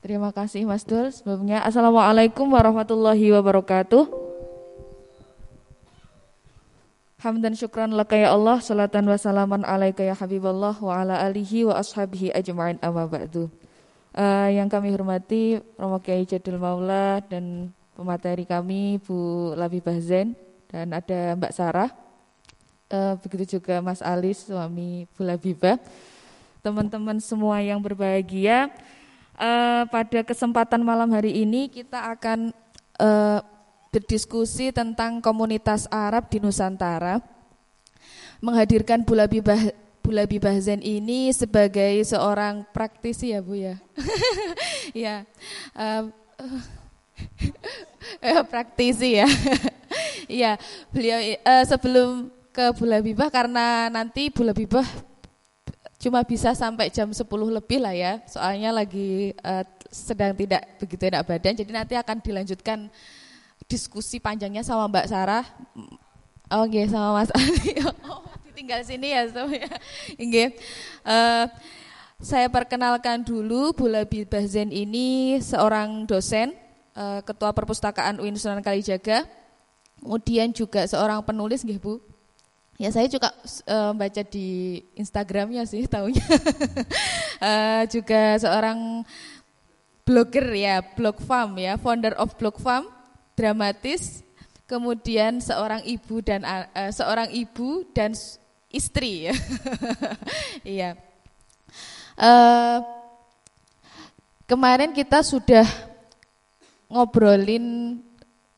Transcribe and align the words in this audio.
Terima 0.00 0.32
kasih 0.32 0.64
Mas 0.64 0.80
Dul. 0.88 1.12
Sebelumnya 1.12 1.60
Assalamualaikum 1.60 2.48
warahmatullahi 2.48 3.36
wabarakatuh. 3.36 4.08
Hamdan 7.20 7.52
syukran 7.52 7.92
laka 7.92 8.16
ya 8.16 8.32
Allah, 8.32 8.64
salatan 8.64 9.04
wa 9.04 9.20
salaman 9.20 9.60
alaika 9.60 10.00
ya 10.00 10.16
Habiballah 10.16 10.72
wa 10.80 11.04
ala 11.04 11.20
alihi 11.20 11.68
wa 11.68 11.76
ashabihi 11.76 12.32
ajma'in 12.32 12.80
amma 12.80 13.04
ba'du. 13.04 13.52
Uh, 14.16 14.48
yang 14.48 14.72
kami 14.72 14.88
hormati 14.88 15.60
Romo 15.76 16.00
Kiai 16.00 16.24
Jadul 16.24 16.56
Maula 16.56 17.20
dan 17.20 17.68
pemateri 17.92 18.48
kami 18.48 19.04
Bu 19.04 19.52
Labibah 19.52 20.00
Zen 20.00 20.32
dan 20.72 20.96
ada 20.96 21.36
Mbak 21.36 21.52
Sarah. 21.52 21.92
Uh, 22.88 23.20
begitu 23.20 23.60
juga 23.60 23.84
Mas 23.84 24.00
Alis 24.00 24.48
suami 24.48 25.04
Bu 25.12 25.28
Labibah. 25.28 25.76
Teman-teman 26.64 27.20
semua 27.20 27.60
yang 27.60 27.84
berbahagia, 27.84 28.72
uh, 29.40 29.82
pada 29.88 30.20
kesempatan 30.22 30.84
malam 30.84 31.08
hari 31.10 31.42
ini 31.42 31.72
kita 31.72 32.12
akan 32.12 32.52
uh, 33.00 33.40
berdiskusi 33.90 34.70
tentang 34.70 35.24
komunitas 35.24 35.88
Arab 35.88 36.28
di 36.28 36.38
Nusantara. 36.38 37.18
Menghadirkan 38.40 39.04
Bulabi 39.04 39.40
bah 39.40 39.72
Bulabi 40.00 40.40
Bahzen 40.40 40.80
ini 40.80 41.28
sebagai 41.32 42.00
seorang 42.08 42.64
praktisi 42.72 43.36
ya 43.36 43.40
Bu 43.44 43.56
ya. 43.56 43.76
ya. 45.04 45.16
Uh, 45.76 46.08
uh, 48.24 48.44
praktisi 48.52 49.20
ya. 49.20 49.28
Iya, 50.30 50.56
beliau 50.94 51.18
uh, 51.20 51.64
sebelum 51.66 52.32
ke 52.50 52.72
Bulabibah 52.78 53.28
karena 53.28 53.92
nanti 53.92 54.32
Bulabibah 54.32 54.86
cuma 56.00 56.24
bisa 56.24 56.56
sampai 56.56 56.88
jam 56.88 57.12
10 57.12 57.20
lebih 57.28 57.78
lah 57.78 57.92
ya, 57.92 58.24
soalnya 58.24 58.72
lagi 58.72 59.36
uh, 59.44 59.62
sedang 59.92 60.32
tidak 60.32 60.64
begitu 60.80 61.12
enak 61.12 61.28
badan, 61.28 61.52
jadi 61.52 61.70
nanti 61.70 61.94
akan 61.94 62.16
dilanjutkan 62.24 62.88
diskusi 63.68 64.16
panjangnya 64.16 64.64
sama 64.64 64.88
Mbak 64.88 65.06
Sarah. 65.12 65.44
Oh 66.50 66.66
okay, 66.66 66.88
sama 66.88 67.20
Mas 67.20 67.30
Ali. 67.38 67.78
Oh, 68.08 68.24
tinggal 68.56 68.82
sini 68.82 69.12
ya, 69.12 69.28
so 69.28 69.46
ya. 69.46 69.70
Okay. 70.16 70.56
Uh, 71.06 71.44
eh, 71.44 71.44
saya 72.20 72.48
perkenalkan 72.52 73.22
dulu 73.22 73.72
Bulabi 73.72 74.26
Bahzen 74.26 74.74
ini 74.74 75.38
seorang 75.38 76.08
dosen, 76.08 76.56
uh, 76.96 77.22
ketua 77.22 77.54
perpustakaan 77.54 78.18
UIN 78.18 78.36
Sunan 78.36 78.60
Kalijaga, 78.64 79.24
kemudian 80.02 80.50
juga 80.50 80.84
seorang 80.88 81.22
penulis, 81.22 81.62
nggih 81.62 81.78
Bu. 81.78 82.09
Ya 82.80 82.88
saya 82.88 83.12
juga 83.12 83.28
uh, 83.68 83.92
baca 83.92 84.24
di 84.24 84.80
Instagramnya 84.96 85.68
sih 85.68 85.84
tahunya. 85.84 86.24
uh, 87.44 87.84
juga 87.92 88.40
seorang 88.40 89.04
blogger 90.08 90.48
ya, 90.56 90.80
Blog 90.96 91.20
Farm 91.20 91.60
ya, 91.60 91.76
founder 91.76 92.16
of 92.16 92.32
Blog 92.40 92.56
Farm, 92.56 92.88
dramatis. 93.36 94.24
Kemudian 94.64 95.44
seorang 95.44 95.84
ibu 95.84 96.24
dan 96.24 96.40
uh, 96.40 96.88
seorang 96.88 97.28
ibu 97.36 97.84
dan 97.92 98.16
istri 98.72 99.28
ya. 99.28 99.36
Iya. 100.80 100.90
uh, 102.16 102.80
kemarin 104.48 104.96
kita 104.96 105.20
sudah 105.20 105.68
ngobrolin 106.88 108.00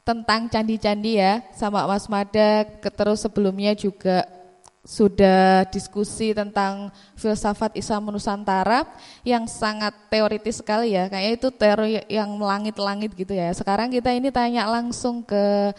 tentang 0.02 0.50
candi-candi 0.50 1.22
ya 1.22 1.42
sama 1.54 1.86
Mas 1.86 2.10
Mada 2.10 2.66
terus 2.82 3.22
sebelumnya 3.22 3.70
juga 3.78 4.26
sudah 4.82 5.62
diskusi 5.70 6.34
tentang 6.34 6.90
filsafat 7.14 7.78
Islam 7.78 8.10
Nusantara 8.10 8.82
yang 9.22 9.46
sangat 9.46 9.94
teoritis 10.10 10.58
sekali 10.58 10.98
ya. 10.98 11.06
Kayaknya 11.06 11.32
itu 11.38 11.48
teori 11.54 11.92
yang 12.10 12.34
langit-langit 12.34 13.14
gitu 13.14 13.30
ya. 13.30 13.54
Sekarang 13.54 13.94
kita 13.94 14.10
ini 14.10 14.34
tanya 14.34 14.66
langsung 14.66 15.22
ke 15.22 15.70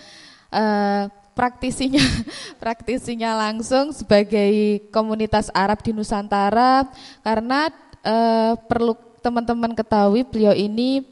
uh, 0.56 1.04
praktisinya. 1.36 2.00
Praktisinya 2.64 3.36
langsung 3.36 3.92
sebagai 3.92 4.80
komunitas 4.88 5.52
Arab 5.52 5.84
di 5.84 5.92
Nusantara. 5.92 6.88
Karena 7.28 7.68
uh, 8.08 8.56
perlu 8.56 8.96
teman-teman 9.20 9.76
ketahui 9.76 10.24
beliau 10.24 10.56
ini 10.56 11.04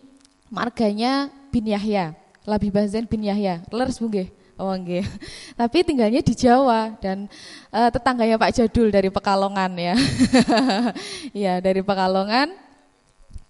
marganya 0.48 1.28
bin 1.52 1.68
Yahya 1.68 2.21
Labi 2.46 2.74
Bazen 2.74 3.06
bin 3.06 3.22
Yahya. 3.22 3.62
Leres 3.70 4.02
Bu 4.02 4.10
nggih? 4.10 4.30
Oh. 4.62 4.78
Tapi 5.60 5.78
tinggalnya 5.82 6.22
di 6.22 6.38
Jawa 6.38 6.94
dan 7.02 7.26
uh, 7.74 7.90
tetangganya 7.90 8.38
Pak 8.38 8.54
Jadul 8.54 8.94
dari 8.94 9.10
Pekalongan 9.10 9.74
ya. 9.74 9.96
Iya, 11.42 11.58
dari 11.58 11.82
Pekalongan. 11.82 12.54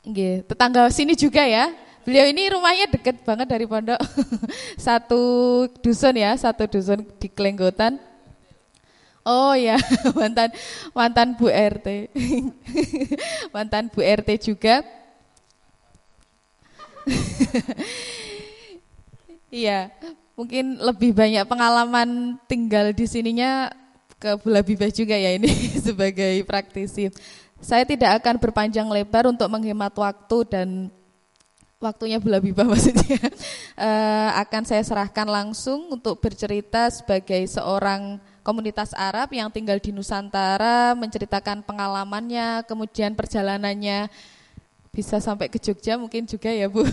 Nggih, 0.07 0.47
tetangga 0.47 0.87
sini 0.87 1.19
juga 1.19 1.43
ya. 1.43 1.71
Beliau 2.01 2.25
ini 2.31 2.49
rumahnya 2.49 2.89
deket 2.89 3.21
banget 3.27 3.45
dari 3.45 3.67
pondok. 3.67 3.99
satu 4.87 5.21
dusun 5.83 6.15
ya, 6.15 6.31
satu 6.39 6.65
dusun 6.65 7.03
di 7.19 7.27
Klenggotan. 7.27 7.99
Oh 9.21 9.53
ya, 9.53 9.77
mantan 10.17 10.49
mantan 10.97 11.37
Bu 11.37 11.45
RT. 11.45 12.09
mantan 13.53 13.85
Bu 13.93 14.01
RT 14.01 14.29
juga. 14.41 14.81
Iya, 19.51 19.91
mungkin 20.39 20.79
lebih 20.79 21.11
banyak 21.11 21.43
pengalaman 21.43 22.39
tinggal 22.47 22.95
di 22.95 23.03
sininya 23.03 23.67
ke 24.15 24.39
Bulabibah 24.39 24.87
juga 24.87 25.19
ya 25.19 25.35
ini 25.35 25.51
sebagai 25.85 26.39
praktisi. 26.47 27.11
Saya 27.59 27.83
tidak 27.83 28.23
akan 28.23 28.39
berpanjang 28.39 28.87
lebar 28.87 29.27
untuk 29.27 29.51
menghemat 29.51 29.91
waktu 29.91 30.37
dan 30.47 30.87
waktunya 31.83 32.21
Bulabibah 32.23 32.63
maksudnya 32.71 33.19
uh, 33.75 34.39
akan 34.39 34.63
saya 34.63 34.87
serahkan 34.87 35.27
langsung 35.27 35.91
untuk 35.91 36.23
bercerita 36.23 36.87
sebagai 36.87 37.43
seorang 37.51 38.23
komunitas 38.41 38.95
Arab 38.95 39.35
yang 39.35 39.51
tinggal 39.51 39.77
di 39.77 39.91
Nusantara, 39.91 40.95
menceritakan 40.97 41.61
pengalamannya, 41.61 42.65
kemudian 42.65 43.13
perjalanannya 43.13 44.09
bisa 44.91 45.23
sampai 45.23 45.47
ke 45.47 45.55
Jogja 45.55 45.95
mungkin 45.95 46.27
juga 46.27 46.51
ya 46.51 46.67
Bu. 46.67 46.83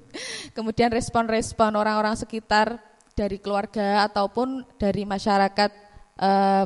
Kemudian 0.56 0.94
respon-respon 0.94 1.74
orang-orang 1.74 2.14
sekitar 2.14 2.78
dari 3.18 3.42
keluarga 3.42 4.06
ataupun 4.06 4.62
dari 4.78 5.02
masyarakat 5.02 5.70
eh, 6.22 6.64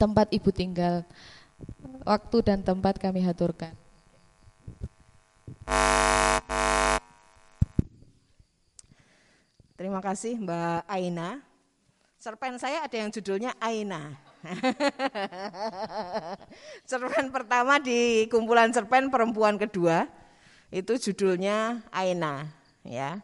tempat 0.00 0.26
Ibu 0.32 0.50
tinggal. 0.50 1.04
Waktu 2.08 2.36
dan 2.40 2.64
tempat 2.64 2.96
kami 2.96 3.20
haturkan. 3.20 3.76
Terima 9.78 10.00
kasih 10.02 10.40
Mbak 10.40 10.88
Aina. 10.90 11.38
Cerpen 12.18 12.58
saya 12.58 12.82
ada 12.82 12.96
yang 12.98 13.14
judulnya 13.14 13.54
Aina. 13.62 14.27
cerpen 16.88 17.34
pertama 17.34 17.82
di 17.82 18.30
kumpulan 18.30 18.70
cerpen 18.70 19.10
perempuan 19.10 19.58
kedua 19.58 20.06
itu 20.68 21.10
judulnya 21.10 21.82
Aina 21.90 22.46
ya. 22.84 23.18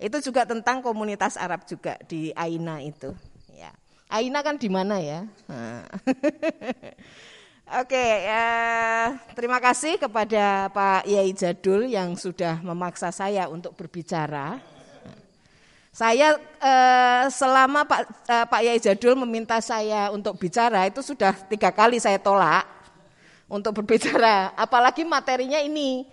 Itu 0.00 0.16
juga 0.24 0.48
tentang 0.48 0.80
komunitas 0.80 1.36
Arab 1.36 1.68
juga 1.68 2.00
di 2.08 2.32
Aina 2.32 2.80
itu 2.80 3.12
ya. 3.52 3.68
Aina 4.08 4.40
kan 4.40 4.56
di 4.56 4.72
mana 4.72 4.96
ya? 4.98 5.28
Oke, 7.70 8.26
ya, 8.26 8.46
terima 9.38 9.62
kasih 9.62 9.94
kepada 9.94 10.66
Pak 10.74 11.06
Yai 11.06 11.30
Jadul 11.30 11.86
yang 11.86 12.18
sudah 12.18 12.58
memaksa 12.66 13.14
saya 13.14 13.46
untuk 13.46 13.78
berbicara 13.78 14.58
saya 15.90 16.38
eh, 16.38 17.24
selama 17.34 17.82
Pak 17.82 18.00
eh, 18.30 18.46
Pak 18.46 18.60
Yai 18.62 18.78
Jadul 18.78 19.18
meminta 19.18 19.58
saya 19.58 20.14
untuk 20.14 20.38
bicara 20.38 20.86
itu 20.86 21.02
sudah 21.02 21.34
tiga 21.50 21.74
kali 21.74 21.98
saya 21.98 22.22
tolak 22.22 22.62
untuk 23.50 23.82
berbicara, 23.82 24.54
apalagi 24.54 25.02
materinya 25.02 25.58
ini. 25.58 26.06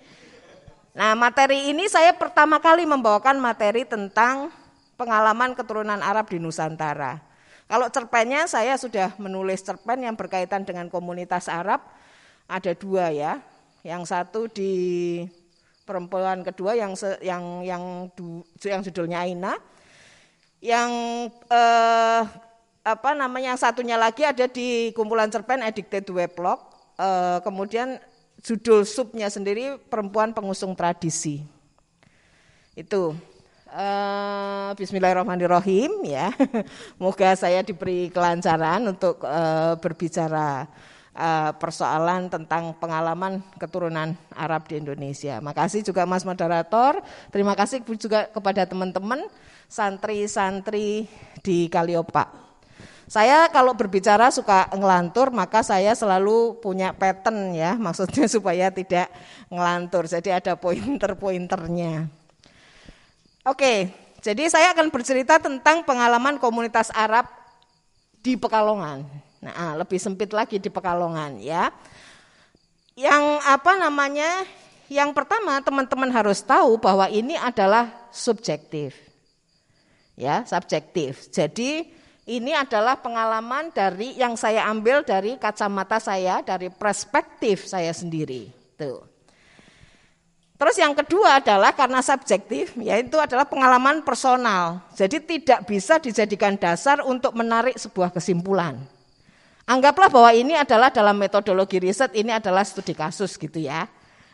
Nah 0.98 1.14
materi 1.14 1.70
ini 1.70 1.86
saya 1.86 2.10
pertama 2.18 2.58
kali 2.58 2.90
membawakan 2.90 3.38
materi 3.38 3.86
tentang 3.86 4.50
pengalaman 4.98 5.54
keturunan 5.54 6.02
Arab 6.02 6.34
di 6.34 6.42
Nusantara. 6.42 7.22
Kalau 7.70 7.86
cerpennya 7.94 8.50
saya 8.50 8.74
sudah 8.82 9.14
menulis 9.22 9.62
cerpen 9.62 10.02
yang 10.02 10.18
berkaitan 10.18 10.66
dengan 10.66 10.90
komunitas 10.90 11.46
Arab 11.46 11.86
ada 12.50 12.74
dua 12.74 13.14
ya. 13.14 13.38
Yang 13.86 14.04
satu 14.10 14.50
di 14.50 14.74
perempuan 15.86 16.42
kedua 16.42 16.74
yang 16.74 16.98
yang 17.22 17.62
yang 17.62 17.84
yang 18.66 18.82
judulnya 18.82 19.22
Aina. 19.22 19.56
Yang 20.58 20.92
eh, 21.48 22.22
apa 22.88 23.10
namanya 23.14 23.54
yang 23.54 23.60
satunya 23.60 24.00
lagi 24.00 24.24
ada 24.24 24.48
di 24.48 24.96
kumpulan 24.96 25.30
cerpen 25.30 25.62
Addicted 25.62 26.08
Weblog. 26.10 26.60
Eh, 26.98 27.40
kemudian 27.46 28.02
judul 28.42 28.86
subnya 28.86 29.30
sendiri 29.30 29.78
perempuan 29.90 30.34
pengusung 30.34 30.74
tradisi. 30.74 31.46
Itu 32.74 33.18
Uh, 33.68 34.72
Bismillahirrahmanirrahim 34.80 36.08
ya. 36.08 36.32
Moga 37.04 37.36
saya 37.36 37.60
diberi 37.60 38.08
kelancaran 38.08 38.80
untuk 38.88 39.20
uh, 39.28 39.76
berbicara 39.84 40.72
uh, 41.18 41.52
persoalan 41.58 42.30
tentang 42.30 42.78
pengalaman 42.78 43.42
keturunan 43.58 44.14
Arab 44.38 44.70
di 44.70 44.78
Indonesia. 44.78 45.42
Makasih 45.42 45.82
juga 45.82 46.06
Mas 46.06 46.22
moderator, 46.24 47.02
terima 47.34 47.58
kasih 47.58 47.82
juga 47.98 48.30
kepada 48.30 48.70
teman-teman 48.70 49.26
santri-santri 49.68 51.10
di 51.42 51.68
Kaliopak. 51.68 52.48
Saya 53.08 53.48
kalau 53.56 53.72
berbicara 53.72 54.28
suka 54.36 54.68
ngelantur, 54.76 55.32
maka 55.32 55.64
saya 55.64 55.96
selalu 55.96 56.60
punya 56.60 56.92
pattern 56.92 57.56
ya, 57.56 57.74
maksudnya 57.86 58.28
supaya 58.30 58.70
tidak 58.70 59.10
ngelantur. 59.50 60.06
Jadi 60.06 60.30
ada 60.30 60.54
pointer-pointernya. 60.60 62.08
Oke, 63.48 63.96
jadi 64.20 64.52
saya 64.52 64.76
akan 64.76 64.92
bercerita 64.92 65.40
tentang 65.40 65.88
pengalaman 65.88 66.36
komunitas 66.36 66.92
Arab 66.92 67.32
di 68.20 68.36
Pekalongan. 68.36 69.27
Nah, 69.42 69.78
lebih 69.78 70.02
sempit 70.02 70.34
lagi 70.34 70.58
di 70.58 70.70
Pekalongan 70.70 71.38
ya. 71.38 71.70
Yang 72.98 73.24
apa 73.46 73.78
namanya? 73.78 74.46
Yang 74.88 75.12
pertama 75.14 75.60
teman-teman 75.62 76.10
harus 76.10 76.42
tahu 76.42 76.80
bahwa 76.80 77.12
ini 77.12 77.38
adalah 77.38 77.92
subjektif. 78.10 78.96
Ya, 80.18 80.42
subjektif. 80.50 81.30
Jadi 81.30 81.94
ini 82.26 82.52
adalah 82.58 82.98
pengalaman 82.98 83.70
dari 83.70 84.18
yang 84.18 84.34
saya 84.34 84.66
ambil 84.66 85.06
dari 85.06 85.38
kacamata 85.38 86.02
saya, 86.02 86.42
dari 86.42 86.74
perspektif 86.74 87.70
saya 87.70 87.94
sendiri. 87.94 88.50
Tuh. 88.76 89.06
Terus 90.58 90.76
yang 90.82 90.98
kedua 90.98 91.38
adalah 91.38 91.70
karena 91.70 92.02
subjektif, 92.02 92.74
yaitu 92.82 93.22
adalah 93.22 93.46
pengalaman 93.46 94.02
personal. 94.02 94.82
Jadi 94.98 95.22
tidak 95.22 95.70
bisa 95.70 96.02
dijadikan 96.02 96.58
dasar 96.58 97.06
untuk 97.06 97.38
menarik 97.38 97.78
sebuah 97.78 98.10
kesimpulan. 98.10 98.97
Anggaplah 99.68 100.08
bahwa 100.08 100.32
ini 100.32 100.56
adalah 100.56 100.88
dalam 100.88 101.20
metodologi 101.20 101.76
riset, 101.84 102.16
ini 102.16 102.32
adalah 102.32 102.64
studi 102.64 102.96
kasus 102.96 103.36
gitu 103.36 103.60
ya. 103.60 103.84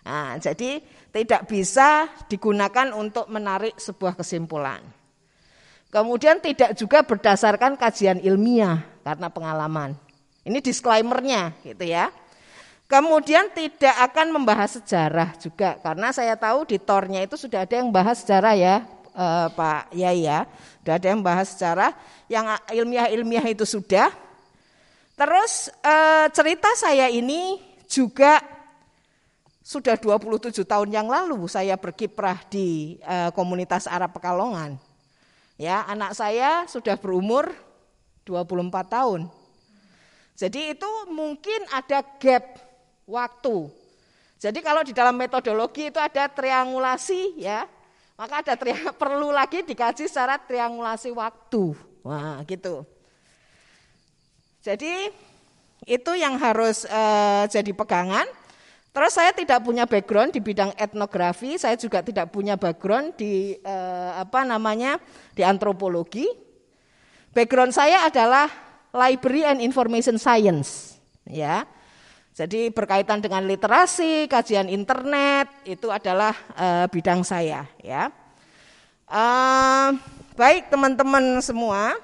Nah, 0.06 0.38
jadi 0.38 0.77
tidak 1.09 1.50
bisa 1.50 2.06
digunakan 2.30 2.94
untuk 2.94 3.25
menarik 3.33 3.74
sebuah 3.81 4.13
kesimpulan. 4.13 4.85
Kemudian 5.89 6.41
tidak 6.41 6.77
juga 6.77 7.01
berdasarkan 7.01 7.77
kajian 7.77 8.21
ilmiah 8.21 8.81
karena 9.01 9.30
pengalaman. 9.30 9.97
Ini 10.41 10.57
disclaimernya 10.57 11.53
gitu 11.65 11.86
ya. 11.86 12.09
Kemudian 12.89 13.50
tidak 13.53 13.95
akan 14.12 14.38
membahas 14.38 14.77
sejarah 14.77 15.33
juga 15.41 15.81
karena 15.81 16.13
saya 16.13 16.38
tahu 16.38 16.65
di 16.68 16.77
tornya 16.77 17.25
itu 17.25 17.39
sudah 17.39 17.65
ada 17.65 17.74
yang 17.79 17.89
bahas 17.89 18.21
sejarah 18.21 18.53
ya 18.53 18.75
eh, 19.13 19.47
Pak 19.53 19.94
Yai 19.97 20.29
ya. 20.29 20.45
Sudah 20.81 20.94
ada 20.97 21.07
yang 21.09 21.21
bahas 21.21 21.53
sejarah 21.53 21.94
yang 22.29 22.45
ilmiah-ilmiah 22.69 23.50
itu 23.50 23.65
sudah. 23.65 24.09
Terus 25.13 25.69
eh, 25.86 26.27
cerita 26.33 26.69
saya 26.74 27.06
ini 27.10 27.62
juga 27.86 28.42
sudah 29.63 29.95
27 29.95 30.65
tahun 30.65 30.89
yang 30.92 31.07
lalu 31.07 31.45
saya 31.48 31.77
berkiprah 31.77 32.44
di 32.50 32.98
eh, 33.00 33.30
komunitas 33.31 33.86
Arab 33.86 34.18
Pekalongan. 34.18 34.75
Ya, 35.56 35.86
anak 35.86 36.18
saya 36.18 36.65
sudah 36.65 36.98
berumur 36.98 37.54
24 38.25 38.74
tahun. 38.89 39.21
Jadi 40.33 40.74
itu 40.74 40.92
mungkin 41.13 41.62
ada 41.69 42.01
gap 42.01 42.57
waktu. 43.06 43.69
Jadi 44.42 44.60
kalau 44.60 44.81
di 44.81 44.92
dalam 44.92 45.15
metodologi 45.15 45.88
itu 45.88 46.01
ada 46.01 46.27
triangulasi 46.27 47.38
ya, 47.39 47.69
maka 48.18 48.42
ada 48.44 48.57
perlu 49.01 49.30
lagi 49.30 49.62
dikaji 49.62 50.10
secara 50.10 50.42
triangulasi 50.42 51.13
waktu. 51.13 51.77
Wah, 52.04 52.42
gitu. 52.50 52.83
Jadi 54.63 55.12
itu 55.83 56.12
yang 56.15 56.39
harus 56.39 56.88
uh, 56.88 57.44
jadi 57.51 57.75
pegangan. 57.75 58.24
Terus 58.94 59.18
saya 59.18 59.33
tidak 59.33 59.65
punya 59.65 59.89
background 59.89 60.38
di 60.38 60.39
bidang 60.39 60.69
etnografi, 60.77 61.57
saya 61.57 61.74
juga 61.74 62.06
tidak 62.06 62.30
punya 62.30 62.54
background 62.54 63.18
di 63.18 63.57
eh, 63.57 64.12
apa 64.13 64.45
namanya 64.45 65.01
di 65.33 65.42
antropologi. 65.42 66.30
Background 67.33 67.74
saya 67.74 68.06
adalah 68.06 68.45
library 68.94 69.50
and 69.50 69.65
information 69.65 70.21
science, 70.21 71.01
ya. 71.25 71.65
Jadi 72.38 72.69
berkaitan 72.69 73.18
dengan 73.18 73.50
literasi, 73.50 74.30
kajian 74.30 74.69
internet 74.69 75.50
itu 75.65 75.89
adalah 75.89 76.38
eh, 76.54 76.86
bidang 76.86 77.25
saya, 77.25 77.65
ya. 77.81 78.13
Eh, 79.10 79.89
baik 80.38 80.69
teman-teman 80.69 81.42
semua. 81.42 81.98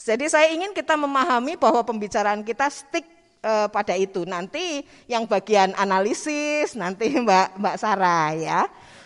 Jadi 0.00 0.32
saya 0.32 0.48
ingin 0.48 0.72
kita 0.72 0.96
memahami 0.96 1.60
bahwa 1.60 1.84
pembicaraan 1.84 2.40
kita 2.40 2.72
stick 2.72 3.04
eh, 3.44 3.68
pada 3.68 3.92
itu. 3.92 4.24
Nanti 4.24 4.80
yang 5.04 5.28
bagian 5.28 5.76
analisis 5.76 6.72
nanti 6.72 7.12
Mbak 7.24 7.60
Mbak 7.60 7.76
Sarah 7.76 8.32
ya 8.32 8.60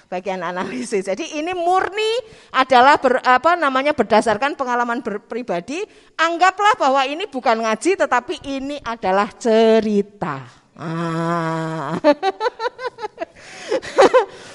bagian 0.07 0.47
analisis. 0.47 1.11
Jadi 1.11 1.43
ini 1.43 1.51
murni 1.51 2.23
adalah 2.55 3.03
ber, 3.03 3.19
apa 3.27 3.59
namanya 3.59 3.91
berdasarkan 3.91 4.55
pengalaman 4.55 5.03
ber, 5.03 5.19
pribadi. 5.27 5.83
Anggaplah 6.15 6.79
bahwa 6.79 7.03
ini 7.03 7.27
bukan 7.27 7.67
ngaji 7.67 7.99
tetapi 7.99 8.47
ini 8.47 8.79
adalah 8.87 9.35
cerita. 9.35 10.47
Ah. 10.79 11.99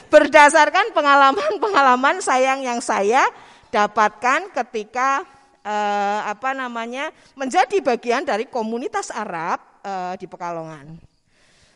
berdasarkan 0.10 0.92
pengalaman-pengalaman 0.92 2.18
sayang 2.20 2.66
yang 2.66 2.82
saya 2.82 3.22
dapatkan 3.70 4.50
ketika 4.58 5.22
eh, 5.70 6.20
apa 6.26 6.58
namanya 6.58 7.14
menjadi 7.38 7.78
bagian 7.86 8.26
dari 8.26 8.50
komunitas 8.50 9.14
Arab 9.14 9.62
uh, 9.86 10.18
di 10.18 10.26
Pekalongan. 10.26 10.98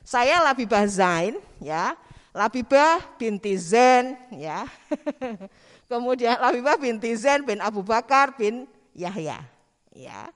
Saya 0.03 0.43
Labibah 0.43 0.83
Zain, 0.89 1.39
ya, 1.63 1.95
Labibah 2.35 2.99
binti 3.15 3.55
Zen, 3.55 4.19
ya. 4.35 4.67
Kemudian 5.91 6.35
Labibah 6.41 6.75
binti 6.75 7.15
Zen 7.15 7.47
bin 7.47 7.63
Abu 7.63 7.79
Bakar 7.85 8.35
bin 8.35 8.67
Yahya, 8.91 9.39
ya. 9.95 10.27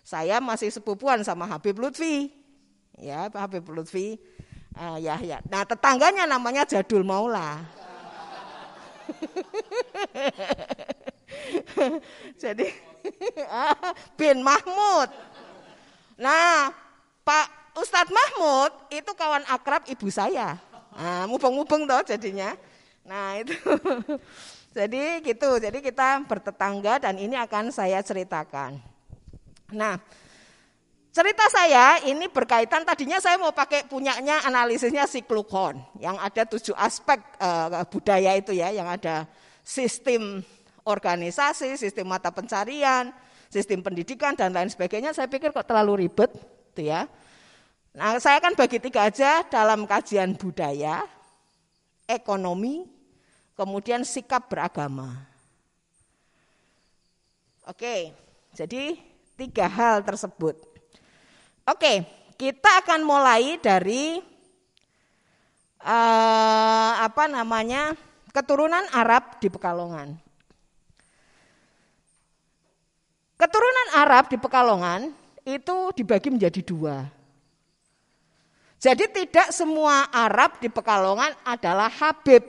Saya 0.00 0.40
masih 0.40 0.72
sepupuan 0.72 1.20
sama 1.20 1.44
Habib 1.46 1.76
Lutfi, 1.76 2.32
ya, 2.96 3.28
Habib 3.28 3.68
Lutfi 3.68 4.16
uh, 4.74 4.96
Yahya. 4.96 5.44
Nah, 5.46 5.68
tetangganya 5.68 6.24
namanya 6.24 6.64
Jadul 6.64 7.04
Maula. 7.04 7.60
Jadi 12.42 12.89
bin 14.18 14.42
Mahmud. 14.44 15.08
Nah, 16.20 16.74
Pak 17.24 17.46
Ustadz 17.78 18.12
Mahmud 18.12 18.72
itu 18.92 19.10
kawan 19.16 19.46
akrab 19.48 19.86
ibu 19.88 20.10
saya. 20.12 20.58
Nah, 20.92 21.24
mubeng-mubeng 21.30 21.86
toh 21.86 22.02
jadinya. 22.04 22.52
Nah, 23.06 23.40
itu. 23.40 23.54
Jadi 24.76 25.24
gitu. 25.26 25.58
Jadi 25.58 25.78
kita 25.82 26.22
bertetangga 26.26 27.02
dan 27.02 27.18
ini 27.18 27.34
akan 27.34 27.74
saya 27.74 27.98
ceritakan. 28.04 28.78
Nah, 29.74 29.98
cerita 31.10 31.46
saya 31.50 31.98
ini 32.06 32.30
berkaitan 32.30 32.86
tadinya 32.86 33.18
saya 33.18 33.34
mau 33.38 33.50
pakai 33.50 33.86
punyanya 33.86 34.46
analisisnya 34.46 35.10
siklukon 35.10 35.78
yang 35.98 36.14
ada 36.22 36.46
tujuh 36.46 36.74
aspek 36.78 37.18
uh, 37.42 37.82
budaya 37.90 38.38
itu 38.38 38.54
ya, 38.54 38.70
yang 38.70 38.86
ada 38.86 39.26
sistem 39.66 40.42
organisasi, 40.84 41.76
sistem 41.76 42.10
mata 42.10 42.32
pencarian, 42.32 43.12
sistem 43.50 43.82
pendidikan 43.82 44.32
dan 44.38 44.54
lain 44.54 44.70
sebagainya. 44.70 45.12
Saya 45.12 45.26
pikir 45.26 45.50
kok 45.50 45.66
terlalu 45.66 46.06
ribet, 46.06 46.30
gitu 46.72 46.88
ya. 46.88 47.10
Nah, 47.90 48.22
saya 48.22 48.38
akan 48.38 48.54
bagi 48.54 48.78
tiga 48.78 49.10
aja 49.10 49.42
dalam 49.50 49.82
kajian 49.82 50.38
budaya, 50.38 51.02
ekonomi, 52.06 52.86
kemudian 53.58 54.06
sikap 54.06 54.46
beragama. 54.46 55.26
Oke, 57.66 58.14
jadi 58.54 58.94
tiga 59.34 59.66
hal 59.66 60.06
tersebut. 60.06 60.58
Oke, 61.66 62.02
kita 62.38 62.82
akan 62.82 63.04
mulai 63.04 63.60
dari 63.60 64.18
uh, 65.84 66.92
apa 66.98 67.28
namanya 67.28 67.94
keturunan 68.32 68.86
Arab 68.94 69.38
di 69.42 69.50
Pekalongan. 69.50 70.29
Keturunan 73.40 73.88
Arab 73.96 74.28
di 74.28 74.36
Pekalongan 74.36 75.16
itu 75.48 75.76
dibagi 75.96 76.28
menjadi 76.28 76.60
dua. 76.60 77.08
Jadi 78.76 79.08
tidak 79.08 79.48
semua 79.48 80.12
Arab 80.12 80.60
di 80.60 80.68
Pekalongan 80.68 81.32
adalah 81.48 81.88
Habib. 81.88 82.44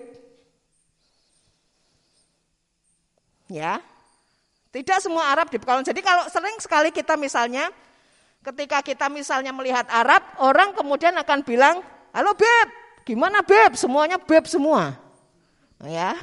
Ya. 3.47 3.79
Tidak 4.71 4.99
semua 4.99 5.31
Arab 5.31 5.47
di 5.47 5.59
Pekalongan. 5.59 5.87
Jadi 5.87 6.03
kalau 6.03 6.27
sering 6.27 6.59
sekali 6.59 6.91
kita 6.91 7.15
misalnya 7.15 7.71
ketika 8.43 8.83
kita 8.83 9.07
misalnya 9.07 9.55
melihat 9.55 9.87
Arab, 9.87 10.23
orang 10.43 10.75
kemudian 10.75 11.15
akan 11.19 11.39
bilang, 11.43 11.79
"Halo 12.15 12.35
Beb, 12.35 12.67
gimana 13.07 13.43
Beb? 13.43 13.75
Semuanya 13.79 14.19
Beb 14.19 14.47
semua." 14.47 15.00
Ya. 15.81 16.13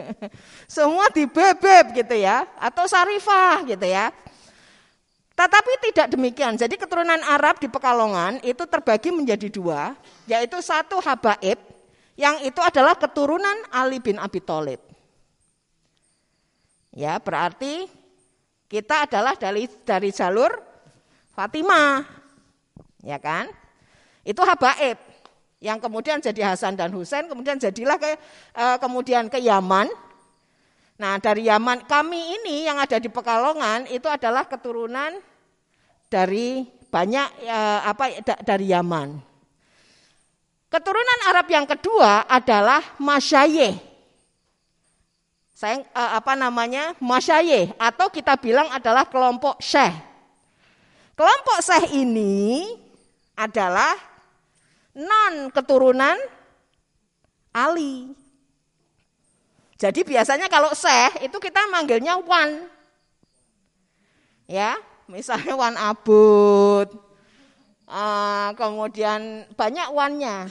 semua 0.76 1.12
di 1.12 1.28
Beb, 1.28 1.60
Beb 1.60 1.86
gitu 1.92 2.16
ya, 2.16 2.48
atau 2.56 2.88
Sarifah 2.88 3.64
gitu 3.68 3.84
ya. 3.84 4.08
Tetapi 5.34 5.72
tidak 5.90 6.06
demikian. 6.14 6.54
Jadi 6.54 6.78
keturunan 6.78 7.18
Arab 7.26 7.58
di 7.58 7.66
Pekalongan 7.66 8.38
itu 8.46 8.64
terbagi 8.70 9.10
menjadi 9.10 9.50
dua, 9.50 9.98
yaitu 10.30 10.56
satu 10.62 11.02
Habaib, 11.02 11.58
yang 12.14 12.38
itu 12.46 12.62
adalah 12.62 12.94
keturunan 12.94 13.66
Ali 13.74 13.98
bin 13.98 14.16
Abi 14.22 14.38
Thalib. 14.38 14.78
Ya, 16.94 17.18
berarti 17.18 17.90
kita 18.70 19.10
adalah 19.10 19.34
dari 19.34 19.66
dari 19.82 20.14
jalur 20.14 20.54
Fatimah. 21.34 22.06
Ya 23.02 23.18
kan? 23.18 23.50
Itu 24.22 24.46
Habaib 24.46 25.13
yang 25.64 25.80
kemudian 25.80 26.20
jadi 26.20 26.52
Hasan 26.52 26.76
dan 26.76 26.92
Husain, 26.92 27.24
kemudian 27.24 27.56
jadilah 27.56 27.96
ke 27.96 28.20
eh, 28.52 28.76
kemudian 28.76 29.32
ke 29.32 29.40
Yaman. 29.40 29.88
Nah, 31.00 31.16
dari 31.18 31.48
Yaman 31.48 31.88
kami 31.88 32.36
ini 32.38 32.68
yang 32.68 32.76
ada 32.76 33.00
di 33.00 33.08
Pekalongan 33.08 33.88
itu 33.88 34.04
adalah 34.06 34.44
keturunan 34.44 35.16
dari 36.12 36.68
banyak 36.92 37.28
eh, 37.48 37.80
apa 37.80 38.20
dari 38.44 38.68
Yaman. 38.68 39.16
Keturunan 40.68 41.20
Arab 41.32 41.48
yang 41.48 41.64
kedua 41.64 42.28
adalah 42.28 42.84
Masyayeh 43.00 43.94
saya 45.54 45.80
eh, 45.80 46.10
apa 46.18 46.34
namanya 46.34 46.98
masyaye 46.98 47.70
atau 47.78 48.10
kita 48.10 48.34
bilang 48.36 48.66
adalah 48.74 49.06
kelompok 49.06 49.62
syekh. 49.62 49.94
Kelompok 51.14 51.58
syekh 51.62 51.94
ini 51.94 52.74
adalah 53.38 53.94
non 54.94 55.50
keturunan 55.50 56.16
Ali. 57.54 58.10
Jadi 59.74 60.06
biasanya 60.06 60.46
kalau 60.46 60.70
syekh 60.74 61.26
itu 61.26 61.36
kita 61.38 61.66
manggilnya 61.70 62.18
wan. 62.22 62.66
Ya, 64.46 64.78
misalnya 65.10 65.54
wan 65.58 65.74
abud. 65.74 66.88
Uh, 67.84 68.50
kemudian 68.56 69.44
banyak 69.54 69.86
wannya. 69.92 70.48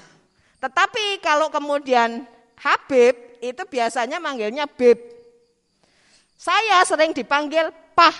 Tetapi 0.62 1.20
kalau 1.20 1.52
kemudian 1.52 2.24
Habib 2.62 3.16
itu 3.44 3.64
biasanya 3.68 4.24
manggilnya 4.24 4.64
Beb. 4.70 4.96
Saya 6.40 6.80
sering 6.88 7.12
dipanggil 7.12 7.68
Pah. 7.92 8.16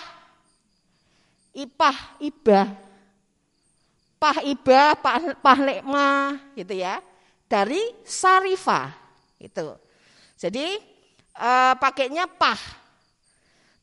Ipah, 1.54 2.18
Ibah. 2.18 2.83
Pah 4.24 4.40
Ibah, 4.40 4.96
Pah, 5.04 5.20
Pah 5.36 5.60
Lekma 5.60 6.40
gitu 6.56 6.72
ya. 6.72 7.04
Dari 7.44 7.92
Sarifa 8.08 8.88
itu. 9.36 9.76
Jadi 10.40 10.80
eh, 11.36 11.74
pakainya 11.76 12.24
Pah. 12.24 12.56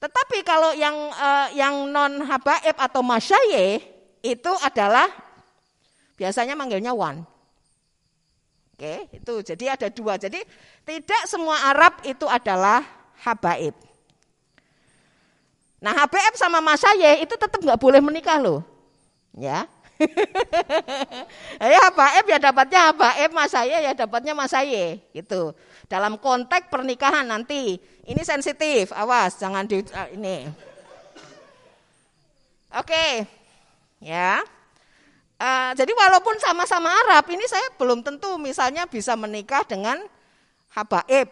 Tetapi 0.02 0.42
kalau 0.42 0.74
yang 0.74 0.98
eh, 1.14 1.62
yang 1.62 1.86
non 1.94 2.26
habaib 2.26 2.74
atau 2.74 3.06
masyaye 3.06 3.86
itu 4.26 4.52
adalah 4.66 5.06
biasanya 6.18 6.58
manggilnya 6.58 6.90
Wan. 6.90 7.22
Oke, 8.74 9.14
itu 9.14 9.46
jadi 9.46 9.78
ada 9.78 9.94
dua. 9.94 10.18
Jadi 10.18 10.42
tidak 10.82 11.30
semua 11.30 11.70
Arab 11.70 12.02
itu 12.02 12.26
adalah 12.26 12.82
habaib. 13.22 13.78
Nah, 15.78 15.94
habaib 16.02 16.34
sama 16.34 16.58
masaye 16.66 17.22
itu 17.22 17.38
tetap 17.38 17.62
nggak 17.62 17.78
boleh 17.78 18.02
menikah 18.02 18.42
loh. 18.42 18.66
Ya. 19.38 19.70
ya 21.74 21.80
habaib 21.90 22.26
ya 22.28 22.38
dapatnya 22.42 22.80
habaib, 22.92 23.30
masaye 23.34 23.78
ya 23.86 23.92
dapatnya 23.94 24.34
masaye 24.34 25.00
gitu. 25.14 25.54
Dalam 25.92 26.18
konteks 26.18 26.72
pernikahan 26.72 27.28
nanti 27.28 27.76
ini 28.08 28.22
sensitif, 28.24 28.96
awas 28.96 29.38
jangan 29.38 29.68
di 29.68 29.84
ah, 29.92 30.08
ini. 30.10 30.48
Oke. 32.72 33.28
Ya. 34.02 34.42
Uh, 35.42 35.74
jadi 35.74 35.90
walaupun 35.90 36.38
sama-sama 36.38 36.94
Arab, 37.06 37.26
ini 37.34 37.42
saya 37.50 37.66
belum 37.76 38.06
tentu 38.06 38.38
misalnya 38.38 38.86
bisa 38.86 39.18
menikah 39.18 39.66
dengan 39.66 39.98
habaib. 40.78 41.28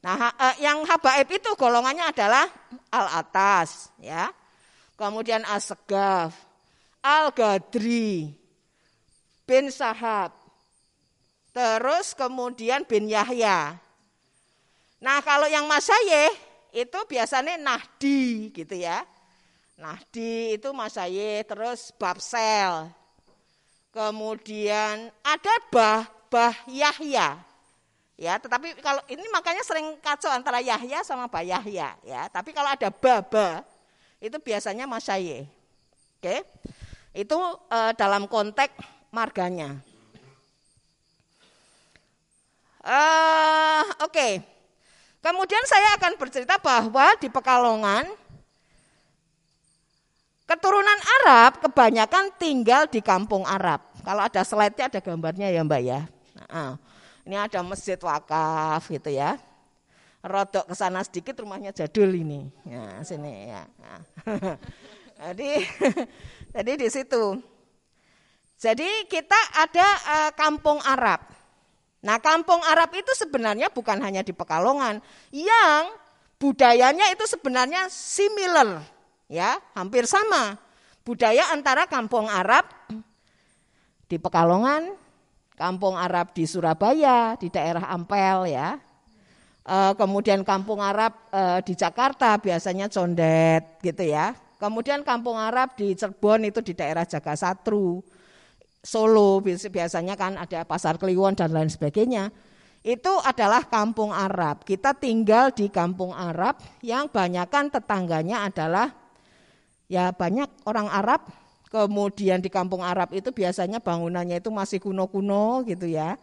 Nah, 0.00 0.16
ha, 0.16 0.28
uh, 0.32 0.56
yang 0.64 0.80
habaib 0.88 1.28
itu 1.28 1.52
golongannya 1.60 2.08
adalah 2.08 2.48
al 2.88 3.20
atas, 3.20 3.92
ya. 4.00 4.32
Kemudian 4.96 5.44
as-segaf, 5.44 6.32
al-gadri, 7.00 8.36
bin 9.48 9.72
sahab, 9.72 10.32
terus 11.52 12.12
kemudian 12.16 12.84
bin 12.84 13.08
Yahya. 13.08 13.76
Nah, 15.00 15.18
kalau 15.24 15.48
yang 15.48 15.64
masayeh 15.64 16.32
itu 16.70 16.98
biasanya 17.08 17.56
nahdi 17.56 18.52
gitu 18.52 18.76
ya. 18.76 19.02
Nahdi 19.80 20.60
itu 20.60 20.68
masayeh, 20.76 21.40
terus 21.48 21.88
babsel, 21.96 22.92
Kemudian 23.90 25.10
ada 25.26 25.54
bah 25.74 26.06
bah 26.30 26.54
Yahya. 26.70 27.42
Ya, 28.14 28.36
tetapi 28.38 28.78
kalau 28.78 29.02
ini 29.10 29.24
makanya 29.34 29.64
sering 29.66 29.98
kacau 29.98 30.30
antara 30.30 30.60
Yahya 30.62 31.02
sama 31.02 31.26
Bah 31.26 31.42
Yahya 31.42 31.96
ya. 32.04 32.22
Tapi 32.30 32.54
kalau 32.54 32.70
ada 32.70 32.92
baba 32.92 33.64
itu 34.22 34.36
biasanya 34.38 34.86
masyaye. 34.86 35.48
Oke. 36.20 36.44
Itu 37.10 37.38
uh, 37.38 37.92
dalam 37.98 38.30
konteks 38.30 38.74
marganya. 39.10 39.78
Uh, 42.80 43.84
Oke. 44.04 44.10
Okay. 44.10 44.32
Kemudian 45.20 45.60
saya 45.68 46.00
akan 46.00 46.16
bercerita 46.16 46.56
bahwa 46.56 47.12
di 47.20 47.28
Pekalongan 47.28 48.08
Keturunan 50.50 50.98
Arab 51.22 51.62
kebanyakan 51.62 52.34
tinggal 52.34 52.90
di 52.90 52.98
kampung 52.98 53.46
Arab. 53.46 53.86
Kalau 54.02 54.26
ada 54.26 54.42
slide-nya 54.42 54.90
ada 54.90 54.98
gambarnya 54.98 55.46
ya 55.46 55.62
Mbak 55.62 55.82
ya. 55.86 56.10
Nah, 56.34 56.74
ini 57.22 57.38
ada 57.38 57.62
masjid 57.62 57.94
wakaf 57.94 58.90
gitu 58.90 59.14
ya. 59.14 59.38
Rodok 60.26 60.66
ke 60.66 60.74
sana 60.74 61.06
sedikit 61.06 61.38
rumahnya 61.38 61.70
jadul 61.70 62.10
ini. 62.10 62.50
Ya, 62.66 62.98
sini 63.06 63.46
ya. 63.46 63.62
Nah. 63.78 64.02
jadi 65.30 65.62
jadi 66.50 66.72
di 66.78 66.88
situ. 66.90 67.38
Jadi 68.60 69.08
kita 69.08 69.40
ada 69.56 69.88
uh, 70.04 70.30
kampung 70.36 70.78
Arab. 70.84 71.24
Nah, 72.04 72.20
kampung 72.20 72.60
Arab 72.64 72.92
itu 72.96 73.12
sebenarnya 73.16 73.72
bukan 73.72 74.00
hanya 74.00 74.20
di 74.24 74.32
Pekalongan, 74.32 75.00
yang 75.32 75.92
budayanya 76.40 77.12
itu 77.12 77.28
sebenarnya 77.28 77.92
similar 77.92 78.80
ya 79.28 79.60
hampir 79.76 80.08
sama 80.08 80.56
budaya 81.04 81.52
antara 81.52 81.84
kampung 81.84 82.26
Arab 82.26 82.66
di 84.10 84.18
Pekalongan, 84.18 84.96
kampung 85.54 85.94
Arab 85.94 86.34
di 86.34 86.48
Surabaya, 86.48 87.38
di 87.38 87.46
daerah 87.46 87.86
Ampel 87.94 88.50
ya. 88.50 88.74
E, 89.62 89.94
kemudian 89.94 90.42
kampung 90.42 90.82
Arab 90.82 91.14
e, 91.30 91.62
di 91.62 91.78
Jakarta 91.78 92.34
biasanya 92.42 92.90
Condet 92.90 93.78
gitu 93.78 94.02
ya. 94.02 94.34
Kemudian 94.60 95.00
kampung 95.00 95.40
Arab 95.40 95.72
di 95.72 95.96
Cirebon 95.96 96.44
itu 96.44 96.60
di 96.60 96.76
daerah 96.76 97.08
Jagasatru. 97.08 98.04
Solo 98.84 99.40
biasanya 99.44 100.20
kan 100.20 100.36
ada 100.36 100.68
pasar 100.68 101.00
Kliwon 101.00 101.32
dan 101.32 101.56
lain 101.56 101.72
sebagainya. 101.72 102.28
Itu 102.84 103.20
adalah 103.24 103.64
kampung 103.68 104.12
Arab. 104.12 104.68
Kita 104.68 104.92
tinggal 104.92 105.52
di 105.56 105.72
kampung 105.72 106.12
Arab 106.12 106.60
yang 106.84 107.08
banyakkan 107.08 107.72
tetangganya 107.72 108.44
adalah 108.44 108.92
ya 109.88 110.12
banyak 110.12 110.48
orang 110.68 110.92
Arab 110.92 111.24
kemudian 111.70 112.38
di 112.38 112.50
kampung 112.50 112.82
Arab 112.82 113.10
itu 113.10 113.34
biasanya 113.34 113.78
bangunannya 113.82 114.42
itu 114.42 114.50
masih 114.50 114.78
kuno-kuno 114.78 115.66
gitu 115.66 115.86
ya 115.90 116.14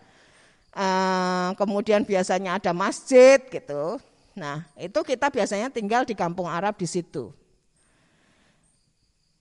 uh, 0.71 1.51
kemudian 1.55 2.03
biasanya 2.03 2.59
ada 2.59 2.71
masjid 2.71 3.39
gitu 3.47 3.99
nah 4.39 4.63
itu 4.79 4.99
kita 5.03 5.27
biasanya 5.27 5.67
tinggal 5.67 6.07
di 6.07 6.15
kampung 6.15 6.47
Arab 6.47 6.79
di 6.79 6.87
situ 6.87 7.31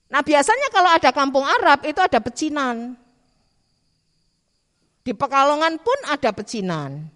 nah 0.07 0.23
biasanya 0.23 0.67
kalau 0.71 0.89
ada 0.91 1.11
kampung 1.11 1.43
Arab 1.43 1.83
itu 1.83 1.99
ada 1.99 2.19
pecinan 2.23 2.95
di 5.03 5.11
Pekalongan 5.15 5.79
pun 5.79 5.99
ada 6.07 6.31
pecinan 6.31 7.07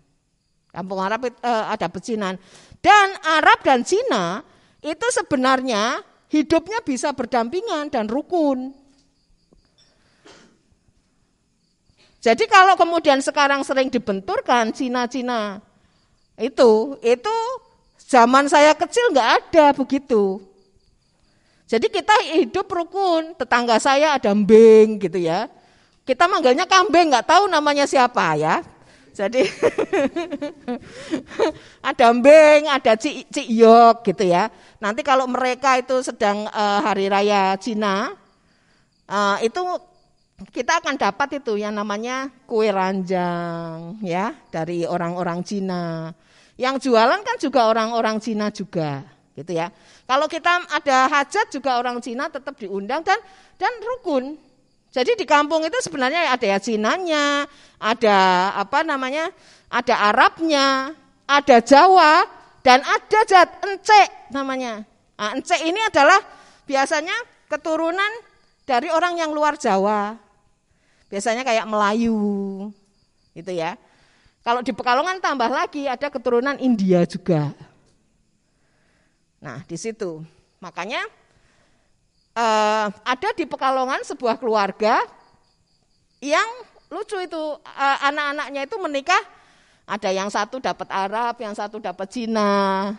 kampung 0.72 1.00
Arab 1.00 1.28
uh, 1.28 1.66
ada 1.72 1.88
pecinan 1.92 2.40
dan 2.82 3.08
Arab 3.24 3.62
dan 3.62 3.86
Cina 3.86 4.42
itu 4.82 5.06
sebenarnya 5.14 6.02
hidupnya 6.34 6.82
bisa 6.82 7.14
berdampingan 7.14 7.94
dan 7.94 8.10
rukun. 8.10 8.74
Jadi 12.22 12.46
kalau 12.46 12.78
kemudian 12.78 13.18
sekarang 13.22 13.66
sering 13.66 13.90
dibenturkan 13.90 14.70
Cina-Cina 14.74 15.58
itu, 16.38 16.98
itu 17.02 17.38
zaman 17.98 18.46
saya 18.46 18.78
kecil 18.78 19.10
nggak 19.10 19.30
ada 19.42 19.66
begitu. 19.74 20.42
Jadi 21.72 21.88
kita 21.88 22.12
hidup 22.36 22.68
rukun, 22.68 23.32
tetangga 23.40 23.80
saya 23.80 24.20
ada 24.20 24.36
mbeng 24.36 25.00
gitu 25.00 25.16
ya. 25.16 25.48
Kita 26.04 26.28
manggilnya 26.28 26.68
kambing, 26.68 27.16
nggak 27.16 27.32
tahu 27.32 27.48
namanya 27.48 27.88
siapa 27.88 28.36
ya. 28.36 28.60
Jadi 29.12 29.44
ada 31.92 32.08
Mbeng, 32.16 32.72
ada 32.72 32.96
Cik, 32.96 33.28
Cik 33.28 33.48
Yok 33.52 33.96
gitu 34.08 34.24
ya. 34.24 34.48
Nanti 34.80 35.04
kalau 35.04 35.28
mereka 35.28 35.76
itu 35.76 36.00
sedang 36.00 36.48
uh, 36.48 36.80
hari 36.80 37.12
raya 37.12 37.60
Cina, 37.60 38.16
uh, 39.12 39.38
itu 39.44 39.60
kita 40.56 40.80
akan 40.82 40.96
dapat 40.96 41.44
itu 41.44 41.60
yang 41.60 41.76
namanya 41.76 42.32
kue 42.48 42.72
ranjang 42.72 44.00
ya 44.02 44.32
dari 44.48 44.88
orang-orang 44.88 45.44
Cina. 45.44 46.16
Yang 46.56 46.88
jualan 46.90 47.20
kan 47.22 47.36
juga 47.36 47.68
orang-orang 47.68 48.18
Cina 48.24 48.48
juga, 48.48 49.04
gitu 49.42 49.58
ya. 49.58 49.74
Kalau 50.06 50.30
kita 50.30 50.70
ada 50.70 51.10
hajat 51.10 51.50
juga 51.50 51.82
orang 51.82 51.98
Cina 52.00 52.30
tetap 52.30 52.54
diundang 52.62 53.02
dan 53.02 53.18
dan 53.58 53.74
rukun. 53.82 54.38
Jadi 54.92 55.18
di 55.18 55.26
kampung 55.26 55.64
itu 55.66 55.78
sebenarnya 55.82 56.36
ada 56.36 56.46
ya 56.46 56.60
Cinanya, 56.60 57.48
ada 57.80 58.18
apa 58.54 58.84
namanya, 58.86 59.32
ada 59.72 60.12
Arabnya, 60.12 60.92
ada 61.26 61.58
Jawa, 61.64 62.28
dan 62.60 62.84
ada 62.84 63.20
Jat 63.24 63.50
Encek 63.64 64.30
namanya. 64.36 64.84
Nah, 65.16 65.32
Encek 65.40 65.64
ini 65.64 65.80
adalah 65.80 66.20
biasanya 66.68 67.16
keturunan 67.48 68.12
dari 68.68 68.92
orang 68.92 69.16
yang 69.16 69.32
luar 69.32 69.56
Jawa. 69.56 70.20
Biasanya 71.08 71.48
kayak 71.48 71.68
Melayu, 71.68 72.72
gitu 73.32 73.52
ya. 73.52 73.80
Kalau 74.44 74.60
di 74.60 74.76
Pekalongan 74.76 75.24
tambah 75.24 75.48
lagi 75.48 75.88
ada 75.88 76.12
keturunan 76.12 76.60
India 76.60 77.08
juga. 77.08 77.54
Nah, 79.42 79.66
di 79.66 79.74
situ. 79.74 80.22
Makanya 80.62 81.02
uh, 82.38 82.94
ada 82.94 83.30
di 83.34 83.50
Pekalongan 83.50 84.06
sebuah 84.06 84.38
keluarga 84.38 85.02
yang 86.22 86.46
lucu 86.94 87.18
itu 87.18 87.58
uh, 87.58 87.98
anak-anaknya 88.06 88.70
itu 88.70 88.78
menikah 88.78 89.24
ada 89.90 90.14
yang 90.14 90.30
satu 90.30 90.62
dapat 90.62 90.86
Arab, 90.94 91.42
yang 91.42 91.58
satu 91.58 91.82
dapat 91.82 92.06
Cina, 92.14 92.94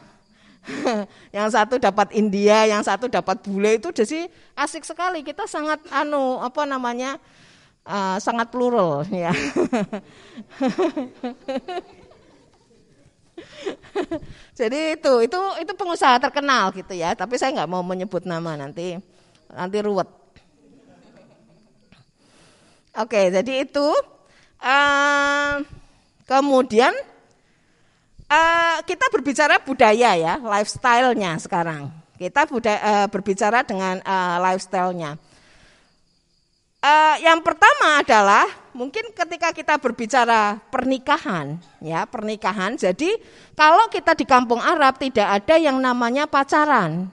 yang 1.36 1.46
satu 1.46 1.78
dapat 1.78 2.10
India, 2.12 2.66
yang 2.66 2.82
satu 2.82 3.06
dapat 3.06 3.38
bule 3.46 3.78
itu 3.78 3.94
jadi 3.94 4.26
asik 4.58 4.82
sekali. 4.82 5.22
Kita 5.22 5.46
sangat 5.46 5.78
anu 5.94 6.42
apa 6.42 6.66
namanya 6.66 7.22
uh, 7.86 8.18
sangat 8.18 8.50
plural 8.50 9.06
ya. 9.08 9.30
Jadi 14.58 14.98
itu 14.98 15.12
itu 15.24 15.40
itu 15.62 15.72
pengusaha 15.76 16.18
terkenal 16.18 16.74
gitu 16.74 16.92
ya. 16.94 17.14
Tapi 17.14 17.36
saya 17.38 17.54
nggak 17.54 17.70
mau 17.70 17.82
menyebut 17.84 18.26
nama 18.26 18.56
nanti 18.58 18.98
nanti 19.52 19.78
ruwet. 19.84 20.08
Oke, 22.92 23.32
jadi 23.32 23.64
itu 23.64 23.88
uh, 24.60 25.64
kemudian 26.28 26.92
uh, 28.28 28.76
kita 28.84 29.08
berbicara 29.08 29.64
budaya 29.64 30.12
ya, 30.12 30.36
lifestyle-nya 30.36 31.40
sekarang. 31.40 31.88
Kita 32.20 32.44
budaya, 32.44 32.80
uh, 32.84 33.08
berbicara 33.08 33.64
dengan 33.64 33.96
uh, 34.04 34.36
lifestyle-nya. 34.44 35.16
Uh, 36.84 37.16
yang 37.24 37.40
pertama 37.40 38.04
adalah 38.04 38.44
mungkin 38.72 39.12
ketika 39.12 39.52
kita 39.52 39.74
berbicara 39.78 40.60
pernikahan, 40.68 41.60
ya 41.80 42.04
pernikahan. 42.08 42.76
Jadi 42.76 43.16
kalau 43.56 43.88
kita 43.88 44.16
di 44.16 44.24
kampung 44.24 44.60
Arab 44.60 45.00
tidak 45.00 45.28
ada 45.28 45.56
yang 45.60 45.78
namanya 45.78 46.28
pacaran, 46.28 47.08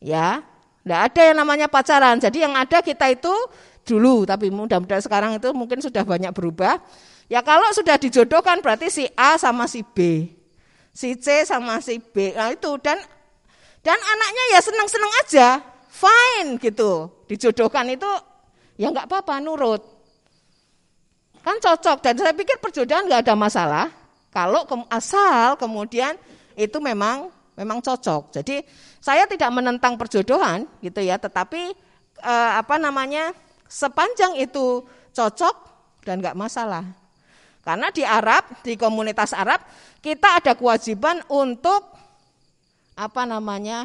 ya, 0.00 0.44
tidak 0.84 1.00
ada 1.12 1.20
yang 1.32 1.36
namanya 1.38 1.66
pacaran. 1.68 2.16
Jadi 2.18 2.44
yang 2.44 2.56
ada 2.56 2.80
kita 2.80 3.12
itu 3.12 3.32
dulu, 3.84 4.24
tapi 4.24 4.48
mudah-mudahan 4.48 5.04
sekarang 5.04 5.36
itu 5.36 5.48
mungkin 5.52 5.80
sudah 5.80 6.04
banyak 6.04 6.32
berubah. 6.32 6.80
Ya 7.30 7.44
kalau 7.46 7.70
sudah 7.70 7.94
dijodohkan 7.94 8.58
berarti 8.58 8.90
si 8.90 9.04
A 9.14 9.38
sama 9.38 9.70
si 9.70 9.86
B, 9.86 10.26
si 10.90 11.14
C 11.14 11.46
sama 11.46 11.78
si 11.78 12.02
B. 12.02 12.34
Nah 12.34 12.50
itu 12.50 12.74
dan 12.82 12.98
dan 13.80 13.96
anaknya 13.96 14.44
ya 14.58 14.60
senang-senang 14.60 15.12
aja, 15.22 15.48
fine 15.88 16.58
gitu. 16.58 17.08
Dijodohkan 17.30 17.86
itu 17.86 18.10
ya 18.80 18.88
nggak 18.88 19.04
apa-apa 19.04 19.44
nurut. 19.44 19.84
Kan 21.44 21.60
cocok 21.60 22.00
dan 22.00 22.16
saya 22.16 22.32
pikir 22.32 22.56
perjodohan 22.56 23.04
nggak 23.04 23.28
ada 23.28 23.36
masalah 23.36 23.86
kalau 24.32 24.64
ke, 24.64 24.76
asal 24.88 25.60
kemudian 25.60 26.16
itu 26.56 26.80
memang 26.80 27.28
memang 27.60 27.84
cocok. 27.84 28.40
Jadi 28.40 28.64
saya 29.04 29.28
tidak 29.28 29.52
menentang 29.52 30.00
perjodohan 30.00 30.64
gitu 30.80 31.04
ya, 31.04 31.20
tetapi 31.20 31.76
eh, 32.24 32.52
apa 32.56 32.80
namanya 32.80 33.36
sepanjang 33.68 34.40
itu 34.40 34.84
cocok 35.12 35.54
dan 36.08 36.24
nggak 36.24 36.38
masalah. 36.38 36.84
Karena 37.60 37.92
di 37.92 38.00
Arab, 38.00 38.64
di 38.64 38.72
komunitas 38.80 39.36
Arab, 39.36 39.60
kita 40.00 40.40
ada 40.40 40.56
kewajiban 40.56 41.20
untuk 41.28 41.92
apa 42.96 43.22
namanya 43.28 43.84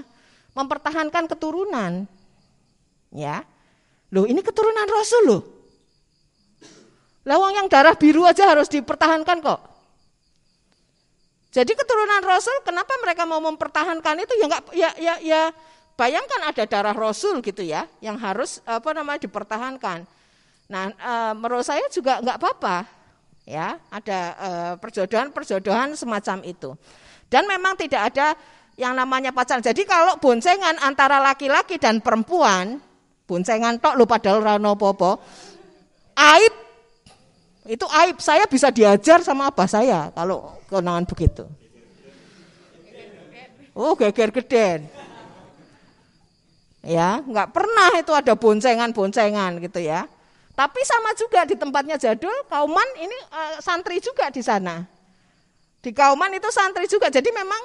mempertahankan 0.55 1.27
keturunan. 1.27 2.07
Ya, 3.11 3.43
loh 4.15 4.23
ini 4.23 4.39
keturunan 4.39 4.87
Rasul 4.87 5.23
loh. 5.27 5.41
Lawang 7.27 7.57
yang 7.57 7.67
darah 7.67 7.97
biru 7.97 8.23
aja 8.23 8.47
harus 8.47 8.71
dipertahankan 8.71 9.43
kok. 9.43 9.61
Jadi 11.55 11.71
keturunan 11.71 12.21
Rasul, 12.23 12.53
kenapa 12.67 12.95
mereka 12.99 13.23
mau 13.23 13.39
mempertahankan 13.39 14.27
itu 14.27 14.33
ya 14.39 14.45
enggak 14.45 14.63
ya 14.75 14.89
ya 14.99 15.13
ya 15.23 15.41
bayangkan 15.95 16.51
ada 16.51 16.63
darah 16.67 16.91
Rasul 16.91 17.39
gitu 17.39 17.63
ya, 17.63 17.87
yang 18.03 18.19
harus 18.19 18.59
apa 18.67 18.91
namanya 18.91 19.23
dipertahankan. 19.23 20.03
Nah, 20.67 20.91
e, 20.91 21.13
menurut 21.39 21.63
saya 21.63 21.87
juga 21.87 22.19
enggak 22.19 22.37
apa-apa, 22.43 22.83
ya 23.47 23.79
ada 23.87 24.19
e, 24.35 24.49
perjodohan-perjodohan 24.83 25.95
semacam 25.95 26.43
itu. 26.43 26.75
Dan 27.31 27.47
memang 27.47 27.79
tidak 27.79 28.11
ada 28.11 28.35
yang 28.75 28.91
namanya 28.91 29.31
pacaran. 29.31 29.63
Jadi 29.63 29.87
kalau 29.87 30.19
boncengan 30.19 30.75
antara 30.83 31.23
laki-laki 31.23 31.79
dan 31.79 32.03
perempuan 32.03 32.83
Boncengan 33.25 33.81
tok 33.81 33.97
lu 33.97 34.05
padahal 34.05 34.41
rano 34.41 34.77
popo. 34.77 35.17
Aib. 36.13 36.53
Itu 37.65 37.89
aib. 37.89 38.21
Saya 38.21 38.45
bisa 38.45 38.69
diajar 38.69 39.25
sama 39.25 39.49
abah 39.49 39.65
saya 39.65 40.13
kalau 40.13 40.53
kenangan 40.69 41.09
begitu. 41.09 41.45
Oh, 43.75 43.97
geger 43.97 44.31
geden. 44.31 44.87
Ya, 46.85 47.19
nggak 47.25 47.49
pernah 47.49 47.97
itu 47.97 48.13
ada 48.13 48.37
boncengan-boncengan 48.37 49.57
gitu 49.57 49.81
ya. 49.81 50.05
Tapi 50.55 50.79
sama 50.85 51.11
juga 51.17 51.43
di 51.43 51.57
tempatnya 51.59 51.99
Jadul, 51.99 52.31
Kauman 52.47 52.87
ini 52.95 53.17
uh, 53.33 53.59
santri 53.59 53.99
juga 53.99 54.31
di 54.31 54.39
sana. 54.39 54.85
Di 55.83 55.91
Kauman 55.91 56.31
itu 56.31 56.47
santri 56.53 56.87
juga. 56.87 57.11
Jadi 57.11 57.27
memang 57.33 57.59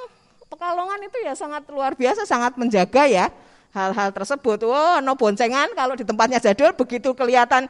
Pekalongan 0.51 0.99
itu 1.07 1.15
ya 1.23 1.39
sangat 1.39 1.63
luar 1.71 1.95
biasa, 1.95 2.27
sangat 2.27 2.59
menjaga 2.59 3.07
ya 3.07 3.31
hal-hal 3.75 4.13
tersebut. 4.15 4.63
Oh, 4.67 5.01
no 5.03 5.15
boncengan 5.15 5.69
kalau 5.75 5.95
di 5.95 6.05
tempatnya 6.05 6.41
jadul 6.43 6.73
begitu 6.75 7.15
kelihatan 7.15 7.69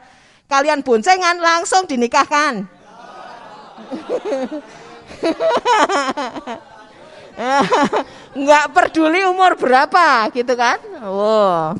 kalian 0.49 0.81
boncengan 0.83 1.39
langsung 1.39 1.85
dinikahkan. 1.87 2.67
Enggak 8.35 8.73
peduli 8.75 9.23
umur 9.25 9.55
berapa 9.55 10.29
gitu 10.35 10.55
kan? 10.55 10.79
Wow. 11.01 11.75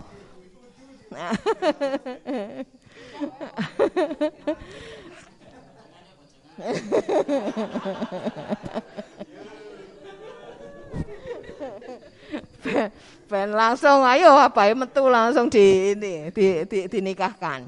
ben 13.32 13.56
langsung 13.56 14.04
ayo 14.04 14.36
apa 14.36 14.68
ya 14.68 14.76
metu 14.76 15.08
langsung 15.08 15.48
di 15.48 15.96
ini 15.96 16.28
di, 16.36 16.68
di, 16.68 16.92
dinikahkan. 16.92 17.64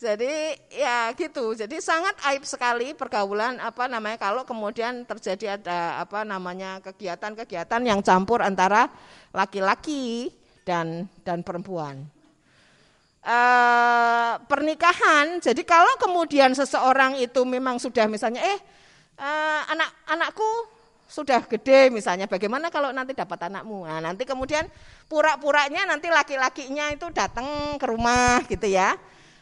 Jadi 0.00 0.56
ya 0.72 1.12
gitu. 1.12 1.52
Jadi 1.52 1.76
sangat 1.82 2.16
aib 2.32 2.46
sekali 2.46 2.96
pergaulan 2.96 3.60
apa 3.60 3.84
namanya 3.84 4.16
kalau 4.16 4.48
kemudian 4.48 5.04
terjadi 5.04 5.60
ada 5.60 6.00
apa 6.00 6.24
namanya 6.24 6.80
kegiatan-kegiatan 6.80 7.82
yang 7.84 8.00
campur 8.00 8.40
antara 8.40 8.88
laki-laki 9.34 10.32
dan 10.64 11.04
dan 11.20 11.44
perempuan. 11.44 12.00
E, 13.20 13.38
pernikahan. 14.48 15.36
Jadi 15.44 15.68
kalau 15.68 15.92
kemudian 16.00 16.56
seseorang 16.56 17.20
itu 17.20 17.44
memang 17.44 17.76
sudah 17.76 18.08
misalnya 18.08 18.40
eh 18.40 18.79
uh, 19.20 19.60
anak 19.68 19.90
anakku 20.08 20.48
sudah 21.10 21.42
gede 21.44 21.90
misalnya 21.90 22.30
bagaimana 22.30 22.70
kalau 22.72 22.94
nanti 22.94 23.12
dapat 23.12 23.50
anakmu? 23.50 23.84
Nah 23.84 24.00
nanti 24.00 24.22
kemudian 24.24 24.64
pura-puranya 25.10 25.84
nanti 25.84 26.06
laki-lakinya 26.06 26.94
itu 26.94 27.10
datang 27.10 27.76
ke 27.76 27.86
rumah 27.86 28.40
gitu 28.46 28.70
ya. 28.70 28.94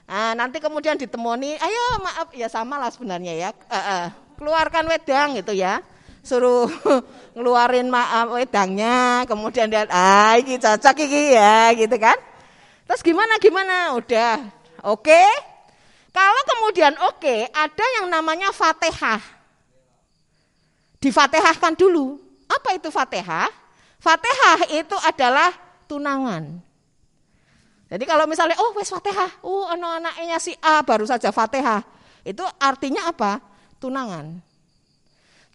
Nah, 0.08 0.32
nanti 0.32 0.56
kemudian 0.56 0.96
ditemoni 0.96 1.60
ayo 1.60 1.84
maaf. 2.00 2.32
Ya 2.32 2.48
sama 2.48 2.80
lah 2.80 2.88
sebenarnya 2.88 3.36
ya. 3.36 3.50
Uh, 3.68 3.76
uh, 3.76 4.04
keluarkan 4.40 4.88
wedang 4.88 5.36
gitu 5.36 5.52
ya. 5.52 5.84
Suruh 6.24 6.72
ngeluarin 7.36 7.92
maaf 7.92 8.32
wedangnya 8.32 9.28
kemudian 9.28 9.68
dia 9.68 9.84
ah 9.92 10.40
ini 10.40 10.56
cocok 10.56 10.96
iki 11.04 11.36
ya 11.36 11.76
gitu 11.76 11.96
kan. 12.00 12.16
Terus 12.88 13.04
gimana 13.04 13.36
gimana? 13.36 13.92
Udah 14.00 14.40
oke. 14.88 15.04
Okay? 15.04 15.28
Kalau 16.08 16.42
kemudian 16.56 16.96
oke, 17.04 17.20
okay, 17.20 17.40
ada 17.52 17.84
yang 18.00 18.08
namanya 18.08 18.48
Fatihah. 18.50 19.38
Difatihahkan 20.98 21.78
dulu. 21.78 22.18
Apa 22.50 22.74
itu 22.74 22.90
Fatihah? 22.90 23.50
Fatihah 23.98 24.70
itu 24.74 24.96
adalah 25.02 25.50
tunangan. 25.87 26.58
Jadi 27.88 28.04
kalau 28.04 28.28
misalnya 28.28 28.61
oh 28.61 28.76
wes 28.76 28.92
Fatihah, 28.92 29.40
oh 29.40 29.64
anak-anaknya 29.72 30.37
si 30.37 30.52
A 30.61 30.84
baru 30.84 31.08
saja 31.08 31.32
Fatihah. 31.32 31.80
Itu 32.26 32.44
artinya 32.61 33.08
apa? 33.08 33.40
Tunangan. 33.80 34.44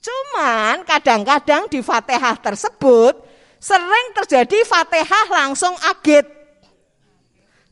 Cuman 0.03 0.84
kadang-kadang 0.84 1.69
di 1.69 1.79
Fatihah 1.79 2.36
tersebut 2.41 3.15
sering 3.62 4.08
terjadi 4.17 4.65
Fatihah 4.65 5.29
langsung 5.29 5.71
agit. 5.88 6.25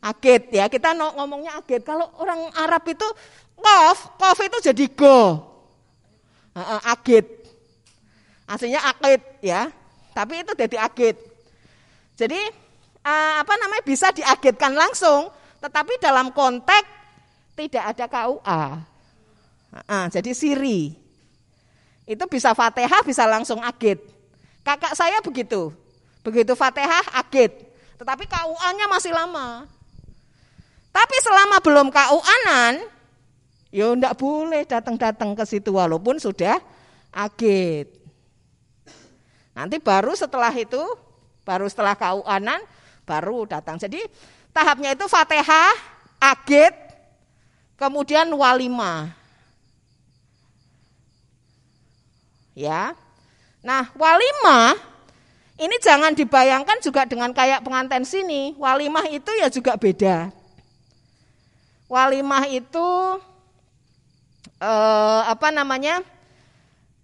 Agit 0.02 0.50
ya, 0.50 0.66
kita 0.70 0.94
ngomongnya 0.94 1.58
agit. 1.58 1.82
Kalau 1.82 2.10
orang 2.18 2.48
Arab 2.56 2.82
itu 2.88 3.06
kof, 3.58 4.16
kof 4.18 4.38
itu 4.40 4.72
jadi 4.72 4.84
go. 4.94 5.42
Agit. 6.86 7.41
Aslinya 8.52 8.84
agit 8.84 9.24
ya. 9.40 9.72
Tapi 10.12 10.44
itu 10.44 10.52
jadi 10.52 10.76
agit. 10.84 11.16
Jadi 12.20 12.36
apa 13.40 13.54
namanya 13.56 13.80
bisa 13.80 14.12
diagitkan 14.12 14.76
langsung, 14.76 15.32
tetapi 15.64 15.96
dalam 15.96 16.28
konteks 16.36 16.88
tidak 17.56 17.96
ada 17.96 18.04
KUA. 18.12 18.62
jadi 20.12 20.30
siri. 20.36 20.92
Itu 22.04 22.28
bisa 22.28 22.52
Fatihah, 22.52 23.00
bisa 23.06 23.24
langsung 23.24 23.64
agit. 23.64 24.04
Kakak 24.60 24.92
saya 24.92 25.24
begitu. 25.24 25.72
Begitu 26.20 26.52
Fatihah, 26.52 27.16
agit. 27.16 27.56
Tetapi 27.96 28.28
KUA-nya 28.28 28.86
masih 28.90 29.14
lama. 29.16 29.64
Tapi 30.92 31.16
selama 31.24 31.56
belum 31.64 31.88
KUA-an, 31.88 32.84
ya 33.72 33.86
enggak 33.88 34.18
boleh 34.20 34.68
datang-datang 34.68 35.32
ke 35.32 35.44
situ 35.48 35.72
walaupun 35.72 36.20
sudah 36.20 36.60
agit. 37.08 38.01
Nanti 39.52 39.76
baru 39.76 40.16
setelah 40.16 40.52
itu, 40.56 40.80
baru 41.44 41.68
setelah 41.68 41.92
KUA-an, 41.96 42.64
baru 43.04 43.44
datang. 43.44 43.76
Jadi 43.76 44.00
tahapnya 44.52 44.96
itu 44.96 45.04
Fatihah, 45.08 45.76
agit, 46.16 46.72
kemudian 47.76 48.28
walimah. 48.32 49.12
Ya. 52.52 52.96
Nah, 53.64 53.88
walimah 53.96 54.92
ini 55.60 55.76
jangan 55.78 56.16
dibayangkan 56.16 56.80
juga 56.80 57.06
dengan 57.06 57.30
kayak 57.30 57.62
pengantin 57.62 58.02
sini. 58.02 58.56
Walimah 58.56 59.06
itu 59.12 59.30
ya 59.36 59.46
juga 59.52 59.76
beda. 59.76 60.32
Walimah 61.86 62.48
itu 62.48 62.88
eh, 64.58 65.22
apa 65.28 65.52
namanya? 65.52 66.00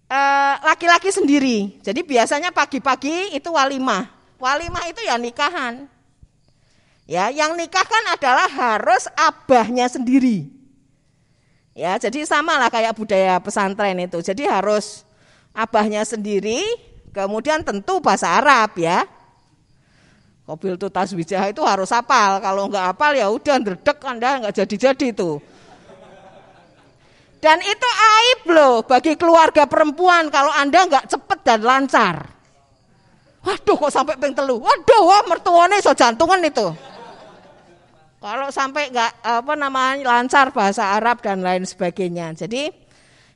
Eh, 0.09 0.55
laki-laki 0.65 1.13
sendiri. 1.13 1.77
Jadi 1.85 2.01
biasanya 2.01 2.49
pagi-pagi 2.49 3.29
itu 3.37 3.49
walimah. 3.53 4.09
Walimah 4.41 4.89
itu 4.89 5.05
ya 5.05 5.21
nikahan. 5.21 5.85
Ya, 7.05 7.29
yang 7.29 7.53
nikah 7.53 7.85
kan 7.85 8.17
adalah 8.17 8.49
harus 8.49 9.05
abahnya 9.13 9.85
sendiri. 9.85 10.49
Ya, 11.77 11.93
jadi 12.01 12.25
sama 12.25 12.57
lah 12.57 12.73
kayak 12.73 12.97
budaya 12.97 13.37
pesantren 13.37 14.01
itu. 14.01 14.17
Jadi 14.25 14.49
harus 14.49 15.05
abahnya 15.53 16.01
sendiri, 16.01 16.57
kemudian 17.13 17.61
tentu 17.61 18.01
bahasa 18.01 18.33
Arab 18.33 18.81
ya. 18.81 19.05
Kobil 20.49 20.73
itu 20.73 20.89
taswijah 20.89 21.53
itu 21.53 21.61
harus 21.61 21.93
hafal. 21.93 22.41
Kalau 22.41 22.65
nggak 22.65 22.97
hafal 22.97 23.13
ya 23.13 23.29
udah 23.29 23.61
ndredek 23.61 24.01
Anda 24.01 24.41
nggak 24.41 24.65
jadi-jadi 24.65 25.13
itu. 25.13 25.37
Dan 27.39 27.63
itu 27.63 27.87
aib 27.87 28.51
loh 28.51 28.83
bagi 28.83 29.15
keluarga 29.15 29.63
perempuan 29.63 30.27
kalau 30.27 30.51
Anda 30.51 30.83
nggak 30.83 31.07
cepet 31.07 31.39
dan 31.47 31.63
lancar. 31.63 32.15
Waduh 33.39 33.79
kok 33.79 33.91
sampai 33.95 34.19
ping 34.19 34.35
telu. 34.35 34.59
Waduh 34.59 35.03
wah 35.07 35.23
mertuane 35.23 35.79
so 35.79 35.95
jantungan 35.95 36.43
itu. 36.43 36.67
Kalau 38.19 38.51
sampai 38.51 38.91
nggak 38.91 39.23
apa 39.23 39.53
namanya 39.55 40.03
lancar 40.03 40.51
bahasa 40.51 40.99
Arab 40.99 41.23
dan 41.23 41.39
lain 41.39 41.63
sebagainya. 41.63 42.35
Jadi 42.35 42.67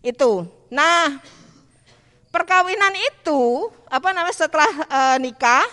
itu. 0.04 0.44
Nah, 0.68 1.24
perkawinan 2.28 2.92
itu 3.00 3.72
apa 3.88 4.12
namanya 4.12 4.36
setelah 4.36 4.68
e, 4.68 5.02
nikah 5.24 5.63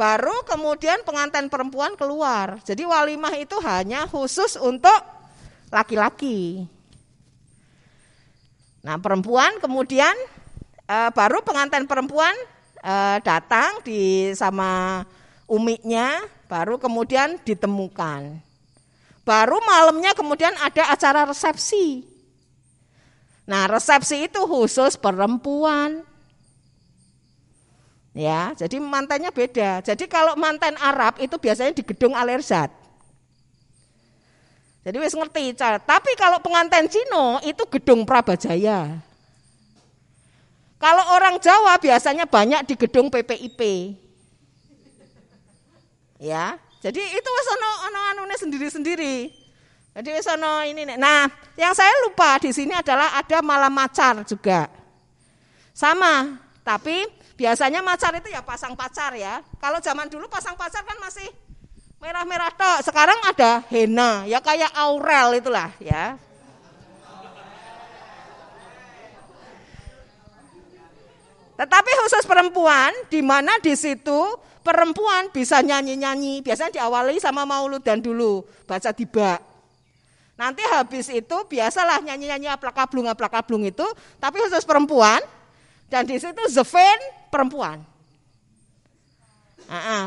baru 0.00 0.32
kemudian 0.48 1.04
pengantin 1.04 1.52
perempuan 1.52 1.92
keluar. 2.00 2.56
Jadi 2.64 2.88
walimah 2.88 3.36
itu 3.36 3.60
hanya 3.60 4.08
khusus 4.08 4.56
untuk 4.56 5.19
laki-laki. 5.70 6.66
Nah, 8.82 8.98
perempuan 8.98 9.56
kemudian 9.62 10.12
e, 10.84 10.96
baru 11.14 11.40
pengantin 11.46 11.86
perempuan 11.86 12.34
e, 12.82 12.94
datang 13.22 13.80
di 13.86 14.34
sama 14.34 15.02
umiknya, 15.46 16.26
baru 16.50 16.76
kemudian 16.76 17.38
ditemukan. 17.46 18.42
Baru 19.22 19.62
malamnya 19.62 20.10
kemudian 20.16 20.52
ada 20.58 20.90
acara 20.90 21.22
resepsi. 21.28 22.02
Nah, 23.46 23.70
resepsi 23.70 24.26
itu 24.26 24.40
khusus 24.46 24.98
perempuan. 24.98 26.02
Ya, 28.10 28.50
jadi 28.58 28.82
mantannya 28.82 29.30
beda. 29.30 29.86
Jadi 29.86 30.10
kalau 30.10 30.34
mantan 30.34 30.74
Arab 30.82 31.22
itu 31.22 31.38
biasanya 31.38 31.70
di 31.70 31.86
gedung 31.86 32.14
Alerzat. 32.18 32.79
Jadi 34.80 34.96
wis 34.96 35.12
ngerti, 35.12 35.52
tapi 35.84 36.10
kalau 36.16 36.40
pengantin 36.40 36.88
Cino 36.88 37.36
itu 37.44 37.62
gedung 37.68 38.08
Prabajaya. 38.08 38.96
Kalau 40.80 41.04
orang 41.12 41.36
Jawa 41.36 41.76
biasanya 41.76 42.24
banyak 42.24 42.64
di 42.64 42.74
gedung 42.80 43.12
PPIP. 43.12 43.60
Ya, 46.16 46.56
jadi 46.80 47.00
itu 47.00 47.28
wis 47.28 47.48
ono 47.52 47.70
ono 47.92 48.00
anune 48.12 48.36
sendiri-sendiri. 48.40 49.40
Jadi 49.90 50.10
sono 50.22 50.62
ini 50.62 50.86
nih. 50.86 50.96
Nah, 50.96 51.26
yang 51.58 51.74
saya 51.74 51.90
lupa 52.06 52.38
di 52.38 52.54
sini 52.54 52.70
adalah 52.70 53.18
ada 53.18 53.42
malam 53.42 53.74
macar 53.74 54.22
juga. 54.22 54.70
Sama, 55.74 56.38
tapi 56.62 57.10
biasanya 57.34 57.82
macar 57.82 58.14
itu 58.14 58.30
ya 58.30 58.38
pasang 58.38 58.78
pacar 58.78 59.18
ya. 59.18 59.42
Kalau 59.58 59.82
zaman 59.82 60.06
dulu 60.06 60.30
pasang 60.30 60.54
pacar 60.54 60.86
kan 60.86 60.94
masih 61.02 61.26
merah-merah 62.00 62.50
toh. 62.56 62.78
Sekarang 62.82 63.20
ada 63.28 63.60
henna, 63.68 64.24
ya 64.24 64.40
kayak 64.40 64.72
aurel 64.72 65.36
itulah 65.36 65.70
ya. 65.78 66.16
Tetapi 71.60 71.90
khusus 72.00 72.24
perempuan, 72.24 72.88
di 73.12 73.20
mana 73.20 73.60
di 73.60 73.76
situ 73.76 74.16
perempuan 74.64 75.28
bisa 75.28 75.60
nyanyi-nyanyi. 75.60 76.40
Biasanya 76.40 76.80
diawali 76.80 77.20
sama 77.20 77.44
maulud 77.44 77.84
dan 77.84 78.00
dulu, 78.00 78.48
baca 78.64 78.96
tiba. 78.96 79.36
Nanti 80.40 80.64
habis 80.72 81.12
itu 81.12 81.36
biasalah 81.44 82.00
nyanyi-nyanyi 82.00 82.48
aplak-ablung 82.48 83.12
aplak-ablung 83.12 83.68
itu, 83.68 83.84
tapi 84.16 84.40
khusus 84.40 84.64
perempuan 84.64 85.20
dan 85.92 86.08
di 86.08 86.16
situ 86.16 86.40
zefen 86.48 86.96
perempuan. 87.28 87.84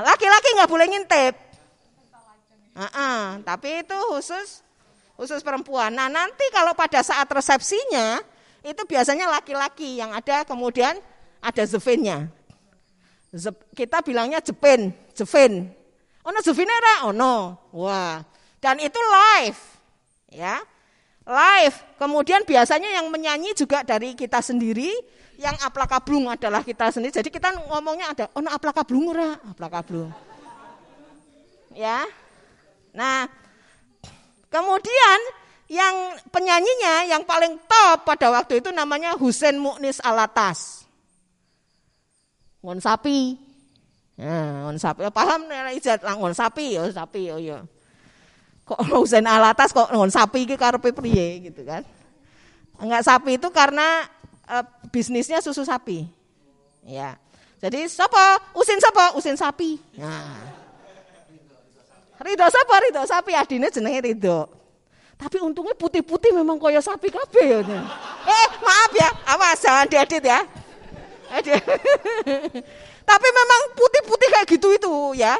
Laki-laki 0.02 0.58
nggak 0.58 0.72
boleh 0.74 0.90
ngintip. 0.90 1.53
Tapi 3.48 3.86
itu 3.86 3.98
khusus 4.10 4.66
khusus 5.14 5.46
perempuan. 5.46 5.94
Nah 5.94 6.10
nanti 6.10 6.44
kalau 6.50 6.74
pada 6.74 7.06
saat 7.06 7.30
resepsinya 7.30 8.22
itu 8.66 8.82
biasanya 8.88 9.30
laki-laki 9.30 10.02
yang 10.02 10.12
ada 10.12 10.42
kemudian 10.44 10.98
ada 11.44 11.64
zefennya. 11.64 12.32
kita 13.74 14.06
bilangnya 14.06 14.38
jepen, 14.46 14.94
jefen. 15.18 15.74
Oh 16.22 16.30
no 16.30 16.40
zefinera, 16.46 17.10
oh 17.10 17.14
no. 17.14 17.58
Wah. 17.74 18.22
Dan 18.62 18.80
itu 18.80 18.98
live 18.98 19.62
ya 20.34 20.62
live. 21.24 21.78
Kemudian 21.96 22.44
biasanya 22.44 23.00
yang 23.00 23.08
menyanyi 23.08 23.56
juga 23.56 23.82
dari 23.82 24.12
kita 24.14 24.44
sendiri, 24.44 24.92
yang 25.40 25.56
aplakablung 25.64 26.28
adalah 26.28 26.62
kita 26.62 26.92
sendiri. 26.92 27.16
Jadi 27.16 27.30
kita 27.32 27.56
ngomongnya 27.72 28.12
ada, 28.12 28.26
oh 28.36 28.42
nah 28.44 28.54
aplakablung 28.54 29.12
ora, 29.12 29.40
aplakablung. 29.48 30.12
Ya. 31.74 32.06
Nah, 32.94 33.26
kemudian 34.48 35.20
yang 35.70 36.18
penyanyinya 36.30 37.10
yang 37.10 37.26
paling 37.26 37.58
top 37.66 38.06
pada 38.06 38.30
waktu 38.30 38.62
itu 38.62 38.70
namanya 38.70 39.18
Husain 39.18 39.58
Muknis 39.58 39.98
Alatas. 40.00 40.86
Ngon 42.62 42.80
sapi. 42.80 43.36
Ya, 44.16 44.64
ngon 44.64 44.78
sapi. 44.78 45.04
Paham 45.10 45.50
nek 45.50 45.74
ijat 45.78 46.06
ngon 46.06 46.38
sapi 46.38 46.78
ya, 46.78 46.86
sapi 46.94 47.34
oh 47.34 47.42
ya 47.42 47.66
kok 48.64 48.80
Husain 48.96 49.28
Alatas 49.28 49.76
kok 49.76 49.92
ngon 49.92 50.12
sapi 50.12 50.48
iki 50.48 50.56
karepe 50.56 50.96
priye 50.96 51.52
gitu 51.52 51.68
kan. 51.68 51.84
Enggak 52.80 53.04
sapi 53.06 53.36
itu 53.38 53.48
karena 53.52 54.08
e, 54.48 54.56
bisnisnya 54.90 55.44
susu 55.44 55.68
sapi. 55.68 56.08
Ya. 56.88 57.20
Jadi 57.64 57.88
sapa? 57.88 58.40
Usin 58.56 58.80
sapa? 58.80 59.16
Usin 59.16 59.40
sapi. 59.40 59.80
Nah. 60.00 60.62
Ridho 62.21 62.47
sapa? 62.49 62.73
Ridho 62.84 63.04
sapi 63.08 63.32
adine 63.34 63.67
jenenge 63.73 64.02
Ridho. 64.06 64.45
Tapi 65.17 65.39
untungnya 65.39 65.78
putih-putih 65.78 66.36
memang 66.36 66.60
koyo 66.60 66.82
sapi 66.84 67.08
kabeh 67.08 67.45
ya. 67.45 67.60
Eh, 67.63 68.47
maaf 68.60 68.91
ya, 68.91 69.10
awas 69.30 69.62
jangan 69.62 69.88
diedit 69.88 70.23
ya. 70.26 70.41
Tapi 73.10 73.28
memang 73.34 73.62
putih-putih 73.73 74.28
kayak 74.30 74.47
gitu 74.47 74.67
itu 74.73 74.95
ya. 75.17 75.39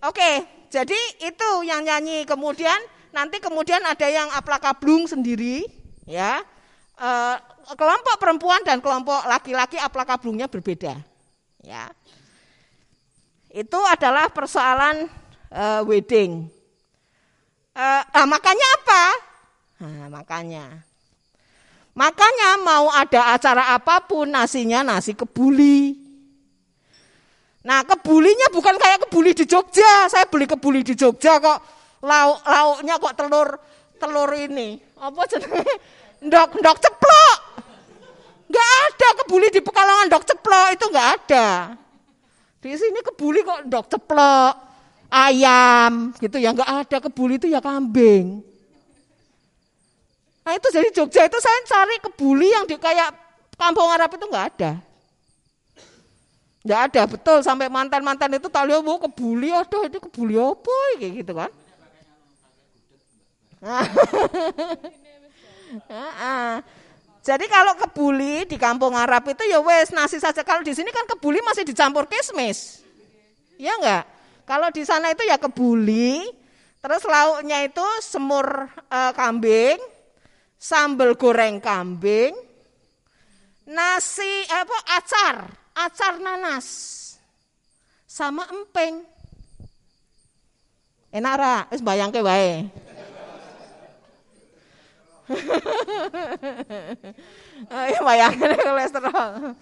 Oke, 0.00 0.44
jadi 0.72 1.00
itu 1.20 1.48
yang 1.66 1.84
nyanyi. 1.84 2.24
Kemudian 2.24 2.78
nanti 3.12 3.42
kemudian 3.42 3.82
ada 3.84 4.06
yang 4.08 4.30
aplakablung 4.32 5.04
sendiri 5.04 5.68
ya. 6.08 6.40
E, 6.96 7.10
kelompok 7.76 8.16
perempuan 8.16 8.62
dan 8.64 8.80
kelompok 8.80 9.20
laki-laki 9.28 9.76
aplakablungnya 9.76 10.48
berbeda. 10.48 10.96
Ya. 11.60 11.92
Itu 13.50 13.82
adalah 13.82 14.30
persoalan 14.30 15.10
e, 15.50 15.64
wedding. 15.84 16.46
E, 17.74 17.86
nah, 18.14 18.26
makanya 18.26 18.66
apa? 18.78 19.04
Nah, 19.80 20.06
makanya 20.08 20.90
Makanya 22.00 22.62
mau 22.62 22.86
ada 22.88 23.34
acara 23.34 23.74
apa 23.74 24.06
pun 24.06 24.30
nasinya 24.30 24.86
nasi 24.86 25.12
kebuli. 25.12 25.98
Nah 27.60 27.84
kebulinya 27.84 28.48
bukan 28.54 28.78
kayak 28.78 29.04
kebuli 29.04 29.34
di 29.34 29.44
Jogja. 29.44 30.06
Saya 30.06 30.24
beli 30.30 30.46
kebuli 30.46 30.86
di 30.86 30.94
Jogja 30.94 31.42
kok 31.42 31.58
lauk 32.00 32.40
lauknya 32.46 32.94
kok 32.96 33.14
telur 33.18 33.48
telur 33.98 34.30
ini. 34.32 34.78
Apa 34.96 35.28
jenenge? 35.28 35.66
Ndok 36.24 36.62
ndok 36.62 36.78
ceplok. 36.78 37.38
Enggak 38.50 38.70
ada 38.86 39.08
kebuli 39.22 39.46
di 39.50 39.60
Pekalongan 39.60 40.06
ndok 40.08 40.24
ceplok 40.24 40.66
itu 40.72 40.84
enggak 40.94 41.10
ada. 41.20 41.48
Di 42.60 42.70
sini 42.76 43.00
kebuli 43.02 43.44
kok 43.44 43.66
ndok 43.66 43.86
ceplok, 43.92 44.54
ayam 45.10 46.14
gitu 46.22 46.38
ya 46.38 46.54
enggak 46.54 46.70
ada 46.70 46.96
kebuli 47.02 47.36
itu 47.36 47.50
ya 47.50 47.58
kambing. 47.58 48.40
Nah 50.46 50.52
itu 50.56 50.68
jadi 50.72 50.88
Jogja 50.94 51.26
itu 51.28 51.38
saya 51.42 51.58
cari 51.68 52.00
kebuli 52.00 52.48
yang 52.48 52.64
di 52.64 52.78
kayak 52.80 53.12
kampung 53.58 53.90
Arab 53.92 54.14
itu 54.16 54.24
nggak 54.24 54.46
ada. 54.56 54.72
Nggak 56.60 56.80
ada, 56.92 57.02
betul. 57.08 57.38
Sampai 57.40 57.72
mantan-mantan 57.72 58.36
itu 58.36 58.52
tak 58.52 58.68
lihat, 58.68 58.84
mau 58.84 59.00
kebuli, 59.00 59.48
aduh 59.48 59.88
itu 59.88 59.96
kebuli 59.96 60.36
apa 60.36 60.76
kayak 61.00 61.12
gitu 61.24 61.32
kan. 61.32 61.50
Jadi 67.20 67.44
kalau 67.52 67.76
kebuli 67.76 68.48
di 68.48 68.56
kampung 68.56 68.96
Arab 68.96 69.28
itu 69.28 69.44
ya 69.44 69.60
wes 69.60 69.92
nasi 69.92 70.16
saja. 70.16 70.40
Kalau 70.40 70.64
di 70.64 70.72
sini 70.72 70.88
kan 70.92 71.04
kebuli 71.04 71.40
masih 71.44 71.64
dicampur 71.68 72.08
kismis. 72.08 72.80
Ya 73.60 73.76
enggak? 73.76 74.08
Kalau 74.50 74.66
di 74.74 74.82
sana 74.82 75.14
itu 75.14 75.22
ya 75.22 75.38
kebuli, 75.38 76.26
terus 76.82 77.06
lauknya 77.06 77.62
itu 77.62 77.86
semur 78.02 78.66
e, 78.90 79.00
kambing, 79.14 79.78
sambal 80.58 81.14
goreng 81.14 81.62
kambing, 81.62 82.34
nasi 83.70 84.42
apa 84.50 84.74
acar, 84.98 85.54
acar 85.70 86.18
nanas, 86.18 86.66
sama 88.10 88.42
empeng. 88.50 89.06
Enak 91.14 91.34
ra? 91.38 91.70
Wis 91.70 91.78
bayangke 91.78 92.18
wae. 92.18 92.66
Ayo 97.70 97.98
bayangin 98.02 98.50
kolesterol. 98.58 99.54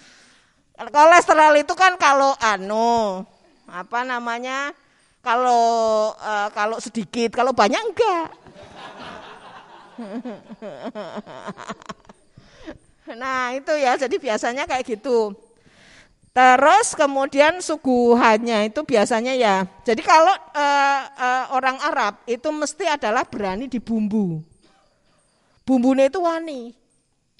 Kolesterol 0.80 1.60
itu 1.60 1.76
kan 1.76 2.00
kalau 2.00 2.32
anu 2.40 3.20
apa 3.68 4.00
namanya? 4.04 4.72
Kalau 5.20 6.14
uh, 6.16 6.48
kalau 6.56 6.80
sedikit, 6.80 7.36
kalau 7.36 7.52
banyak 7.52 7.78
enggak. 7.78 8.28
nah 13.20 13.52
itu 13.52 13.72
ya, 13.76 13.98
jadi 13.98 14.16
biasanya 14.16 14.64
kayak 14.64 14.88
gitu. 14.88 15.36
Terus 16.32 16.94
kemudian 16.94 17.58
suguhannya 17.58 18.70
itu 18.70 18.86
biasanya 18.86 19.34
ya, 19.34 19.66
jadi 19.82 19.98
kalau 20.06 20.30
uh, 20.54 21.02
uh, 21.18 21.44
orang 21.50 21.82
Arab 21.82 22.14
itu 22.30 22.46
mesti 22.54 22.86
adalah 22.86 23.26
berani 23.26 23.66
dibumbu. 23.66 24.38
Bumbunya 25.66 26.06
itu 26.06 26.22
wani, 26.22 26.78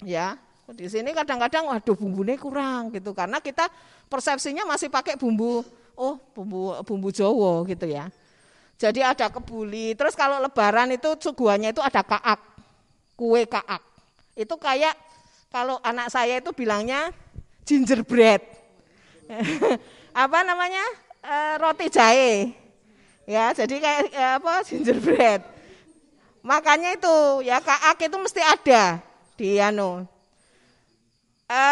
ya. 0.03 0.35
Di 0.69 0.85
sini 0.85 1.17
kadang-kadang 1.17 1.65
waduh 1.65 1.97
bumbunya 1.97 2.37
kurang 2.37 2.93
gitu 2.93 3.09
karena 3.17 3.41
kita 3.41 3.65
persepsinya 4.05 4.69
masih 4.69 4.93
pakai 4.93 5.17
bumbu 5.17 5.65
oh 5.99 6.15
bumbu 6.31 6.79
bumbu 6.87 7.11
Jawa 7.11 7.67
gitu 7.67 7.83
ya. 7.91 8.07
Jadi 8.79 9.03
ada 9.03 9.27
kebuli. 9.27 9.91
Terus 9.99 10.15
kalau 10.15 10.39
lebaran 10.39 10.95
itu 10.95 11.11
suguhannya 11.19 11.75
itu 11.75 11.83
ada 11.83 11.99
kaak. 11.99 12.39
Kue 13.19 13.43
kaak. 13.43 13.83
Itu 14.39 14.55
kayak 14.55 14.95
kalau 15.51 15.83
anak 15.83 16.07
saya 16.07 16.39
itu 16.39 16.55
bilangnya 16.55 17.11
gingerbread. 17.67 18.39
apa 20.23 20.39
namanya? 20.47 20.85
E, 21.19 21.35
roti 21.59 21.91
jahe. 21.91 22.55
Ya, 23.27 23.51
jadi 23.51 23.75
kayak 23.83 24.01
e, 24.15 24.23
apa? 24.39 24.53
gingerbread. 24.63 25.43
Makanya 26.39 26.95
itu 26.95 27.43
ya 27.43 27.59
kaak 27.59 27.99
itu 27.99 28.15
mesti 28.15 28.39
ada 28.39 29.03
di 29.35 29.59
anu. 29.59 30.07
E, 31.49 31.65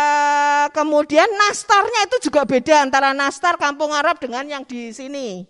kemudian 0.73 1.29
nastarnya 1.37 2.09
itu 2.09 2.29
juga 2.29 2.49
beda 2.49 2.81
antara 2.81 3.13
nastar 3.13 3.61
kampung 3.61 3.93
Arab 3.93 4.17
dengan 4.17 4.41
yang 4.49 4.65
di 4.65 4.89
sini. 4.89 5.45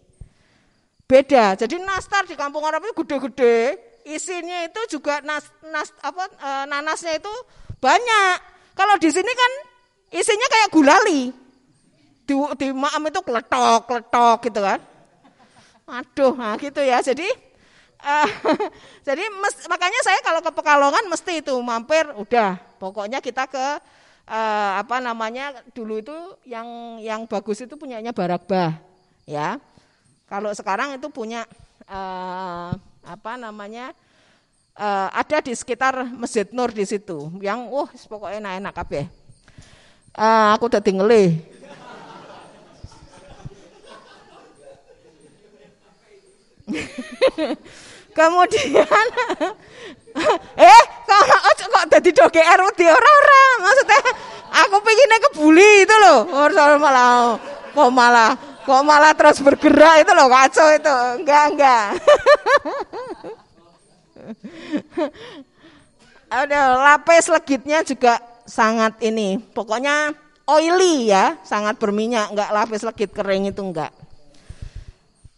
Beda. 1.08 1.56
Jadi 1.56 1.80
nastar 1.80 2.28
di 2.28 2.36
kampung 2.36 2.68
Arab 2.68 2.84
itu 2.84 3.08
gede-gede, 3.08 3.80
isinya 4.04 4.68
itu 4.68 5.00
juga 5.00 5.24
nas, 5.24 5.48
nas 5.72 5.96
apa 6.04 6.28
e, 6.28 6.50
nanasnya 6.68 7.24
itu 7.24 7.32
banyak. 7.80 8.38
Kalau 8.76 9.00
di 9.00 9.08
sini 9.08 9.32
kan 9.32 9.52
isinya 10.12 10.48
kayak 10.52 10.70
gulali. 10.76 11.22
Di, 12.28 12.36
di 12.60 12.68
maam 12.76 13.08
itu 13.08 13.24
kletok, 13.24 13.88
kletok 13.88 14.38
gitu 14.52 14.60
kan. 14.60 14.84
Aduh, 15.88 16.36
nah 16.36 16.60
gitu 16.60 16.84
ya. 16.84 17.00
Jadi 17.00 17.24
uh, 18.04 18.30
jadi 19.08 19.24
mes, 19.32 19.56
makanya 19.72 20.00
saya 20.04 20.20
kalau 20.22 20.44
ke 20.44 20.52
Pekalongan 20.52 21.06
mesti 21.08 21.40
itu 21.42 21.56
mampir 21.64 22.04
udah 22.20 22.60
pokoknya 22.78 23.24
kita 23.24 23.48
ke 23.48 23.66
uh, 24.28 24.72
apa 24.84 25.00
namanya 25.00 25.64
dulu 25.72 26.04
itu 26.04 26.16
yang 26.44 27.00
yang 27.02 27.24
bagus 27.26 27.64
itu 27.64 27.74
punyanya 27.80 28.12
Barakbah 28.12 28.78
ya 29.24 29.58
kalau 30.28 30.52
sekarang 30.52 31.00
itu 31.00 31.08
punya 31.08 31.48
uh, 31.88 32.76
apa 33.08 33.40
namanya 33.40 33.96
uh, 34.76 35.10
ada 35.16 35.40
di 35.40 35.56
sekitar 35.56 36.04
Masjid 36.14 36.46
Nur 36.52 36.72
di 36.76 36.84
situ 36.84 37.32
yang 37.40 37.72
wah 37.72 37.88
pokoknya 37.88 38.44
enak-enak 38.44 38.74
kabeh. 38.76 39.06
Uh, 40.18 40.52
aku 40.58 40.66
udah 40.68 40.82
ngelih. 40.82 41.40
Kemudian 48.18 49.06
eh 50.74 50.84
kok 51.06 51.22
kok 51.70 51.86
dadi 51.94 52.10
doge 52.10 52.42
RUD 52.42 52.80
ora-ora 52.90 53.46
maksudnya 53.62 54.02
aku 54.66 54.82
pengennya 54.82 55.18
kebuli 55.30 55.86
itu 55.86 55.96
loh 56.02 56.26
ora 56.34 56.74
malah 56.82 57.38
kok 57.78 57.92
malah 57.94 58.34
Kok 58.68 58.84
malah 58.84 59.16
terus 59.16 59.40
bergerak 59.40 60.04
itu 60.04 60.12
loh 60.12 60.28
kacau 60.28 60.68
itu. 60.76 60.98
Enggak, 61.24 61.44
enggak. 61.56 61.88
Ada 66.44 66.76
lapis 66.76 67.32
legitnya 67.32 67.80
juga 67.88 68.20
sangat 68.44 69.00
ini. 69.00 69.40
Pokoknya 69.40 70.12
oily 70.52 71.08
ya, 71.08 71.40
sangat 71.48 71.80
berminyak, 71.80 72.36
enggak 72.36 72.52
lapis 72.52 72.84
legit 72.84 73.16
kering 73.16 73.48
itu 73.48 73.64
enggak. 73.64 73.96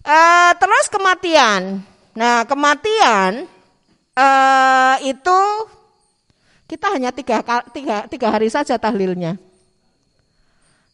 Uh, 0.01 0.49
terus 0.57 0.89
kematian. 0.89 1.85
Nah, 2.19 2.43
kematian 2.43 3.47
uh, 4.11 4.95
itu 5.07 5.39
kita 6.67 6.91
hanya 6.91 7.15
tiga, 7.15 7.39
tiga, 7.71 8.11
tiga 8.11 8.27
hari 8.27 8.51
saja 8.51 8.75
tahlilnya. 8.75 9.39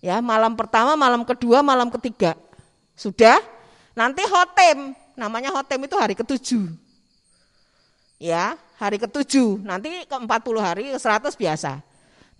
Ya, 0.05 0.21
malam 0.21 0.53
pertama, 0.53 0.93
malam 0.93 1.25
kedua, 1.25 1.65
malam 1.65 1.89
ketiga. 1.89 2.37
Sudah? 2.93 3.41
Nanti 3.97 4.21
hotem, 4.21 4.93
namanya 5.17 5.49
hotem 5.49 5.81
itu 5.89 5.97
hari 5.97 6.13
ketujuh. 6.13 6.69
Ya, 8.21 8.53
hari 8.77 9.01
ketujuh. 9.01 9.65
Nanti 9.65 10.05
ke 10.05 10.13
40 10.13 10.29
hari, 10.61 10.93
ke 10.93 10.99
100 11.01 11.33
biasa. 11.33 11.81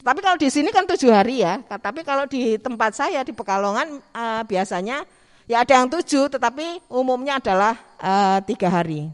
Tapi 0.05 0.19
kalau 0.21 0.37
di 0.37 0.45
sini 0.53 0.69
kan 0.69 0.85
tujuh 0.85 1.09
hari 1.09 1.41
ya. 1.41 1.57
Tapi 1.65 2.05
kalau 2.05 2.29
di 2.29 2.61
tempat 2.61 2.93
saya 2.93 3.25
di 3.25 3.33
Pekalongan 3.33 3.97
uh, 4.13 4.45
biasanya 4.45 5.01
ya 5.49 5.65
ada 5.65 5.73
yang 5.73 5.89
tujuh, 5.89 6.29
tetapi 6.29 6.85
umumnya 6.93 7.41
adalah 7.41 7.73
uh, 8.05 8.37
tiga 8.45 8.69
hari. 8.69 9.09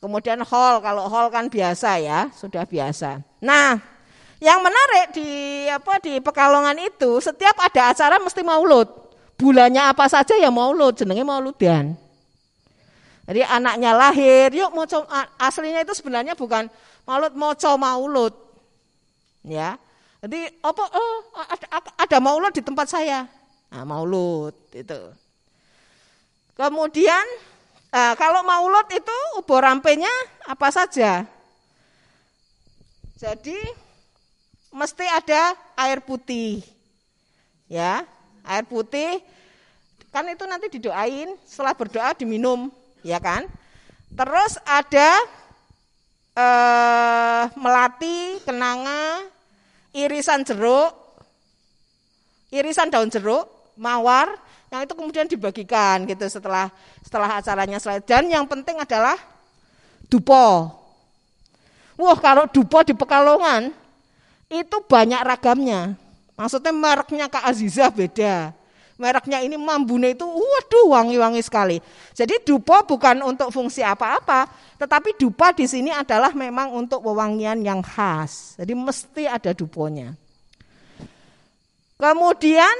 Kemudian 0.00 0.40
hall, 0.48 0.80
kalau 0.80 1.04
hall 1.12 1.28
kan 1.28 1.52
biasa 1.52 2.00
ya, 2.00 2.32
sudah 2.32 2.64
biasa. 2.64 3.20
Nah, 3.44 3.76
yang 4.40 4.64
menarik 4.64 5.12
di 5.12 5.28
apa 5.68 6.00
di 6.00 6.16
Pekalongan 6.24 6.80
itu 6.80 7.20
setiap 7.20 7.52
ada 7.60 7.92
acara 7.92 8.16
mesti 8.16 8.40
maulud. 8.40 8.88
Bulannya 9.36 9.92
apa 9.92 10.08
saja 10.08 10.32
ya 10.40 10.48
maulud, 10.48 10.96
jenenge 10.96 11.20
mauludan. 11.20 11.92
Jadi 13.28 13.44
anaknya 13.44 13.92
lahir, 13.92 14.48
yuk 14.56 14.72
mau 14.72 14.88
aslinya 15.36 15.84
itu 15.84 15.92
sebenarnya 15.92 16.32
bukan 16.32 16.72
maulud 17.04 17.36
moco 17.36 17.70
maulud. 17.76 18.34
Ya. 19.44 19.76
Jadi 20.24 20.48
apa 20.64 20.84
oh 20.96 21.16
ada, 21.36 21.66
ada 22.00 22.18
maulud 22.20 22.52
di 22.56 22.64
tempat 22.64 22.88
saya. 22.88 23.28
Nah, 23.68 23.84
maulud 23.84 24.56
itu. 24.72 25.00
Kemudian 26.56 27.24
nah, 27.90 28.14
kalau 28.14 28.42
maulud 28.46 28.86
itu 28.90 29.18
ubur 29.38 29.62
rampenya 29.62 30.10
apa 30.46 30.70
saja? 30.70 31.26
Jadi 33.20 33.58
mesti 34.72 35.04
ada 35.04 35.52
air 35.76 36.00
putih. 36.00 36.64
Ya, 37.70 38.02
air 38.42 38.66
putih 38.66 39.22
kan 40.10 40.26
itu 40.26 40.42
nanti 40.42 40.66
didoain, 40.66 41.38
setelah 41.46 41.70
berdoa 41.70 42.10
diminum, 42.18 42.66
ya 43.06 43.22
kan? 43.22 43.46
Terus 44.10 44.58
ada 44.66 45.10
eh, 46.34 47.44
melati, 47.54 48.42
kenanga, 48.42 49.22
irisan 49.94 50.42
jeruk, 50.42 50.90
irisan 52.50 52.90
daun 52.90 53.06
jeruk, 53.06 53.46
mawar, 53.78 54.34
yang 54.70 54.86
itu 54.86 54.94
kemudian 54.94 55.26
dibagikan 55.26 56.06
gitu 56.06 56.22
setelah 56.30 56.70
setelah 57.02 57.42
acaranya 57.42 57.82
selesai. 57.82 58.06
Dan 58.06 58.30
yang 58.30 58.46
penting 58.46 58.78
adalah 58.78 59.18
dupo. 60.06 60.70
Wah 61.98 62.18
kalau 62.22 62.46
dupo 62.46 62.80
di 62.86 62.94
Pekalongan 62.94 63.74
itu 64.46 64.76
banyak 64.86 65.20
ragamnya. 65.26 65.98
Maksudnya 66.38 66.72
mereknya 66.72 67.26
Kak 67.26 67.50
Aziza 67.50 67.90
beda. 67.90 68.54
Mereknya 69.00 69.40
ini 69.40 69.56
mambune 69.56 70.12
itu 70.12 70.24
waduh 70.24 70.92
wangi-wangi 70.92 71.40
sekali. 71.40 71.80
Jadi 72.12 72.40
dupa 72.44 72.84
bukan 72.84 73.24
untuk 73.24 73.48
fungsi 73.48 73.80
apa-apa, 73.80 74.44
tetapi 74.76 75.16
dupa 75.16 75.56
di 75.56 75.64
sini 75.64 75.88
adalah 75.88 76.36
memang 76.36 76.72
untuk 76.76 77.00
wewangian 77.04 77.64
yang 77.64 77.80
khas. 77.80 78.60
Jadi 78.60 78.76
mesti 78.76 79.24
ada 79.24 79.56
duponya. 79.56 80.12
Kemudian 81.96 82.76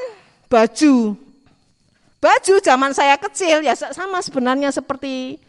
baju. 0.49 1.30
Baju 2.21 2.61
zaman 2.61 2.93
saya 2.93 3.17
kecil 3.17 3.65
ya 3.65 3.73
sama 3.73 4.21
sebenarnya 4.21 4.69
seperti 4.69 5.41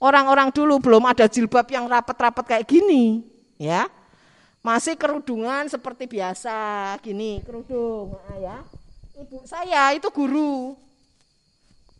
orang-orang 0.00 0.48
dulu 0.48 0.80
belum 0.80 1.04
ada 1.04 1.28
jilbab 1.28 1.68
yang 1.68 1.84
rapat-rapat 1.84 2.44
kayak 2.48 2.64
gini, 2.64 3.20
ya. 3.60 3.84
Masih 4.64 4.96
kerudungan 4.96 5.68
seperti 5.68 6.08
biasa, 6.08 6.96
gini, 7.04 7.44
kerudung, 7.44 8.16
ya. 8.40 8.64
Ibu 9.20 9.44
saya 9.44 9.92
itu 9.92 10.08
guru. 10.08 10.72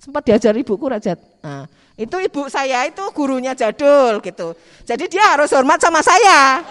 Sempat 0.01 0.25
diajar 0.25 0.57
ibuku 0.57 0.89
Rajat. 0.89 1.21
Nah, 1.45 1.69
itu 1.97 2.17
ibu 2.17 2.49
saya 2.49 2.89
itu 2.89 3.05
gurunya 3.13 3.53
jadul 3.53 4.25
gitu. 4.25 4.57
Jadi 4.89 5.05
dia 5.13 5.37
harus 5.37 5.53
hormat 5.53 5.81
sama 5.85 6.01
saya. 6.01 6.65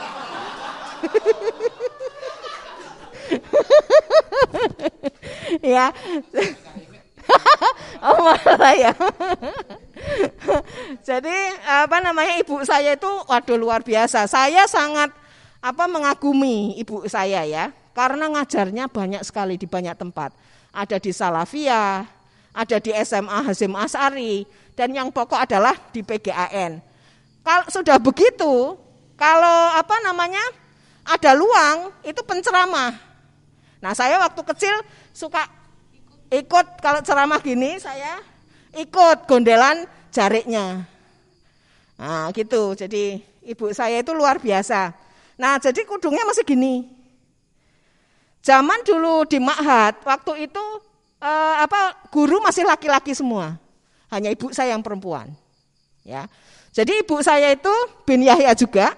ya. 5.78 5.94
oh 8.08 8.36
saya. 8.44 8.92
Jadi 11.08 11.38
apa 11.64 11.98
namanya 12.04 12.40
ibu 12.40 12.60
saya 12.68 12.96
itu 12.96 13.12
waduh 13.28 13.58
luar 13.58 13.82
biasa. 13.82 14.28
Saya 14.28 14.68
sangat 14.68 15.12
apa 15.64 15.88
mengagumi 15.88 16.76
ibu 16.76 17.08
saya 17.08 17.48
ya, 17.48 17.72
karena 17.96 18.28
ngajarnya 18.28 18.92
banyak 18.92 19.24
sekali 19.24 19.56
di 19.56 19.64
banyak 19.64 19.96
tempat. 19.96 20.36
Ada 20.74 20.98
di 21.00 21.12
Salafia, 21.14 22.04
ada 22.52 22.78
di 22.82 22.92
SMA 23.06 23.40
Hasim 23.48 23.72
Asari, 23.78 24.44
dan 24.76 24.92
yang 24.92 25.14
pokok 25.14 25.40
adalah 25.40 25.78
di 25.94 26.02
PGAN. 26.04 26.82
Kalau 27.44 27.66
sudah 27.70 28.00
begitu, 28.00 28.76
kalau 29.16 29.58
apa 29.76 29.96
namanya 30.04 30.42
ada 31.04 31.32
luang 31.36 31.92
itu 32.04 32.20
penceramah. 32.24 32.96
Nah 33.84 33.92
saya 33.92 34.16
waktu 34.20 34.42
kecil 34.48 34.76
suka 35.12 35.44
ikut 36.34 36.82
kalau 36.82 37.06
ceramah 37.06 37.38
gini 37.38 37.78
saya 37.78 38.18
ikut 38.74 39.30
gondelan 39.30 39.86
jariknya. 40.10 40.90
Nah 41.98 42.34
gitu, 42.34 42.74
jadi 42.74 43.22
ibu 43.46 43.70
saya 43.70 44.02
itu 44.02 44.12
luar 44.18 44.42
biasa. 44.42 44.94
Nah, 45.38 45.58
jadi 45.62 45.86
kudungnya 45.86 46.26
masih 46.26 46.46
gini. 46.46 46.90
Zaman 48.44 48.84
dulu 48.84 49.24
di 49.24 49.40
Ma'had, 49.40 50.04
waktu 50.04 50.52
itu 50.52 50.66
eh, 51.24 51.56
apa 51.64 52.10
guru 52.12 52.44
masih 52.44 52.68
laki-laki 52.68 53.16
semua. 53.16 53.56
Hanya 54.12 54.30
ibu 54.30 54.52
saya 54.54 54.76
yang 54.76 54.84
perempuan. 54.84 55.32
Ya. 56.04 56.28
Jadi 56.74 57.06
ibu 57.06 57.22
saya 57.24 57.54
itu 57.54 57.72
bin 58.04 58.26
Yahya 58.26 58.52
juga. 58.54 58.94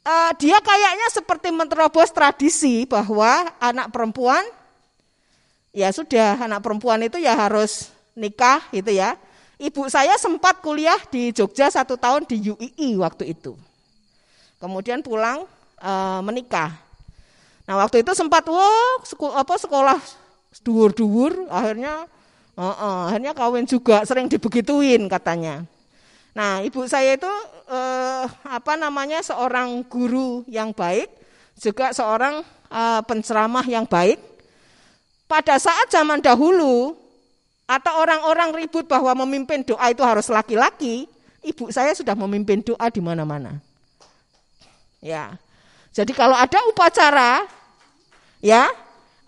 Eh, 0.00 0.32
dia 0.40 0.56
kayaknya 0.58 1.06
seperti 1.12 1.52
menerobos 1.52 2.10
tradisi 2.10 2.88
bahwa 2.88 3.44
anak 3.60 3.92
perempuan 3.92 4.42
ya 5.70 5.90
sudah 5.94 6.38
anak 6.40 6.60
perempuan 6.62 7.02
itu 7.04 7.18
ya 7.18 7.34
harus 7.34 7.90
nikah 8.14 8.62
gitu 8.74 8.90
ya. 8.94 9.14
Ibu 9.60 9.92
saya 9.92 10.16
sempat 10.16 10.64
kuliah 10.64 10.98
di 11.12 11.36
Jogja 11.36 11.68
satu 11.68 12.00
tahun 12.00 12.24
di 12.24 12.40
UII 12.48 12.96
waktu 12.96 13.36
itu 13.36 13.52
kemudian 14.60 15.00
pulang 15.00 15.48
e, 15.80 15.92
menikah. 16.22 16.76
Nah 17.64 17.80
waktu 17.80 18.04
itu 18.04 18.12
sempat 18.12 18.44
wah 18.46 19.00
sekolah, 19.02 19.40
apa 19.40 19.54
sekolah 19.56 19.98
duur-duur, 20.60 21.48
akhirnya 21.48 22.04
e, 22.54 22.62
e, 22.62 22.88
akhirnya 23.10 23.32
kawin 23.32 23.64
juga, 23.64 24.04
sering 24.04 24.28
dibegituin 24.28 25.08
katanya. 25.08 25.64
Nah 26.36 26.60
ibu 26.62 26.84
saya 26.84 27.16
itu 27.16 27.32
e, 27.66 27.80
apa 28.28 28.76
namanya 28.76 29.24
seorang 29.24 29.80
guru 29.88 30.44
yang 30.46 30.76
baik, 30.76 31.08
juga 31.56 31.90
seorang 31.96 32.44
e, 32.68 32.82
penceramah 33.08 33.64
yang 33.64 33.88
baik. 33.88 34.20
Pada 35.30 35.62
saat 35.62 35.86
zaman 35.94 36.18
dahulu 36.18 36.98
atau 37.70 37.92
orang-orang 38.02 38.50
ribut 38.66 38.82
bahwa 38.90 39.14
memimpin 39.22 39.62
doa 39.62 39.94
itu 39.94 40.02
harus 40.02 40.26
laki-laki, 40.26 41.06
ibu 41.46 41.70
saya 41.70 41.94
sudah 41.94 42.18
memimpin 42.18 42.66
doa 42.66 42.90
di 42.90 42.98
mana-mana. 42.98 43.62
Ya. 44.98 45.38
Jadi 45.94 46.10
kalau 46.18 46.34
ada 46.34 46.58
upacara, 46.66 47.46
ya, 48.42 48.66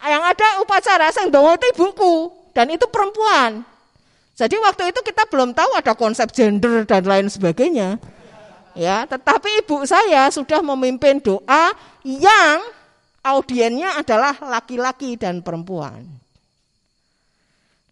yang 0.02 0.22
ada 0.26 0.58
upacara 0.58 1.14
sang 1.14 1.30
dongo 1.30 1.54
itu 1.54 1.70
ibuku 1.70 2.14
dan 2.50 2.66
itu 2.74 2.82
perempuan. 2.90 3.62
Jadi 4.34 4.58
waktu 4.58 4.90
itu 4.90 5.00
kita 5.06 5.30
belum 5.30 5.54
tahu 5.54 5.78
ada 5.78 5.94
konsep 5.94 6.34
gender 6.34 6.82
dan 6.82 7.06
lain 7.06 7.30
sebagainya. 7.30 8.02
Ya, 8.74 9.06
tetapi 9.06 9.62
ibu 9.62 9.86
saya 9.86 10.26
sudah 10.34 10.64
memimpin 10.64 11.22
doa 11.22 11.76
yang 12.02 12.58
audiennya 13.22 14.02
adalah 14.02 14.34
laki-laki 14.42 15.14
dan 15.14 15.40
perempuan. 15.40 16.02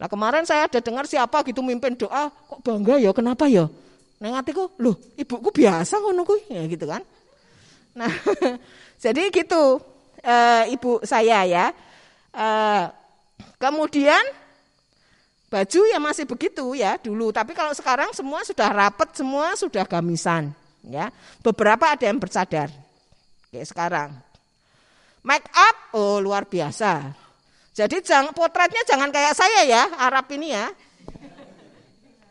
Nah 0.00 0.08
kemarin 0.08 0.42
saya 0.48 0.66
ada 0.66 0.80
dengar 0.82 1.06
siapa 1.06 1.44
gitu 1.46 1.62
mimpin 1.62 1.94
doa, 1.94 2.32
kok 2.32 2.60
bangga 2.64 2.96
ya, 2.98 3.14
kenapa 3.14 3.46
ya? 3.46 3.70
Neng 4.20 4.36
hatiku, 4.36 4.68
loh 4.80 4.96
ibuku 5.16 5.48
biasa 5.48 5.96
ngono 5.96 6.24
ya 6.48 6.64
gitu 6.68 6.84
kan. 6.84 7.00
Nah, 7.96 8.08
jadi 9.04 9.32
gitu 9.32 9.80
e, 10.20 10.36
ibu 10.72 11.00
saya 11.04 11.44
ya. 11.44 11.72
E, 12.32 12.48
kemudian 13.56 14.20
baju 15.52 15.80
ya 15.88 15.98
masih 16.00 16.24
begitu 16.24 16.76
ya 16.76 16.96
dulu, 17.00 17.28
tapi 17.32 17.52
kalau 17.52 17.72
sekarang 17.72 18.12
semua 18.16 18.40
sudah 18.44 18.68
rapet, 18.72 19.08
semua 19.16 19.52
sudah 19.56 19.84
gamisan 19.84 20.52
ya. 20.84 21.12
Beberapa 21.44 21.92
ada 21.92 22.04
yang 22.08 22.20
bercadar. 22.20 22.72
Kayak 23.52 23.68
sekarang. 23.68 24.29
Make 25.20 25.48
up 25.52 25.76
oh 26.00 26.16
luar 26.16 26.48
biasa. 26.48 27.12
Jadi 27.76 28.00
jangan 28.00 28.33
potretnya 28.33 28.80
jangan 28.88 29.12
kayak 29.12 29.37
saya 29.37 29.61
ya, 29.68 29.83
Arab 30.00 30.26
ini 30.33 30.52
ya. 30.52 30.68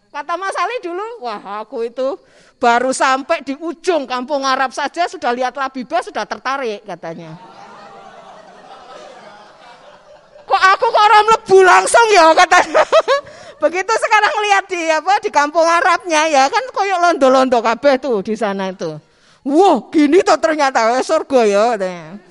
Kata 0.10 0.34
Mas 0.42 0.58
Ali 0.58 0.82
dulu, 0.82 1.22
wah 1.22 1.62
aku 1.62 1.86
itu 1.86 2.18
baru 2.58 2.90
sampai 2.90 3.46
di 3.46 3.54
ujung 3.54 4.10
kampung 4.10 4.42
Arab 4.42 4.74
saja 4.74 5.06
sudah 5.06 5.30
lihat 5.38 5.54
Labibah 5.54 6.02
sudah 6.02 6.26
tertarik 6.26 6.82
katanya. 6.82 7.38
Kok 10.50 10.64
aku 10.74 10.86
kok 10.90 11.04
orang 11.06 11.26
lebu 11.30 11.58
langsung 11.62 12.08
ya 12.10 12.34
katanya. 12.34 12.82
Begitu 13.64 13.94
sekarang 14.02 14.34
lihat 14.50 14.66
di 14.66 14.82
apa 14.90 15.14
di 15.22 15.30
kampung 15.30 15.68
Arabnya 15.68 16.26
ya 16.26 16.50
kan 16.50 16.64
koyok 16.74 17.00
londo-londo 17.06 17.62
kabeh 17.62 18.02
tuh 18.02 18.26
di 18.26 18.34
sana 18.34 18.74
itu. 18.74 18.98
Wah, 19.46 19.78
gini 19.94 20.26
tuh 20.26 20.42
ternyata 20.42 20.90
surga 21.06 21.42
ya 21.46 21.64
katanya. 21.78 22.29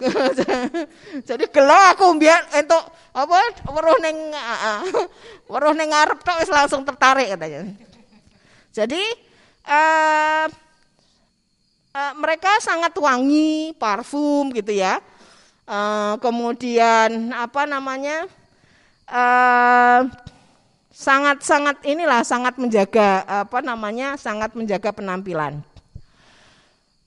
Jadi 1.28 1.44
gelo 1.52 1.78
aku 1.92 2.16
biar 2.16 2.48
untuk 2.56 2.84
apa 3.10 3.38
weruh 3.68 3.98
ning 4.00 4.32
weruh 5.50 5.74
ning 5.76 5.90
ngarep 5.92 6.20
tok 6.24 6.48
langsung 6.48 6.82
tertarik 6.82 7.28
katanya. 7.36 7.68
Jadi 8.70 9.02
uh, 9.66 10.46
uh, 11.94 12.12
mereka 12.16 12.62
sangat 12.62 12.94
wangi, 12.96 13.74
parfum 13.76 14.54
gitu 14.54 14.72
ya. 14.72 15.02
Uh, 15.66 16.18
kemudian 16.18 17.30
apa 17.34 17.66
namanya? 17.66 18.26
Sangat-sangat 20.94 21.82
inilah 21.82 22.22
sangat 22.22 22.54
menjaga 22.62 23.26
apa 23.26 23.58
namanya 23.58 24.14
sangat 24.14 24.54
menjaga 24.54 24.94
penampilan 24.94 25.58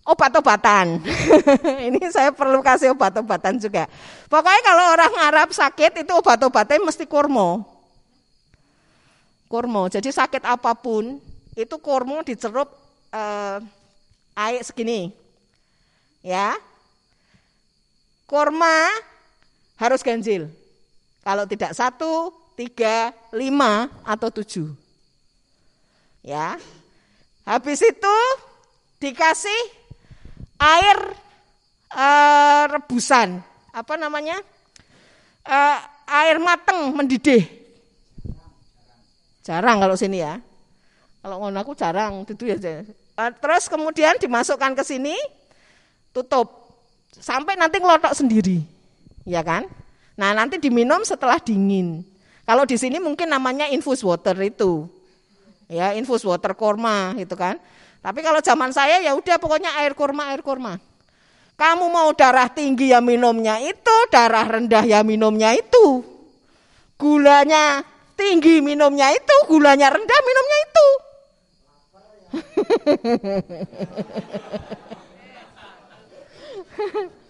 obat-obatan. 0.03 0.99
ini 1.87 1.99
saya 2.11 2.35
perlu 2.35 2.59
kasih 2.59 2.91
obat-obatan 2.91 3.57
juga. 3.57 3.87
Pokoknya 4.27 4.61
kalau 4.63 4.85
orang 4.91 5.13
Arab 5.23 5.49
sakit 5.55 6.03
itu 6.03 6.11
obat-obatnya 6.11 6.83
mesti 6.83 7.07
kurma. 7.07 7.63
Kurma. 9.47 9.87
Jadi 9.87 10.11
sakit 10.11 10.43
apa 10.43 10.75
pun 10.75 11.17
itu 11.55 11.75
kurma 11.79 12.21
dicerup 12.21 12.69
eh, 13.11 13.57
air 14.35 14.61
segini. 14.61 15.15
Ya. 16.19 16.55
Kurma 18.27 18.91
harus 19.79 20.03
ganjil. 20.03 20.51
Kalau 21.23 21.47
tidak 21.47 21.71
satu, 21.71 22.35
tiga, 22.59 23.15
lima, 23.31 23.87
atau 24.03 24.27
tujuh. 24.27 24.75
Ya. 26.19 26.59
Habis 27.43 27.83
itu 27.83 28.17
dikasih 29.03 29.82
air 30.63 30.97
uh, 31.91 32.63
rebusan, 32.71 33.43
apa 33.75 33.93
namanya? 33.99 34.39
Uh, 35.43 35.77
air 36.07 36.39
mateng 36.39 36.95
mendidih. 36.95 37.43
Jarang 39.43 39.83
kalau 39.83 39.99
sini 39.99 40.23
ya. 40.23 40.39
Kalau 41.19 41.39
ngono 41.43 41.59
aku 41.59 41.75
jarang 41.75 42.23
itu 42.23 42.47
ya. 42.47 42.55
Uh, 43.19 43.31
terus 43.39 43.67
kemudian 43.67 44.15
dimasukkan 44.19 44.71
ke 44.75 44.83
sini, 44.87 45.15
tutup 46.15 46.71
sampai 47.13 47.59
nanti 47.59 47.77
ngelotok 47.77 48.15
sendiri, 48.15 48.63
ya 49.27 49.43
kan? 49.43 49.67
Nah 50.15 50.31
nanti 50.31 50.57
diminum 50.57 51.03
setelah 51.03 51.37
dingin. 51.37 52.01
Kalau 52.43 52.67
di 52.67 52.75
sini 52.75 52.99
mungkin 52.99 53.31
namanya 53.31 53.71
infus 53.71 54.03
water 54.03 54.35
itu, 54.43 54.87
ya 55.71 55.95
infus 55.95 56.27
water 56.27 56.51
korma 56.55 57.15
gitu 57.15 57.35
kan. 57.39 57.55
Tapi 58.03 58.19
kalau 58.19 58.43
zaman 58.43 58.75
saya 58.75 58.99
ya 58.99 59.15
udah 59.15 59.39
pokoknya 59.39 59.79
air 59.79 59.95
kurma 59.95 60.35
air 60.35 60.43
kurma. 60.43 60.75
Kamu 61.55 61.87
mau 61.87 62.11
darah 62.11 62.51
tinggi 62.51 62.91
ya 62.91 62.99
minumnya 62.99 63.63
itu, 63.63 63.95
darah 64.11 64.43
rendah 64.43 64.83
ya 64.83 65.07
minumnya 65.07 65.55
itu. 65.55 66.03
Gulanya 66.99 67.79
tinggi 68.19 68.59
minumnya 68.59 69.07
itu, 69.15 69.35
gulanya 69.47 69.87
rendah 69.87 70.19
minumnya 70.27 70.57
itu. 70.67 70.87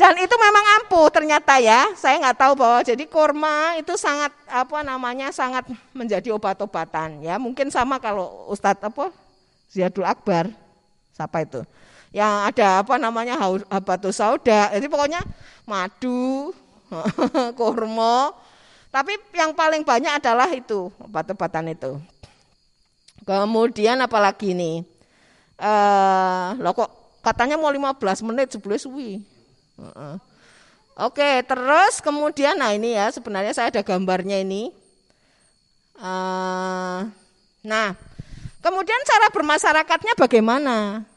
Dan 0.00 0.16
itu 0.16 0.32
memang 0.32 0.64
ampuh 0.80 1.12
ternyata 1.12 1.60
ya. 1.60 1.92
Saya 1.92 2.16
nggak 2.16 2.38
tahu 2.40 2.52
bahwa 2.56 2.80
jadi 2.80 3.04
kurma 3.04 3.76
itu 3.76 4.00
sangat 4.00 4.32
apa 4.48 4.80
namanya 4.80 5.28
sangat 5.28 5.68
menjadi 5.92 6.32
obat-obatan 6.32 7.20
ya. 7.20 7.36
Mungkin 7.36 7.68
sama 7.68 8.00
kalau 8.00 8.48
Ustadz 8.48 8.80
apa 8.80 9.12
Ziyadul 9.68 10.08
Akbar 10.08 10.48
siapa 11.12 11.44
itu? 11.44 11.60
Yang 12.16 12.32
ada 12.48 12.80
apa 12.80 12.96
namanya 12.96 13.36
habatus 13.68 14.16
sauda. 14.16 14.72
Jadi 14.72 14.88
pokoknya 14.88 15.20
madu, 15.68 16.56
kurma. 17.60 18.32
Tapi 18.88 19.20
yang 19.36 19.52
paling 19.52 19.84
banyak 19.84 20.16
adalah 20.16 20.48
itu 20.48 20.88
obat-obatan 20.96 21.76
itu. 21.76 22.00
Kemudian 23.28 24.00
apalagi 24.00 24.56
nih? 24.56 24.80
Eh, 25.60 26.48
lo 26.56 26.72
kok 26.72 27.20
katanya 27.20 27.60
mau 27.60 27.68
15 27.68 28.24
menit 28.24 28.48
sebelum 28.48 28.80
suwi. 28.80 29.20
Oke, 31.00 31.40
terus 31.48 32.04
kemudian 32.04 32.60
nah 32.60 32.76
ini 32.76 32.92
ya 32.92 33.08
sebenarnya 33.08 33.56
saya 33.56 33.72
ada 33.72 33.80
gambarnya 33.80 34.44
ini. 34.44 34.68
Uh, 36.00 37.08
nah, 37.64 37.96
kemudian 38.60 39.00
cara 39.08 39.32
bermasyarakatnya 39.32 40.12
bagaimana? 40.16 41.08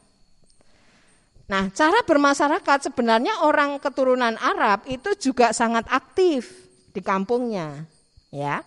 Nah, 1.44 1.68
cara 1.76 2.00
bermasyarakat 2.08 2.92
sebenarnya 2.92 3.44
orang 3.44 3.76
keturunan 3.80 4.40
Arab 4.40 4.88
itu 4.88 5.12
juga 5.20 5.52
sangat 5.52 5.84
aktif 5.92 6.52
di 6.96 7.04
kampungnya, 7.04 7.84
ya. 8.32 8.64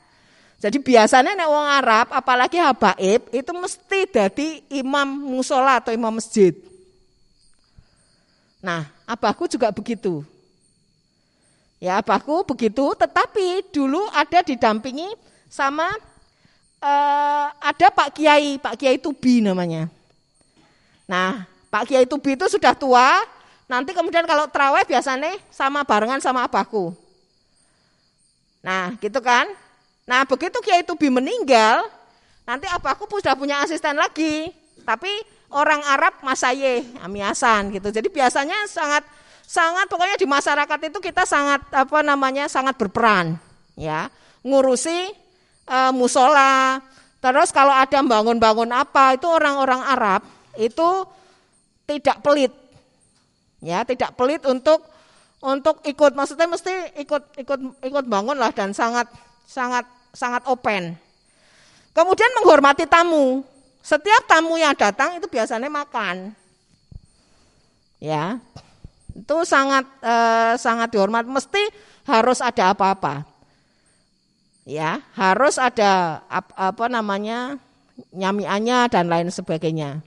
Jadi 0.56 0.80
biasanya 0.80 1.36
nek 1.36 1.52
wong 1.52 1.68
Arab 1.68 2.06
apalagi 2.16 2.56
habaib 2.56 3.28
itu 3.28 3.52
mesti 3.52 4.08
jadi 4.08 4.48
imam 4.72 5.08
musola 5.08 5.80
atau 5.80 5.92
imam 5.92 6.16
masjid. 6.16 6.56
Nah, 8.64 8.88
abahku 9.06 9.46
juga 9.46 9.70
begitu. 9.70 10.26
Ya, 11.78 12.02
abahku 12.02 12.42
begitu, 12.44 12.82
tetapi 12.98 13.70
dulu 13.70 14.02
ada 14.10 14.42
didampingi 14.42 15.12
sama 15.46 15.86
uh, 16.82 17.46
ada 17.62 17.86
Pak 17.92 18.16
Kiai, 18.16 18.58
Pak 18.58 18.74
Kiai 18.74 18.98
Tubi 18.98 19.44
namanya. 19.44 19.86
Nah, 21.06 21.46
Pak 21.70 21.86
Kiai 21.86 22.08
Tubi 22.08 22.34
itu 22.34 22.48
sudah 22.50 22.74
tua, 22.74 23.22
nanti 23.70 23.94
kemudian 23.94 24.26
kalau 24.26 24.50
terawih 24.50 24.82
biasanya 24.88 25.38
sama 25.52 25.86
barengan 25.86 26.18
sama 26.18 26.48
abahku. 26.48 26.96
Nah, 28.64 28.96
gitu 28.98 29.22
kan. 29.22 29.46
Nah, 30.08 30.26
begitu 30.26 30.58
Kiai 30.64 30.82
Tubi 30.82 31.12
meninggal, 31.12 31.86
nanti 32.42 32.66
abahku 32.66 33.06
sudah 33.06 33.38
punya 33.38 33.62
asisten 33.62 33.94
lagi. 33.94 34.50
Tapi 34.82 35.10
orang 35.50 35.82
Arab 35.86 36.18
masaye, 36.22 36.82
amiasan 37.02 37.70
gitu. 37.74 37.92
Jadi 37.94 38.08
biasanya 38.10 38.66
sangat 38.66 39.06
sangat 39.46 39.86
pokoknya 39.86 40.18
di 40.18 40.26
masyarakat 40.26 40.78
itu 40.90 40.98
kita 40.98 41.22
sangat 41.22 41.62
apa 41.70 42.02
namanya 42.02 42.50
sangat 42.50 42.74
berperan 42.74 43.38
ya. 43.78 44.10
Ngurusi 44.42 45.10
e, 45.66 45.78
musola. 45.94 46.82
Terus 47.22 47.50
kalau 47.50 47.74
ada 47.74 47.98
bangun-bangun 48.02 48.70
apa 48.70 49.18
itu 49.18 49.26
orang-orang 49.26 49.82
Arab 49.86 50.22
itu 50.58 51.06
tidak 51.86 52.22
pelit 52.22 52.52
ya. 53.62 53.86
Tidak 53.86 54.14
pelit 54.18 54.42
untuk 54.46 54.82
untuk 55.42 55.78
ikut 55.86 56.18
maksudnya 56.18 56.50
mesti 56.50 56.98
ikut 56.98 57.38
ikut 57.38 57.60
ikut 57.86 58.04
bangun 58.10 58.34
lah 58.34 58.50
dan 58.50 58.74
sangat 58.74 59.06
sangat 59.46 59.86
sangat 60.10 60.42
open. 60.50 60.98
Kemudian 61.94 62.28
menghormati 62.42 62.84
tamu 62.84 63.46
setiap 63.86 64.26
tamu 64.26 64.58
yang 64.58 64.74
datang 64.74 65.14
itu 65.14 65.30
biasanya 65.30 65.70
makan. 65.70 66.34
Ya. 68.02 68.42
Itu 69.14 69.46
sangat 69.46 69.86
eh, 70.02 70.58
sangat 70.58 70.90
dihormat, 70.90 71.22
mesti 71.22 71.70
harus 72.02 72.42
ada 72.42 72.74
apa-apa. 72.74 73.22
Ya, 74.66 74.98
harus 75.14 75.54
ada 75.62 76.18
ap, 76.26 76.50
apa 76.58 76.90
namanya? 76.90 77.62
nyamiannya 78.12 78.92
dan 78.92 79.08
lain 79.08 79.32
sebagainya. 79.32 80.04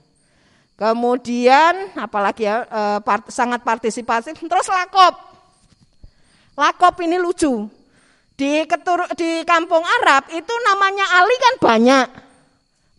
Kemudian 0.78 1.90
apalagi 1.98 2.46
ya 2.46 2.62
eh, 2.62 2.98
part, 3.02 3.26
sangat 3.32 3.66
partisipatif 3.66 4.36
terus 4.38 4.68
lakop. 4.68 5.16
Lakop 6.54 6.94
ini 7.02 7.16
lucu. 7.18 7.66
Di 8.38 8.62
ketur, 8.68 9.08
di 9.16 9.42
kampung 9.42 9.82
Arab 9.82 10.28
itu 10.30 10.54
namanya 10.68 11.04
Ali 11.18 11.34
kan 11.34 11.54
banyak. 11.58 12.29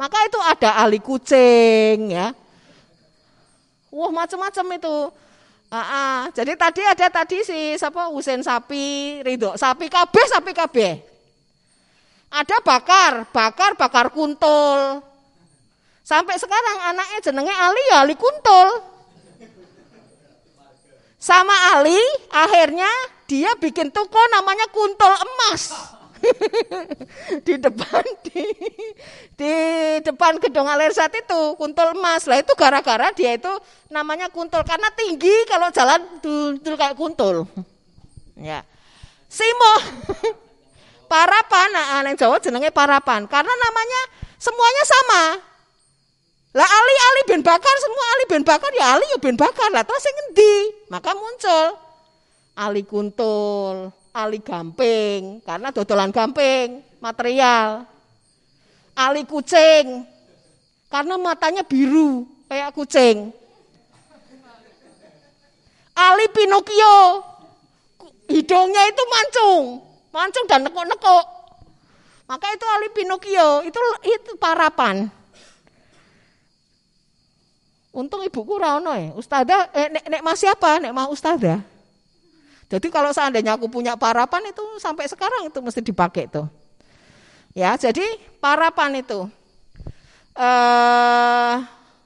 Maka 0.01 0.17
itu 0.25 0.39
ada 0.41 0.81
ahli 0.81 0.97
kucing 0.97 2.09
ya. 2.09 2.33
Wah 3.93 4.09
macam-macam 4.09 4.65
itu. 4.73 4.97
Ah. 5.69 6.25
Jadi 6.33 6.57
tadi 6.57 6.81
ada 6.81 7.05
tadi 7.05 7.45
si 7.45 7.77
siapa 7.77 8.09
Husen 8.09 8.41
sapi, 8.41 9.21
Ridho 9.21 9.53
sapi 9.53 9.85
kabeh 9.93 10.25
sapi 10.25 10.57
kabeh. 10.57 10.91
Ada 12.33 12.65
bakar, 12.65 13.29
bakar 13.29 13.77
bakar 13.77 14.09
kuntul. 14.09 15.05
Sampai 16.01 16.33
sekarang 16.41 16.97
anaknya 16.97 17.19
jenenge 17.21 17.53
Ali 17.53 17.83
ya 17.93 18.01
Ali 18.01 18.17
kuntul. 18.17 18.81
Sama 21.21 21.77
Ali 21.77 22.01
akhirnya 22.33 22.89
dia 23.29 23.53
bikin 23.53 23.93
toko 23.93 24.17
namanya 24.33 24.65
kuntul 24.73 25.13
emas. 25.13 25.69
di 27.47 27.53
depan 27.57 28.03
di 28.25 28.45
di 29.35 29.53
depan 30.05 30.37
gedung 30.37 30.69
Alersat 30.69 31.11
itu 31.17 31.41
kuntul 31.57 31.97
emas. 31.97 32.29
Lah 32.29 32.39
itu 32.39 32.53
gara-gara 32.53 33.09
dia 33.13 33.35
itu 33.35 33.51
namanya 33.89 34.29
kuntul. 34.29 34.61
Karena 34.63 34.89
tinggi 34.93 35.33
kalau 35.49 35.69
jalan 35.73 36.01
dul 36.21 36.75
kayak 36.77 36.97
kuntul. 36.97 37.49
Ya. 38.37 38.65
Simo 39.31 39.73
parapan. 41.11 41.67
Nah, 41.71 42.03
yang 42.05 42.17
Jawa 42.17 42.37
jenenge 42.39 42.69
parapan. 42.73 43.25
Karena 43.25 43.53
namanya 43.53 44.01
semuanya 44.37 44.83
sama. 44.85 45.23
Lah 46.51 46.67
Ali 46.67 46.95
Ali 46.99 47.21
ben 47.31 47.39
bakar 47.39 47.75
semua 47.79 48.05
Ali 48.11 48.23
ben 48.27 48.43
bakar 48.43 48.71
ya 48.75 48.99
Ali 48.99 49.07
ya 49.07 49.17
ben 49.23 49.39
bakar. 49.39 49.71
Lah 49.71 49.87
terus 49.87 50.03
yang 50.03 50.15
ngendi? 50.19 50.55
Maka 50.91 51.15
muncul 51.15 51.67
Ali 52.59 52.83
kuntul 52.83 53.95
ali 54.11 54.39
gamping 54.43 55.39
karena 55.43 55.71
dodolan 55.71 56.11
gamping 56.11 56.83
material 56.99 57.87
ali 58.95 59.23
kucing 59.23 60.03
karena 60.91 61.15
matanya 61.15 61.63
biru 61.63 62.27
kayak 62.51 62.75
kucing 62.75 63.31
ali 65.95 66.25
Pinocchio 66.35 67.23
hidungnya 68.27 68.83
itu 68.91 69.03
mancung 69.07 69.63
mancung 70.11 70.45
dan 70.47 70.67
nekuk-nekuk 70.67 71.41
Maka 72.31 72.47
itu 72.55 72.63
Ali 72.63 72.87
Pinocchio, 72.95 73.67
itu 73.67 73.75
itu 74.07 74.31
parapan. 74.39 75.11
Untung 77.91 78.23
ibuku 78.23 78.55
rano 78.55 78.95
ya. 78.95 79.11
Ustazah, 79.19 79.67
eh, 79.75 79.91
nek, 79.91 80.07
nek 80.07 80.23
masih 80.23 80.47
apa? 80.47 80.79
Nek 80.79 80.95
mau 80.95 81.11
ustazah. 81.11 81.59
Jadi 82.71 82.87
kalau 82.87 83.11
seandainya 83.11 83.59
aku 83.59 83.67
punya 83.67 83.99
parapan 83.99 84.47
itu 84.47 84.63
sampai 84.79 85.03
sekarang 85.11 85.51
itu 85.51 85.59
mesti 85.59 85.83
dipakai 85.83 86.31
tuh. 86.31 86.47
Ya, 87.51 87.75
jadi 87.75 88.15
parapan 88.39 89.03
itu 89.03 89.27
eh, 90.39 91.53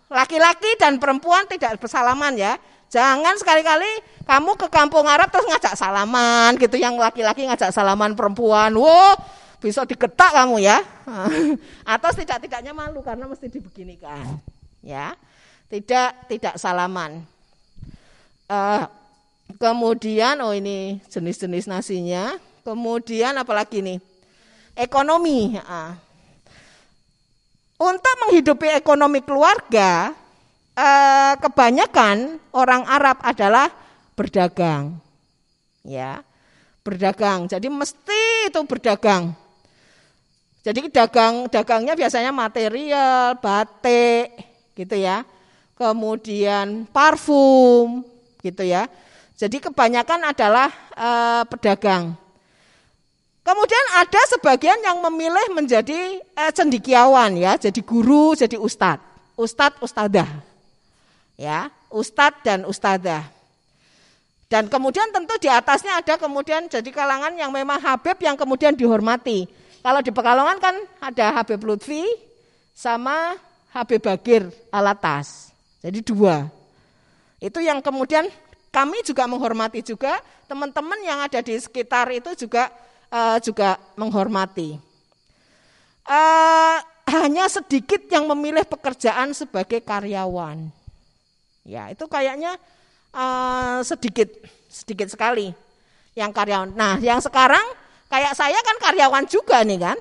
laki-laki 0.10 0.74
dan 0.82 0.98
perempuan 0.98 1.46
tidak 1.46 1.78
bersalaman 1.78 2.34
ya. 2.34 2.58
Jangan 2.90 3.38
sekali-kali 3.38 4.02
kamu 4.26 4.58
ke 4.58 4.68
kampung 4.74 5.06
Arab 5.06 5.30
terus 5.30 5.46
ngajak 5.46 5.78
salaman 5.78 6.58
gitu, 6.58 6.82
yang 6.82 6.98
laki-laki 6.98 7.46
ngajak 7.46 7.70
salaman 7.70 8.18
perempuan. 8.18 8.74
Wow, 8.74 9.22
bisa 9.62 9.86
digetak 9.86 10.34
kamu 10.34 10.66
ya. 10.66 10.82
Atau 11.94 12.10
tidak-tidaknya 12.18 12.74
malu 12.74 13.06
karena 13.06 13.30
mesti 13.30 13.54
dibeginikan. 13.54 14.42
Ya 14.82 15.14
tidak 15.70 16.30
tidak 16.30 16.56
salaman. 16.62 17.26
Uh, 18.46 18.86
kemudian 19.58 20.42
oh 20.42 20.54
ini 20.54 21.02
jenis-jenis 21.10 21.70
nasinya. 21.70 22.38
Kemudian 22.66 23.38
apalagi 23.38 23.82
nih 23.86 24.00
ekonomi. 24.74 25.54
Untuk 27.78 28.14
menghidupi 28.26 28.74
ekonomi 28.74 29.22
keluarga, 29.22 30.16
uh, 30.74 31.34
kebanyakan 31.38 32.42
orang 32.56 32.88
Arab 32.90 33.22
adalah 33.22 33.70
berdagang, 34.18 34.98
ya 35.86 36.26
berdagang. 36.82 37.46
Jadi 37.46 37.68
mesti 37.70 38.50
itu 38.50 38.62
berdagang. 38.66 39.36
Jadi 40.66 40.90
dagang 40.90 41.46
dagangnya 41.52 41.94
biasanya 41.94 42.34
material, 42.34 43.38
batik, 43.38 44.34
gitu 44.74 44.98
ya 44.98 45.22
kemudian 45.76 46.88
parfum 46.90 48.02
gitu 48.40 48.64
ya. 48.64 48.88
Jadi 49.36 49.60
kebanyakan 49.60 50.32
adalah 50.32 50.72
e, 50.96 51.10
pedagang. 51.52 52.16
Kemudian 53.46 53.86
ada 54.00 54.22
sebagian 54.32 54.80
yang 54.80 55.04
memilih 55.04 55.52
menjadi 55.52 56.24
e, 56.24 56.44
cendikiawan 56.56 57.36
ya, 57.36 57.60
jadi 57.60 57.82
guru, 57.84 58.34
jadi 58.34 58.56
ustad, 58.56 58.98
ustad, 59.36 59.76
ustadah, 59.84 60.26
ya, 61.36 61.68
ustad 61.92 62.32
dan 62.48 62.64
ustadah. 62.64 63.28
Dan 64.46 64.72
kemudian 64.72 65.12
tentu 65.12 65.36
di 65.42 65.52
atasnya 65.52 66.00
ada 66.00 66.16
kemudian 66.16 66.72
jadi 66.72 66.88
kalangan 66.94 67.36
yang 67.36 67.52
memang 67.52 67.82
Habib 67.82 68.16
yang 68.24 68.40
kemudian 68.40 68.78
dihormati. 68.78 69.50
Kalau 69.84 70.00
di 70.00 70.16
Pekalongan 70.16 70.58
kan 70.64 70.76
ada 71.02 71.42
Habib 71.42 71.62
Lutfi 71.66 72.06
sama 72.72 73.36
Habib 73.76 74.00
Bagir 74.00 74.48
Alatas. 74.72 75.52
Jadi 75.84 76.02
dua. 76.02 76.48
Itu 77.44 77.62
yang 77.62 77.84
kemudian 77.84 78.26
kami 78.76 79.08
juga 79.08 79.24
menghormati 79.24 79.80
juga 79.80 80.20
teman-teman 80.52 81.00
yang 81.00 81.24
ada 81.24 81.40
di 81.40 81.56
sekitar 81.56 82.12
itu 82.12 82.36
juga 82.36 82.68
uh, 83.08 83.40
juga 83.40 83.80
menghormati. 83.96 84.76
Uh, 86.04 86.78
hanya 87.08 87.48
sedikit 87.48 88.04
yang 88.12 88.28
memilih 88.28 88.68
pekerjaan 88.68 89.32
sebagai 89.32 89.80
karyawan. 89.80 90.68
Ya, 91.64 91.88
itu 91.88 92.04
kayaknya 92.12 92.60
uh, 93.16 93.80
sedikit 93.88 94.28
sedikit 94.68 95.08
sekali 95.08 95.56
yang 96.12 96.36
karyawan. 96.36 96.76
Nah, 96.76 97.00
yang 97.00 97.24
sekarang 97.24 97.64
kayak 98.12 98.36
saya 98.36 98.60
kan 98.60 98.92
karyawan 98.92 99.26
juga 99.32 99.64
nih 99.64 99.80
kan. 99.80 99.98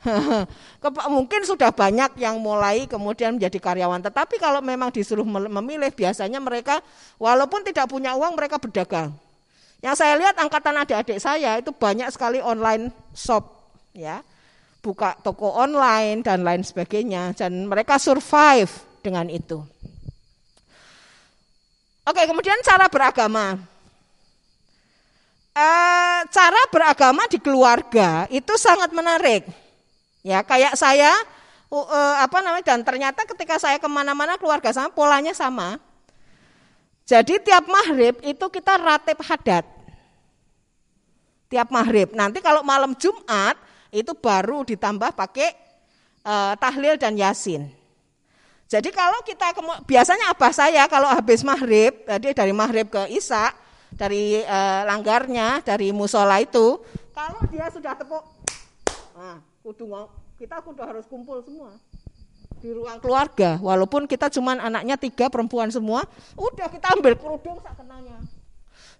Mungkin 1.16 1.44
sudah 1.44 1.68
banyak 1.72 2.16
yang 2.16 2.40
mulai 2.40 2.88
kemudian 2.88 3.36
menjadi 3.36 3.58
karyawan. 3.60 4.00
Tetapi 4.00 4.40
kalau 4.40 4.64
memang 4.64 4.88
disuruh 4.88 5.24
memilih, 5.28 5.92
biasanya 5.92 6.40
mereka 6.40 6.80
walaupun 7.20 7.60
tidak 7.64 7.88
punya 7.88 8.16
uang, 8.16 8.32
mereka 8.36 8.56
berdagang. 8.56 9.12
Yang 9.80 9.96
saya 10.04 10.14
lihat 10.20 10.36
angkatan 10.36 10.76
adik-adik 10.76 11.20
saya 11.20 11.56
itu 11.56 11.72
banyak 11.72 12.08
sekali 12.12 12.40
online 12.40 12.92
shop, 13.16 13.72
ya, 13.96 14.20
buka 14.84 15.16
toko 15.24 15.56
online 15.56 16.20
dan 16.20 16.44
lain 16.44 16.60
sebagainya, 16.60 17.32
dan 17.32 17.64
mereka 17.64 17.96
survive 17.96 18.68
dengan 19.00 19.28
itu. 19.32 19.64
Oke, 22.04 22.24
kemudian 22.28 22.60
cara 22.60 22.88
beragama. 22.92 23.56
E, 25.56 25.68
cara 26.28 26.60
beragama 26.68 27.24
di 27.28 27.40
keluarga 27.40 28.28
itu 28.28 28.52
sangat 28.60 28.92
menarik. 28.92 29.59
Ya 30.20 30.44
kayak 30.44 30.76
saya 30.76 31.10
uh, 31.72 32.16
apa 32.20 32.44
namanya 32.44 32.74
dan 32.74 32.84
ternyata 32.84 33.24
ketika 33.24 33.56
saya 33.56 33.80
ke 33.80 33.88
mana-mana 33.88 34.36
keluarga 34.36 34.74
sama 34.74 34.92
polanya 34.92 35.32
sama. 35.32 35.80
Jadi 37.08 37.42
tiap 37.42 37.66
maghrib 37.66 38.20
itu 38.22 38.46
kita 38.52 38.78
ratib 38.78 39.18
hadat. 39.24 39.66
Tiap 41.50 41.68
maghrib. 41.74 42.14
Nanti 42.14 42.38
kalau 42.38 42.62
malam 42.62 42.94
Jumat 42.94 43.58
itu 43.90 44.14
baru 44.14 44.62
ditambah 44.62 45.18
pakai 45.18 45.50
uh, 46.22 46.54
tahlil 46.54 46.94
dan 46.94 47.18
yasin. 47.18 47.66
Jadi 48.70 48.94
kalau 48.94 49.18
kita 49.26 49.50
biasanya 49.82 50.30
apa 50.30 50.54
saya 50.54 50.86
kalau 50.86 51.10
habis 51.10 51.42
maghrib, 51.42 51.90
jadi 52.06 52.30
dari 52.30 52.54
maghrib 52.54 52.86
ke 52.86 53.10
isya, 53.10 53.50
dari 53.90 54.46
uh, 54.46 54.86
langgarnya, 54.86 55.58
dari 55.66 55.90
musola 55.90 56.38
itu, 56.38 56.78
kalau 57.10 57.42
dia 57.50 57.66
sudah 57.74 57.98
tepuk, 57.98 58.22
nah, 59.18 59.42
kudu 59.70 59.86
kita 60.34 60.58
kudu 60.66 60.82
harus 60.82 61.06
kumpul 61.06 61.38
semua. 61.46 61.70
Di 62.60 62.74
ruang 62.76 63.00
keluarga 63.00 63.56
walaupun 63.56 64.04
kita 64.04 64.28
cuman 64.28 64.60
anaknya 64.60 65.00
tiga 65.00 65.32
perempuan 65.32 65.72
semua 65.72 66.04
udah 66.36 66.68
kita 66.68 66.92
ambil 66.92 67.16
kerudung 67.16 67.56
sak 67.64 67.72
kenanya 67.72 68.20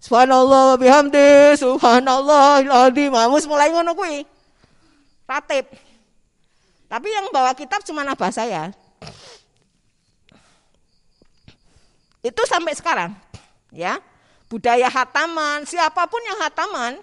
subhanallah 0.00 0.80
bihamdi 0.80 1.60
subhanallah 1.60 2.64
alazim 2.64 3.12
mus 3.12 3.44
mulai 3.44 3.68
ngono 3.68 3.92
kuwi. 3.92 4.24
Ratib 5.28 5.68
tapi 6.88 7.08
yang 7.12 7.28
bawa 7.28 7.52
kitab 7.52 7.84
cuma 7.84 8.00
abah 8.02 8.32
saya. 8.32 8.72
Itu 12.24 12.42
sampai 12.48 12.72
sekarang 12.72 13.12
ya. 13.76 14.00
Budaya 14.50 14.90
hataman 14.90 15.62
siapa 15.62 16.10
pun 16.10 16.18
yang 16.26 16.42
hataman 16.42 16.98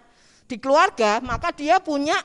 di 0.51 0.59
keluarga 0.59 1.23
maka 1.23 1.55
dia 1.55 1.79
punya 1.79 2.19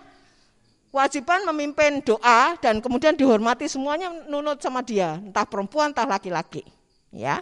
kewajiban 0.93 1.49
memimpin 1.49 2.05
doa 2.05 2.53
dan 2.61 2.85
kemudian 2.85 3.17
dihormati 3.17 3.65
semuanya 3.65 4.13
nunut 4.29 4.61
sama 4.61 4.85
dia, 4.85 5.17
entah 5.17 5.49
perempuan 5.49 5.91
entah 5.91 6.05
laki-laki. 6.05 6.69
Ya. 7.09 7.41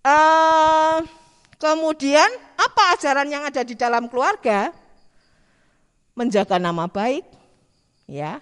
Uh, 0.00 1.04
kemudian 1.60 2.26
apa 2.56 2.96
ajaran 2.96 3.28
yang 3.28 3.44
ada 3.44 3.60
di 3.60 3.76
dalam 3.76 4.08
keluarga? 4.08 4.72
Menjaga 6.16 6.56
nama 6.56 6.88
baik, 6.88 7.28
ya. 8.08 8.40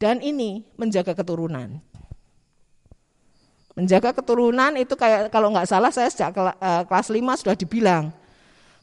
Dan 0.00 0.24
ini 0.24 0.64
menjaga 0.76 1.12
keturunan. 1.12 1.80
Menjaga 3.76 4.16
keturunan 4.16 4.72
itu 4.80 4.96
kayak 4.96 5.28
kalau 5.28 5.52
nggak 5.52 5.68
salah 5.68 5.92
saya 5.92 6.08
sejak 6.08 6.32
eh, 6.36 6.82
kelas 6.88 7.08
5 7.12 7.40
sudah 7.44 7.56
dibilang, 7.56 8.08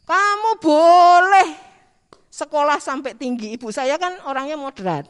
kamu 0.06 0.50
boleh 0.62 1.63
sekolah 2.34 2.82
sampai 2.82 3.14
tinggi. 3.14 3.54
Ibu 3.54 3.70
saya 3.70 3.94
kan 3.94 4.18
orangnya 4.26 4.58
moderat. 4.58 5.06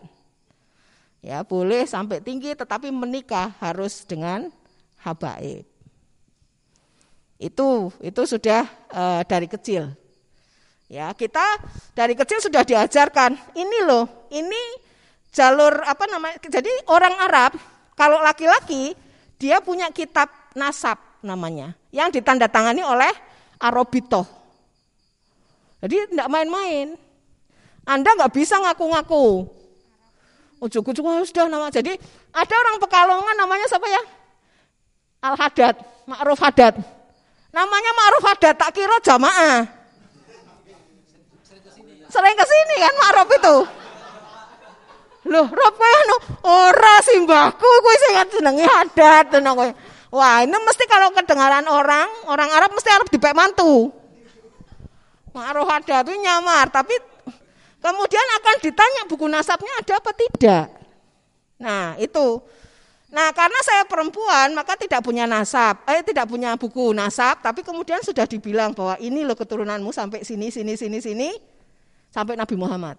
Ya, 1.25 1.41
boleh 1.41 1.89
sampai 1.89 2.21
tinggi 2.21 2.53
tetapi 2.53 2.93
menikah 2.93 3.57
harus 3.65 4.05
dengan 4.05 4.53
habaib. 5.01 5.65
Itu 7.41 7.89
itu 8.05 8.23
sudah 8.29 8.69
e, 8.93 9.03
dari 9.25 9.49
kecil. 9.49 9.89
Ya, 10.93 11.09
kita 11.17 11.41
dari 11.97 12.13
kecil 12.13 12.45
sudah 12.45 12.61
diajarkan, 12.61 13.41
ini 13.57 13.79
loh, 13.89 14.29
ini 14.29 14.85
jalur 15.33 15.81
apa 15.81 16.05
namanya? 16.13 16.37
Jadi 16.45 16.69
orang 16.93 17.17
Arab 17.25 17.57
kalau 17.97 18.21
laki-laki 18.21 18.93
dia 19.41 19.65
punya 19.65 19.89
kitab 19.97 20.29
nasab 20.53 21.01
namanya 21.25 21.73
yang 21.89 22.13
ditandatangani 22.13 22.85
oleh 22.85 23.11
Arobito. 23.65 24.29
Jadi 25.81 26.13
tidak 26.13 26.29
main-main. 26.29 27.04
Anda 27.85 28.11
nggak 28.17 28.33
bisa 28.33 28.57
ngaku-ngaku. 28.61 29.45
Ujuk-ujuk 30.65 31.05
oh, 31.05 31.21
sudah 31.29 31.45
nama. 31.45 31.69
Jadi 31.69 31.93
ada 32.33 32.55
orang 32.57 32.81
Pekalongan 32.81 33.37
namanya 33.37 33.69
siapa 33.69 33.85
ya? 33.85 34.03
Al 35.25 35.37
Hadad, 35.37 35.77
Ma'ruf 36.09 36.41
Hadad. 36.41 36.81
Namanya 37.53 37.93
Ma'ruf 37.93 38.25
Hadad, 38.25 38.57
tak 38.57 38.73
kira 38.73 38.97
jamaah. 39.05 39.69
Sering 42.09 42.37
ke 42.37 42.45
sini 42.49 42.75
kan 42.81 42.95
Ma'ruf 42.97 43.29
itu. 43.29 43.57
Loh, 45.25 45.49
Rob 45.49 45.73
kowe 45.73 45.89
anu 45.89 46.17
ora 46.45 47.01
simbahku 47.01 47.65
kowe 47.65 47.95
sing 47.97 48.13
jenenge 48.37 48.65
Hadad 48.69 49.33
tenan 49.33 49.57
kowe. 49.57 49.69
Wah, 50.15 50.45
ini 50.47 50.55
mesti 50.55 50.85
kalau 50.87 51.11
kedengaran 51.11 51.67
orang, 51.67 52.07
orang 52.29 52.49
Arab 52.53 52.71
mesti 52.73 52.89
Arab 52.93 53.09
dipek 53.09 53.37
mantu. 53.37 53.93
Ma'ruf 55.33 55.69
Hadad 55.69 56.09
itu 56.09 56.21
nyamar, 56.21 56.69
tapi 56.73 56.95
Kemudian 57.85 58.27
akan 58.41 58.57
ditanya 58.65 59.03
buku 59.05 59.29
nasabnya 59.29 59.69
ada 59.77 60.01
apa 60.01 60.11
tidak. 60.17 60.67
Nah, 61.61 61.93
itu. 62.01 62.41
Nah, 63.13 63.29
karena 63.37 63.61
saya 63.61 63.85
perempuan, 63.85 64.57
maka 64.57 64.73
tidak 64.75 65.05
punya 65.05 65.29
nasab, 65.29 65.85
eh 65.85 66.01
tidak 66.01 66.27
punya 66.27 66.57
buku 66.57 66.97
nasab, 66.97 67.45
tapi 67.45 67.61
kemudian 67.61 68.01
sudah 68.01 68.25
dibilang 68.25 68.73
bahwa 68.73 68.97
ini 69.05 69.21
loh 69.23 69.37
keturunanmu 69.37 69.93
sampai 69.93 70.25
sini, 70.25 70.49
sini, 70.49 70.81
sini, 70.81 70.99
sini, 70.99 71.29
sampai 72.09 72.35
Nabi 72.41 72.57
Muhammad. 72.57 72.97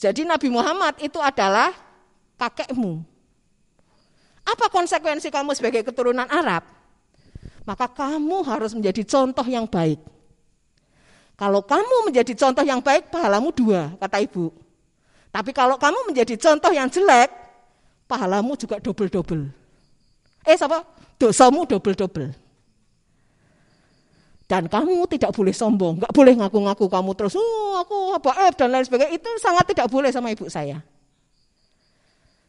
Jadi 0.00 0.24
Nabi 0.24 0.48
Muhammad 0.48 0.96
itu 1.04 1.20
adalah 1.20 1.70
kakekmu. 2.40 3.04
Apa 4.48 4.72
konsekuensi 4.72 5.28
kamu 5.28 5.52
sebagai 5.52 5.84
keturunan 5.84 6.24
Arab? 6.24 6.64
Maka 7.68 7.84
kamu 7.84 8.48
harus 8.48 8.72
menjadi 8.72 9.04
contoh 9.04 9.44
yang 9.44 9.68
baik. 9.68 10.00
Kalau 11.38 11.62
kamu 11.62 12.10
menjadi 12.10 12.34
contoh 12.34 12.66
yang 12.66 12.82
baik, 12.82 13.14
pahalamu 13.14 13.54
dua, 13.54 13.94
kata 14.02 14.18
ibu. 14.26 14.50
Tapi 15.30 15.54
kalau 15.54 15.78
kamu 15.78 16.10
menjadi 16.10 16.34
contoh 16.34 16.74
yang 16.74 16.90
jelek, 16.90 17.30
pahalamu 18.10 18.58
juga 18.58 18.82
double-double. 18.82 19.46
Eh, 20.42 20.58
siapa? 20.58 20.82
Dosamu 21.14 21.62
double-double. 21.62 22.34
Dan 24.48 24.66
kamu 24.66 25.06
tidak 25.12 25.30
boleh 25.36 25.54
sombong, 25.54 26.02
nggak 26.02 26.10
boleh 26.10 26.34
ngaku-ngaku 26.40 26.88
kamu 26.88 27.10
terus, 27.14 27.36
oh 27.36 27.76
aku 27.78 28.16
apa 28.16 28.50
dan 28.56 28.72
lain 28.72 28.82
sebagainya. 28.82 29.14
Itu 29.14 29.28
sangat 29.38 29.68
tidak 29.70 29.92
boleh 29.92 30.08
sama 30.08 30.32
ibu 30.32 30.48
saya. 30.50 30.80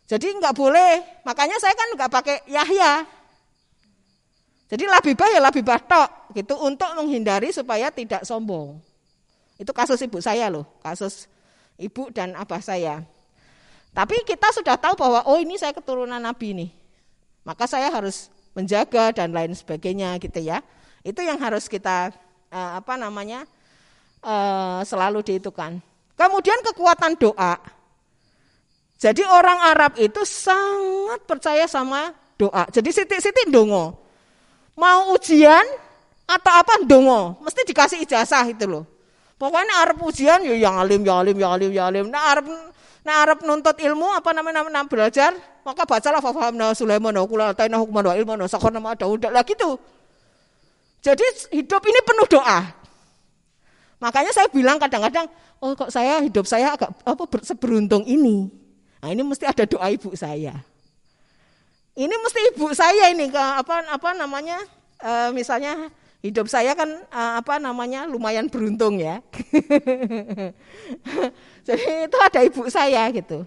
Jadi 0.10 0.34
nggak 0.34 0.56
boleh, 0.58 1.22
makanya 1.28 1.62
saya 1.62 1.76
kan 1.78 1.94
nggak 1.94 2.10
pakai 2.10 2.38
Yahya. 2.50 3.06
Jadi 4.70 4.86
labibah 4.86 5.28
ya 5.34 5.42
labibah 5.42 5.82
tok, 5.82 6.30
gitu 6.38 6.54
untuk 6.62 6.94
menghindari 6.94 7.50
supaya 7.50 7.90
tidak 7.90 8.22
sombong. 8.22 8.78
Itu 9.58 9.74
kasus 9.74 9.98
ibu 10.06 10.22
saya 10.22 10.48
loh, 10.48 10.70
kasus 10.86 11.26
ibu 11.82 12.14
dan 12.14 12.38
abah 12.38 12.62
saya. 12.62 13.02
Tapi 13.90 14.22
kita 14.22 14.54
sudah 14.54 14.78
tahu 14.78 14.94
bahwa 14.94 15.26
oh 15.26 15.42
ini 15.42 15.58
saya 15.58 15.74
keturunan 15.74 16.22
Nabi 16.22 16.54
nih. 16.54 16.70
Maka 17.42 17.66
saya 17.66 17.90
harus 17.90 18.30
menjaga 18.54 19.10
dan 19.10 19.34
lain 19.34 19.58
sebagainya 19.58 20.22
gitu 20.22 20.38
ya. 20.38 20.62
Itu 21.02 21.26
yang 21.26 21.42
harus 21.42 21.66
kita 21.66 22.14
uh, 22.54 22.72
apa 22.78 22.94
namanya? 22.94 23.50
Uh, 24.22 24.84
selalu 24.84 25.24
dihitungkan. 25.24 25.80
Kemudian 26.14 26.60
kekuatan 26.62 27.16
doa. 27.16 27.56
Jadi 29.00 29.24
orang 29.24 29.72
Arab 29.72 29.96
itu 29.96 30.28
sangat 30.28 31.24
percaya 31.24 31.64
sama 31.72 32.12
doa. 32.36 32.68
Jadi 32.68 32.92
sitik-sitik 32.92 33.48
dongo. 33.48 33.96
Mau 34.80 35.12
ujian 35.12 35.66
atau 36.24 36.54
apa 36.56 36.80
dongo, 36.88 37.36
mesti 37.44 37.68
dikasih 37.68 38.00
ijazah 38.08 38.48
itu 38.48 38.64
loh. 38.64 38.88
Pokoknya 39.36 39.84
Arab 39.84 40.00
ujian 40.08 40.40
ya 40.48 40.56
yang 40.56 40.80
alim, 40.80 41.04
yang 41.04 41.20
alim, 41.20 41.36
yang 41.36 41.52
alim, 41.52 41.72
yang 41.76 41.88
alim. 41.92 42.06
Nah 42.08 42.22
Arab 42.32 42.48
Nah 43.00 43.24
Arab 43.24 43.42
nuntut 43.48 43.80
ilmu 43.80 44.12
apa 44.12 44.36
namanya 44.36 44.62
namanya 44.62 44.84
belajar 44.84 45.32
maka 45.64 45.88
bacalah 45.88 46.20
fahamna 46.20 46.76
Sulaiman 46.76 47.16
wa 47.16 47.26
kula 47.26 47.46
ataina 47.56 47.80
hukman 47.80 48.04
wa 48.04 48.14
ilman 48.14 48.38
wa 48.44 48.50
sakhana 48.50 48.78
ma 48.84 48.92
Daud 48.94 49.24
lah 49.24 49.44
gitu. 49.48 49.80
Jadi 51.00 51.24
hidup 51.56 51.80
ini 51.80 52.00
penuh 52.04 52.28
doa. 52.28 52.60
Makanya 54.04 54.36
saya 54.36 54.52
bilang 54.52 54.76
kadang-kadang 54.78 55.32
oh 55.64 55.76
kok 55.76 55.92
saya 55.92 56.20
hidup 56.20 56.44
saya 56.44 56.76
agak 56.76 56.92
apa 57.08 57.24
seberuntung 57.42 58.04
ini. 58.04 58.52
Nah 59.00 59.10
ini 59.16 59.24
mesti 59.24 59.48
ada 59.48 59.64
doa 59.64 59.88
ibu 59.88 60.12
saya. 60.12 60.60
Ini 61.98 62.12
mesti 62.12 62.40
ibu 62.56 62.74
saya 62.74 63.10
ini 63.14 63.30
ke 63.30 63.38
apa 63.38 63.86
apa 63.90 64.14
namanya 64.14 64.58
e, 65.02 65.32
misalnya 65.34 65.90
hidup 66.20 66.52
saya 66.52 66.76
kan 66.76 66.88
e, 66.88 67.22
apa 67.40 67.58
namanya 67.58 68.06
lumayan 68.06 68.50
beruntung 68.50 69.02
ya. 69.02 69.22
Jadi 71.68 71.86
itu 72.10 72.18
ada 72.18 72.40
ibu 72.46 72.70
saya 72.70 73.10
gitu. 73.14 73.46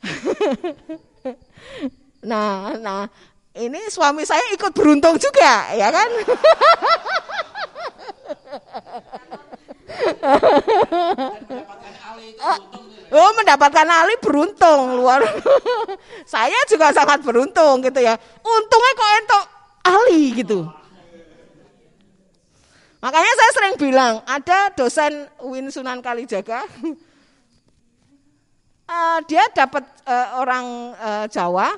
nah, 2.30 2.72
nah 2.80 3.08
ini 3.56 3.90
suami 3.92 4.24
saya 4.24 4.40
ikut 4.54 4.72
beruntung 4.72 5.18
juga, 5.20 5.74
ya 5.76 5.90
kan? 5.90 6.08
Oh, 13.10 13.34
mendapatkan 13.34 13.90
Ali 13.90 14.14
beruntung 14.22 15.02
luar. 15.02 15.18
saya 16.30 16.54
juga 16.70 16.94
sangat 16.94 17.18
beruntung 17.26 17.82
gitu 17.82 17.98
ya. 17.98 18.14
Untungnya 18.38 18.92
kok 18.94 19.10
entok 19.18 19.44
Ali 19.82 20.30
gitu. 20.38 20.70
Makanya 23.00 23.32
saya 23.32 23.50
sering 23.56 23.74
bilang, 23.80 24.20
ada 24.28 24.68
dosen 24.76 25.24
Win 25.40 25.72
Sunan 25.72 26.04
Kalijaga, 26.04 26.68
uh, 28.84 29.18
dia 29.28 29.40
dapat 29.56 29.88
uh, 30.04 30.36
orang 30.36 30.92
uh, 31.00 31.24
Jawa, 31.32 31.72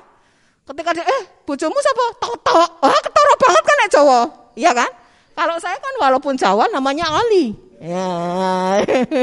ketika 0.67 0.91
dia, 0.91 1.07
eh 1.07 1.23
bojomu 1.47 1.79
siapa? 1.79 2.05
Toto, 2.19 2.59
ah 2.83 2.99
ketoro 2.99 3.33
banget 3.39 3.63
kan 3.63 3.77
ya 3.79 3.87
Jawa, 3.87 4.19
iya 4.59 4.71
kan? 4.75 4.91
Kalau 5.31 5.55
saya 5.63 5.79
kan 5.79 5.95
walaupun 6.03 6.35
Jawa 6.35 6.67
namanya 6.69 7.07
Ali. 7.07 7.55
Ya. 7.83 8.07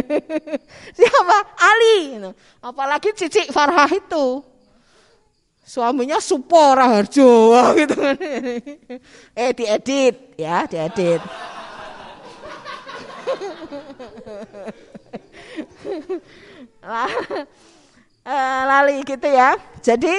Siapa? 1.01 1.39
Ali. 1.57 2.21
Apalagi 2.61 3.17
Cici 3.17 3.49
Farhah 3.49 3.89
itu. 3.89 4.45
Suaminya 5.65 6.21
Supora 6.21 6.85
Harjo 6.99 7.57
gitu 7.79 7.95
kan. 7.97 8.19
Eh 9.41 9.51
diedit 9.57 10.37
ya, 10.37 10.69
diedit. 10.69 11.23
Eh, 18.21 18.63
lali 18.69 19.01
gitu 19.01 19.27
ya. 19.27 19.57
Jadi 19.81 20.13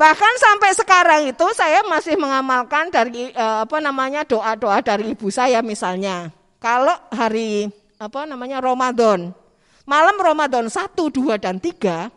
bahkan 0.00 0.32
sampai 0.40 0.72
sekarang 0.72 1.22
itu 1.28 1.44
saya 1.52 1.84
masih 1.84 2.16
mengamalkan 2.16 2.88
dari 2.88 3.28
eh, 3.36 3.58
apa 3.60 3.84
namanya 3.84 4.24
doa-doa 4.24 4.80
dari 4.80 5.12
ibu 5.12 5.28
saya 5.28 5.60
misalnya. 5.60 6.32
Kalau 6.56 6.96
hari 7.12 7.68
apa 8.00 8.24
namanya 8.24 8.64
Ramadan, 8.64 9.36
malam 9.84 10.16
Ramadan 10.16 10.72
1, 10.72 10.96
2 10.96 11.36
dan 11.36 11.60
3 11.60 12.08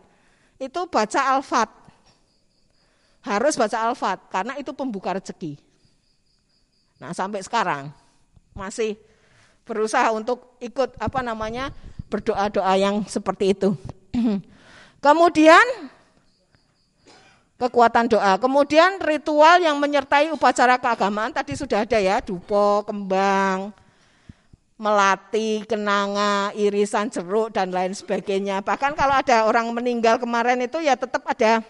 itu 0.63 0.81
baca 0.87 1.21
Al-Fat. 1.35 1.67
Harus 3.23 3.59
baca 3.59 3.91
Al-Fat 3.91 4.31
karena 4.31 4.55
itu 4.55 4.71
pembuka 4.71 5.19
rezeki. 5.19 5.59
Nah, 7.03 7.11
sampai 7.11 7.43
sekarang 7.43 7.91
masih 8.55 8.95
berusaha 9.67 10.07
untuk 10.15 10.55
ikut 10.63 10.95
apa 11.03 11.19
namanya 11.19 11.71
berdoa-doa 12.07 12.79
yang 12.79 13.03
seperti 13.07 13.51
itu. 13.51 13.75
Kemudian 15.05 15.63
kekuatan 17.67 18.11
doa. 18.11 18.35
Kemudian 18.35 18.99
ritual 18.99 19.63
yang 19.63 19.79
menyertai 19.79 20.29
upacara 20.35 20.75
keagamaan 20.75 21.31
tadi 21.31 21.55
sudah 21.55 21.87
ada 21.87 21.95
ya, 21.95 22.19
dupo, 22.19 22.83
kembang, 22.83 23.71
melati, 24.75 25.63
kenanga, 25.63 26.51
irisan 26.59 27.07
jeruk 27.07 27.55
dan 27.55 27.71
lain 27.71 27.95
sebagainya. 27.95 28.59
Bahkan 28.59 28.97
kalau 28.99 29.15
ada 29.15 29.47
orang 29.47 29.71
meninggal 29.71 30.19
kemarin 30.19 30.59
itu 30.59 30.83
ya 30.83 30.99
tetap 30.99 31.23
ada 31.23 31.63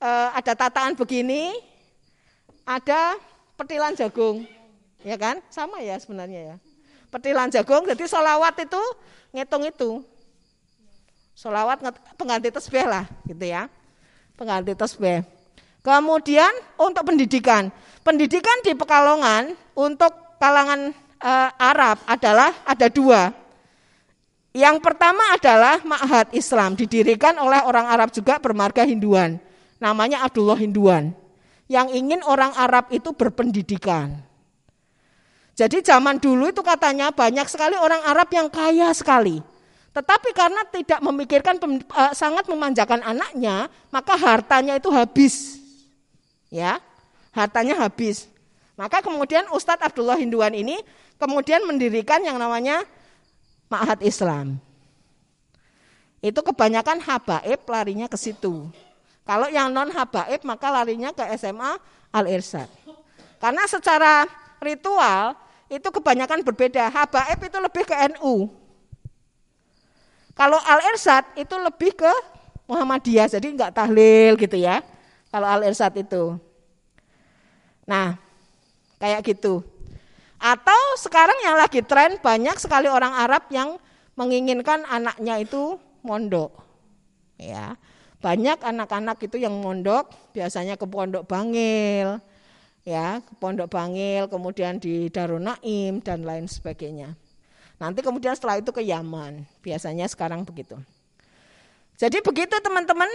uh, 0.00 0.28
ada 0.36 0.52
tataan 0.52 0.92
begini, 0.92 1.56
ada 2.68 3.16
petilan 3.56 3.96
jagung, 3.96 4.44
ya 5.00 5.16
kan? 5.16 5.40
Sama 5.48 5.80
ya 5.80 5.96
sebenarnya 5.96 6.54
ya. 6.54 6.56
Petilan 7.08 7.48
jagung, 7.48 7.88
jadi 7.88 8.04
solawat 8.04 8.60
itu 8.60 8.82
ngitung 9.32 9.64
itu. 9.64 9.90
Solawat 11.36 11.80
pengganti 12.16 12.48
tesbih 12.52 12.84
lah, 12.88 13.04
gitu 13.28 13.44
ya. 13.44 13.68
Pengganti 14.36 14.76
tesbih. 14.76 15.24
Kemudian 15.80 16.50
untuk 16.76 17.08
pendidikan, 17.08 17.72
pendidikan 18.04 18.58
di 18.60 18.76
Pekalongan 18.76 19.56
untuk 19.72 20.12
kalangan 20.36 20.92
e, 21.16 21.32
Arab 21.56 22.02
adalah 22.04 22.52
ada 22.68 22.90
dua. 22.92 23.32
Yang 24.52 24.80
pertama 24.84 25.20
adalah 25.36 25.80
Ma'had 25.84 26.32
Islam, 26.32 26.76
didirikan 26.76 27.36
oleh 27.40 27.60
orang 27.64 27.86
Arab 27.88 28.08
juga 28.12 28.36
bermarga 28.36 28.84
Hinduan. 28.84 29.40
Namanya 29.80 30.24
Abdullah 30.24 30.56
Hinduan 30.56 31.12
yang 31.66 31.90
ingin 31.92 32.22
orang 32.24 32.52
Arab 32.56 32.88
itu 32.94 33.12
berpendidikan. 33.12 34.22
Jadi 35.56 35.80
zaman 35.80 36.20
dulu 36.20 36.52
itu 36.52 36.60
katanya 36.60 37.08
banyak 37.08 37.48
sekali 37.48 37.80
orang 37.80 38.04
Arab 38.04 38.28
yang 38.28 38.48
kaya 38.52 38.92
sekali. 38.92 39.40
Tetapi 39.96 40.36
karena 40.36 40.60
tidak 40.68 41.00
memikirkan 41.00 41.56
uh, 41.56 42.12
sangat 42.12 42.44
memanjakan 42.52 43.00
anaknya, 43.00 43.72
maka 43.88 44.12
hartanya 44.12 44.76
itu 44.76 44.92
habis. 44.92 45.56
Ya, 46.52 46.84
hartanya 47.32 47.80
habis. 47.80 48.28
Maka 48.76 49.00
kemudian 49.00 49.48
Ustadz 49.48 49.80
Abdullah 49.80 50.20
Hinduan 50.20 50.52
ini 50.52 50.76
kemudian 51.16 51.64
mendirikan 51.64 52.20
yang 52.20 52.36
namanya 52.36 52.84
Ma'had 53.72 54.04
Islam. 54.04 54.60
Itu 56.20 56.44
kebanyakan 56.44 57.00
habaib 57.00 57.64
larinya 57.64 58.04
ke 58.04 58.20
situ. 58.20 58.68
Kalau 59.24 59.48
yang 59.48 59.72
non 59.72 59.88
habaib 59.88 60.44
maka 60.44 60.76
larinya 60.76 61.16
ke 61.16 61.24
SMA 61.40 61.80
Al 62.12 62.28
Irsyad. 62.28 62.68
Karena 63.40 63.64
secara 63.64 64.28
ritual 64.60 65.40
itu 65.72 65.88
kebanyakan 65.88 66.44
berbeda. 66.44 66.92
Habaib 66.92 67.40
itu 67.40 67.58
lebih 67.64 67.88
ke 67.88 67.96
NU. 68.12 68.65
Kalau 70.36 70.60
Al 70.60 70.84
Irsad 70.92 71.24
itu 71.40 71.56
lebih 71.56 71.96
ke 71.96 72.12
Muhammadiyah, 72.68 73.32
jadi 73.32 73.46
enggak 73.48 73.72
tahlil 73.72 74.36
gitu 74.36 74.60
ya. 74.60 74.84
Kalau 75.32 75.48
Al 75.48 75.64
Irsad 75.64 75.96
itu. 75.96 76.36
Nah, 77.88 78.20
kayak 79.00 79.24
gitu. 79.24 79.64
Atau 80.36 80.80
sekarang 81.00 81.40
yang 81.40 81.56
lagi 81.56 81.80
tren 81.80 82.20
banyak 82.20 82.60
sekali 82.60 82.92
orang 82.92 83.16
Arab 83.16 83.48
yang 83.48 83.80
menginginkan 84.12 84.84
anaknya 84.84 85.40
itu 85.40 85.80
mondok. 86.04 86.52
Ya. 87.40 87.80
Banyak 88.20 88.60
anak-anak 88.60 89.16
itu 89.24 89.40
yang 89.40 89.56
mondok 89.60 90.12
biasanya 90.36 90.76
ke 90.76 90.84
pondok 90.88 91.24
Bangil, 91.28 92.20
ya, 92.84 93.20
ke 93.20 93.32
pondok 93.40 93.68
Bangil, 93.72 94.28
kemudian 94.28 94.80
di 94.80 95.08
Darun 95.12 95.48
Naim 95.48 96.00
dan 96.00 96.24
lain 96.24 96.48
sebagainya. 96.48 97.12
Nanti 97.76 98.00
kemudian 98.00 98.32
setelah 98.32 98.56
itu 98.60 98.72
ke 98.72 98.80
Yaman. 98.80 99.44
Biasanya 99.60 100.08
sekarang 100.08 100.44
begitu. 100.48 100.80
Jadi 101.96 102.20
begitu 102.24 102.56
teman-teman, 102.60 103.08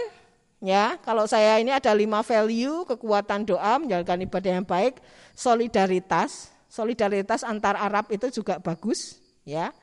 ya. 0.62 0.98
Kalau 1.02 1.26
saya 1.26 1.58
ini 1.58 1.70
ada 1.70 1.90
lima 1.94 2.22
value, 2.22 2.86
kekuatan 2.86 3.46
doa, 3.46 3.78
menjalankan 3.78 4.26
ibadah 4.26 4.50
yang 4.58 4.66
baik, 4.66 4.98
solidaritas, 5.34 6.50
solidaritas 6.70 7.46
antar 7.46 7.78
Arab 7.78 8.10
itu 8.10 8.30
juga 8.30 8.58
bagus, 8.58 9.18
ya. 9.46 9.74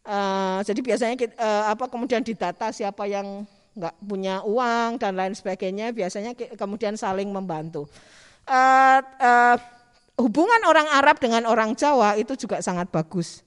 Uh, 0.00 0.64
jadi 0.64 0.80
biasanya 0.80 1.14
uh, 1.36 1.76
apa 1.76 1.84
kemudian 1.92 2.24
didata 2.24 2.72
siapa 2.72 3.04
yang 3.04 3.44
nggak 3.76 3.94
punya 4.00 4.40
uang 4.48 4.96
dan 4.96 5.12
lain 5.12 5.36
sebagainya 5.36 5.92
biasanya 5.92 6.32
kemudian 6.56 6.96
saling 6.96 7.28
membantu. 7.28 7.84
Uh, 8.48 9.04
uh, 9.20 9.56
hubungan 10.16 10.64
orang 10.64 10.88
Arab 10.88 11.20
dengan 11.20 11.44
orang 11.44 11.76
Jawa 11.76 12.16
itu 12.16 12.32
juga 12.32 12.64
sangat 12.64 12.88
bagus 12.88 13.44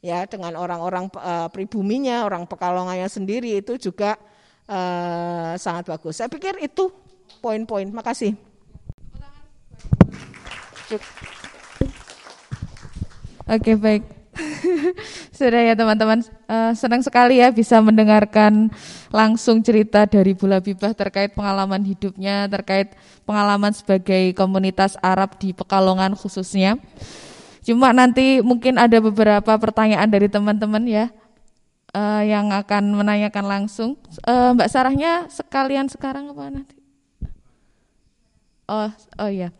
ya 0.00 0.24
dengan 0.24 0.56
orang-orang 0.56 1.12
uh, 1.12 1.48
pribuminya, 1.52 2.24
orang 2.24 2.48
Pekalongannya 2.48 3.08
sendiri 3.08 3.60
itu 3.60 3.76
juga 3.76 4.16
uh, 4.68 5.54
sangat 5.60 5.88
bagus. 5.88 6.18
Saya 6.20 6.32
pikir 6.32 6.56
itu 6.60 6.88
poin-poin. 7.44 7.88
Makasih. 7.88 8.34
Oke 13.46 13.72
baik. 13.78 14.20
Sudah 15.36 15.62
ya 15.62 15.74
teman-teman, 15.76 16.24
uh, 16.48 16.72
senang 16.72 17.02
sekali 17.04 17.42
ya 17.42 17.52
bisa 17.52 17.82
mendengarkan 17.82 18.72
langsung 19.12 19.60
cerita 19.60 20.06
dari 20.06 20.32
Bula 20.32 20.62
Bibah 20.62 20.96
terkait 20.96 21.34
pengalaman 21.34 21.82
hidupnya, 21.84 22.48
terkait 22.48 22.94
pengalaman 23.28 23.74
sebagai 23.74 24.32
komunitas 24.32 24.96
Arab 25.04 25.36
di 25.36 25.52
Pekalongan 25.52 26.16
khususnya. 26.16 26.78
Cuma 27.60 27.92
nanti 27.92 28.40
mungkin 28.40 28.80
ada 28.80 28.96
beberapa 28.98 29.52
pertanyaan 29.60 30.08
dari 30.08 30.26
teman-teman 30.32 30.84
ya 30.88 31.12
uh, 31.92 32.22
yang 32.24 32.50
akan 32.54 32.96
menanyakan 32.96 33.46
langsung. 33.46 34.00
Uh, 34.24 34.56
Mbak 34.56 34.70
Sarahnya 34.70 35.28
sekalian 35.28 35.86
sekarang 35.90 36.32
apa 36.32 36.42
nanti? 36.48 36.76
Oh, 38.70 38.88
oh 39.18 39.30
ya. 39.30 39.50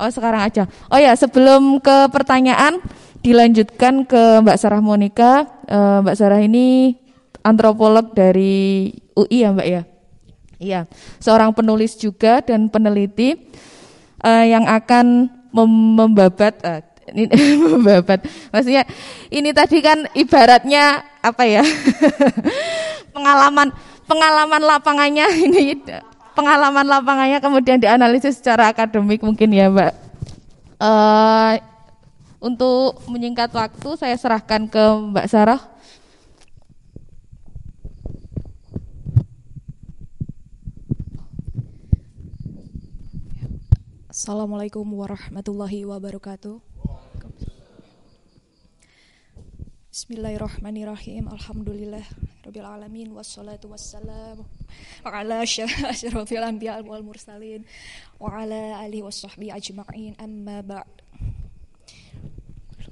Oh 0.00 0.08
sekarang 0.08 0.40
aja. 0.46 0.64
Oh 0.88 0.96
ya 0.96 1.12
sebelum 1.12 1.76
ke 1.82 2.08
pertanyaan 2.08 2.80
dilanjutkan 3.20 4.08
ke 4.08 4.40
Mbak 4.40 4.56
Sarah 4.56 4.80
Monika. 4.80 5.44
Uh, 5.68 6.00
Mbak 6.00 6.16
Sarah 6.16 6.40
ini 6.40 6.96
antropolog 7.44 8.16
dari 8.16 8.92
UI 9.12 9.44
ya 9.44 9.52
Mbak 9.52 9.68
ya. 9.68 9.82
Iya, 10.60 10.80
seorang 11.16 11.56
penulis 11.56 11.96
juga 11.96 12.44
dan 12.44 12.68
peneliti 12.68 13.32
uh, 14.20 14.44
yang 14.44 14.68
akan 14.68 15.32
mem 15.56 15.72
membabat 15.96 16.54
uh, 16.60 16.84
membabat. 17.60 18.24
Maksudnya 18.52 18.84
ini 19.28 19.50
tadi 19.50 19.78
kan 19.82 20.06
ibaratnya 20.14 21.04
apa 21.20 21.42
ya? 21.44 21.62
pengalaman 23.14 23.68
pengalaman 24.06 24.62
lapangannya 24.62 25.26
ini 25.46 25.78
pengalaman 26.34 26.86
lapangannya 26.86 27.38
kemudian 27.38 27.78
dianalisis 27.78 28.38
secara 28.38 28.70
akademik 28.70 29.22
mungkin 29.22 29.50
ya, 29.54 29.70
Mbak. 29.70 29.92
Uh, 30.80 31.60
untuk 32.40 33.04
menyingkat 33.04 33.52
waktu, 33.52 34.00
saya 34.00 34.16
serahkan 34.16 34.64
ke 34.64 34.82
Mbak 35.12 35.28
Sarah. 35.28 35.60
Assalamualaikum 44.20 44.84
warahmatullahi 44.84 45.84
wabarakatuh. 45.88 46.69
Bismillahirrahmanirrahim. 49.90 51.26
Alhamdulillah 51.26 52.06
rabbil 52.46 52.62
alamin. 52.62 53.10
Wassalatu 53.10 53.74
wassalamu 53.74 54.46
ala 55.02 55.42
asyrafil 55.42 56.46
anbiya 56.46 56.78
wal 56.86 57.02
mursalin 57.02 57.66
wa 58.22 58.38
ala 58.38 58.86
alihi 58.86 59.02
washabbihi 59.02 59.50
ajma'in. 59.50 60.14
Amma 60.22 60.62
ba'd. 60.62 60.86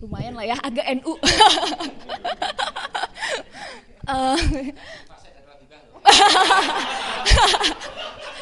Lumayan 0.02 0.34
lah 0.34 0.50
ya 0.50 0.58
agak 0.58 0.90
NU 0.98 1.14
uh, 4.10 4.34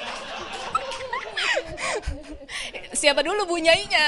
siapa 3.00 3.20
dulu 3.22 3.46
bunyainya 3.48 4.06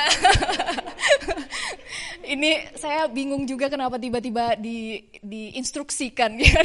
ini 2.35 2.74
saya 2.76 3.09
bingung 3.09 3.49
juga 3.49 3.70
kenapa 3.72 3.97
tiba-tiba 3.97 4.57
di 4.59 5.03
diinstruksikan 5.20 6.37
ya, 6.43 6.61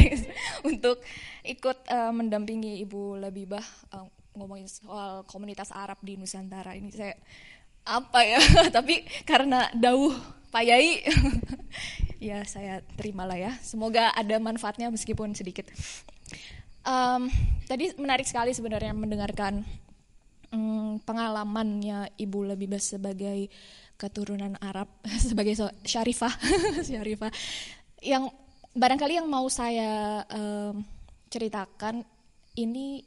untuk 0.67 0.99
ikut 1.43 1.77
uh, 1.89 2.11
mendampingi 2.11 2.83
Ibu 2.83 3.19
Labibah 3.19 3.63
uh, 3.95 4.07
ngomongin 4.33 4.65
soal 4.65 5.23
komunitas 5.29 5.69
Arab 5.69 6.01
di 6.01 6.17
Nusantara 6.17 6.73
ini 6.73 6.89
saya 6.89 7.13
apa 7.83 8.23
ya 8.23 8.39
tapi 8.75 9.03
karena 9.27 9.67
dauh 9.75 10.15
Pak 10.53 10.69
Yai, 10.69 11.01
ya 12.29 12.45
saya 12.45 12.85
terimalah 12.93 13.33
ya. 13.33 13.57
Semoga 13.65 14.13
ada 14.13 14.37
manfaatnya 14.37 14.93
meskipun 14.93 15.33
sedikit. 15.33 15.65
Um, 16.85 17.25
tadi 17.65 17.89
menarik 17.97 18.29
sekali 18.29 18.53
sebenarnya 18.53 18.93
mendengarkan 18.93 19.65
um, 20.53 21.01
pengalamannya 21.01 22.13
Ibu 22.15 22.53
lebih 22.53 22.77
sebagai 22.77 23.49
keturunan 23.97 24.55
Arab, 24.61 24.87
sebagai 25.27 25.57
syarifah, 25.83 26.33
syarifah. 26.87 27.33
Yang 27.99 28.29
barangkali 28.77 29.17
yang 29.17 29.27
mau 29.27 29.49
saya 29.49 30.23
um, 30.29 30.85
ceritakan 31.33 32.05
ini 32.53 33.01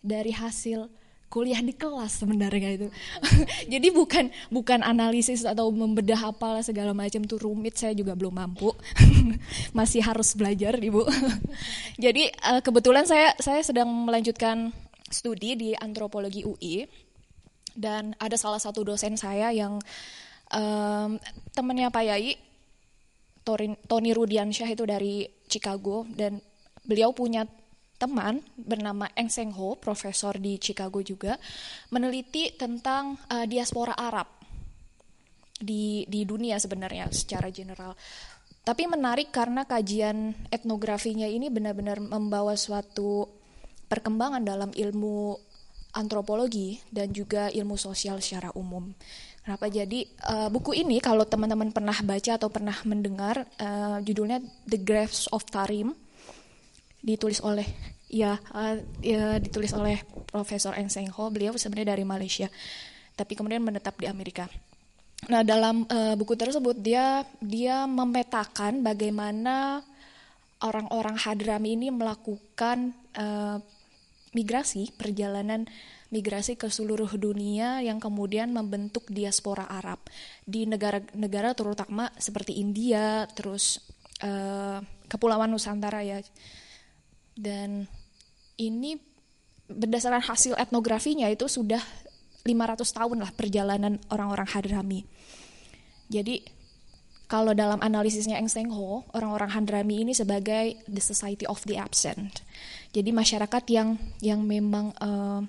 dari 0.00 0.32
hasil 0.32 0.88
kuliah 1.28 1.60
di 1.60 1.76
kelas 1.76 2.24
sebenarnya 2.24 2.80
itu. 2.80 2.88
Jadi 3.72 3.88
bukan 3.92 4.32
bukan 4.48 4.80
analisis 4.80 5.44
atau 5.44 5.68
membedah 5.68 6.32
apalah 6.32 6.64
segala 6.64 6.96
macam 6.96 7.20
tuh 7.28 7.36
rumit 7.36 7.76
saya 7.76 7.92
juga 7.92 8.16
belum 8.16 8.32
mampu. 8.32 8.72
Masih 9.76 10.00
harus 10.00 10.32
belajar, 10.32 10.80
Ibu. 10.80 11.04
Jadi 12.00 12.32
uh, 12.48 12.64
kebetulan 12.64 13.04
saya 13.04 13.36
saya 13.36 13.60
sedang 13.60 13.92
melanjutkan 14.08 14.72
studi 15.08 15.56
di 15.56 15.70
antropologi 15.74 16.44
UI 16.44 16.84
dan 17.74 18.14
ada 18.18 18.34
salah 18.34 18.58
satu 18.58 18.82
dosen 18.82 19.14
saya 19.14 19.52
yang 19.54 19.78
um, 20.52 21.10
temannya 21.54 21.88
Pak 21.92 22.04
Yai 22.04 22.34
Tony 23.88 24.12
Rudiansyah 24.12 24.68
itu 24.68 24.84
dari 24.84 25.24
Chicago 25.48 26.04
dan 26.04 26.36
beliau 26.84 27.16
punya 27.16 27.48
teman 27.96 28.44
bernama 28.54 29.08
Eng 29.16 29.32
Seng 29.32 29.50
Ho, 29.56 29.74
profesor 29.80 30.36
di 30.36 30.60
Chicago 30.60 31.00
juga, 31.00 31.34
meneliti 31.90 32.52
tentang 32.54 33.16
uh, 33.32 33.48
diaspora 33.48 33.96
Arab 33.96 34.28
di 35.58 36.06
di 36.06 36.22
dunia 36.22 36.60
sebenarnya 36.60 37.10
secara 37.10 37.50
general. 37.50 37.96
Tapi 38.62 38.84
menarik 38.84 39.32
karena 39.32 39.64
kajian 39.64 40.36
etnografinya 40.52 41.24
ini 41.24 41.48
benar-benar 41.48 42.04
membawa 42.04 42.52
suatu 42.52 43.37
perkembangan 43.88 44.44
dalam 44.44 44.70
ilmu 44.70 45.34
antropologi 45.96 46.78
dan 46.92 47.08
juga 47.10 47.48
ilmu 47.48 47.74
sosial 47.74 48.20
secara 48.20 48.52
umum. 48.54 48.92
Kenapa 49.40 49.72
jadi 49.72 50.04
uh, 50.28 50.52
buku 50.52 50.76
ini 50.76 51.00
kalau 51.00 51.24
teman-teman 51.24 51.72
pernah 51.72 51.96
baca 52.04 52.36
atau 52.36 52.52
pernah 52.52 52.76
mendengar 52.84 53.48
uh, 53.56 53.96
judulnya 54.04 54.44
The 54.68 54.78
Graves 54.84 55.24
of 55.32 55.48
Tarim 55.48 55.96
ditulis 57.00 57.40
oleh 57.40 57.64
ya, 58.12 58.36
uh, 58.52 58.76
ya 59.00 59.40
ditulis 59.40 59.72
oleh 59.72 60.04
Profesor 60.28 60.76
Eng 60.76 60.92
Seng 60.92 61.08
Ho. 61.16 61.32
Beliau 61.32 61.56
sebenarnya 61.56 61.96
dari 61.96 62.04
Malaysia, 62.04 62.52
tapi 63.16 63.32
kemudian 63.32 63.64
menetap 63.64 63.96
di 63.96 64.04
Amerika. 64.04 64.44
Nah 65.32 65.40
dalam 65.40 65.88
uh, 65.88 66.14
buku 66.14 66.36
tersebut 66.36 66.76
dia 66.78 67.24
dia 67.40 67.88
memetakan 67.88 68.84
bagaimana 68.84 69.80
orang-orang 70.60 71.16
Hadrami 71.16 71.74
ini 71.74 71.88
melakukan 71.88 72.92
uh, 73.16 73.58
migrasi 74.36 74.92
perjalanan 74.96 75.64
migrasi 76.08 76.56
ke 76.56 76.72
seluruh 76.72 77.08
dunia 77.20 77.84
yang 77.84 78.00
kemudian 78.00 78.48
membentuk 78.48 79.04
diaspora 79.12 79.68
Arab 79.68 80.00
di 80.48 80.64
negara-negara 80.64 81.52
terutama 81.52 82.08
seperti 82.16 82.56
India, 82.56 83.28
terus 83.36 83.80
uh, 84.24 84.80
Kepulauan 85.08 85.52
Nusantara 85.52 86.00
ya. 86.00 86.24
Dan 87.36 87.84
ini 88.56 88.96
berdasarkan 89.68 90.24
hasil 90.24 90.56
etnografinya 90.56 91.28
itu 91.28 91.44
sudah 91.44 91.80
500 92.48 92.80
tahun 92.88 93.18
lah 93.20 93.30
perjalanan 93.36 94.00
orang-orang 94.08 94.48
Hadrami. 94.48 95.04
Jadi 96.08 96.40
kalau 97.28 97.52
dalam 97.52 97.76
analisisnya 97.84 98.40
Eng 98.40 98.48
Seng 98.48 98.72
Ho, 98.72 99.04
orang-orang 99.12 99.52
Hadrami 99.52 100.00
ini 100.00 100.16
sebagai 100.16 100.80
the 100.88 101.04
society 101.04 101.44
of 101.44 101.60
the 101.68 101.76
absent. 101.76 102.40
Jadi 102.96 103.12
masyarakat 103.12 103.62
yang 103.68 104.00
yang 104.24 104.40
memang 104.40 104.96
uh, 104.96 105.44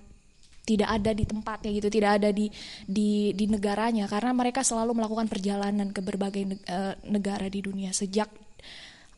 tidak 0.68 0.92
ada 0.92 1.16
di 1.16 1.24
tempatnya 1.24 1.72
gitu, 1.72 1.88
tidak 1.88 2.20
ada 2.20 2.36
di 2.36 2.52
di 2.84 3.32
di 3.32 3.46
negaranya 3.48 4.12
karena 4.12 4.36
mereka 4.36 4.60
selalu 4.60 4.92
melakukan 4.92 5.32
perjalanan 5.32 5.96
ke 5.96 6.04
berbagai 6.04 6.44
uh, 6.68 7.00
negara 7.08 7.48
di 7.48 7.64
dunia 7.64 7.96
sejak 7.96 8.28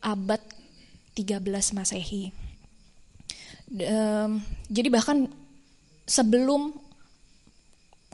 abad 0.06 0.40
13 1.18 1.42
Masehi. 1.74 2.30
Um, 3.74 4.38
jadi 4.70 4.86
bahkan 4.86 5.26
sebelum 6.06 6.78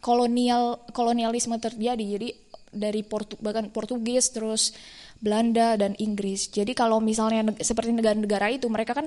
kolonial 0.00 0.80
kolonialisme 0.96 1.60
terjadi, 1.60 2.16
jadi 2.16 2.28
dari 2.72 3.02
Portu, 3.04 3.38
bahkan 3.40 3.72
Portugis 3.72 4.30
terus 4.30 4.72
Belanda 5.18 5.74
dan 5.74 5.98
Inggris. 5.98 6.48
Jadi 6.50 6.72
kalau 6.72 7.02
misalnya 7.02 7.42
seperti 7.58 7.90
negara-negara 7.90 8.54
itu 8.54 8.70
mereka 8.70 8.94
kan 8.94 9.06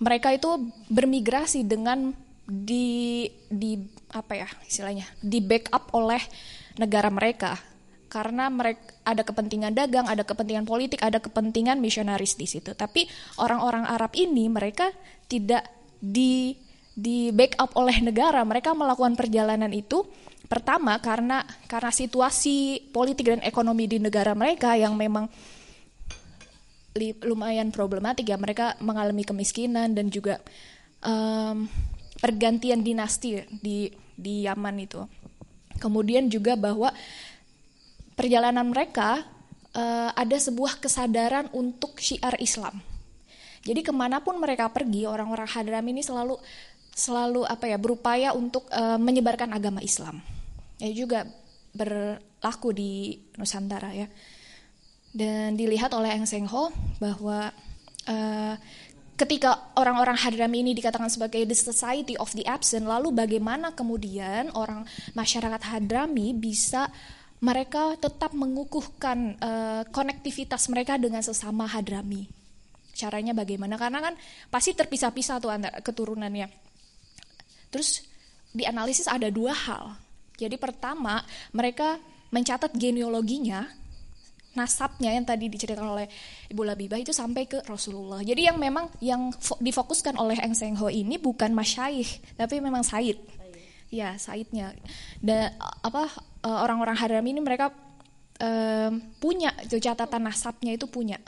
mereka 0.00 0.32
itu 0.32 0.70
bermigrasi 0.88 1.68
dengan 1.68 2.16
di 2.50 3.28
di 3.46 3.78
apa 4.10 4.34
ya 4.34 4.48
istilahnya 4.66 5.06
di 5.22 5.38
backup 5.38 5.94
oleh 5.94 6.18
negara 6.82 7.06
mereka 7.12 7.54
karena 8.10 8.50
mereka 8.50 8.98
ada 9.06 9.22
kepentingan 9.22 9.70
dagang, 9.70 10.10
ada 10.10 10.26
kepentingan 10.26 10.66
politik, 10.66 10.98
ada 10.98 11.22
kepentingan 11.22 11.78
misionaris 11.78 12.34
di 12.34 12.50
situ. 12.50 12.74
Tapi 12.74 13.06
orang-orang 13.38 13.86
Arab 13.86 14.18
ini 14.18 14.50
mereka 14.50 14.90
tidak 15.30 15.62
di 16.02 16.58
di 16.90 17.30
backup 17.30 17.70
oleh 17.78 18.02
negara, 18.02 18.42
mereka 18.42 18.74
melakukan 18.74 19.14
perjalanan 19.14 19.70
itu 19.70 20.02
Pertama 20.50 20.98
karena 20.98 21.46
karena 21.70 21.94
situasi 21.94 22.90
politik 22.90 23.30
dan 23.30 23.38
ekonomi 23.46 23.86
di 23.86 24.02
negara 24.02 24.34
mereka 24.34 24.74
yang 24.74 24.98
memang 24.98 25.30
lumayan 27.22 27.70
problematik 27.70 28.26
ya 28.26 28.34
mereka 28.34 28.74
mengalami 28.82 29.22
kemiskinan 29.22 29.94
dan 29.94 30.10
juga 30.10 30.42
um, 31.06 31.70
pergantian 32.18 32.82
dinasti 32.82 33.46
di 33.62 33.94
di 34.18 34.42
Yaman 34.42 34.74
itu. 34.82 35.06
Kemudian 35.78 36.26
juga 36.26 36.58
bahwa 36.58 36.90
perjalanan 38.18 38.66
mereka 38.66 39.22
uh, 39.70 40.10
ada 40.18 40.34
sebuah 40.34 40.82
kesadaran 40.82 41.46
untuk 41.54 42.02
syiar 42.02 42.34
Islam. 42.42 42.82
Jadi 43.62 43.86
ke 43.86 43.94
mana 43.94 44.18
pun 44.18 44.34
mereka 44.42 44.66
pergi, 44.66 45.06
orang-orang 45.06 45.46
Hadram 45.46 45.86
ini 45.86 46.02
selalu 46.02 46.34
selalu 46.90 47.46
apa 47.46 47.70
ya 47.70 47.78
berupaya 47.78 48.34
untuk 48.34 48.66
uh, 48.74 48.98
menyebarkan 48.98 49.54
agama 49.54 49.78
Islam 49.78 50.39
ya 50.80 50.90
juga 50.96 51.28
berlaku 51.76 52.74
di 52.74 53.20
Nusantara 53.36 53.92
ya. 53.94 54.08
Dan 55.10 55.58
dilihat 55.58 55.90
oleh 55.92 56.14
Eng 56.14 56.26
Seng 56.26 56.46
Ho 56.48 56.70
bahwa 57.02 57.50
uh, 58.06 58.54
ketika 59.18 59.74
orang-orang 59.76 60.16
Hadrami 60.16 60.64
ini 60.64 60.72
dikatakan 60.72 61.12
sebagai 61.12 61.44
the 61.44 61.54
society 61.54 62.16
of 62.16 62.32
the 62.32 62.46
absent, 62.48 62.88
lalu 62.88 63.12
bagaimana 63.12 63.76
kemudian 63.76 64.48
orang 64.56 64.86
masyarakat 65.12 65.60
Hadrami 65.60 66.32
bisa 66.32 66.88
mereka 67.40 67.96
tetap 68.00 68.32
mengukuhkan 68.36 69.36
uh, 69.40 69.82
konektivitas 69.92 70.68
mereka 70.72 70.96
dengan 70.96 71.20
sesama 71.20 71.68
Hadrami. 71.68 72.28
Caranya 72.96 73.32
bagaimana? 73.32 73.80
Karena 73.80 73.98
kan 74.00 74.14
pasti 74.52 74.76
terpisah-pisah 74.76 75.36
tuh 75.40 75.48
antara 75.48 75.80
keturunannya. 75.80 76.48
Terus 77.72 78.04
dianalisis 78.52 79.08
ada 79.08 79.32
dua 79.32 79.56
hal. 79.56 79.96
Jadi 80.40 80.56
pertama, 80.56 81.20
mereka 81.52 82.00
mencatat 82.32 82.72
genealoginya, 82.72 83.68
nasabnya 84.56 85.14
yang 85.14 85.22
tadi 85.22 85.46
diceritakan 85.46 85.94
oleh 85.94 86.06
Ibu 86.50 86.62
Labibah 86.64 86.98
itu 86.98 87.12
sampai 87.12 87.46
ke 87.46 87.60
Rasulullah. 87.68 88.24
Jadi 88.24 88.48
yang 88.48 88.56
memang 88.56 88.88
yang 89.04 89.30
difokuskan 89.60 90.16
oleh 90.16 90.40
Eng 90.40 90.56
Seng 90.56 90.74
ini 90.90 91.20
bukan 91.20 91.52
masyaikh, 91.52 92.24
tapi 92.40 92.58
memang 92.58 92.82
Said. 92.82 93.20
Ya, 93.90 94.14
Saidnya. 94.16 94.72
Dan 95.18 95.52
apa 95.60 96.06
eh, 96.46 96.58
orang-orang 96.62 96.94
Haram 96.94 97.26
ini 97.26 97.42
mereka 97.42 97.74
um, 98.40 99.02
punya 99.18 99.52
catatan 99.66 100.22
nasabnya 100.24 100.74
itu 100.74 100.86
punya. 100.86 101.18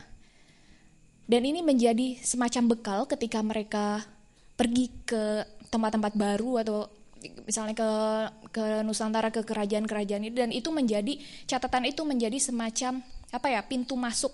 Dan 1.26 1.46
ini 1.46 1.62
menjadi 1.62 2.18
semacam 2.18 2.62
bekal 2.74 3.00
ketika 3.06 3.38
mereka 3.42 4.02
pergi 4.58 4.90
ke 5.06 5.46
tempat-tempat 5.72 6.12
baru 6.12 6.60
atau 6.60 6.78
misalnya 7.47 7.75
ke 7.77 7.91
ke 8.51 8.64
Nusantara 8.83 9.31
ke 9.31 9.47
kerajaan-kerajaan 9.47 10.23
itu 10.27 10.37
dan 10.37 10.51
itu 10.51 10.68
menjadi 10.75 11.14
catatan 11.47 11.87
itu 11.87 12.03
menjadi 12.03 12.39
semacam 12.39 13.03
apa 13.33 13.47
ya 13.49 13.61
pintu 13.62 13.95
masuk 13.95 14.33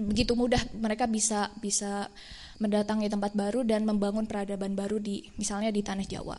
begitu 0.00 0.32
mudah 0.32 0.60
mereka 0.72 1.04
bisa 1.04 1.52
bisa 1.60 2.08
mendatangi 2.56 3.12
tempat 3.12 3.36
baru 3.36 3.60
dan 3.60 3.84
membangun 3.84 4.24
peradaban 4.24 4.72
baru 4.72 4.96
di 4.96 5.20
misalnya 5.36 5.68
di 5.68 5.84
tanah 5.84 6.06
Jawa. 6.08 6.38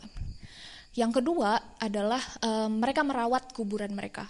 Yang 0.98 1.22
kedua 1.22 1.78
adalah 1.78 2.18
um, 2.42 2.82
mereka 2.82 3.06
merawat 3.06 3.54
kuburan 3.54 3.94
mereka, 3.94 4.26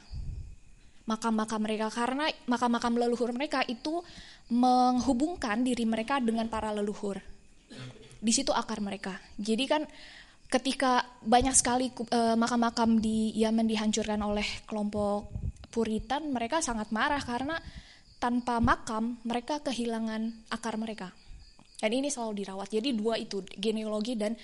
makam-makam 1.09 1.61
mereka 1.65 1.89
karena 1.89 2.29
makam-makam 2.45 2.93
leluhur 3.01 3.33
mereka 3.33 3.65
itu 3.65 4.05
menghubungkan 4.53 5.65
diri 5.65 5.89
mereka 5.89 6.21
dengan 6.21 6.45
para 6.53 6.69
leluhur. 6.77 7.17
Di 8.21 8.33
situ 8.35 8.53
akar 8.53 8.85
mereka. 8.85 9.17
Jadi 9.41 9.65
kan 9.65 9.83
ketika 10.49 11.05
banyak 11.21 11.53
sekali 11.53 11.93
uh, 11.93 12.35
makam-makam 12.35 12.97
di 12.99 13.37
Yaman 13.37 13.69
dihancurkan 13.69 14.21
oleh 14.25 14.65
kelompok 14.65 15.29
Puritan, 15.69 16.33
mereka 16.33 16.65
sangat 16.65 16.89
marah 16.89 17.21
karena 17.21 17.61
tanpa 18.17 18.59
makam 18.59 19.21
mereka 19.23 19.61
kehilangan 19.61 20.49
akar 20.49 20.81
mereka. 20.81 21.13
Dan 21.79 21.95
ini 21.95 22.09
selalu 22.11 22.43
dirawat. 22.43 22.69
Jadi 22.73 22.97
dua 22.97 23.15
itu, 23.21 23.45
genealogi 23.55 24.19
dan 24.19 24.35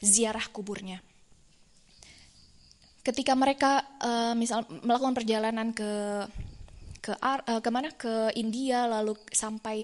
ziarah 0.00 0.46
kuburnya. 0.48 1.02
Ketika 3.04 3.34
mereka 3.34 3.98
uh, 4.00 4.32
misal 4.38 4.64
melakukan 4.86 5.18
perjalanan 5.18 5.74
ke 5.74 5.90
ke 7.00 7.12
uh, 7.16 7.60
ke 7.60 7.70
mana 7.72 7.90
ke 7.96 8.32
India 8.36 8.84
lalu 8.86 9.16
sampai 9.32 9.82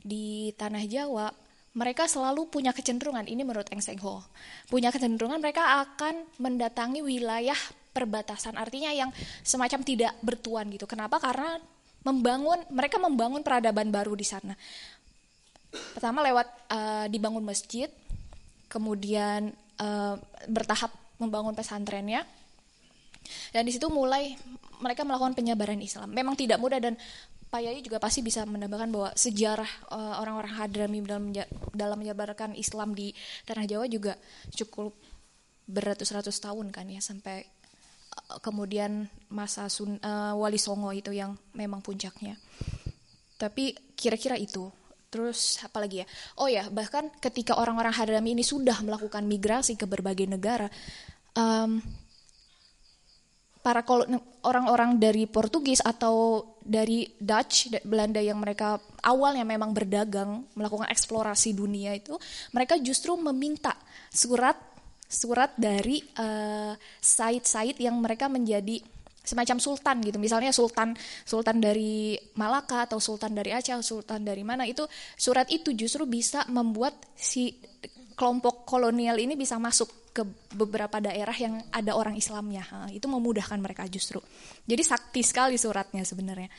di 0.00 0.52
tanah 0.54 0.84
Jawa, 0.86 1.28
mereka 1.76 2.08
selalu 2.08 2.48
punya 2.48 2.72
kecenderungan 2.72 3.28
ini 3.28 3.44
menurut 3.44 3.68
Eng 3.68 3.84
Seng 3.84 4.00
Ho 4.00 4.24
punya 4.72 4.88
kecenderungan 4.88 5.40
mereka 5.40 5.84
akan 5.84 6.24
mendatangi 6.40 7.04
wilayah 7.04 7.58
perbatasan 7.92 8.54
artinya 8.54 8.94
yang 8.94 9.10
semacam 9.42 9.82
tidak 9.82 10.14
bertuan 10.22 10.70
gitu. 10.70 10.86
Kenapa? 10.86 11.18
Karena 11.18 11.58
membangun 12.06 12.62
mereka 12.70 12.96
membangun 13.02 13.42
peradaban 13.42 13.90
baru 13.90 14.14
di 14.14 14.22
sana. 14.22 14.54
Pertama 15.68 16.24
lewat 16.24 16.48
uh, 16.70 17.06
dibangun 17.10 17.44
masjid 17.44 17.90
kemudian 18.70 19.52
uh, 19.82 20.14
bertahap 20.48 20.94
membangun 21.18 21.52
pesantrennya 21.52 22.22
dan 23.52 23.66
di 23.66 23.74
situ 23.74 23.90
mulai 23.90 24.38
mereka 24.78 25.02
melakukan 25.02 25.34
penyebaran 25.34 25.80
Islam. 25.82 26.14
Memang 26.14 26.38
tidak 26.38 26.62
mudah 26.62 26.78
dan 26.78 26.94
Pak 27.48 27.60
Yai 27.64 27.80
juga 27.80 27.96
pasti 27.96 28.20
bisa 28.20 28.44
menambahkan 28.44 28.92
bahwa 28.92 29.10
sejarah 29.16 29.70
uh, 29.88 30.20
orang-orang 30.20 30.52
Hadrami 30.52 31.00
dalam 31.00 31.32
dalam 31.72 31.96
menyebarkan 31.96 32.52
Islam 32.52 32.92
di 32.92 33.16
tanah 33.48 33.64
Jawa 33.64 33.88
juga 33.88 34.20
cukup 34.52 34.92
beratus-ratus 35.64 36.44
tahun 36.44 36.68
kan 36.68 36.84
ya 36.92 37.00
sampai 37.00 37.48
uh, 38.28 38.36
kemudian 38.44 39.08
masa 39.32 39.64
Sun, 39.72 39.96
uh, 40.00 40.36
Wali 40.36 40.60
Songo 40.60 40.92
itu 40.92 41.08
yang 41.08 41.40
memang 41.56 41.80
puncaknya. 41.80 42.36
Tapi 43.40 43.72
kira-kira 43.96 44.36
itu. 44.36 44.68
Terus 45.08 45.56
apa 45.64 45.80
lagi 45.80 46.04
ya? 46.04 46.06
Oh 46.36 46.52
ya, 46.52 46.68
bahkan 46.68 47.08
ketika 47.16 47.56
orang-orang 47.56 47.96
Hadrami 47.96 48.36
ini 48.36 48.44
sudah 48.44 48.84
melakukan 48.84 49.24
migrasi 49.24 49.72
ke 49.72 49.88
berbagai 49.88 50.28
negara, 50.28 50.68
um, 51.32 51.80
para 53.58 53.82
orang-orang 54.46 54.96
dari 54.96 55.26
Portugis 55.26 55.82
atau 55.82 56.46
dari 56.62 57.08
Dutch 57.18 57.72
Belanda 57.82 58.22
yang 58.22 58.38
mereka 58.38 58.78
awalnya 59.02 59.42
memang 59.42 59.74
berdagang 59.74 60.46
melakukan 60.54 60.88
eksplorasi 60.88 61.56
dunia 61.56 61.96
itu 61.96 62.14
mereka 62.54 62.78
justru 62.78 63.16
meminta 63.18 63.74
surat 64.12 64.56
surat 65.08 65.56
dari 65.56 66.04
uh, 66.20 66.76
site-site 67.00 67.80
yang 67.80 67.96
mereka 67.96 68.28
menjadi 68.28 68.78
semacam 69.28 69.56
sultan 69.60 69.96
gitu. 70.04 70.16
Misalnya 70.16 70.52
sultan 70.56 70.96
sultan 71.24 71.60
dari 71.60 72.16
Malaka 72.36 72.88
atau 72.88 72.96
sultan 72.96 73.36
dari 73.36 73.52
Aceh, 73.52 73.76
sultan 73.84 74.24
dari 74.24 74.40
mana 74.40 74.64
itu 74.64 74.88
surat 75.16 75.48
itu 75.52 75.76
justru 75.76 76.08
bisa 76.08 76.48
membuat 76.48 76.96
si 77.12 77.56
kelompok 78.18 78.66
kolonial 78.66 79.14
ini 79.14 79.38
bisa 79.38 79.62
masuk 79.62 80.10
ke 80.10 80.26
beberapa 80.58 80.98
daerah 80.98 81.34
yang 81.38 81.62
ada 81.70 81.94
orang 81.94 82.18
Islamnya. 82.18 82.90
Itu 82.90 83.06
memudahkan 83.06 83.62
mereka 83.62 83.86
justru. 83.86 84.18
Jadi 84.66 84.82
sakti 84.82 85.22
sekali 85.22 85.54
suratnya 85.54 86.02
sebenarnya. 86.02 86.50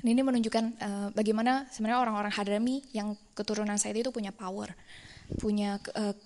Ini 0.00 0.18
menunjukkan 0.24 0.64
uh, 0.80 1.08
bagaimana 1.14 1.70
sebenarnya 1.70 2.02
orang-orang 2.02 2.32
Hadrami 2.32 2.82
yang 2.96 3.14
keturunan 3.36 3.76
Said 3.76 4.00
itu 4.00 4.10
punya 4.10 4.32
power, 4.32 4.72
punya 5.38 5.76
uh, 5.94 6.16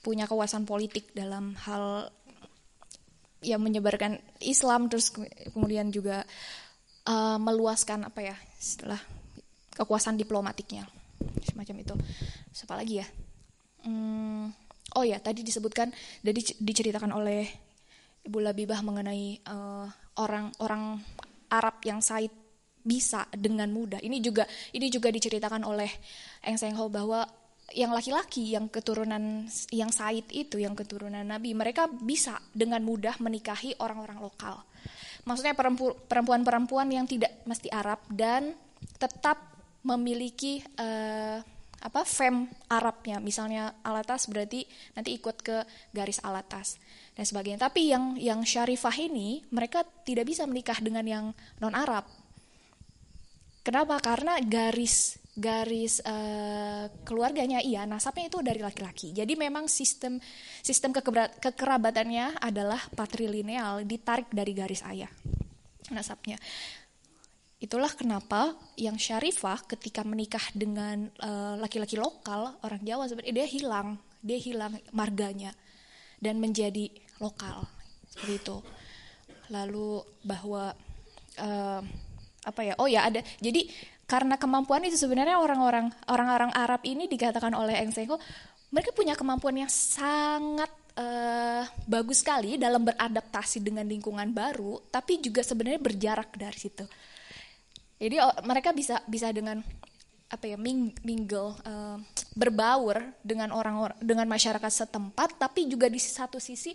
punya 0.00 0.24
kekuasaan 0.24 0.64
politik 0.64 1.12
dalam 1.12 1.52
hal 1.66 2.08
yang 3.44 3.60
menyebarkan 3.60 4.16
Islam 4.40 4.88
terus 4.88 5.12
kemudian 5.52 5.92
juga 5.92 6.24
uh, 7.08 7.36
meluaskan 7.36 8.08
apa 8.08 8.20
ya 8.32 8.36
setelah 8.56 9.00
kekuasaan 9.76 10.16
diplomatiknya 10.16 10.84
semacam 11.44 11.76
itu 11.84 11.94
siapa 12.52 12.76
lagi 12.76 13.00
ya 13.00 13.06
hmm, 13.84 14.44
oh 14.96 15.04
ya 15.04 15.18
tadi 15.22 15.46
disebutkan 15.46 15.92
jadi 16.24 16.40
diceritakan 16.58 17.12
oleh 17.14 17.46
Ibu 18.20 18.38
Labibah 18.40 18.84
mengenai 18.84 19.40
orang-orang 20.20 20.82
uh, 21.00 21.56
Arab 21.56 21.80
yang 21.88 22.04
Said 22.04 22.30
bisa 22.80 23.28
dengan 23.32 23.68
mudah. 23.72 24.00
Ini 24.00 24.20
juga 24.24 24.44
ini 24.72 24.88
juga 24.88 25.12
diceritakan 25.12 25.64
oleh 25.64 25.88
Eng 26.44 26.56
Seng 26.56 26.76
Ho 26.76 26.88
bahwa 26.88 27.24
yang 27.70 27.94
laki-laki 27.94 28.50
yang 28.50 28.66
keturunan 28.66 29.46
yang 29.70 29.90
Said 29.94 30.26
itu 30.34 30.58
yang 30.58 30.74
keturunan 30.74 31.22
Nabi 31.22 31.54
mereka 31.54 31.86
bisa 31.86 32.40
dengan 32.50 32.82
mudah 32.82 33.16
menikahi 33.22 33.78
orang-orang 33.78 34.18
lokal. 34.18 34.64
Maksudnya 35.28 35.52
perempuan-perempuan 36.08 36.88
yang 36.88 37.04
tidak 37.04 37.44
mesti 37.44 37.68
Arab 37.68 38.00
dan 38.08 38.56
tetap 38.96 39.36
memiliki 39.84 40.64
uh, 40.80 41.40
apa 41.80 42.04
fem 42.04 42.48
Arabnya. 42.68 43.18
Misalnya 43.18 43.74
alatas 43.84 44.28
berarti 44.28 44.68
nanti 44.94 45.16
ikut 45.16 45.40
ke 45.40 45.64
garis 45.96 46.20
alatas 46.20 46.76
dan 47.16 47.24
sebagainya. 47.24 47.60
Tapi 47.60 47.90
yang 47.90 48.14
yang 48.20 48.40
syarifah 48.44 48.94
ini 49.00 49.44
mereka 49.52 49.84
tidak 50.04 50.28
bisa 50.28 50.44
menikah 50.44 50.76
dengan 50.78 51.04
yang 51.04 51.24
non 51.58 51.72
Arab 51.72 52.04
kenapa? 53.64 54.00
Karena 54.00 54.40
garis 54.44 55.16
garis 55.40 56.02
uh, 56.04 56.90
keluarganya 57.06 57.62
iya 57.62 57.86
nasabnya 57.88 58.28
itu 58.28 58.42
dari 58.44 58.60
laki-laki. 58.60 59.14
Jadi 59.14 59.38
memang 59.38 59.70
sistem 59.70 60.20
sistem 60.60 60.92
kekerabatannya 60.92 62.42
adalah 62.42 62.82
patrilineal 62.92 63.86
ditarik 63.86 64.28
dari 64.34 64.52
garis 64.52 64.84
ayah 64.84 65.08
nasabnya 65.90 66.38
itulah 67.60 67.92
kenapa 67.92 68.56
yang 68.80 68.96
syarifah 68.96 69.68
ketika 69.68 70.00
menikah 70.00 70.42
dengan 70.56 71.12
eh, 71.20 71.54
laki-laki 71.60 72.00
uh, 72.00 72.08
lokal 72.08 72.56
orang 72.64 72.80
Jawa 72.80 73.04
sebenarnya 73.06 73.44
dia 73.44 73.48
hilang. 73.48 73.88
Dia 74.20 74.36
hilang 74.40 74.76
marganya 74.92 75.52
dan 76.20 76.40
menjadi 76.40 76.88
lokal. 77.20 77.68
Seperti 78.08 78.34
itu. 78.36 78.56
Lalu 79.52 80.04
bahwa 80.24 80.72
uh, 81.40 81.80
apa 82.44 82.60
ya? 82.64 82.74
Oh 82.80 82.88
ya 82.88 83.08
ada. 83.08 83.24
Jadi 83.40 83.68
karena 84.04 84.34
kemampuan 84.34 84.82
itu 84.82 84.98
sebenarnya 84.98 85.38
orang-orang 85.38 85.86
orang-orang 86.10 86.50
Arab 86.50 86.82
ini 86.82 87.06
dikatakan 87.06 87.54
oleh 87.54 87.78
Eng 87.78 87.94
Sengho 87.94 88.18
mereka 88.74 88.90
punya 88.90 89.14
kemampuan 89.14 89.54
yang 89.54 89.70
sangat 89.70 90.70
uh, 90.98 91.62
bagus 91.86 92.26
sekali 92.26 92.58
dalam 92.58 92.82
beradaptasi 92.82 93.62
dengan 93.62 93.86
lingkungan 93.86 94.34
baru 94.34 94.82
tapi 94.90 95.22
juga 95.22 95.46
sebenarnya 95.46 95.78
berjarak 95.78 96.34
dari 96.34 96.58
situ 96.58 96.82
jadi 98.00 98.16
oh, 98.24 98.34
mereka 98.48 98.72
bisa 98.72 99.04
bisa 99.04 99.28
dengan 99.30 99.60
apa 100.30 100.46
ya 100.46 100.56
ming, 100.56 100.94
mingle 101.04 101.58
uh, 101.66 101.98
berbaur 102.38 103.02
dengan 103.20 103.50
orang 103.50 103.92
dengan 103.98 104.26
masyarakat 104.30 104.70
setempat 104.70 105.36
tapi 105.36 105.66
juga 105.66 105.90
di 105.90 105.98
satu 105.98 106.38
sisi 106.38 106.72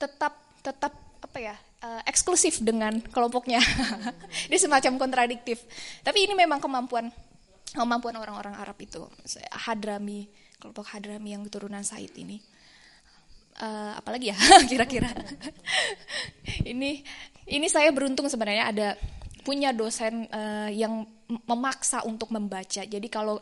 tetap 0.00 0.34
tetap 0.64 0.92
apa 1.20 1.38
ya 1.40 1.56
uh, 1.84 2.02
eksklusif 2.08 2.64
dengan 2.64 3.00
kelompoknya. 3.12 3.60
Ini 4.48 4.56
semacam 4.56 4.96
kontradiktif. 4.96 5.64
Tapi 6.00 6.24
ini 6.24 6.32
memang 6.32 6.60
kemampuan 6.60 7.12
kemampuan 7.72 8.16
orang-orang 8.16 8.56
Arab 8.56 8.76
itu. 8.80 9.04
Hadrami, 9.52 10.28
kelompok 10.56 10.88
Hadrami 10.92 11.36
yang 11.36 11.42
keturunan 11.44 11.84
Said 11.84 12.12
ini. 12.16 12.40
Uh, 13.54 13.94
apalagi 13.94 14.34
ya 14.34 14.36
kira-kira. 14.70 15.10
ini 16.70 17.02
ini 17.46 17.66
saya 17.70 17.90
beruntung 17.94 18.26
sebenarnya 18.26 18.64
ada 18.70 18.88
punya 19.44 19.70
dosen 19.76 20.26
uh, 20.32 20.72
yang 20.72 21.04
memaksa 21.44 22.02
untuk 22.08 22.32
membaca. 22.32 22.82
Jadi 22.82 23.08
kalau 23.12 23.38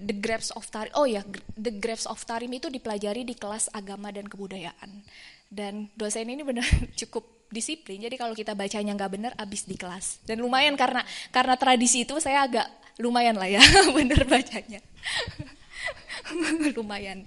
The 0.00 0.16
Grapes 0.16 0.52
of 0.56 0.64
Tarim, 0.68 0.92
oh 0.96 1.04
ya, 1.04 1.20
The 1.56 1.76
Grapes 1.76 2.08
of 2.08 2.20
Tarim 2.24 2.52
itu 2.56 2.72
dipelajari 2.72 3.24
di 3.24 3.36
kelas 3.36 3.68
agama 3.72 4.08
dan 4.08 4.28
kebudayaan. 4.28 5.04
Dan 5.50 5.92
dosen 5.92 6.28
ini 6.28 6.40
benar 6.40 6.64
cukup 7.00 7.48
disiplin. 7.52 8.00
Jadi 8.00 8.16
kalau 8.16 8.32
kita 8.32 8.56
bacanya 8.56 8.96
nggak 8.96 9.12
benar, 9.12 9.32
abis 9.36 9.68
di 9.68 9.76
kelas. 9.76 10.22
Dan 10.24 10.40
lumayan 10.40 10.78
karena 10.78 11.04
karena 11.34 11.58
tradisi 11.58 12.08
itu 12.08 12.16
saya 12.22 12.46
agak 12.46 12.66
lumayan 12.96 13.36
lah 13.36 13.50
ya, 13.50 13.60
bener 13.96 14.24
bacanya. 14.24 14.80
lumayan. 16.76 17.26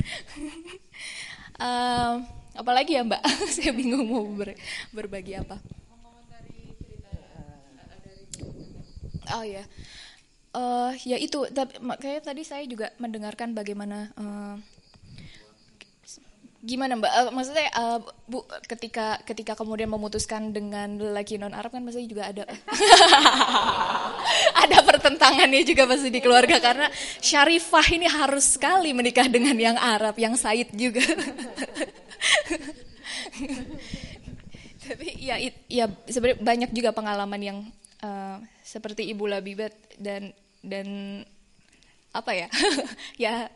uh, 1.59 2.23
apalagi 2.57 2.97
ya 2.97 3.03
Mbak, 3.05 3.21
saya 3.53 3.71
bingung 3.75 4.09
mau 4.09 4.25
ber, 4.33 4.57
berbagi 4.89 5.37
apa. 5.37 5.61
Oh 9.31 9.45
ya, 9.45 9.63
uh, 10.57 10.91
ya 11.07 11.15
itu. 11.15 11.47
Kayak 12.01 12.27
tadi 12.27 12.43
saya 12.43 12.67
juga 12.67 12.91
mendengarkan 12.99 13.55
bagaimana 13.55 14.11
uh, 14.19 14.55
gimana 16.63 16.95
mbak 16.95 17.11
uh, 17.11 17.27
maksudnya 17.35 17.67
uh, 17.75 17.99
bu 18.23 18.39
ketika 18.71 19.19
ketika 19.27 19.51
kemudian 19.51 19.91
memutuskan 19.91 20.55
dengan 20.55 20.95
lelaki 20.95 21.35
non 21.35 21.51
Arab 21.51 21.75
kan 21.75 21.83
pasti 21.83 22.07
juga 22.07 22.31
ada 22.31 22.47
ada 24.63 24.77
pertentangannya 24.87 25.59
juga 25.67 25.83
pasti 25.83 26.07
di 26.07 26.23
keluarga 26.23 26.63
karena 26.63 26.87
Syarifah 27.19 27.83
ini 27.91 28.07
harus 28.07 28.55
sekali 28.55 28.95
menikah 28.95 29.27
dengan 29.27 29.59
yang 29.59 29.75
Arab 29.75 30.15
yang 30.15 30.39
Said 30.39 30.71
juga 30.71 31.03
tapi 34.87 35.07
ya 35.19 35.35
ya 35.67 35.91
sebenarnya 36.07 36.39
banyak 36.39 36.71
juga 36.71 36.95
pengalaman 36.95 37.41
yang 37.43 37.59
uh, 38.07 38.39
seperti 38.63 39.11
Ibu 39.11 39.27
Labibat 39.27 39.75
dan 39.99 40.31
dan 40.63 40.87
apa 42.15 42.31
ya? 42.31 42.47
Ya 43.21 43.51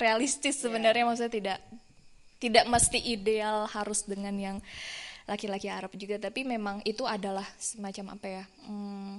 realistis 0.00 0.58
sebenarnya 0.58 1.04
maksudnya 1.06 1.32
tidak 1.32 1.58
tidak 2.42 2.64
mesti 2.66 2.98
ideal 2.98 3.70
harus 3.70 4.02
dengan 4.02 4.34
yang 4.34 4.56
laki-laki 5.30 5.70
Arab 5.70 5.94
juga 5.94 6.18
tapi 6.18 6.42
memang 6.42 6.82
itu 6.82 7.06
adalah 7.06 7.46
semacam 7.54 8.18
apa 8.18 8.26
ya 8.26 8.44
hmm, 8.66 9.14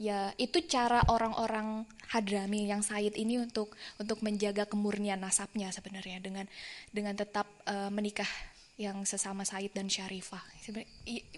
ya 0.00 0.18
itu 0.40 0.64
cara 0.64 1.04
orang-orang 1.12 1.84
Hadrami 2.08 2.70
yang 2.70 2.80
Said 2.80 3.12
ini 3.20 3.36
untuk 3.42 3.76
untuk 4.00 4.24
menjaga 4.24 4.64
kemurnian 4.64 5.20
nasabnya 5.20 5.68
sebenarnya 5.68 6.24
dengan 6.24 6.46
dengan 6.88 7.12
tetap 7.12 7.44
uh, 7.68 7.92
menikah 7.92 8.28
yang 8.74 9.06
sesama 9.06 9.46
Said 9.46 9.70
dan 9.70 9.86
Syarifah. 9.86 10.42
Sebenarnya 10.58 10.90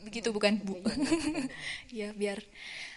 begitu 0.05 0.29
bukan 0.33 0.57
bu? 0.61 0.81
Ya 1.93 2.13
biar 2.17 2.41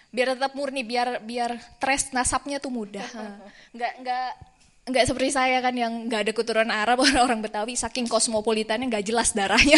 biar 0.09 0.33
tetap 0.33 0.57
murni 0.57 0.81
biar 0.81 1.21
biar 1.21 1.59
tres 1.77 2.15
nasabnya 2.15 2.57
tuh 2.63 2.71
mudah. 2.71 3.05
Nggak 3.75 3.93
nggak 4.03 4.29
nggak 4.89 5.05
seperti 5.05 5.29
saya 5.35 5.61
kan 5.61 5.75
yang 5.75 6.09
nggak 6.09 6.21
ada 6.25 6.33
keturunan 6.33 6.73
Arab 6.73 7.01
orang-orang 7.05 7.45
Betawi 7.45 7.75
saking 7.75 8.07
kosmopolitannya 8.07 8.89
nggak 8.89 9.05
jelas 9.05 9.35
darahnya. 9.35 9.77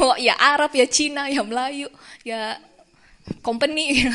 Mau 0.00 0.16
ya 0.18 0.34
Arab 0.36 0.74
ya 0.74 0.86
Cina 0.90 1.30
ya 1.30 1.40
Melayu 1.46 1.88
ya 2.26 2.58
company. 3.40 4.10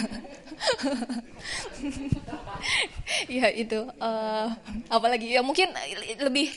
Ya 3.31 3.47
itu 3.49 3.87
uh, 3.97 4.47
apalagi 4.91 5.33
ya 5.33 5.41
mungkin 5.41 5.71
lebih 6.19 6.51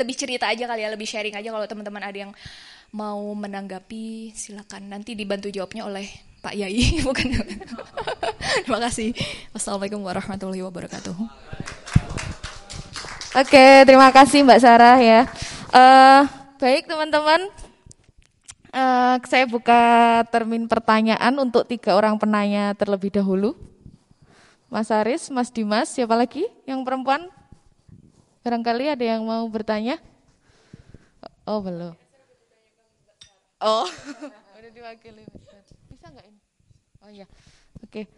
lebih 0.00 0.16
cerita 0.16 0.48
aja 0.48 0.64
kali 0.64 0.80
ya 0.80 0.88
lebih 0.88 1.04
sharing 1.04 1.36
aja 1.36 1.52
kalau 1.52 1.66
teman-teman 1.68 2.00
ada 2.00 2.18
yang 2.28 2.32
mau 2.90 3.20
menanggapi 3.36 4.32
silakan. 4.32 4.88
Nanti 4.88 5.12
dibantu 5.12 5.52
jawabnya 5.52 5.86
oleh 5.86 6.08
Pak 6.40 6.56
Yai 6.56 6.96
bukan? 7.06 7.28
Terima 8.64 8.80
kasih. 8.80 9.12
Wassalamualaikum 9.52 10.00
warahmatullahi 10.00 10.64
wabarakatuh. 10.64 11.16
Oke 13.30 13.86
terima 13.86 14.10
kasih 14.10 14.42
Mbak 14.42 14.60
Sarah 14.64 14.98
ya. 14.98 15.28
Uh, 15.70 16.26
baik 16.58 16.90
teman-teman. 16.90 17.46
Uh, 18.70 19.18
saya 19.26 19.46
buka 19.50 20.22
termin 20.30 20.66
pertanyaan 20.70 21.34
untuk 21.38 21.66
tiga 21.66 21.94
orang 21.94 22.18
penanya 22.18 22.74
terlebih 22.74 23.10
dahulu. 23.10 23.54
Mas 24.70 24.86
Aris, 24.94 25.26
Mas 25.34 25.50
Dimas, 25.50 25.90
siapa 25.90 26.14
lagi? 26.14 26.46
Yang 26.62 26.86
perempuan? 26.86 27.26
Barangkali 28.40 28.88
ada 28.88 29.04
yang 29.04 29.20
mau 29.28 29.44
bertanya? 29.52 30.00
Oh 31.44 31.60
belum. 31.60 31.92
Oh. 33.60 33.84
Udah 34.56 34.70
diwakili. 34.72 35.28
Bisa 35.92 36.08
nggak 36.08 36.24
ini? 36.24 36.40
Oh 37.04 37.10
iya. 37.12 37.28
Oke. 37.84 38.08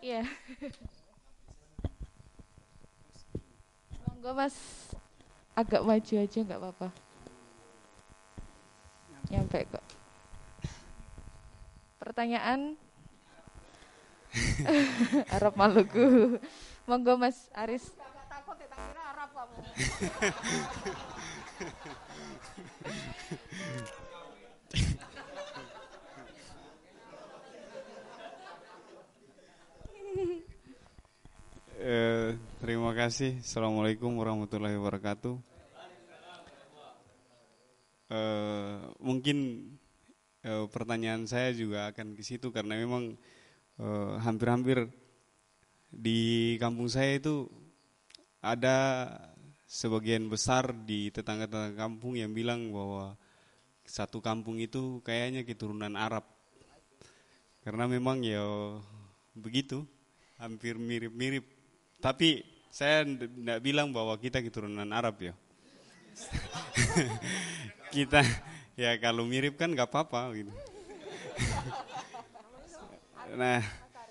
Iya. 0.00 0.24
Monggo 4.08 4.32
Mas 4.32 4.56
agak 5.52 5.84
maju 5.84 6.14
aja 6.16 6.38
nggak 6.40 6.60
apa-apa. 6.60 7.03
Nyampe 9.30 9.58
kok. 9.70 9.84
Pertanyaan 12.00 12.76
Arab 15.36 15.54
Maluku. 15.56 16.36
Monggo 16.84 17.16
Mas 17.16 17.48
Aris. 17.56 17.88
takut 18.28 18.58
Arab 18.68 19.30
kamu. 19.32 19.56
Eh, 31.84 32.32
terima 32.64 32.96
kasih. 32.96 33.44
Assalamualaikum 33.44 34.16
warahmatullahi 34.16 34.76
wabarakatuh. 34.80 35.53
Eh, 38.04 38.76
mungkin 39.00 39.64
eh, 40.44 40.66
pertanyaan 40.68 41.24
saya 41.24 41.56
juga 41.56 41.88
akan 41.88 42.12
ke 42.12 42.20
situ 42.20 42.52
karena 42.52 42.76
memang 42.76 43.16
eh, 43.80 44.14
hampir-hampir 44.20 44.92
di 45.88 46.54
kampung 46.60 46.92
saya 46.92 47.16
itu 47.16 47.48
ada 48.44 49.08
sebagian 49.64 50.28
besar 50.28 50.76
di 50.84 51.08
tetangga-tetangga 51.08 51.80
kampung 51.80 52.12
yang 52.20 52.36
bilang 52.36 52.68
bahwa 52.68 53.16
satu 53.88 54.20
kampung 54.20 54.60
itu 54.60 55.00
kayaknya 55.00 55.48
keturunan 55.48 55.96
Arab. 55.96 56.28
Karena 57.64 57.88
memang 57.88 58.20
ya 58.20 58.44
begitu, 59.32 59.88
hampir 60.36 60.76
mirip-mirip. 60.76 61.48
Tapi 62.04 62.44
saya 62.68 63.08
tidak 63.08 63.64
bilang 63.64 63.96
bahwa 63.96 64.12
kita 64.20 64.44
keturunan 64.44 64.92
Arab 64.92 65.16
ya. 65.24 65.34
kita 67.94 68.26
ya 68.82 68.98
kalau 68.98 69.22
mirip 69.22 69.54
kan 69.54 69.70
nggak 69.70 69.86
apa-apa 69.86 70.34
gitu. 70.34 70.50
nah, 73.40 73.62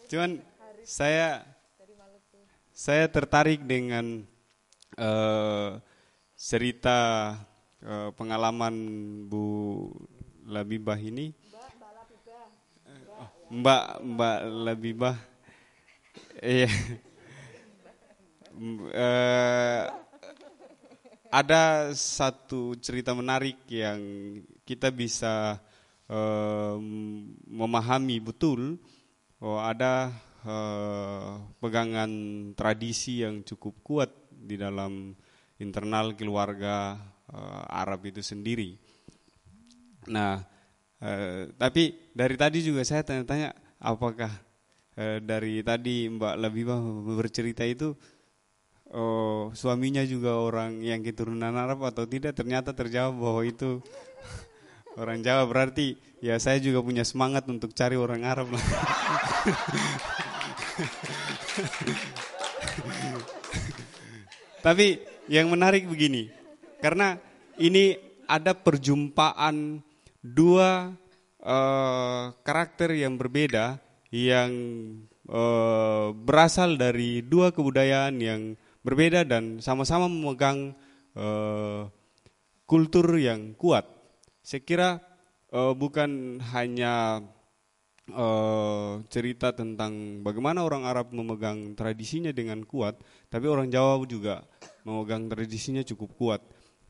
cuman 0.07 0.39
saya 0.87 1.43
saya 2.71 3.05
tertarik 3.11 3.67
dengan 3.67 4.23
eh, 4.95 5.69
cerita 6.39 6.99
eh, 7.83 8.09
pengalaman 8.15 8.75
Bu 9.27 9.91
Labibah 10.47 10.97
ini. 10.97 11.35
Mbak 13.53 13.83
Mbak 14.01 14.39
Labibah. 14.63 15.15
Iya. 16.39 16.71
Eh, 18.93 19.83
ada 21.33 21.89
satu 21.97 22.77
cerita 22.77 23.17
menarik 23.17 23.65
yang 23.65 23.97
kita 24.61 24.93
bisa 24.93 25.57
eh, 26.05 26.77
memahami 27.49 28.21
betul 28.21 28.77
bahwa 29.41 29.61
ada 29.65 29.93
eh, 30.45 31.31
pegangan 31.57 32.11
tradisi 32.53 33.25
yang 33.25 33.41
cukup 33.41 33.73
kuat 33.81 34.13
di 34.29 34.61
dalam 34.61 35.17
internal 35.57 36.13
keluarga 36.13 37.01
eh, 37.33 37.81
Arab 37.81 38.13
itu 38.13 38.21
sendiri. 38.21 38.77
Nah, 40.13 40.37
eh, 41.01 41.49
tapi 41.57 42.13
dari 42.13 42.37
tadi 42.37 42.61
juga 42.61 42.85
saya 42.85 43.01
tanya-tanya 43.01 43.57
apakah 43.81 44.29
eh, 45.01 45.17
dari 45.17 45.65
tadi 45.65 46.13
Mbak 46.13 46.35
Labibah 46.37 46.77
bercerita 47.17 47.65
itu 47.65 47.97
oh, 48.93 49.49
suaminya 49.57 50.05
juga 50.05 50.37
orang 50.37 50.79
yang 50.85 51.01
keturunan 51.01 51.51
Arab 51.57 51.83
atau 51.83 52.05
tidak? 52.05 52.37
Ternyata 52.37 52.71
terjawab 52.77 53.17
bahwa 53.17 53.41
itu 53.43 53.81
orang 55.01 55.25
Jawa 55.25 55.49
berarti 55.49 55.97
ya 56.23 56.37
saya 56.39 56.61
juga 56.61 56.79
punya 56.85 57.03
semangat 57.03 57.49
untuk 57.49 57.73
cari 57.73 57.97
orang 57.97 58.23
Arab 58.23 58.53
lah. 58.53 58.63
Tapi 64.63 65.03
yang 65.27 65.51
menarik 65.51 65.83
begini, 65.91 66.31
karena 66.79 67.19
ini 67.59 67.99
ada 68.25 68.55
perjumpaan 68.55 69.83
dua 70.23 70.95
eh, 71.43 72.25
karakter 72.47 72.95
yang 72.95 73.19
berbeda 73.19 73.83
yang 74.13 74.51
eh, 75.27 76.07
berasal 76.15 76.79
dari 76.79 77.19
dua 77.27 77.51
kebudayaan 77.51 78.15
yang 78.23 78.55
berbeda 78.83 79.23
dan 79.23 79.63
sama-sama 79.63 80.11
memegang 80.11 80.75
eh, 81.15 81.87
kultur 82.67 83.15
yang 83.17 83.55
kuat. 83.55 83.87
Saya 84.43 84.61
kira 84.61 84.89
eh, 85.49 85.73
bukan 85.73 86.43
hanya 86.51 87.23
eh, 88.11 88.93
cerita 89.07 89.55
tentang 89.55 90.21
bagaimana 90.21 90.67
orang 90.67 90.83
Arab 90.83 91.15
memegang 91.15 91.73
tradisinya 91.79 92.35
dengan 92.35 92.61
kuat, 92.67 92.99
tapi 93.31 93.47
orang 93.47 93.71
Jawa 93.71 94.03
juga 94.03 94.43
memegang 94.83 95.31
tradisinya 95.31 95.81
cukup 95.81 96.11
kuat. 96.19 96.41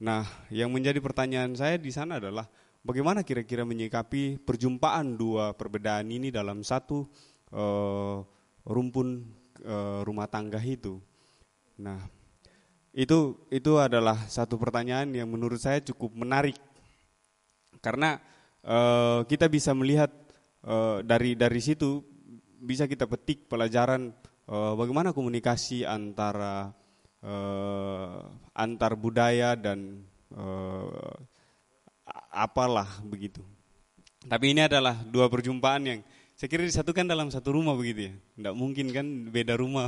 Nah, 0.01 0.25
yang 0.49 0.73
menjadi 0.73 0.99
pertanyaan 0.99 1.53
saya 1.53 1.77
di 1.77 1.93
sana 1.93 2.17
adalah 2.17 2.49
bagaimana 2.81 3.21
kira-kira 3.21 3.63
menyikapi 3.63 4.41
perjumpaan 4.41 5.15
dua 5.15 5.53
perbedaan 5.53 6.09
ini 6.09 6.33
dalam 6.33 6.65
satu 6.65 7.05
eh, 7.53 8.17
rumpun 8.65 9.07
rumah 10.03 10.27
tangga 10.27 10.59
itu. 10.59 10.99
Nah, 11.79 11.99
itu 12.93 13.37
itu 13.49 13.71
adalah 13.81 14.29
satu 14.29 14.57
pertanyaan 14.61 15.09
yang 15.09 15.25
menurut 15.25 15.57
saya 15.57 15.81
cukup 15.81 16.13
menarik 16.13 16.57
karena 17.81 18.21
eh, 18.61 19.25
kita 19.25 19.49
bisa 19.49 19.73
melihat 19.73 20.13
eh, 20.61 21.01
dari 21.01 21.33
dari 21.33 21.57
situ 21.57 22.05
bisa 22.61 22.85
kita 22.85 23.09
petik 23.09 23.49
pelajaran 23.49 24.13
eh, 24.45 24.73
bagaimana 24.77 25.09
komunikasi 25.09 25.89
antara 25.89 26.69
eh, 27.25 28.19
antar 28.53 28.93
budaya 28.93 29.57
dan 29.57 30.05
eh, 30.29 31.17
apalah 32.29 33.01
begitu. 33.01 33.41
Tapi 34.23 34.55
ini 34.55 34.63
adalah 34.63 35.03
dua 35.03 35.27
perjumpaan 35.27 35.83
yang 35.83 35.99
saya 36.43 36.59
kira 36.59 36.67
disatukan 36.67 37.07
dalam 37.07 37.31
satu 37.31 37.55
rumah 37.55 37.71
begitu 37.71 38.11
ya. 38.11 38.13
Tidak 38.19 38.51
mungkin 38.51 38.91
kan 38.91 39.31
beda 39.31 39.55
rumah. 39.55 39.87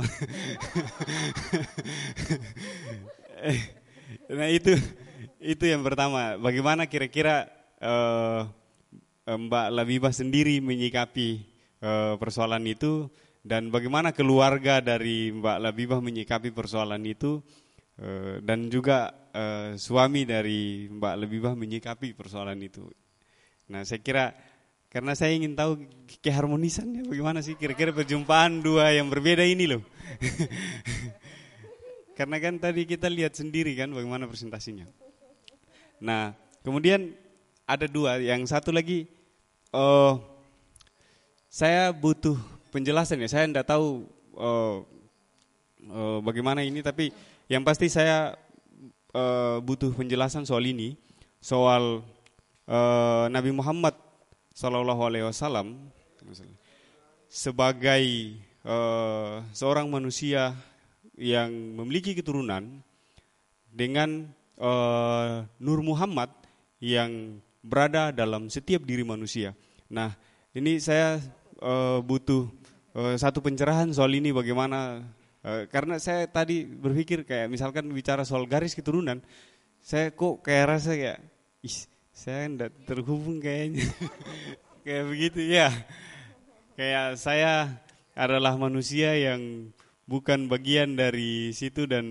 nah 4.40 4.48
itu 4.48 4.72
itu 5.36 5.64
yang 5.68 5.84
pertama. 5.84 6.40
Bagaimana 6.40 6.88
kira-kira 6.88 7.44
eh, 7.76 8.48
Mbak 9.28 9.68
Labibah 9.68 10.16
sendiri 10.16 10.64
menyikapi 10.64 11.44
eh, 11.84 12.16
persoalan 12.16 12.64
itu 12.64 13.12
dan 13.44 13.68
bagaimana 13.68 14.16
keluarga 14.16 14.80
dari 14.80 15.36
Mbak 15.36 15.60
Labibah 15.60 16.00
menyikapi 16.00 16.56
persoalan 16.56 17.04
itu 17.04 17.44
eh, 18.00 18.40
dan 18.40 18.72
juga 18.72 19.12
eh, 19.36 19.76
suami 19.76 20.24
dari 20.24 20.88
Mbak 20.88 21.14
Labibah 21.20 21.52
menyikapi 21.52 22.16
persoalan 22.16 22.64
itu. 22.64 22.88
Nah 23.68 23.84
saya 23.84 24.00
kira 24.00 24.55
karena 24.96 25.12
saya 25.12 25.36
ingin 25.36 25.52
tahu 25.52 25.84
keharmonisannya 26.24 27.04
bagaimana 27.04 27.44
sih 27.44 27.52
kira-kira 27.52 27.92
perjumpaan 27.92 28.64
dua 28.64 28.96
yang 28.96 29.12
berbeda 29.12 29.44
ini 29.44 29.68
loh. 29.68 29.84
Karena 32.16 32.40
kan 32.40 32.56
tadi 32.56 32.88
kita 32.88 33.12
lihat 33.12 33.36
sendiri 33.36 33.76
kan 33.76 33.92
bagaimana 33.92 34.24
presentasinya. 34.24 34.88
Nah 36.00 36.32
kemudian 36.64 37.12
ada 37.68 37.84
dua, 37.84 38.16
yang 38.24 38.40
satu 38.48 38.72
lagi 38.72 39.04
uh, 39.76 40.16
saya 41.52 41.92
butuh 41.92 42.40
penjelasan 42.72 43.20
ya. 43.20 43.28
Saya 43.28 43.44
tidak 43.52 43.68
tahu 43.68 44.08
uh, 44.32 44.80
uh, 45.92 46.18
bagaimana 46.24 46.64
ini, 46.64 46.80
tapi 46.80 47.12
yang 47.52 47.68
pasti 47.68 47.92
saya 47.92 48.32
uh, 49.12 49.60
butuh 49.60 49.92
penjelasan 49.92 50.48
soal 50.48 50.64
ini, 50.64 50.96
soal 51.44 52.00
uh, 52.64 53.28
Nabi 53.28 53.52
Muhammad 53.52 54.05
Sallallahu 54.56 55.04
Alaihi 55.04 55.28
Wasallam 55.28 55.92
sebagai 57.28 58.04
uh, 58.64 59.44
seorang 59.52 59.84
manusia 59.92 60.56
yang 61.12 61.52
memiliki 61.76 62.16
keturunan 62.16 62.80
dengan 63.68 64.32
uh, 64.56 65.44
Nur 65.60 65.84
Muhammad 65.84 66.32
yang 66.80 67.36
berada 67.60 68.08
dalam 68.16 68.48
setiap 68.48 68.80
diri 68.88 69.04
manusia. 69.04 69.52
Nah, 69.92 70.16
ini 70.56 70.80
saya 70.80 71.20
uh, 71.60 72.00
butuh 72.00 72.48
uh, 72.96 73.12
satu 73.20 73.44
pencerahan 73.44 73.92
soal 73.92 74.16
ini 74.16 74.32
bagaimana 74.32 75.04
karena 75.46 76.02
saya 76.02 76.26
tadi 76.26 76.66
berpikir 76.66 77.22
kayak 77.22 77.46
misalkan 77.46 77.86
bicara 77.94 78.26
soal 78.26 78.50
garis 78.50 78.74
keturunan, 78.74 79.22
saya 79.78 80.10
kok 80.10 80.42
kayak 80.42 80.66
rasa 80.74 80.98
kayak 80.98 81.22
saya 82.16 82.48
tidak 82.48 82.72
terhubung 82.88 83.36
kayaknya 83.44 83.84
kayak 84.88 85.04
begitu 85.04 85.40
ya 85.44 85.68
kayak 86.72 87.20
saya 87.20 87.76
adalah 88.16 88.56
manusia 88.56 89.12
yang 89.12 89.68
bukan 90.08 90.48
bagian 90.48 90.96
dari 90.96 91.52
situ 91.52 91.84
dan 91.84 92.06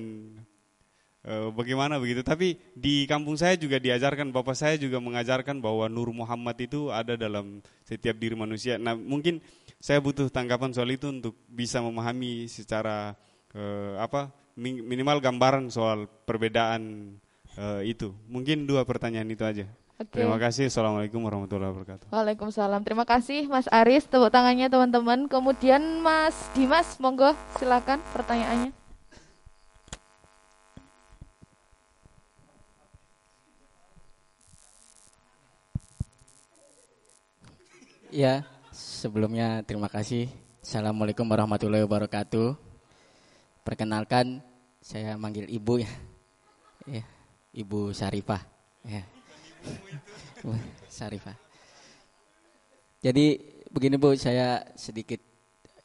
uh, 1.26 1.50
bagaimana 1.50 1.98
begitu. 1.98 2.22
Tapi 2.22 2.60
di 2.78 3.10
kampung 3.10 3.36
saya 3.36 3.58
juga 3.58 3.82
diajarkan, 3.82 4.30
bapak 4.30 4.54
saya 4.54 4.76
juga 4.78 5.02
mengajarkan 5.02 5.58
bahwa 5.58 5.90
Nur 5.90 6.14
Muhammad 6.14 6.56
itu 6.62 6.94
ada 6.94 7.18
dalam 7.18 7.66
setiap 7.82 8.16
diri 8.22 8.38
manusia. 8.38 8.78
Nah 8.78 8.94
mungkin 8.94 9.42
saya 9.82 9.98
butuh 9.98 10.30
tanggapan 10.30 10.72
soal 10.72 10.94
itu 10.94 11.10
untuk 11.10 11.34
bisa 11.50 11.82
memahami 11.82 12.46
secara 12.46 13.18
uh, 13.58 13.98
apa 13.98 14.30
minimal 14.56 15.20
gambaran 15.20 15.74
soal 15.74 16.06
perbedaan 16.30 17.16
uh, 17.58 17.82
itu. 17.82 18.14
Mungkin 18.30 18.70
dua 18.70 18.86
pertanyaan 18.86 19.34
itu 19.34 19.44
aja. 19.44 19.66
Okay. 19.96 20.28
Terima 20.28 20.36
kasih. 20.36 20.68
Assalamualaikum 20.68 21.24
warahmatullahi 21.24 21.72
wabarakatuh. 21.72 22.12
Waalaikumsalam. 22.12 22.84
Terima 22.84 23.08
kasih 23.08 23.48
Mas 23.48 23.64
Aris. 23.72 24.04
Tepuk 24.04 24.28
tangannya 24.28 24.68
teman-teman. 24.68 25.32
Kemudian 25.32 26.04
Mas 26.04 26.36
Dimas, 26.52 27.00
monggo 27.00 27.32
silakan 27.56 28.04
pertanyaannya. 28.12 28.76
Ya, 38.12 38.44
sebelumnya 38.76 39.64
terima 39.64 39.88
kasih. 39.88 40.28
Assalamualaikum 40.60 41.24
warahmatullahi 41.24 41.88
wabarakatuh. 41.88 42.60
Perkenalkan, 43.64 44.44
saya 44.84 45.16
manggil 45.16 45.48
ibu 45.48 45.80
ya, 45.80 45.92
ya 46.84 47.04
Ibu 47.56 47.96
Syarifah. 47.96 48.44
Ya. 48.84 49.15
Syarifah. 50.90 51.36
Jadi 53.04 53.38
begini 53.70 54.00
Bu, 54.00 54.16
saya 54.18 54.64
sedikit 54.74 55.20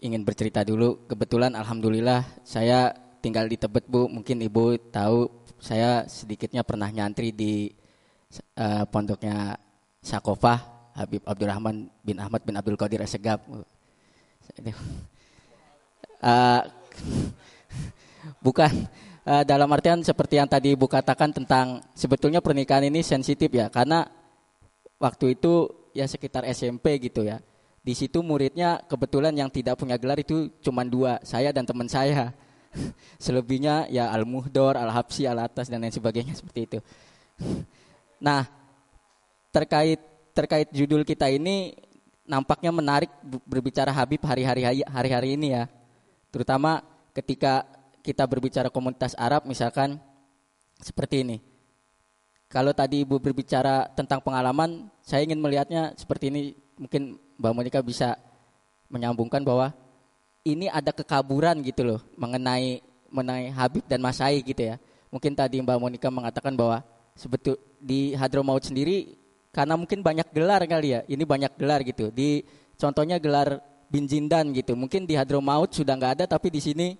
ingin 0.01 0.25
bercerita 0.25 0.65
dulu. 0.65 1.05
Kebetulan 1.05 1.53
alhamdulillah 1.53 2.25
saya 2.47 2.95
tinggal 3.21 3.45
di 3.45 3.61
Tebet 3.61 3.85
Bu. 3.91 4.09
Mungkin 4.09 4.41
Ibu 4.41 4.91
tahu 4.95 5.29
saya 5.61 6.09
sedikitnya 6.09 6.65
pernah 6.65 6.89
nyantri 6.89 7.35
di 7.35 7.69
uh, 8.57 8.89
pondoknya 8.89 9.61
Sakofah 10.01 10.59
Habib 10.97 11.21
Abdurrahman 11.29 11.93
bin 12.01 12.17
Ahmad 12.17 12.41
bin 12.45 12.57
Abdul 12.57 12.81
Qadir 12.81 13.05
Asegab. 13.05 13.45
Uh, 16.21 16.63
bukan 18.41 18.73
uh, 19.27 19.45
dalam 19.45 19.69
artian 19.73 20.01
seperti 20.01 20.41
yang 20.41 20.49
tadi 20.49 20.73
Ibu 20.73 20.87
katakan 20.87 21.35
tentang 21.35 21.85
sebetulnya 21.93 22.41
pernikahan 22.41 22.87
ini 22.89 23.05
sensitif 23.05 23.51
ya 23.53 23.69
karena 23.69 24.07
waktu 25.01 25.35
itu 25.37 25.69
ya 25.97 26.07
sekitar 26.07 26.47
SMP 26.49 27.01
gitu 27.03 27.27
ya. 27.27 27.41
Di 27.81 27.97
situ 27.97 28.21
muridnya 28.21 28.85
kebetulan 28.85 29.33
yang 29.33 29.49
tidak 29.49 29.81
punya 29.81 29.97
gelar 29.97 30.21
itu 30.21 30.53
cuma 30.61 30.85
dua, 30.85 31.17
saya 31.25 31.49
dan 31.51 31.65
teman 31.65 31.89
saya. 31.89 32.37
Selebihnya 33.25 33.89
ya 33.89 34.13
Al-Muhdor, 34.13 34.77
Al-Habsi, 34.77 35.25
Al-Atas 35.27 35.73
dan 35.73 35.83
lain 35.83 35.93
sebagainya 35.93 36.37
seperti 36.37 36.61
itu. 36.69 36.79
Nah, 38.21 38.45
terkait 39.49 39.97
terkait 40.37 40.69
judul 40.77 41.09
kita 41.09 41.33
ini 41.33 41.73
nampaknya 42.29 42.69
menarik 42.69 43.09
berbicara 43.49 43.89
Habib 43.97 44.21
hari-hari 44.29 44.85
hari-hari 44.85 45.41
ini 45.41 45.57
ya. 45.57 45.65
Terutama 46.29 46.85
ketika 47.17 47.65
kita 48.01 48.25
berbicara 48.25 48.73
komunitas 48.73 49.13
Arab 49.17 49.45
misalkan 49.45 50.01
seperti 50.81 51.23
ini. 51.25 51.39
Kalau 52.51 52.75
tadi 52.75 53.07
Ibu 53.07 53.23
berbicara 53.23 53.87
tentang 53.95 54.19
pengalaman, 54.19 54.91
saya 55.07 55.23
ingin 55.23 55.39
melihatnya 55.39 55.95
seperti 55.95 56.35
ini. 56.35 56.59
Mungkin 56.81 57.15
Mbak 57.39 57.53
Monika 57.55 57.79
bisa 57.79 58.19
menyambungkan 58.91 59.47
bahwa 59.47 59.71
ini 60.43 60.67
ada 60.67 60.91
kekaburan 60.91 61.63
gitu 61.63 61.87
loh 61.87 62.01
mengenai 62.19 62.83
mengenai 63.13 63.55
Habib 63.55 63.87
dan 63.87 64.03
Masai 64.03 64.43
gitu 64.43 64.67
ya. 64.67 64.83
Mungkin 65.15 65.39
tadi 65.39 65.63
Mbak 65.63 65.79
Monika 65.79 66.09
mengatakan 66.11 66.59
bahwa 66.59 66.83
sebetul 67.15 67.55
di 67.79 68.19
Hadromaut 68.19 68.67
sendiri 68.67 69.15
karena 69.55 69.79
mungkin 69.79 70.03
banyak 70.03 70.27
gelar 70.35 70.63
kali 70.67 70.99
ya. 70.99 71.01
Ini 71.07 71.23
banyak 71.23 71.55
gelar 71.55 71.87
gitu. 71.87 72.11
Di 72.11 72.43
contohnya 72.75 73.23
gelar 73.23 73.63
bin 73.87 74.11
Jindan 74.11 74.51
gitu. 74.55 74.75
Mungkin 74.75 75.07
di 75.07 75.15
Hadromaut 75.15 75.71
sudah 75.71 75.95
nggak 75.95 76.13
ada 76.19 76.25
tapi 76.27 76.51
di 76.51 76.59
sini 76.59 76.99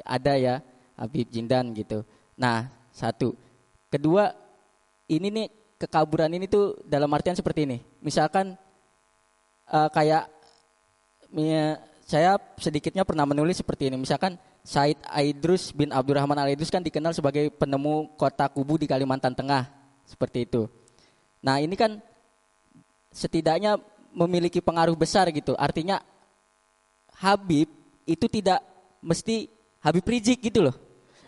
ada 0.00 0.32
ya 0.40 0.54
Habib 0.96 1.28
Jindan 1.28 1.76
gitu. 1.76 2.06
Nah, 2.38 2.72
satu. 2.92 3.36
Kedua, 3.92 4.32
ini 5.08 5.28
nih 5.28 5.46
kekaburan 5.76 6.32
ini 6.32 6.48
tuh 6.48 6.80
dalam 6.88 7.12
artian 7.12 7.36
seperti 7.36 7.68
ini. 7.68 7.78
Misalkan 8.00 8.56
uh, 9.68 9.88
kayak 9.92 10.30
ya, 11.36 11.76
saya 12.06 12.40
sedikitnya 12.56 13.04
pernah 13.04 13.28
menulis 13.28 13.60
seperti 13.60 13.92
ini. 13.92 14.00
Misalkan 14.00 14.36
Said 14.62 15.00
Aidrus 15.10 15.74
bin 15.74 15.90
Abdurrahman 15.90 16.38
Al 16.38 16.54
Aidrus 16.54 16.70
kan 16.70 16.86
dikenal 16.86 17.10
sebagai 17.10 17.50
penemu 17.50 18.14
kota 18.14 18.46
kubu 18.46 18.78
di 18.78 18.86
Kalimantan 18.86 19.34
Tengah, 19.34 19.66
seperti 20.06 20.46
itu. 20.46 20.70
Nah, 21.42 21.58
ini 21.58 21.74
kan 21.74 21.98
setidaknya 23.10 23.76
memiliki 24.14 24.62
pengaruh 24.62 24.94
besar 24.94 25.26
gitu. 25.34 25.58
Artinya 25.58 25.98
Habib 27.18 27.66
itu 28.06 28.26
tidak 28.30 28.62
mesti 29.02 29.50
Habib 29.82 30.06
Rizik 30.06 30.38
gitu 30.40 30.62
loh. 30.62 30.74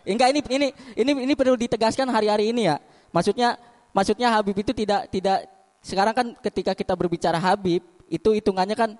Enggak 0.07 0.31
ini 0.31 0.39
ini 0.47 0.67
ini 0.95 1.11
ini 1.27 1.33
perlu 1.35 1.59
ditegaskan 1.59 2.07
hari-hari 2.07 2.55
ini 2.55 2.71
ya. 2.71 2.79
Maksudnya 3.11 3.59
maksudnya 3.91 4.31
Habib 4.31 4.55
itu 4.55 4.71
tidak 4.71 5.11
tidak 5.11 5.45
sekarang 5.85 6.13
kan 6.15 6.27
ketika 6.41 6.71
kita 6.73 6.93
berbicara 6.97 7.37
Habib 7.37 7.83
itu 8.09 8.29
hitungannya 8.33 8.73
kan 8.73 8.91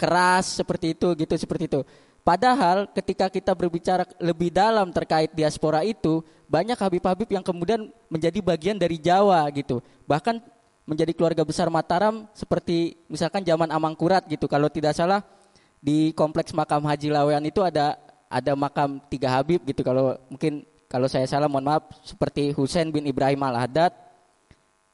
keras 0.00 0.56
seperti 0.56 0.96
itu 0.96 1.12
gitu 1.12 1.34
seperti 1.36 1.68
itu. 1.68 1.80
Padahal 2.20 2.88
ketika 2.92 3.32
kita 3.32 3.52
berbicara 3.56 4.04
lebih 4.20 4.52
dalam 4.52 4.92
terkait 4.92 5.32
diaspora 5.32 5.80
itu 5.84 6.20
banyak 6.46 6.76
Habib-Habib 6.76 7.28
yang 7.32 7.44
kemudian 7.44 7.88
menjadi 8.12 8.38
bagian 8.44 8.76
dari 8.76 9.00
Jawa 9.00 9.48
gitu. 9.56 9.80
Bahkan 10.04 10.40
menjadi 10.84 11.12
keluarga 11.16 11.42
besar 11.46 11.72
Mataram 11.72 12.28
seperti 12.36 13.00
misalkan 13.08 13.40
zaman 13.46 13.72
Amangkurat 13.72 14.26
gitu. 14.28 14.50
Kalau 14.50 14.68
tidak 14.68 14.92
salah 14.98 15.24
di 15.80 16.12
kompleks 16.12 16.52
makam 16.52 16.84
Haji 16.84 17.08
Lawean 17.08 17.40
itu 17.46 17.64
ada 17.64 17.96
ada 18.30 18.54
makam 18.54 19.02
tiga 19.10 19.26
Habib 19.26 19.66
gitu 19.66 19.82
kalau 19.82 20.14
mungkin 20.30 20.62
kalau 20.86 21.10
saya 21.10 21.26
salah 21.26 21.50
mohon 21.50 21.66
maaf 21.66 21.90
seperti 22.06 22.54
Husain 22.54 22.90
bin 22.90 23.06
Ibrahim 23.06 23.42
Al-Haddad, 23.42 23.90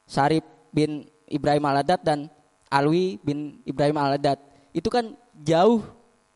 Sarip 0.05 0.45
bin 0.73 1.09
Ibrahim 1.29 1.65
Al-Haddad 1.65 2.01
dan 2.01 2.19
Alwi 2.69 3.17
bin 3.21 3.61
Ibrahim 3.65 3.97
Al-Haddad. 3.97 4.37
Itu 4.73 4.89
kan 4.89 5.13
jauh 5.33 5.81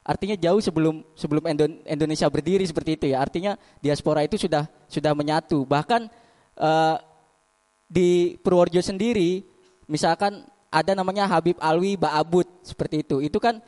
artinya 0.02 0.34
jauh 0.34 0.58
sebelum 0.58 1.06
sebelum 1.14 1.46
Indonesia 1.86 2.26
berdiri 2.30 2.66
seperti 2.66 2.98
itu 2.98 3.06
ya. 3.14 3.22
Artinya 3.22 3.54
diaspora 3.82 4.26
itu 4.26 4.38
sudah 4.38 4.66
sudah 4.90 5.14
menyatu. 5.14 5.62
Bahkan 5.62 6.10
uh, 6.58 6.98
di 7.86 8.38
Purworejo 8.42 8.82
sendiri 8.82 9.46
misalkan 9.86 10.42
ada 10.74 10.98
namanya 10.98 11.30
Habib 11.30 11.60
Alwi 11.62 12.02
Ba'abud 12.02 12.50
seperti 12.66 13.06
itu. 13.06 13.22
Itu 13.22 13.38
kan 13.38 13.62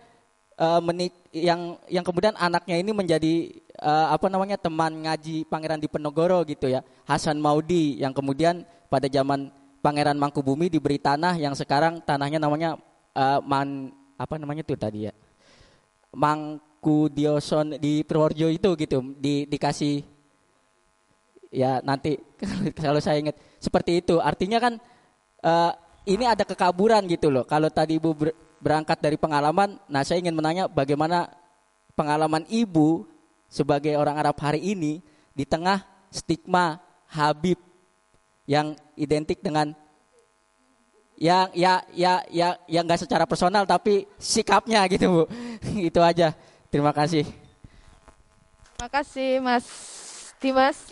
uh, 0.58 0.82
menik 0.82 1.14
yang 1.34 1.78
yang 1.90 2.06
kemudian 2.06 2.34
anaknya 2.38 2.78
ini 2.78 2.92
menjadi 2.94 3.34
uh, 3.82 4.14
apa 4.14 4.30
namanya 4.30 4.58
teman 4.58 5.06
ngaji 5.06 5.46
Pangeran 5.50 5.82
Diponegoro 5.82 6.46
gitu 6.46 6.70
ya. 6.70 6.86
Hasan 7.06 7.42
Maudi 7.42 7.98
yang 7.98 8.14
kemudian 8.14 8.66
pada 8.90 9.10
zaman 9.10 9.50
Pangeran 9.84 10.16
Mangkubumi 10.16 10.72
diberi 10.72 11.02
tanah 11.02 11.36
yang 11.36 11.58
sekarang 11.58 12.00
tanahnya 12.06 12.40
namanya 12.40 12.80
uh, 13.18 13.40
Man 13.44 13.92
apa 14.16 14.38
namanya 14.38 14.64
tuh 14.64 14.78
tadi 14.78 15.10
ya? 15.10 15.14
Mangku 16.14 17.10
Dioson 17.10 17.82
di 17.82 18.06
Purworejo 18.06 18.48
itu 18.54 18.70
gitu 18.78 18.98
di 19.18 19.50
dikasih 19.50 20.06
ya 21.50 21.82
nanti 21.82 22.18
kalau 22.86 23.02
saya 23.02 23.18
ingat 23.18 23.36
seperti 23.58 24.06
itu. 24.06 24.22
Artinya 24.22 24.62
kan 24.62 24.74
uh, 25.42 25.72
ini 26.06 26.26
ada 26.28 26.44
kekaburan 26.44 27.08
gitu 27.10 27.34
loh. 27.34 27.44
Kalau 27.48 27.72
tadi 27.72 27.98
ibu 27.98 28.12
ber, 28.14 28.30
berangkat 28.64 29.04
dari 29.04 29.20
pengalaman, 29.20 29.76
nah 29.92 30.08
saya 30.08 30.24
ingin 30.24 30.32
menanya 30.32 30.72
bagaimana 30.72 31.28
pengalaman 32.00 32.48
ibu 32.48 33.04
sebagai 33.52 34.00
orang 34.00 34.16
Arab 34.16 34.40
hari 34.40 34.64
ini 34.64 35.04
di 35.36 35.44
tengah 35.44 35.84
stigma 36.08 36.80
Habib 37.12 37.60
yang 38.48 38.74
identik 38.96 39.44
dengan 39.44 39.76
yang 41.14 41.54
ya 41.54 41.86
ya 41.94 42.26
ya 42.34 42.58
yang 42.66 42.84
nggak 42.90 43.06
secara 43.06 43.30
personal 43.30 43.70
tapi 43.70 44.10
sikapnya 44.18 44.82
gitu 44.90 45.06
bu. 45.12 45.24
Itu 45.92 46.02
aja. 46.02 46.34
Terima 46.74 46.90
kasih. 46.90 47.28
Terima 48.74 48.90
kasih 48.90 49.32
mas 49.44 49.66
Dimas. 50.42 50.92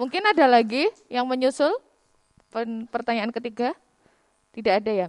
Mungkin 0.00 0.24
ada 0.24 0.48
lagi 0.48 0.88
yang 1.12 1.28
menyusul? 1.28 1.70
Pertanyaan 2.88 3.30
ketiga? 3.30 3.76
Tidak 4.50 4.80
ada 4.80 4.90
ya? 4.90 5.08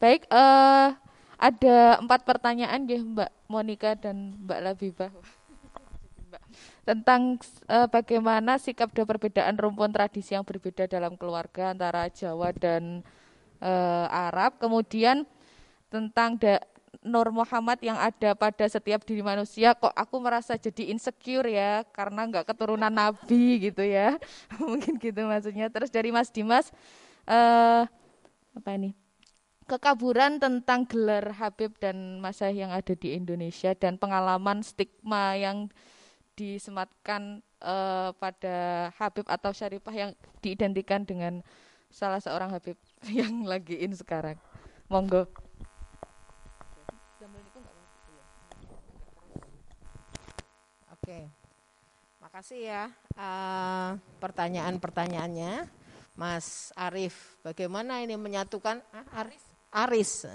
Baik 0.00 0.24
uh, 0.32 0.96
ada 1.40 1.96
empat 2.04 2.28
pertanyaan 2.28 2.84
ya 2.84 3.00
Mbak 3.00 3.30
Monica 3.48 3.96
dan 3.96 4.36
Mbak 4.44 4.60
Labibah. 4.60 5.10
Tentang 6.84 7.40
uh, 7.66 7.88
bagaimana 7.88 8.60
sikap 8.60 8.92
dan 8.92 9.08
perbedaan 9.08 9.56
rumpun 9.56 9.88
tradisi 9.88 10.36
yang 10.36 10.44
berbeda 10.44 10.84
dalam 10.84 11.16
keluarga 11.16 11.72
antara 11.72 12.12
Jawa 12.12 12.52
dan 12.52 13.00
uh, 13.64 14.06
Arab. 14.12 14.60
Kemudian 14.60 15.24
tentang 15.88 16.36
da 16.36 16.60
Nur 17.00 17.32
Muhammad 17.32 17.80
yang 17.80 17.96
ada 17.96 18.36
pada 18.36 18.68
setiap 18.68 19.00
diri 19.08 19.24
manusia 19.24 19.72
kok 19.72 19.94
aku 19.96 20.20
merasa 20.20 20.60
jadi 20.60 20.92
insecure 20.92 21.48
ya 21.48 21.80
karena 21.96 22.28
nggak 22.28 22.44
keturunan 22.52 22.92
nabi 22.92 23.72
gitu 23.72 23.80
ya. 23.80 24.20
Mungkin 24.60 25.00
gitu 25.00 25.24
maksudnya. 25.24 25.72
Terus 25.72 25.88
dari 25.88 26.12
Mas 26.12 26.28
Dimas 26.28 26.68
uh, 27.24 27.88
apa 28.52 28.70
ini 28.76 28.92
kekaburan 29.70 30.42
tentang 30.42 30.82
gelar 30.82 31.30
Habib 31.38 31.78
dan 31.78 32.18
masa 32.18 32.50
yang 32.50 32.74
ada 32.74 32.90
di 32.98 33.14
Indonesia 33.14 33.70
dan 33.78 34.02
pengalaman 34.02 34.66
stigma 34.66 35.38
yang 35.38 35.70
disematkan 36.34 37.38
uh, 37.62 38.10
pada 38.18 38.90
Habib 38.98 39.30
atau 39.30 39.54
Syarifah 39.54 39.94
yang 39.94 40.10
diidentikan 40.42 41.06
dengan 41.06 41.46
salah 41.86 42.18
seorang 42.18 42.50
Habib 42.50 42.74
yang 43.06 43.46
lagi 43.46 43.78
in 43.78 43.94
sekarang. 43.94 44.34
Monggo. 44.90 45.30
Oke, 51.00 51.26
makasih 52.22 52.60
ya 52.70 52.82
uh, 53.18 53.98
pertanyaan-pertanyaannya, 54.18 55.66
Mas 56.18 56.70
Arif. 56.74 57.38
Bagaimana 57.42 58.02
ini 58.02 58.14
menyatukan 58.14 58.82
ah, 58.94 59.22
Aris? 59.22 59.49
Aris. 59.70 60.26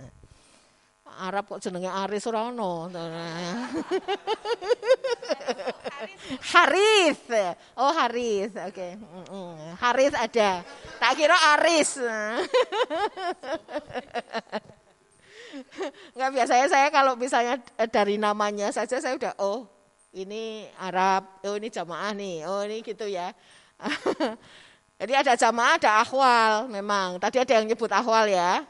Arab 1.16 1.48
kok 1.48 1.64
jenenge 1.64 1.88
Aris 1.88 2.28
ora 2.28 2.52
ono. 2.52 2.92
Haris. 6.52 7.20
Oh 7.80 7.92
Haris, 7.96 8.52
oke. 8.52 8.76
Okay. 8.76 8.92
Haris 9.80 10.12
ada. 10.12 10.60
Tak 11.00 11.14
kira 11.16 11.38
Aris. 11.56 12.04
Enggak 16.12 16.32
biasanya 16.36 16.68
saya 16.68 16.88
kalau 16.92 17.16
misalnya 17.16 17.64
dari 17.88 18.20
namanya 18.20 18.76
saja 18.76 19.00
saya 19.00 19.16
udah 19.16 19.40
oh 19.40 19.64
ini 20.16 20.68
Arab, 20.80 21.44
oh 21.48 21.56
ini 21.56 21.72
jamaah 21.72 22.12
nih, 22.12 22.44
oh 22.48 22.64
ini 22.68 22.84
gitu 22.84 23.08
ya. 23.08 23.32
Jadi 25.00 25.12
ada 25.16 25.36
jamaah, 25.36 25.76
ada 25.76 26.04
ahwal 26.04 26.72
memang. 26.72 27.20
Tadi 27.20 27.40
ada 27.40 27.52
yang 27.56 27.68
nyebut 27.68 27.92
ahwal 27.92 28.28
ya. 28.28 28.64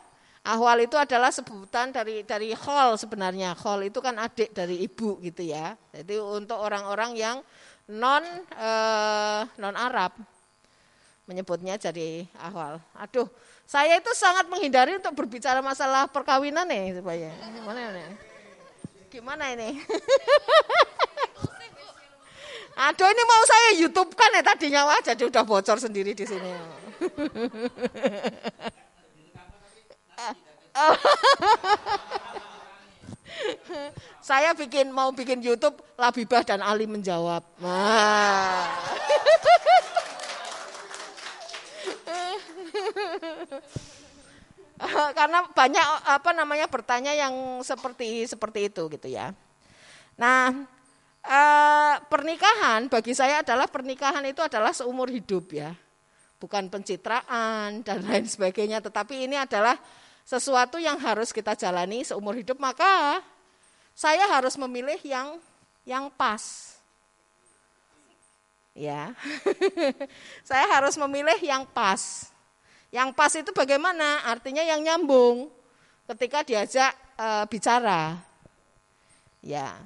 Ahwal 0.45 0.85
itu 0.85 0.93
adalah 0.93 1.33
sebutan 1.33 1.89
dari 1.89 2.21
dari 2.21 2.53
khol 2.53 3.01
sebenarnya. 3.01 3.57
Khol 3.57 3.89
itu 3.89 3.97
kan 3.97 4.13
adik 4.21 4.53
dari 4.53 4.85
ibu 4.85 5.17
gitu 5.25 5.41
ya. 5.41 5.73
Jadi 5.89 6.21
untuk 6.21 6.61
orang-orang 6.61 7.17
yang 7.17 7.41
non 7.89 8.21
eh, 8.53 9.41
non 9.57 9.73
Arab 9.73 10.13
menyebutnya 11.25 11.81
jadi 11.81 12.29
ahwal. 12.37 12.77
Aduh, 12.93 13.25
saya 13.65 13.97
itu 13.97 14.13
sangat 14.13 14.45
menghindari 14.45 14.93
untuk 15.01 15.17
berbicara 15.17 15.65
masalah 15.65 16.05
perkawinan 16.05 16.69
nih 16.69 17.01
supaya 17.01 17.33
gimana 17.49 17.81
ini? 17.89 18.05
Gimana 19.09 19.43
ini? 19.57 19.69
Aduh 22.85 23.07
ini 23.07 23.23
mau 23.23 23.43
saya 23.47 23.69
YouTube 23.81 24.13
kan 24.19 24.29
ya 24.35 24.43
tadinya 24.43 24.85
wah 24.85 24.99
jadi 25.01 25.25
udah 25.25 25.41
bocor 25.41 25.81
sendiri 25.81 26.13
di 26.13 26.25
sini. 26.29 26.53
saya 34.27 34.51
bikin 34.55 34.91
mau 34.91 35.11
bikin 35.15 35.41
YouTube 35.43 35.81
Labibah 35.95 36.43
dan 36.43 36.61
Ali 36.63 36.87
menjawab. 36.87 37.43
Nah. 37.63 38.67
Karena 45.15 45.47
banyak 45.55 45.85
apa 46.03 46.35
namanya 46.35 46.67
bertanya 46.67 47.15
yang 47.15 47.63
seperti 47.63 48.27
seperti 48.27 48.67
itu 48.67 48.91
gitu 48.91 49.07
ya. 49.07 49.31
Nah, 50.19 50.67
Uh, 51.25 51.97
pernikahan 52.05 52.85
bagi 52.85 53.17
saya 53.17 53.41
adalah 53.41 53.65
pernikahan 53.65 54.21
itu 54.29 54.45
adalah 54.45 54.69
seumur 54.69 55.09
hidup 55.09 55.57
ya. 55.57 55.73
Bukan 56.37 56.69
pencitraan 56.69 57.81
dan 57.81 58.05
lain 58.05 58.29
sebagainya, 58.29 58.77
tetapi 58.77 59.25
ini 59.25 59.33
adalah 59.33 59.73
sesuatu 60.25 60.81
yang 60.81 60.97
harus 60.97 61.29
kita 61.29 61.53
jalani 61.53 62.01
seumur 62.01 62.33
hidup, 62.33 62.57
maka 62.57 63.21
saya 63.93 64.25
harus 64.33 64.57
memilih 64.57 64.97
yang 65.05 65.37
yang 65.85 66.09
pas. 66.09 66.75
Ya. 68.73 69.13
saya 70.49 70.65
harus 70.73 70.97
memilih 70.97 71.37
yang 71.39 71.63
pas. 71.69 72.27
Yang 72.89 73.09
pas 73.13 73.31
itu 73.37 73.51
bagaimana? 73.53 74.25
Artinya 74.27 74.65
yang 74.65 74.81
nyambung 74.83 75.47
ketika 76.11 76.41
diajak 76.43 76.91
e, 77.15 77.27
bicara. 77.47 78.19
Ya. 79.45 79.77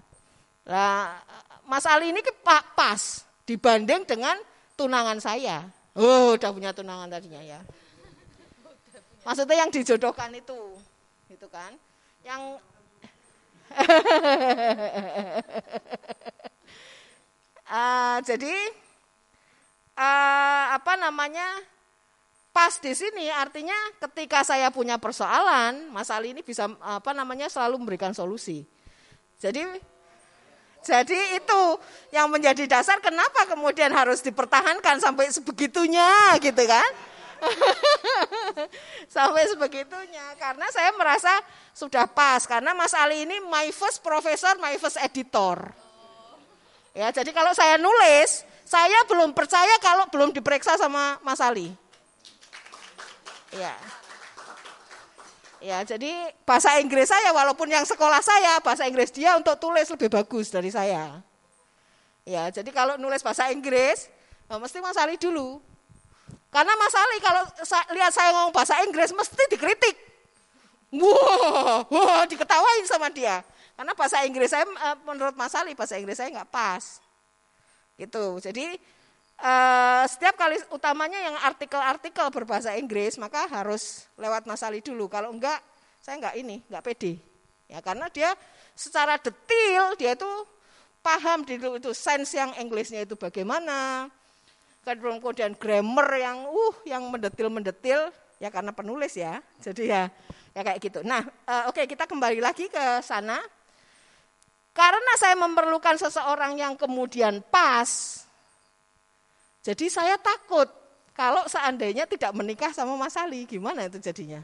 Nah, 0.66 1.20
Mas 1.68 1.86
Ali 1.86 2.16
ini 2.16 2.24
pas 2.74 3.28
dibanding 3.46 4.08
dengan 4.08 4.40
tunangan 4.74 5.20
saya. 5.22 5.68
Oh, 5.94 6.34
udah 6.34 6.50
punya 6.56 6.72
tunangan 6.72 7.12
tadinya 7.12 7.44
ya. 7.44 7.60
Maksudnya 9.30 9.62
yang 9.62 9.70
dijodohkan 9.70 10.34
itu, 10.34 10.58
gitu 11.30 11.46
kan? 11.54 11.70
Yang 12.26 12.58
uh, 17.70 18.18
jadi 18.34 18.56
uh, 19.94 20.66
apa 20.74 20.98
namanya? 20.98 21.46
Pas 22.50 22.82
di 22.82 22.90
sini 22.98 23.30
artinya 23.30 23.78
ketika 24.02 24.42
saya 24.42 24.74
punya 24.74 24.98
persoalan, 24.98 25.94
Mas 25.94 26.10
Ali 26.10 26.34
ini 26.34 26.42
bisa 26.42 26.66
apa 26.82 27.14
namanya 27.14 27.46
selalu 27.54 27.86
memberikan 27.86 28.18
solusi. 28.18 28.66
Jadi 29.38 29.62
jadi 30.82 31.38
itu 31.38 31.62
yang 32.10 32.34
menjadi 32.34 32.66
dasar 32.66 32.98
kenapa 32.98 33.46
kemudian 33.46 33.94
harus 33.94 34.26
dipertahankan 34.26 34.98
sampai 34.98 35.30
sebegitunya 35.30 36.34
gitu 36.42 36.66
kan. 36.66 36.90
sampai 39.16 39.44
sebegitunya 39.50 40.36
karena 40.36 40.68
saya 40.72 40.92
merasa 40.96 41.32
sudah 41.72 42.06
pas 42.08 42.44
karena 42.44 42.76
Mas 42.76 42.92
Ali 42.96 43.24
ini 43.24 43.40
my 43.48 43.72
first 43.72 44.04
professor, 44.04 44.56
my 44.60 44.76
first 44.76 45.00
editor. 45.00 45.72
Ya, 46.92 47.14
jadi 47.14 47.32
kalau 47.32 47.54
saya 47.56 47.80
nulis, 47.80 48.44
saya 48.68 49.06
belum 49.08 49.32
percaya 49.32 49.78
kalau 49.80 50.10
belum 50.12 50.36
diperiksa 50.36 50.76
sama 50.76 51.22
Mas 51.24 51.40
Ali. 51.40 51.72
Ya. 53.56 53.74
Ya, 55.60 55.84
jadi 55.84 56.32
bahasa 56.48 56.80
Inggris 56.80 57.12
saya 57.12 57.36
walaupun 57.36 57.68
yang 57.68 57.84
sekolah 57.84 58.24
saya 58.24 58.64
bahasa 58.64 58.88
Inggris 58.88 59.12
dia 59.12 59.36
untuk 59.36 59.60
tulis 59.60 59.92
lebih 59.92 60.08
bagus 60.08 60.48
dari 60.48 60.72
saya. 60.72 61.20
Ya, 62.24 62.48
jadi 62.48 62.72
kalau 62.72 62.96
nulis 62.96 63.20
bahasa 63.20 63.52
Inggris 63.52 64.08
ya 64.48 64.56
mesti 64.56 64.80
Mas 64.80 64.96
Ali 64.96 65.20
dulu. 65.20 65.60
Karena 66.50 66.74
Mas 66.74 66.96
Ali 66.98 67.18
kalau 67.22 67.44
sa 67.62 67.80
lihat 67.94 68.10
saya 68.10 68.34
ngomong 68.34 68.54
bahasa 68.54 68.82
Inggris 68.82 69.14
mesti 69.14 69.44
dikritik. 69.54 69.96
Wah, 70.90 71.86
wah 71.86 72.26
diketawain 72.26 72.86
sama 72.90 73.14
dia. 73.14 73.46
Karena 73.78 73.94
bahasa 73.94 74.26
Inggris 74.26 74.50
saya 74.50 74.66
eh, 74.66 74.98
menurut 75.06 75.38
Mas 75.38 75.54
Ali 75.54 75.78
bahasa 75.78 76.02
Inggris 76.02 76.18
saya 76.18 76.34
nggak 76.34 76.50
pas. 76.50 76.98
Gitu. 77.96 78.26
Jadi 78.42 78.78
Uh, 79.40 80.04
setiap 80.04 80.36
kali 80.36 80.60
utamanya 80.68 81.16
yang 81.16 81.32
artikel-artikel 81.40 82.28
berbahasa 82.28 82.76
Inggris 82.76 83.16
maka 83.16 83.48
harus 83.48 84.04
lewat 84.20 84.44
Mas 84.44 84.60
Ali 84.68 84.84
dulu. 84.84 85.08
Kalau 85.08 85.32
enggak, 85.32 85.64
saya 86.04 86.20
enggak 86.20 86.36
ini, 86.36 86.60
enggak 86.68 86.84
pede. 86.84 87.24
Ya 87.72 87.80
karena 87.80 88.12
dia 88.12 88.36
secara 88.76 89.16
detail 89.16 89.96
dia 89.96 90.12
itu 90.12 90.28
paham 91.00 91.48
di 91.48 91.56
itu 91.56 91.92
sense 91.96 92.36
yang 92.36 92.52
Inggrisnya 92.60 93.08
itu 93.08 93.16
bagaimana. 93.16 94.12
Kemudian 94.98 95.54
grammar 95.54 96.10
yang 96.18 96.50
uh 96.50 96.76
yang 96.90 97.06
mendetil-mendetil 97.14 98.10
ya 98.42 98.50
karena 98.50 98.74
penulis 98.74 99.14
ya. 99.14 99.38
Jadi 99.62 99.94
ya 99.94 100.10
ya 100.58 100.62
kayak 100.66 100.80
gitu. 100.82 101.00
Nah, 101.06 101.22
uh, 101.46 101.70
oke 101.70 101.78
okay, 101.78 101.86
kita 101.86 102.10
kembali 102.10 102.42
lagi 102.42 102.66
ke 102.66 103.04
sana. 103.06 103.38
Karena 104.74 105.14
saya 105.20 105.36
memerlukan 105.36 106.00
seseorang 106.00 106.56
yang 106.56 106.74
kemudian 106.80 107.44
pas 107.52 108.24
jadi 109.60 109.86
saya 109.92 110.16
takut 110.16 110.66
kalau 111.12 111.44
seandainya 111.52 112.08
tidak 112.08 112.32
menikah 112.32 112.72
sama 112.72 112.96
Mas 112.96 113.20
Ali, 113.20 113.44
gimana 113.44 113.92
itu 113.92 114.00
jadinya? 114.00 114.40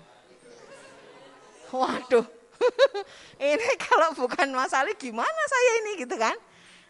Waduh, 1.72 2.28
ini 3.42 3.70
kalau 3.80 4.12
bukan 4.14 4.52
Mas 4.52 4.76
Ali 4.76 4.92
gimana 5.00 5.42
saya 5.48 5.72
ini 5.82 5.92
gitu 6.04 6.16
kan? 6.20 6.36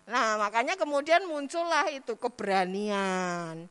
Nah 0.05 0.37
makanya 0.37 0.77
kemudian 0.77 1.25
muncullah 1.25 1.89
itu 1.89 2.13
keberanian 2.13 3.65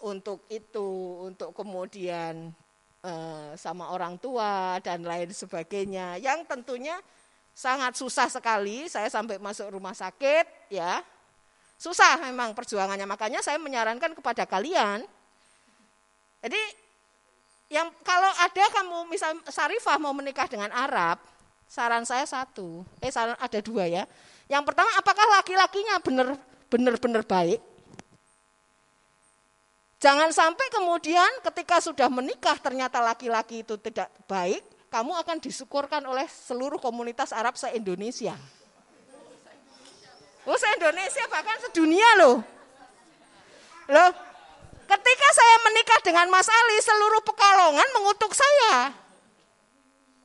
untuk 0.00 0.44
itu, 0.52 0.88
untuk 1.24 1.56
kemudian 1.56 2.52
eh, 3.00 3.50
sama 3.56 3.92
orang 3.92 4.20
tua 4.20 4.76
dan 4.84 5.04
lain 5.04 5.32
sebagainya. 5.32 6.20
Yang 6.20 6.48
tentunya 6.48 7.00
sangat 7.56 7.96
susah 7.96 8.28
sekali 8.28 8.88
saya 8.88 9.08
sampai 9.08 9.40
masuk 9.40 9.72
rumah 9.72 9.96
sakit 9.96 10.72
ya. 10.72 11.00
Susah 11.80 12.20
memang 12.28 12.52
perjuangannya 12.52 13.08
makanya 13.08 13.40
saya 13.40 13.56
menyarankan 13.56 14.12
kepada 14.12 14.44
kalian. 14.44 15.04
Jadi 16.40 16.60
yang 17.70 17.88
kalau 18.04 18.28
ada 18.36 18.64
kamu 18.74 18.98
misal 19.08 19.32
Sarifah 19.48 19.96
mau 19.96 20.12
menikah 20.12 20.50
dengan 20.50 20.68
Arab 20.74 21.22
saran 21.70 22.02
saya 22.02 22.26
satu 22.26 22.82
eh 22.98 23.14
saran 23.14 23.38
ada 23.38 23.62
dua 23.62 23.86
ya 23.86 24.04
yang 24.50 24.66
pertama 24.66 24.90
apakah 24.98 25.24
laki-lakinya 25.38 26.02
benar 26.02 26.34
benar 26.66 26.94
benar 26.98 27.22
baik 27.22 27.62
Jangan 30.00 30.32
sampai 30.32 30.64
kemudian 30.72 31.28
ketika 31.44 31.76
sudah 31.76 32.08
menikah 32.08 32.56
ternyata 32.56 33.04
laki-laki 33.04 33.60
itu 33.60 33.76
tidak 33.76 34.08
baik, 34.24 34.64
kamu 34.88 35.12
akan 35.12 35.36
disyukurkan 35.44 36.00
oleh 36.08 36.24
seluruh 36.24 36.80
komunitas 36.80 37.36
Arab 37.36 37.52
se-Indonesia. 37.60 38.32
Oh, 40.48 40.56
se-Indonesia 40.56 41.20
bahkan 41.28 41.60
sedunia 41.68 42.08
loh. 42.16 42.40
Loh, 43.92 44.10
ketika 44.88 45.28
saya 45.36 45.56
menikah 45.68 46.00
dengan 46.00 46.32
Mas 46.32 46.48
Ali, 46.48 46.80
seluruh 46.80 47.20
Pekalongan 47.20 47.88
mengutuk 47.92 48.32
saya. 48.32 48.96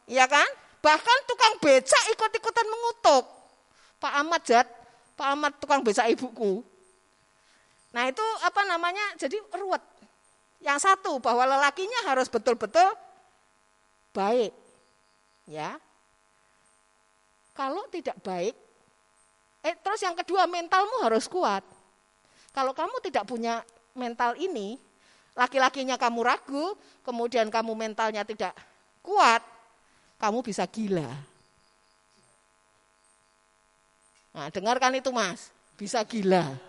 Iya 0.08 0.24
kan? 0.32 0.48
Bahkan 0.80 1.18
tukang 1.28 1.60
becak 1.60 2.04
ikut-ikutan 2.16 2.68
mengutuk. 2.72 3.28
Pak 4.00 4.14
Ahmad 4.14 4.42
Jat, 4.44 4.68
Pak 5.16 5.28
Ahmad 5.34 5.52
tukang 5.58 5.82
becak 5.82 6.12
ibuku. 6.12 6.62
Nah 7.96 8.12
itu 8.12 8.26
apa 8.44 8.62
namanya 8.68 9.16
jadi 9.16 9.40
ruwet. 9.56 9.82
Yang 10.60 10.84
satu 10.84 11.22
bahwa 11.24 11.48
lelakinya 11.48 12.12
harus 12.12 12.28
betul-betul 12.28 12.92
baik. 14.12 14.52
Ya. 15.48 15.80
Kalau 17.56 17.88
tidak 17.88 18.20
baik, 18.20 18.56
eh 19.64 19.76
terus 19.80 20.04
yang 20.04 20.18
kedua 20.18 20.44
mentalmu 20.44 21.08
harus 21.08 21.24
kuat. 21.32 21.64
Kalau 22.52 22.76
kamu 22.76 23.00
tidak 23.00 23.24
punya 23.24 23.64
mental 23.96 24.36
ini, 24.36 24.76
laki-lakinya 25.36 25.96
kamu 25.96 26.20
ragu, 26.20 26.76
kemudian 27.04 27.48
kamu 27.48 27.72
mentalnya 27.72 28.28
tidak 28.28 28.52
kuat, 29.00 29.40
kamu 30.20 30.44
bisa 30.44 30.68
gila. 30.68 31.35
Nah, 34.36 34.52
dengarkan 34.52 35.00
itu 35.00 35.16
Mas, 35.16 35.48
bisa 35.80 36.04
gila. 36.04 36.44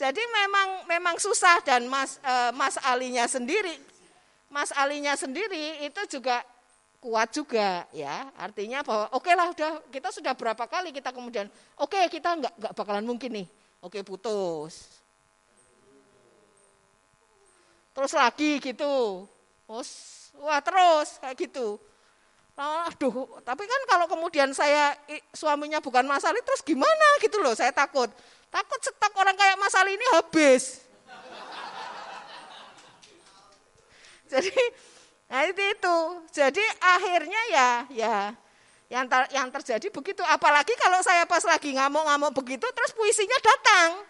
Jadi 0.00 0.20
memang 0.20 0.84
memang 0.84 1.16
susah 1.16 1.64
dan 1.64 1.88
Mas 1.88 2.20
e, 2.20 2.52
Mas 2.56 2.76
Alinya 2.80 3.28
sendiri 3.28 3.76
Mas 4.52 4.72
Alinya 4.72 5.16
sendiri 5.16 5.84
itu 5.84 6.00
juga 6.18 6.44
kuat 7.00 7.32
juga 7.32 7.88
ya. 7.96 8.28
Artinya 8.36 8.84
bahwa 8.84 9.08
oke 9.16 9.24
okay 9.24 9.34
lah 9.36 9.48
udah 9.52 9.80
kita 9.88 10.12
sudah 10.12 10.34
berapa 10.36 10.68
kali 10.68 10.92
kita 10.92 11.12
kemudian 11.12 11.48
oke 11.80 11.96
okay, 11.96 12.08
kita 12.12 12.36
nggak 12.36 12.54
nggak 12.60 12.72
bakalan 12.76 13.06
mungkin 13.08 13.32
nih. 13.32 13.46
Oke 13.80 14.00
okay, 14.00 14.02
putus. 14.04 15.00
Terus 17.96 18.12
lagi 18.12 18.60
gitu. 18.60 19.24
Terus 19.64 20.19
wah 20.38 20.62
terus 20.62 21.18
kayak 21.18 21.38
gitu. 21.38 21.78
Aduh, 22.60 23.40
tapi 23.40 23.64
kan 23.64 23.80
kalau 23.88 24.04
kemudian 24.04 24.52
saya 24.52 24.92
suaminya 25.32 25.80
bukan 25.80 26.04
Mas 26.04 26.28
Ali, 26.28 26.44
terus 26.44 26.60
gimana 26.60 27.08
gitu 27.24 27.40
loh, 27.40 27.56
saya 27.56 27.72
takut. 27.72 28.12
Takut 28.52 28.80
stok 28.84 29.16
orang 29.16 29.32
kayak 29.32 29.56
Mas 29.56 29.72
Ali 29.80 29.96
ini 29.96 30.04
habis. 30.12 30.84
Jadi, 34.30 34.52
nah 35.24 35.48
itu, 35.48 35.62
itu. 35.72 35.96
Jadi 36.36 36.60
akhirnya 36.84 37.42
ya, 37.48 37.70
ya 37.88 38.16
yang 38.92 39.08
ter, 39.08 39.24
yang 39.32 39.48
terjadi 39.48 39.88
begitu. 39.88 40.20
Apalagi 40.28 40.76
kalau 40.76 41.00
saya 41.00 41.24
pas 41.24 41.40
lagi 41.48 41.72
ngamuk-ngamuk 41.72 42.36
begitu, 42.44 42.68
terus 42.76 42.92
puisinya 42.92 43.40
datang. 43.40 44.04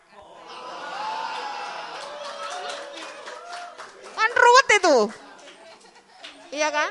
Kan 4.19 4.31
ruwet 4.35 4.69
itu. 4.75 5.30
Iya 6.51 6.69
kan? 6.71 6.91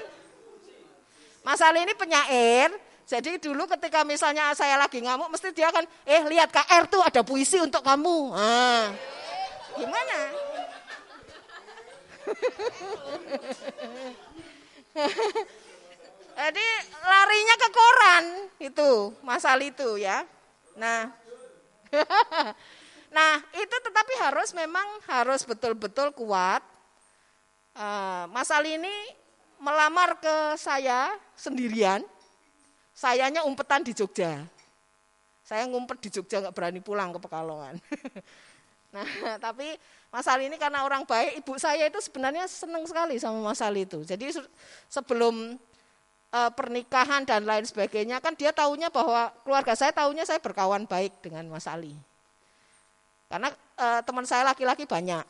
Mas 1.44 1.64
Ali 1.64 1.84
ini 1.84 1.96
penyair, 1.96 2.72
jadi 3.10 3.42
dulu 3.42 3.66
ketika 3.66 4.06
misalnya 4.06 4.54
saya 4.54 4.78
lagi 4.78 5.02
ngamuk, 5.02 5.34
mesti 5.34 5.50
dia 5.50 5.74
akan, 5.74 5.82
eh 6.06 6.22
lihat 6.30 6.54
KR 6.54 6.86
tuh 6.86 7.02
ada 7.02 7.26
puisi 7.26 7.58
untuk 7.58 7.82
kamu. 7.82 8.38
Nah, 8.38 8.94
gimana? 9.74 10.20
Jadi 16.40 16.66
larinya 17.04 17.56
ke 17.60 17.68
koran 17.74 18.26
itu, 18.62 19.10
Mas 19.26 19.42
Ali 19.42 19.74
itu 19.74 19.98
ya. 19.98 20.22
Nah, 20.78 21.10
nah 23.16 23.42
itu 23.58 23.76
tetapi 23.90 24.14
harus 24.22 24.54
memang 24.54 24.86
harus 25.10 25.42
betul-betul 25.50 26.14
kuat. 26.14 26.62
Uh, 27.74 28.30
Mas 28.30 28.54
Ali 28.54 28.78
ini 28.78 28.94
melamar 29.60 30.16
ke 30.18 30.56
saya 30.56 31.12
sendirian, 31.36 32.02
sayanya 32.96 33.44
umpetan 33.44 33.84
di 33.84 33.92
Jogja. 33.92 34.44
Saya 35.44 35.68
ngumpet 35.68 36.00
di 36.00 36.10
Jogja 36.10 36.40
nggak 36.46 36.56
berani 36.56 36.80
pulang 36.80 37.12
ke 37.12 37.20
Pekalongan. 37.20 37.76
nah, 38.96 39.08
tapi 39.38 39.76
Mas 40.10 40.26
Ali 40.26 40.50
ini 40.50 40.58
karena 40.58 40.86
orang 40.86 41.04
baik, 41.06 41.44
ibu 41.44 41.54
saya 41.60 41.86
itu 41.86 42.00
sebenarnya 42.02 42.46
senang 42.50 42.86
sekali 42.88 43.18
sama 43.18 43.42
Mas 43.42 43.62
Ali 43.62 43.86
itu. 43.86 44.02
Jadi 44.06 44.30
sebelum 44.90 45.58
e, 46.30 46.40
pernikahan 46.54 47.26
dan 47.26 47.46
lain 47.46 47.66
sebagainya 47.66 48.22
kan 48.22 48.34
dia 48.38 48.54
tahunya 48.54 48.94
bahwa 48.94 49.34
keluarga 49.42 49.74
saya 49.74 49.94
tahunya 49.94 50.26
saya 50.26 50.38
berkawan 50.38 50.86
baik 50.86 51.18
dengan 51.22 51.50
Mas 51.50 51.66
Ali. 51.66 51.98
Karena 53.26 53.50
e, 53.74 53.88
teman 54.06 54.26
saya 54.26 54.46
laki-laki 54.46 54.86
banyak, 54.86 55.26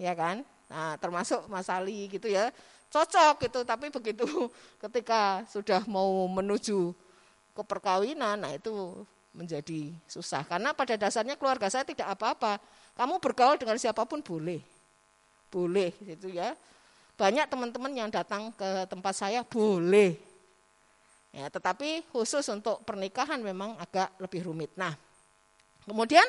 ya 0.00 0.12
kan? 0.16 0.40
Nah, 0.72 0.96
termasuk 0.96 1.44
Mas 1.52 1.68
Ali 1.68 2.08
gitu 2.08 2.28
ya 2.28 2.48
cocok 2.92 3.48
gitu. 3.48 3.60
Tapi 3.64 3.88
begitu 3.88 4.28
ketika 4.84 5.42
sudah 5.48 5.80
mau 5.88 6.28
menuju 6.28 6.92
ke 7.52 7.62
perkawinan 7.64 8.36
nah 8.36 8.52
itu 8.52 9.02
menjadi 9.32 9.96
susah. 10.04 10.44
Karena 10.44 10.76
pada 10.76 10.94
dasarnya 11.00 11.40
keluarga 11.40 11.72
saya 11.72 11.88
tidak 11.88 12.12
apa-apa. 12.12 12.60
Kamu 12.92 13.16
bergaul 13.18 13.56
dengan 13.56 13.80
siapa 13.80 14.04
pun 14.04 14.20
boleh. 14.20 14.60
Boleh 15.48 15.96
gitu 16.04 16.28
ya. 16.28 16.52
Banyak 17.16 17.48
teman-teman 17.48 17.92
yang 17.96 18.08
datang 18.12 18.52
ke 18.52 18.84
tempat 18.88 19.14
saya 19.16 19.40
boleh. 19.40 20.16
Ya 21.32 21.48
tetapi 21.48 22.04
khusus 22.12 22.44
untuk 22.52 22.84
pernikahan 22.84 23.40
memang 23.40 23.72
agak 23.80 24.12
lebih 24.20 24.52
rumit. 24.52 24.68
Nah 24.76 24.92
kemudian 25.88 26.24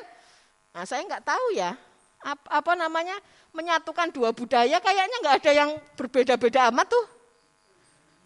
nah 0.74 0.88
saya 0.88 1.04
nggak 1.06 1.28
tahu 1.28 1.54
ya 1.54 1.78
apa, 2.24 2.74
namanya 2.74 3.16
menyatukan 3.52 4.10
dua 4.10 4.32
budaya 4.32 4.80
kayaknya 4.80 5.18
nggak 5.22 5.36
ada 5.44 5.52
yang 5.52 5.70
berbeda-beda 6.00 6.72
amat 6.72 6.90
tuh. 6.90 7.06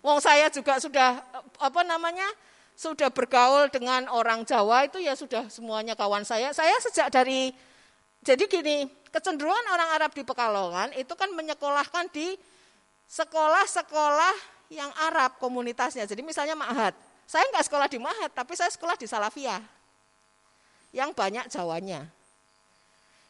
Wong 0.05 0.21
saya 0.21 0.47
juga 0.53 0.77
sudah 0.79 1.19
apa 1.57 1.81
namanya 1.83 2.25
sudah 2.77 3.09
bergaul 3.09 3.67
dengan 3.73 4.05
orang 4.13 4.45
Jawa 4.45 4.85
itu 4.85 5.01
ya 5.01 5.17
sudah 5.17 5.49
semuanya 5.49 5.97
kawan 5.97 6.21
saya. 6.21 6.53
Saya 6.53 6.77
sejak 6.79 7.09
dari 7.09 7.49
jadi 8.21 8.45
gini 8.45 8.85
kecenderungan 9.09 9.65
orang 9.73 9.89
Arab 9.97 10.11
di 10.13 10.21
Pekalongan 10.21 10.93
itu 10.93 11.11
kan 11.17 11.33
menyekolahkan 11.33 12.07
di 12.13 12.37
sekolah-sekolah 13.07 14.35
yang 14.71 14.91
Arab 15.09 15.39
komunitasnya. 15.39 16.03
Jadi 16.05 16.21
misalnya 16.23 16.53
Ma'had. 16.53 16.93
Saya 17.27 17.43
nggak 17.51 17.65
sekolah 17.67 17.87
di 17.91 17.99
Ma'had, 17.99 18.31
tapi 18.31 18.55
saya 18.55 18.71
sekolah 18.71 18.95
di 18.95 19.07
Salafiyah. 19.07 19.59
Yang 20.95 21.11
banyak 21.15 21.45
Jawanya. 21.51 22.07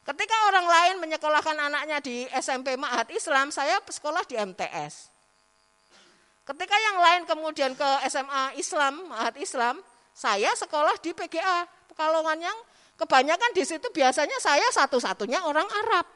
Ketika 0.08 0.38
orang 0.48 0.64
lain 0.64 0.96
menyekolahkan 1.04 1.58
anaknya 1.68 2.00
di 2.00 2.24
SMP 2.32 2.80
Ma'had 2.80 3.12
Islam, 3.12 3.52
saya 3.52 3.76
sekolah 3.84 4.24
di 4.24 4.40
MTS. 4.40 5.12
Ketika 6.48 6.76
yang 6.80 6.98
lain 7.04 7.22
kemudian 7.28 7.76
ke 7.76 7.90
SMA 8.08 8.56
Islam, 8.56 9.04
Ma'had 9.12 9.36
Islam, 9.36 9.84
saya 10.16 10.56
sekolah 10.56 10.96
di 11.04 11.12
PGA 11.12 11.68
Pekalongan 11.92 12.40
yang 12.40 12.58
kebanyakan 12.96 13.52
di 13.52 13.68
situ 13.68 13.84
biasanya 13.92 14.40
saya 14.40 14.64
satu-satunya 14.72 15.44
orang 15.44 15.68
Arab. 15.68 16.08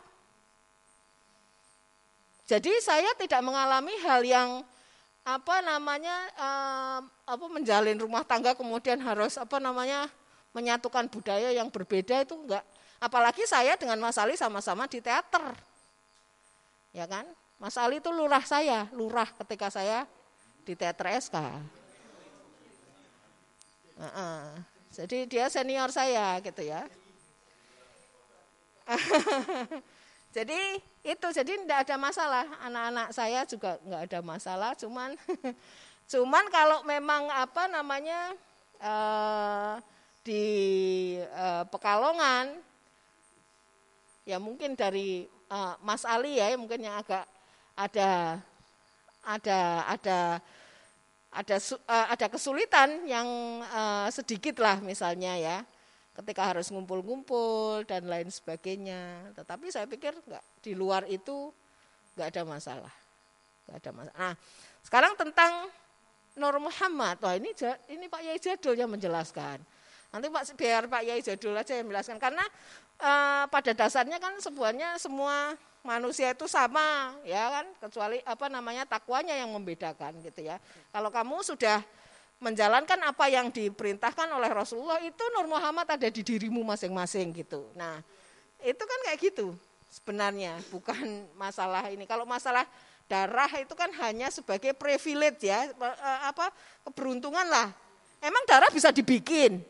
Jadi 2.47 2.71
saya 2.79 3.11
tidak 3.19 3.43
mengalami 3.43 3.91
hal 4.07 4.23
yang 4.23 4.49
apa 5.27 5.59
namanya 5.67 6.15
apa 7.27 7.45
menjalin 7.51 7.99
rumah 7.99 8.23
tangga 8.23 8.55
kemudian 8.55 9.03
harus 9.03 9.35
apa 9.35 9.59
namanya 9.59 10.07
menyatukan 10.55 11.11
budaya 11.11 11.51
yang 11.51 11.67
berbeda 11.67 12.23
itu 12.23 12.39
enggak 12.39 12.65
Apalagi 13.01 13.49
saya 13.49 13.73
dengan 13.73 13.97
Mas 13.97 14.21
Ali 14.21 14.37
sama-sama 14.37 14.85
di 14.85 15.01
teater. 15.01 15.41
Ya 16.93 17.09
kan? 17.09 17.25
Mas 17.57 17.73
Ali 17.81 17.97
itu 17.97 18.13
lurah 18.13 18.45
saya, 18.45 18.85
lurah 18.93 19.25
ketika 19.41 19.73
saya 19.73 20.05
di 20.61 20.77
teater 20.77 21.09
SK. 21.17 21.37
Uh 23.97 24.05
-uh. 24.05 24.41
Jadi 24.93 25.25
dia 25.25 25.49
senior 25.49 25.89
saya 25.89 26.37
gitu 26.45 26.61
ya. 26.61 26.85
jadi 30.35 30.59
itu 31.01 31.27
jadi 31.33 31.51
tidak 31.63 31.79
ada 31.87 31.95
masalah 31.97 32.45
anak-anak 32.61 33.07
saya 33.15 33.41
juga 33.47 33.79
nggak 33.81 34.01
ada 34.09 34.19
masalah 34.21 34.71
cuman 34.75 35.15
cuman 36.11 36.45
kalau 36.51 36.83
memang 36.83 37.29
apa 37.31 37.71
namanya 37.71 38.35
uh, 38.83 39.79
di 40.21 40.43
uh, 41.33 41.65
Pekalongan 41.71 42.61
ya 44.27 44.37
mungkin 44.37 44.77
dari 44.77 45.25
uh, 45.49 45.75
Mas 45.81 46.05
Ali 46.05 46.37
ya 46.37 46.53
mungkin 46.57 46.85
yang 46.85 46.97
agak 47.01 47.25
ada 47.73 48.41
ada 49.25 49.59
ada 49.89 50.19
ada 51.31 51.55
uh, 51.57 52.07
ada 52.11 52.25
kesulitan 52.27 53.07
yang 53.07 53.27
uh, 53.65 54.07
sedikit 54.11 54.59
lah 54.59 54.83
misalnya 54.83 55.37
ya 55.37 55.57
ketika 56.11 56.43
harus 56.53 56.67
ngumpul-ngumpul 56.69 57.87
dan 57.87 58.05
lain 58.07 58.27
sebagainya. 58.27 59.31
Tetapi 59.35 59.71
saya 59.71 59.87
pikir 59.87 60.11
enggak 60.27 60.43
di 60.59 60.75
luar 60.75 61.07
itu 61.07 61.49
enggak 62.15 62.35
ada 62.35 62.43
masalah. 62.43 62.93
Enggak 63.65 63.77
ada 63.79 63.91
masalah. 63.95 64.17
Nah, 64.19 64.35
sekarang 64.83 65.13
tentang 65.15 65.51
Nur 66.35 66.55
Muhammad. 66.63 67.19
Wah, 67.19 67.35
ini 67.35 67.51
ini 67.91 68.05
Pak 68.07 68.21
Yai 68.23 68.39
Jadul 68.39 68.79
yang 68.79 68.91
menjelaskan. 68.91 69.59
Nanti 70.11 70.27
Pak 70.27 70.43
biar 70.59 70.91
Pak 70.91 71.01
Yai 71.07 71.23
Jadul 71.23 71.55
aja 71.55 71.71
yang 71.71 71.87
menjelaskan 71.87 72.19
karena 72.19 72.43
uh, 72.99 73.47
pada 73.47 73.71
dasarnya 73.71 74.19
kan 74.19 74.35
sebuahnya 74.43 74.99
semua 74.99 75.55
manusia 75.81 76.35
itu 76.35 76.45
sama 76.45 77.17
ya 77.25 77.49
kan 77.49 77.65
kecuali 77.81 78.21
apa 78.21 78.45
namanya 78.51 78.85
takwanya 78.85 79.33
yang 79.33 79.49
membedakan 79.55 80.19
gitu 80.21 80.45
ya. 80.45 80.59
Kalau 80.91 81.09
kamu 81.09 81.41
sudah 81.47 81.79
menjalankan 82.41 82.97
apa 83.05 83.29
yang 83.29 83.53
diperintahkan 83.53 84.27
oleh 84.33 84.49
Rasulullah 84.49 84.97
itu 84.99 85.21
Nur 85.31 85.45
Muhammad 85.45 85.85
ada 85.85 86.09
di 86.09 86.21
dirimu 86.25 86.65
masing-masing 86.65 87.29
gitu. 87.37 87.69
Nah, 87.77 88.01
itu 88.65 88.81
kan 88.81 88.99
kayak 89.05 89.19
gitu 89.21 89.53
sebenarnya, 89.93 90.57
bukan 90.73 91.29
masalah 91.37 91.85
ini. 91.93 92.09
Kalau 92.09 92.25
masalah 92.25 92.65
darah 93.05 93.51
itu 93.61 93.77
kan 93.77 93.93
hanya 94.01 94.33
sebagai 94.33 94.73
privilege 94.73 95.45
ya, 95.45 95.69
eh, 95.69 96.19
apa 96.25 96.49
keberuntungan 96.89 97.45
lah. 97.45 97.69
Emang 98.17 98.41
darah 98.49 98.73
bisa 98.73 98.89
dibikin? 98.89 99.61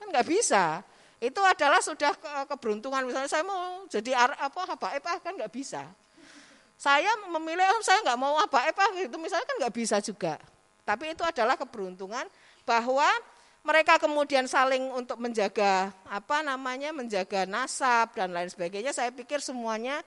Kan 0.00 0.08
nggak 0.08 0.26
bisa. 0.26 0.80
Itu 1.20 1.44
adalah 1.44 1.84
sudah 1.84 2.16
keberuntungan. 2.48 3.04
Misalnya 3.04 3.28
saya 3.28 3.44
mau 3.44 3.84
jadi 3.92 4.16
apa 4.16 4.60
habaib 4.64 5.04
ah, 5.04 5.20
kan 5.20 5.36
nggak 5.36 5.52
bisa. 5.52 5.84
Saya 6.80 7.12
memilih 7.28 7.68
oh, 7.76 7.84
saya 7.84 8.00
nggak 8.00 8.16
mau 8.16 8.40
habaib 8.40 8.72
ah, 8.72 8.90
gitu 8.96 9.20
misalnya 9.20 9.44
kan 9.44 9.56
nggak 9.60 9.74
bisa 9.76 10.00
juga. 10.00 10.40
Tapi 10.88 11.12
itu 11.12 11.20
adalah 11.20 11.60
keberuntungan 11.60 12.24
bahwa 12.64 13.04
mereka 13.60 14.00
kemudian 14.00 14.48
saling 14.48 14.88
untuk 14.96 15.20
menjaga 15.20 15.92
apa 16.08 16.40
namanya 16.40 16.96
menjaga 16.96 17.44
nasab 17.44 18.16
dan 18.16 18.32
lain 18.32 18.48
sebagainya. 18.48 18.96
Saya 18.96 19.12
pikir 19.12 19.44
semuanya 19.44 20.00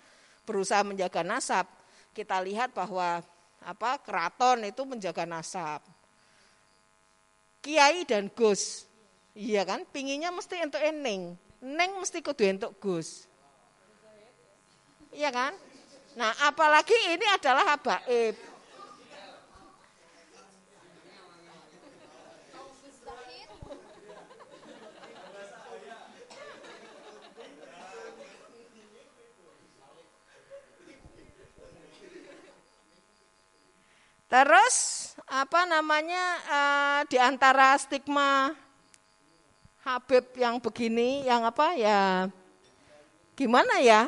berusaha 0.49 0.81
menjaga 0.81 1.21
nasab. 1.21 1.69
Kita 2.17 2.41
lihat 2.41 2.73
bahwa 2.73 3.21
apa 3.61 4.01
keraton 4.01 4.65
itu 4.65 4.81
menjaga 4.83 5.29
nasab. 5.29 5.85
Kiai 7.63 8.03
dan 8.03 8.27
Gus, 8.27 8.89
iya 9.33 9.65
kan, 9.65 9.85
pinginya 9.89 10.29
mesti 10.29 10.61
untuk 10.61 10.81
eneng, 10.81 11.33
neng 11.61 11.91
mesti 11.97 12.21
kudu 12.21 12.45
untuk 12.53 12.77
Gus, 12.77 13.25
iya 15.13 15.33
kan? 15.33 15.53
Nah, 16.13 16.29
apalagi 16.45 16.93
ini 17.13 17.25
adalah 17.33 17.73
habaib. 17.73 18.37
Terus 34.33 34.77
apa 35.29 35.69
namanya 35.69 36.25
uh, 36.49 36.99
di 37.05 37.21
antara 37.21 37.77
stigma 37.77 38.49
Habib 39.83 40.23
yang 40.39 40.63
begini, 40.63 41.27
yang 41.27 41.43
apa 41.43 41.75
ya 41.75 42.31
gimana 43.35 43.83
ya? 43.83 44.07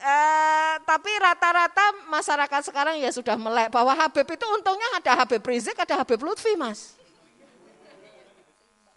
uh, 0.00 0.74
tapi 0.88 1.12
rata-rata 1.20 2.08
masyarakat 2.08 2.72
sekarang 2.72 2.96
ya 2.96 3.12
sudah 3.12 3.36
melek 3.36 3.68
bahwa 3.68 3.92
Habib 3.92 4.24
itu 4.24 4.46
untungnya 4.48 4.96
ada 4.96 5.12
Habib 5.20 5.44
Rizik, 5.44 5.76
ada 5.76 6.00
Habib 6.00 6.24
Lutfi, 6.24 6.56
mas. 6.56 6.96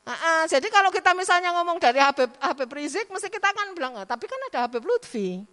Uh, 0.08 0.48
jadi 0.48 0.72
kalau 0.72 0.96
kita 0.96 1.12
misalnya 1.12 1.52
ngomong 1.60 1.76
dari 1.76 2.00
Habib, 2.00 2.32
Habib 2.40 2.72
Rizik, 2.72 3.12
mesti 3.12 3.28
kita 3.28 3.52
kan 3.52 3.76
bilang, 3.76 4.00
oh, 4.00 4.08
tapi 4.08 4.32
kan 4.32 4.40
ada 4.48 4.64
Habib 4.64 4.88
Lutfi. 4.88 5.44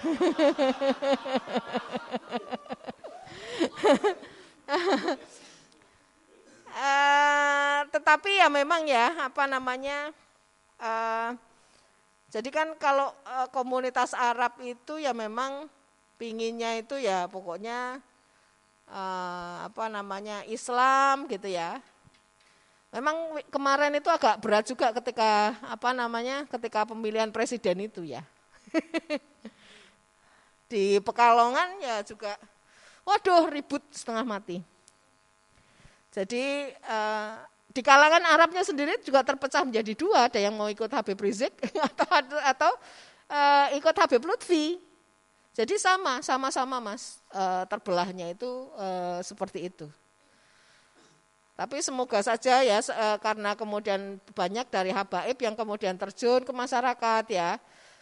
uh, 6.70 7.78
tetapi 7.94 8.40
ya 8.40 8.46
memang 8.46 8.86
ya 8.86 9.26
apa 9.26 9.50
namanya 9.50 10.14
uh, 10.78 11.34
jadi 12.30 12.46
kan 12.54 12.78
kalau 12.78 13.10
uh, 13.26 13.50
komunitas 13.50 14.14
Arab 14.14 14.54
itu 14.62 15.02
ya 15.02 15.10
memang 15.10 15.66
pinginnya 16.14 16.78
itu 16.78 16.94
ya 16.94 17.26
pokoknya 17.26 17.98
uh, 18.86 19.66
apa 19.66 19.90
namanya 19.90 20.46
Islam 20.46 21.26
gitu 21.26 21.50
ya. 21.50 21.82
Memang 22.94 23.42
kemarin 23.50 23.98
itu 23.98 24.10
agak 24.10 24.38
berat 24.42 24.66
juga 24.66 24.94
ketika 24.94 25.58
apa 25.62 25.90
namanya 25.90 26.46
ketika 26.46 26.86
pemilihan 26.86 27.34
presiden 27.34 27.86
itu 27.86 28.06
ya. 28.06 28.22
Di 30.70 31.02
Pekalongan 31.02 31.82
ya 31.82 32.06
juga 32.06 32.38
waduh 33.10 33.50
ribut 33.50 33.82
setengah 33.90 34.22
mati. 34.22 34.62
Jadi 36.14 36.70
eh, 36.70 37.32
di 37.70 37.82
kalangan 37.82 38.22
Arabnya 38.26 38.62
sendiri 38.66 38.98
juga 39.02 39.22
terpecah 39.22 39.62
menjadi 39.62 39.94
dua, 39.94 40.26
ada 40.26 40.38
yang 40.42 40.54
mau 40.54 40.66
ikut 40.66 40.90
Habib 40.90 41.18
Rizik 41.18 41.54
atau 41.90 42.06
atau 42.42 42.72
eh, 43.30 43.78
ikut 43.78 43.94
Habib 43.94 44.22
Lutfi. 44.22 44.78
Jadi 45.50 45.74
sama, 45.82 46.22
sama-sama 46.22 46.78
mas 46.78 47.18
eh, 47.34 47.64
terbelahnya 47.66 48.30
itu 48.30 48.70
eh, 48.78 49.18
seperti 49.26 49.70
itu. 49.70 49.86
Tapi 51.58 51.76
semoga 51.84 52.24
saja 52.24 52.64
ya 52.64 52.80
karena 53.20 53.52
kemudian 53.52 54.16
banyak 54.32 54.64
dari 54.72 54.96
habaib 54.96 55.36
yang 55.36 55.52
kemudian 55.52 55.92
terjun 55.92 56.40
ke 56.40 56.56
masyarakat 56.56 57.24
ya 57.28 57.60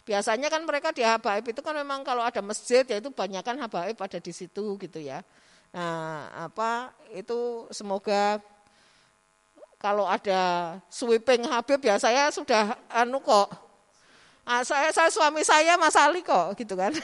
Biasanya 0.09 0.49
kan 0.49 0.65
mereka 0.65 0.89
di 0.89 1.05
habaib 1.05 1.45
itu 1.45 1.61
kan 1.61 1.77
memang 1.77 2.01
kalau 2.01 2.25
ada 2.25 2.41
masjid 2.41 2.81
ya 2.81 2.97
itu 2.97 3.13
banyak 3.13 3.45
kan 3.45 3.53
habaib 3.61 3.93
ada 3.93 4.17
di 4.17 4.33
situ 4.33 4.73
gitu 4.81 4.97
ya. 4.97 5.21
Nah, 5.69 6.25
apa 6.49 6.89
itu 7.13 7.69
semoga 7.69 8.41
kalau 9.77 10.09
ada 10.09 10.75
sweeping 10.89 11.45
Habib 11.45 11.77
ya 11.85 12.01
saya 12.01 12.33
sudah 12.33 12.73
anu 12.89 13.21
kok. 13.21 13.53
Ah, 14.49 14.65
saya, 14.65 14.89
saya 14.89 15.13
suami 15.13 15.45
saya 15.45 15.77
Mas 15.77 15.93
Ali 15.93 16.25
kok 16.25 16.57
gitu 16.57 16.73
kan. 16.73 16.89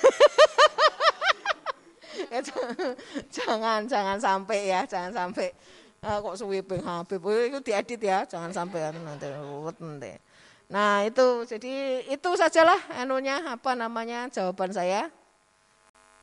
Jangan 3.29 3.85
jangan 3.85 4.17
sampai 4.17 4.71
ya, 4.71 4.81
jangan 4.89 5.13
sampai 5.13 5.53
uh, 6.01 6.17
kok 6.25 6.35
sweeping 6.41 6.81
Habib 6.81 7.21
itu 7.21 7.59
diedit 7.61 8.01
ya, 8.01 8.25
jangan 8.25 8.49
sampai 8.49 8.91
nanti 8.97 9.29
nanti. 9.77 10.24
Nah 10.69 11.05
itu 11.05 11.45
jadi 11.45 12.05
itu 12.09 12.29
sajalah 12.33 12.79
anunya 12.97 13.41
apa 13.45 13.77
namanya 13.77 14.25
jawaban 14.33 14.73
saya. 14.73 15.13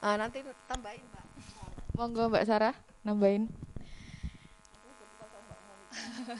Nah, 0.02 0.18
nanti 0.18 0.42
tambahin 0.66 0.98
Mbak. 1.06 1.24
Monggo 1.94 2.26
Mbak 2.26 2.44
Sarah 2.46 2.74
nambahin. 3.06 3.46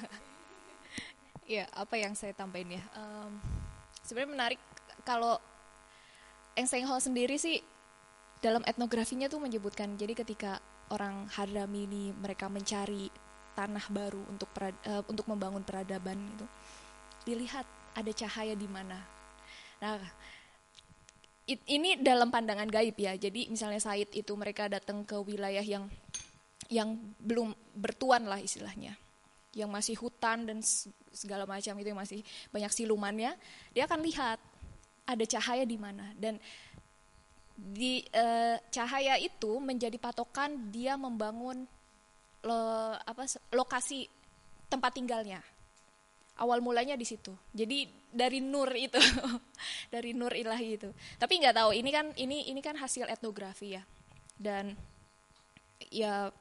ya 1.54 1.70
apa 1.70 1.94
yang 1.94 2.18
saya 2.18 2.34
tambahin 2.34 2.74
ya. 2.74 2.82
Um, 2.98 3.38
Sebenarnya 4.02 4.34
menarik 4.34 4.60
kalau 5.06 5.38
Eng 6.58 6.68
Hall 6.68 7.00
sendiri 7.00 7.38
sih 7.38 7.62
dalam 8.42 8.66
etnografinya 8.66 9.30
tuh 9.30 9.38
menyebutkan 9.38 9.94
jadi 9.94 10.12
ketika 10.18 10.58
orang 10.90 11.30
Hadrami 11.30 11.86
ini 11.86 12.04
mereka 12.12 12.50
mencari 12.50 13.08
tanah 13.54 13.86
baru 13.88 14.20
untuk 14.26 14.50
perad, 14.50 14.74
uh, 14.84 15.06
untuk 15.06 15.24
membangun 15.30 15.62
peradaban 15.62 16.18
itu 16.34 16.46
dilihat 17.22 17.64
ada 17.92 18.12
cahaya 18.12 18.56
di 18.56 18.68
mana. 18.68 18.98
Nah, 19.82 19.98
ini 21.48 21.98
dalam 22.00 22.30
pandangan 22.30 22.68
gaib 22.70 22.96
ya. 22.96 23.18
Jadi 23.18 23.50
misalnya 23.50 23.82
Said 23.82 24.14
itu 24.14 24.32
mereka 24.38 24.70
datang 24.70 25.02
ke 25.02 25.18
wilayah 25.20 25.62
yang 25.62 25.90
yang 26.72 26.96
belum 27.20 27.52
bertuan 27.76 28.24
lah 28.24 28.40
istilahnya. 28.40 28.96
Yang 29.52 29.70
masih 29.70 29.96
hutan 30.00 30.48
dan 30.48 30.58
segala 31.12 31.44
macam 31.44 31.76
itu 31.76 31.88
yang 31.92 32.00
masih 32.00 32.20
banyak 32.48 32.72
silumannya, 32.72 33.36
dia 33.76 33.84
akan 33.84 34.00
lihat 34.00 34.40
ada 35.04 35.24
cahaya 35.28 35.68
di 35.68 35.76
mana 35.76 36.08
dan 36.16 36.40
di 37.52 38.00
eh, 38.00 38.56
cahaya 38.72 39.20
itu 39.20 39.60
menjadi 39.60 39.98
patokan 40.00 40.72
dia 40.72 40.96
membangun 40.96 41.68
lo, 42.42 42.58
apa 42.96 43.28
lokasi 43.52 44.08
tempat 44.72 44.96
tinggalnya 44.96 45.42
awal 46.40 46.64
mulanya 46.64 46.96
di 46.96 47.04
situ. 47.04 47.34
Jadi 47.52 47.88
dari 48.08 48.40
nur 48.40 48.72
itu, 48.72 48.96
dari 49.94 50.16
nur 50.16 50.32
ilahi 50.32 50.80
itu. 50.80 50.88
Tapi 51.20 51.32
nggak 51.42 51.56
tahu 51.56 51.70
ini 51.76 51.90
kan 51.92 52.06
ini 52.16 52.48
ini 52.48 52.60
kan 52.64 52.76
hasil 52.78 53.08
etnografi 53.08 53.76
ya. 53.76 53.82
Dan 54.36 54.72
ya 55.92 56.32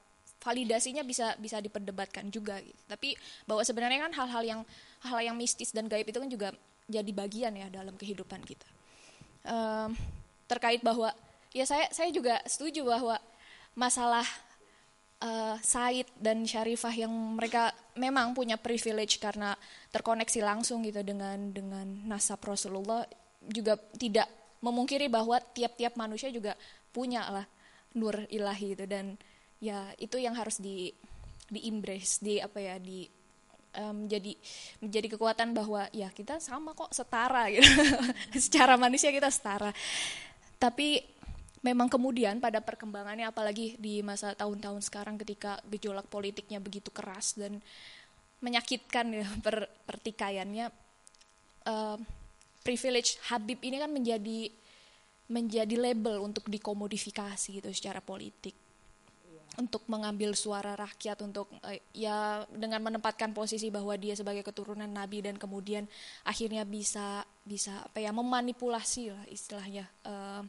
validasinya 0.42 1.06
bisa 1.06 1.36
bisa 1.38 1.60
diperdebatkan 1.60 2.32
juga 2.32 2.60
gitu. 2.64 2.82
Tapi 2.88 3.14
bahwa 3.46 3.62
sebenarnya 3.62 4.10
kan 4.10 4.14
hal-hal 4.16 4.44
yang 4.44 4.62
hal 5.06 5.20
yang 5.22 5.36
mistis 5.36 5.76
dan 5.76 5.92
gaib 5.92 6.08
itu 6.08 6.18
kan 6.18 6.30
juga 6.30 6.50
jadi 6.90 7.12
bagian 7.12 7.54
ya 7.56 7.68
dalam 7.70 7.96
kehidupan 7.96 8.42
kita. 8.44 8.68
Um, 9.42 9.98
terkait 10.46 10.84
bahwa 10.84 11.16
ya 11.56 11.64
saya 11.66 11.88
saya 11.90 12.10
juga 12.12 12.42
setuju 12.46 12.84
bahwa 12.84 13.18
masalah 13.74 14.26
uh, 15.22 15.56
Said 15.62 16.10
dan 16.18 16.44
Syarifah 16.44 16.94
yang 16.94 17.14
mereka 17.38 17.72
memang 17.96 18.34
punya 18.34 18.58
privilege 18.58 19.22
karena 19.22 19.54
terkoneksi 19.94 20.40
langsung 20.42 20.82
gitu 20.84 21.06
dengan 21.06 21.54
dengan 21.54 21.86
nasab 22.10 22.42
Rasulullah 22.44 23.06
juga 23.46 23.78
tidak 23.98 24.28
memungkiri 24.62 25.10
bahwa 25.10 25.42
tiap-tiap 25.42 25.98
manusia 25.98 26.30
juga 26.30 26.54
punya 26.94 27.26
lah 27.30 27.46
nur 27.98 28.26
ilahi 28.30 28.78
itu. 28.78 28.86
Dan 28.86 29.18
ya 29.62 29.94
itu 29.98 30.18
yang 30.18 30.38
harus 30.38 30.62
di 30.62 30.94
di 31.52 31.68
embrace 31.68 32.24
di 32.24 32.40
apa 32.40 32.58
ya 32.64 32.76
di 32.80 33.04
um, 33.78 34.06
menjadi 34.06 34.34
menjadi 34.80 35.08
kekuatan 35.18 35.52
bahwa 35.52 35.88
ya 35.92 36.08
kita 36.14 36.40
sama 36.40 36.72
kok 36.78 36.94
setara 36.94 37.50
gitu. 37.52 37.68
Secara 38.50 38.78
manusia 38.80 39.12
kita 39.12 39.28
setara. 39.28 39.74
Tapi 40.62 41.02
memang 41.62 41.88
kemudian 41.88 42.42
pada 42.42 42.58
perkembangannya 42.58 43.30
apalagi 43.30 43.78
di 43.78 44.02
masa 44.02 44.34
tahun-tahun 44.34 44.82
sekarang 44.82 45.16
ketika 45.22 45.62
gejolak 45.70 46.10
politiknya 46.10 46.58
begitu 46.58 46.90
keras 46.90 47.38
dan 47.38 47.62
menyakitkan 48.42 49.14
ya 49.14 49.28
per, 49.46 49.70
pertikaiannya 49.86 50.74
uh, 51.70 51.98
privilege 52.66 53.22
Habib 53.30 53.62
ini 53.62 53.78
kan 53.78 53.94
menjadi 53.94 54.50
menjadi 55.32 55.76
label 55.80 56.20
untuk 56.20 56.52
dikomodifikasi 56.52 57.64
gitu 57.64 57.70
secara 57.72 58.04
politik. 58.04 58.58
Untuk 59.60 59.84
mengambil 59.92 60.32
suara 60.32 60.80
rakyat 60.80 61.28
untuk 61.28 61.52
uh, 61.60 61.76
ya 61.92 62.48
dengan 62.52 62.80
menempatkan 62.88 63.36
posisi 63.36 63.68
bahwa 63.68 63.96
dia 64.00 64.16
sebagai 64.16 64.48
keturunan 64.48 64.88
nabi 64.88 65.20
dan 65.20 65.36
kemudian 65.36 65.86
akhirnya 66.24 66.64
bisa 66.64 67.28
bisa 67.44 67.84
apa 67.84 68.00
ya 68.00 68.16
memanipulasi 68.16 69.12
lah 69.12 69.26
istilahnya 69.28 69.92
uh, 70.08 70.44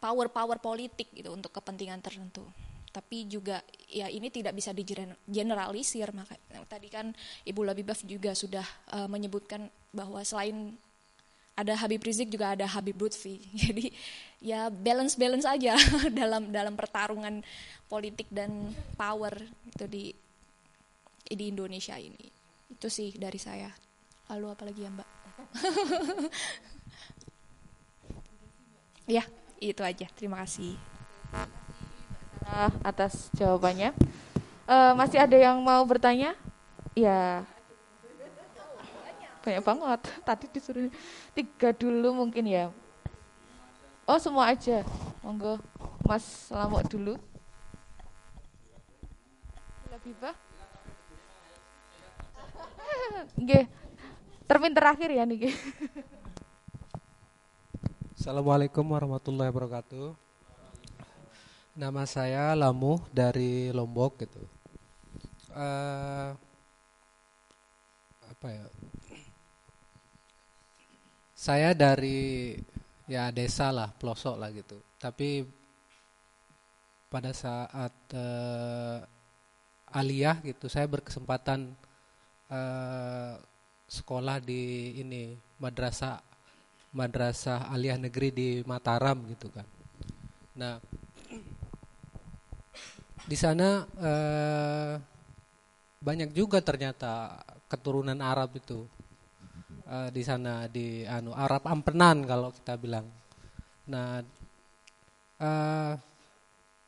power-power 0.00 0.58
politik 0.58 1.12
gitu 1.12 1.30
untuk 1.30 1.52
kepentingan 1.52 2.00
tertentu. 2.00 2.42
Tapi 2.90 3.30
juga 3.30 3.62
ya 3.86 4.10
ini 4.10 4.34
tidak 4.34 4.50
bisa 4.58 4.74
digeneralisir 4.74 6.10
maka 6.10 6.34
tadi 6.66 6.90
kan 6.90 7.14
Ibu 7.46 7.62
Labibaf 7.62 8.02
juga 8.02 8.34
sudah 8.34 8.66
uh, 8.90 9.06
menyebutkan 9.06 9.70
bahwa 9.94 10.18
selain 10.26 10.74
ada 11.54 11.76
Habib 11.76 12.00
Rizik 12.00 12.32
juga 12.32 12.56
ada 12.56 12.66
Habib 12.66 12.96
Lutfi. 12.96 13.38
Jadi 13.62 13.92
ya 14.40 14.72
balance 14.72 15.14
balance 15.14 15.46
aja 15.46 15.76
dalam 16.20 16.50
dalam 16.50 16.74
pertarungan 16.74 17.44
politik 17.86 18.26
dan 18.32 18.72
power 18.96 19.36
itu 19.68 19.84
di 19.86 20.04
di 21.30 21.44
Indonesia 21.46 21.94
ini. 21.94 22.26
Itu 22.72 22.90
sih 22.90 23.14
dari 23.14 23.38
saya. 23.38 23.70
Lalu 24.32 24.46
apa 24.50 24.62
lagi 24.66 24.80
ya 24.82 24.90
Mbak? 24.90 25.08
ya 29.20 29.24
itu 29.60 29.84
aja. 29.84 30.08
Terima 30.16 30.40
kasih. 30.42 30.74
atas 32.82 33.30
jawabannya. 33.36 33.94
Uh, 34.66 34.96
masih 34.98 35.22
ada 35.22 35.36
yang 35.38 35.60
mau 35.62 35.84
bertanya? 35.86 36.34
Ya. 36.96 37.46
Banyak 39.44 39.62
banget. 39.62 40.00
Tadi 40.26 40.46
disuruh 40.50 40.88
tiga 41.36 41.70
dulu 41.70 42.24
mungkin 42.24 42.48
ya. 42.48 42.72
Oh 44.08 44.18
semua 44.18 44.50
aja. 44.50 44.82
Monggo 45.22 45.60
Mas 46.02 46.50
Lamuk 46.50 46.82
dulu. 46.90 47.14
Labibah. 49.92 50.34
Nggih. 53.40 53.64
Termin 54.50 54.74
terakhir 54.74 55.10
ya 55.14 55.22
nih. 55.22 55.54
Assalamualaikum 58.20 58.84
warahmatullahi 58.84 59.48
wabarakatuh. 59.48 60.12
Nama 61.72 62.04
saya 62.04 62.52
Lamu 62.52 63.00
dari 63.08 63.72
Lombok 63.72 64.20
gitu. 64.20 64.44
Uh, 65.56 66.36
apa 68.28 68.46
ya? 68.52 68.68
Saya 71.32 71.72
dari 71.72 72.60
ya 73.08 73.32
desa 73.32 73.72
lah, 73.72 73.88
pelosok 73.88 74.36
lah 74.36 74.52
gitu. 74.52 74.76
Tapi 75.00 75.40
pada 77.08 77.32
saat 77.32 77.96
uh, 78.12 79.00
aliyah 79.96 80.44
gitu, 80.44 80.68
saya 80.68 80.84
berkesempatan 80.84 81.72
uh, 82.52 83.40
sekolah 83.88 84.44
di 84.44 84.92
ini 85.00 85.40
madrasah 85.56 86.29
madrasah 86.90 87.70
aliyah 87.70 87.98
negeri 87.98 88.28
di 88.34 88.48
Mataram 88.66 89.22
gitu 89.30 89.50
kan. 89.50 89.66
Nah, 90.58 90.82
di 93.24 93.36
sana 93.38 93.86
eh, 93.86 94.94
banyak 96.02 96.34
juga 96.34 96.58
ternyata 96.58 97.38
keturunan 97.70 98.18
Arab 98.18 98.58
itu 98.58 98.82
eh, 99.86 100.10
di 100.10 100.22
sana 100.26 100.66
di 100.66 101.06
anu 101.06 101.30
Arab 101.30 101.62
ampenan 101.70 102.26
kalau 102.26 102.50
kita 102.50 102.74
bilang. 102.74 103.06
Nah, 103.86 104.22
eh, 105.38 105.92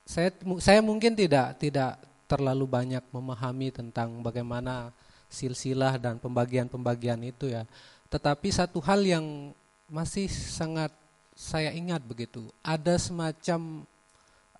saya 0.03 0.31
saya 0.59 0.81
mungkin 0.83 1.15
tidak 1.15 1.62
tidak 1.62 2.03
terlalu 2.27 2.66
banyak 2.66 3.05
memahami 3.15 3.70
tentang 3.70 4.19
bagaimana 4.24 4.91
silsilah 5.31 5.97
dan 5.97 6.19
pembagian-pembagian 6.19 7.23
itu 7.23 7.49
ya. 7.49 7.65
Tetapi 8.11 8.49
satu 8.53 8.83
hal 8.85 9.01
yang 9.07 9.57
masih 9.93 10.24
sangat 10.32 10.89
saya 11.36 11.69
ingat 11.77 12.01
begitu. 12.01 12.48
Ada 12.64 12.97
semacam 12.97 13.85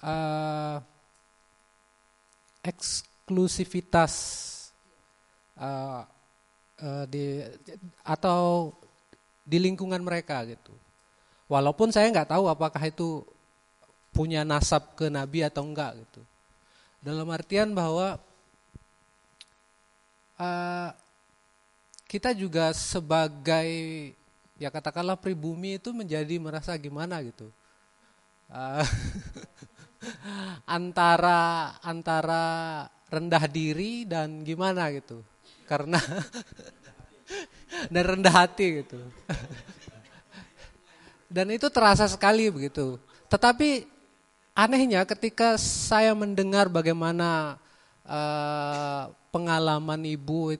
uh, 0.05 0.77
eksklusivitas 2.61 4.13
uh, 5.57 6.05
uh, 6.85 7.05
di 7.09 7.41
atau 8.05 8.77
di 9.41 9.57
lingkungan 9.57 10.05
mereka 10.05 10.45
gitu. 10.45 10.77
Walaupun 11.49 11.89
saya 11.89 12.13
nggak 12.13 12.37
tahu 12.37 12.53
apakah 12.53 12.85
itu 12.85 13.25
punya 14.13 14.45
nasab 14.45 14.93
ke 14.93 15.09
Nabi 15.09 15.49
atau 15.49 15.65
enggak 15.65 15.97
gitu. 15.97 16.21
Dalam 17.01 17.27
artian 17.33 17.73
bahwa 17.73 18.21
uh, 20.37 20.91
kita 22.05 22.37
juga 22.37 22.77
sebagai 22.77 24.13
ya 24.63 24.71
katakanlah 24.71 25.19
pribumi 25.19 25.83
itu 25.83 25.91
menjadi 25.91 26.39
merasa 26.39 26.79
gimana 26.79 27.19
gitu. 27.27 27.51
Uh, 28.47 28.87
antara 30.79 31.75
antara 31.83 32.45
rendah 33.11 33.45
diri 33.51 34.07
dan 34.07 34.47
gimana 34.47 34.87
gitu. 34.95 35.27
Karena 35.67 35.99
dan 37.93 38.05
rendah 38.07 38.35
hati 38.47 38.87
gitu. 38.87 39.03
Dan 41.33 41.49
itu 41.49 41.65
terasa 41.73 42.05
sekali 42.13 42.53
begitu. 42.53 43.01
Tetapi 43.33 43.89
anehnya 44.53 45.09
ketika 45.09 45.57
saya 45.57 46.13
mendengar 46.13 46.69
bagaimana 46.69 47.57
uh, 48.05 49.09
pengalaman 49.33 50.05
ibu 50.05 50.53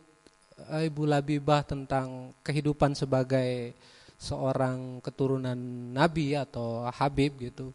Ibu 0.81 1.05
Labibah 1.05 1.61
tentang 1.67 2.33
kehidupan 2.41 2.97
sebagai 2.97 3.77
seorang 4.17 5.03
keturunan 5.05 5.59
nabi 5.93 6.39
atau 6.39 6.87
habib 6.89 7.37
gitu 7.43 7.75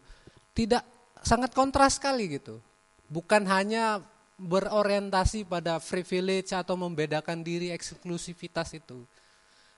tidak 0.56 0.82
sangat 1.22 1.52
kontras 1.52 2.00
sekali 2.00 2.40
gitu. 2.40 2.64
Bukan 3.12 3.46
hanya 3.46 4.02
berorientasi 4.40 5.46
pada 5.46 5.78
privilege 5.78 6.56
atau 6.56 6.74
membedakan 6.74 7.46
diri 7.46 7.70
eksklusivitas 7.70 8.74
itu. 8.74 9.06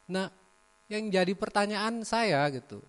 Nah 0.07 0.31
yang 0.87 1.11
jadi 1.11 1.33
pertanyaan 1.35 2.05
saya 2.07 2.45
gitu 2.53 2.79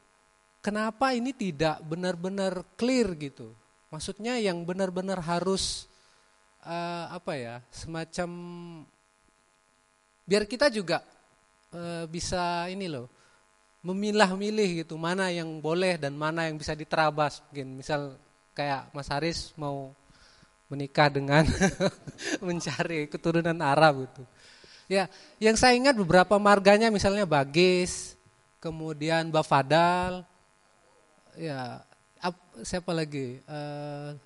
kenapa 0.64 1.16
ini 1.16 1.32
tidak 1.32 1.80
benar-benar 1.84 2.62
clear 2.76 3.16
gitu? 3.16 3.52
Maksudnya 3.90 4.38
yang 4.38 4.62
benar-benar 4.62 5.18
harus 5.18 5.90
uh, 6.62 7.10
apa 7.10 7.32
ya 7.34 7.56
semacam 7.74 8.30
biar 10.24 10.44
kita 10.48 10.72
juga 10.72 11.04
uh, 11.72 12.04
bisa 12.10 12.66
ini 12.72 12.88
loh 12.88 13.06
memilah-milih 13.80 14.84
gitu 14.84 15.00
mana 15.00 15.32
yang 15.32 15.48
boleh 15.60 15.96
dan 15.96 16.12
mana 16.12 16.48
yang 16.48 16.60
bisa 16.60 16.76
diterabas 16.76 17.40
mungkin 17.48 17.80
misal 17.80 18.20
kayak 18.52 18.92
Mas 18.92 19.08
Haris 19.08 19.56
mau 19.56 19.96
menikah 20.68 21.08
dengan 21.08 21.48
mencari 22.46 23.08
keturunan 23.08 23.56
Arab 23.64 24.04
gitu 24.04 24.22
Ya, 24.90 25.06
yang 25.38 25.54
saya 25.54 25.78
ingat 25.78 25.94
beberapa 25.94 26.34
marganya 26.42 26.90
misalnya 26.90 27.22
Bagis, 27.22 28.18
kemudian 28.58 29.30
Bafadal, 29.30 30.26
ya 31.38 31.78
ap, 32.18 32.34
siapa 32.66 32.90
lagi? 32.90 33.38
Uh, 33.46 34.18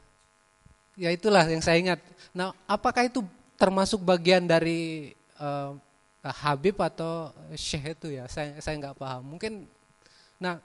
ya 0.97 1.13
itulah 1.13 1.45
yang 1.45 1.61
saya 1.61 1.77
ingat. 1.77 2.01
Nah, 2.33 2.57
apakah 2.65 3.05
itu 3.05 3.21
termasuk 3.61 4.01
bagian 4.01 4.49
dari 4.49 5.13
uh, 5.45 5.73
Habib 6.25 6.81
atau 6.81 7.29
Syekh 7.53 8.01
itu 8.01 8.17
ya? 8.17 8.25
Saya 8.25 8.57
saya 8.65 8.81
nggak 8.81 8.97
paham. 8.97 9.37
Mungkin, 9.37 9.69
nah 10.41 10.57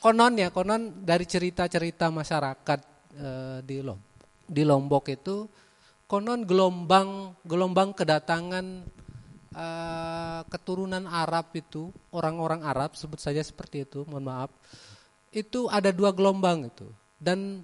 konon 0.00 0.36
ya 0.36 0.48
konon 0.52 1.04
dari 1.04 1.24
cerita-cerita 1.24 2.12
masyarakat 2.12 2.80
uh, 3.16 3.58
di 3.64 3.80
Lombok, 3.80 4.20
di 4.44 4.62
Lombok 4.64 5.04
itu 5.08 5.36
konon 6.10 6.42
gelombang 6.42 7.38
gelombang 7.46 7.94
kedatangan 7.94 8.82
uh, 9.54 10.42
keturunan 10.50 11.06
Arab 11.06 11.54
itu 11.54 11.94
orang-orang 12.10 12.66
Arab 12.66 12.98
sebut 12.98 13.22
saja 13.22 13.38
seperti 13.38 13.86
itu 13.86 14.02
mohon 14.10 14.26
maaf 14.26 14.50
itu 15.30 15.70
ada 15.70 15.94
dua 15.94 16.10
gelombang 16.10 16.66
itu 16.66 16.90
dan 17.22 17.62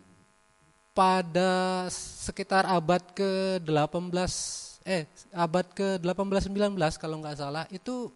pada 0.95 1.85
sekitar 1.91 2.71
abad 2.71 3.03
ke 3.13 3.59
18 3.61 4.66
eh 4.87 5.11
abad 5.35 5.67
ke 5.75 5.99
18 5.99 6.47
19 6.47 6.79
kalau 7.03 7.19
nggak 7.19 7.37
salah 7.43 7.67
itu 7.75 8.15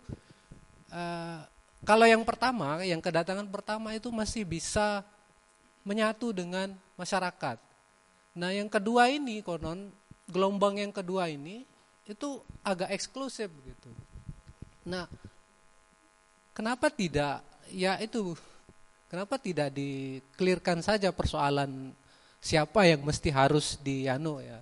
uh, 0.94 1.42
kalau 1.82 2.06
yang 2.06 2.22
pertama 2.22 2.78
yang 2.86 3.02
kedatangan 3.02 3.51
pertama 3.51 3.90
itu 3.90 4.06
masih 4.14 4.47
bisa 4.47 5.02
menyatu 5.82 6.30
dengan 6.30 6.70
masyarakat 6.94 7.59
nah 8.38 8.55
yang 8.55 8.70
kedua 8.70 9.10
ini 9.10 9.42
konon 9.42 9.90
gelombang 10.30 10.78
yang 10.78 10.94
kedua 10.94 11.26
ini 11.26 11.66
itu 12.10 12.42
agak 12.66 12.90
eksklusif 12.90 13.51
gitu. 13.51 13.90
Nah, 14.86 15.06
kenapa 16.51 16.90
tidak 16.90 17.42
ya 17.70 17.98
itu 18.02 18.34
kenapa 19.06 19.38
tidak 19.38 19.70
diklirkan 19.70 20.82
saja 20.82 21.14
persoalan 21.14 21.94
siapa 22.42 22.88
yang 22.88 23.06
mesti 23.06 23.30
harus 23.30 23.78
dianu 23.78 24.42
ya. 24.42 24.59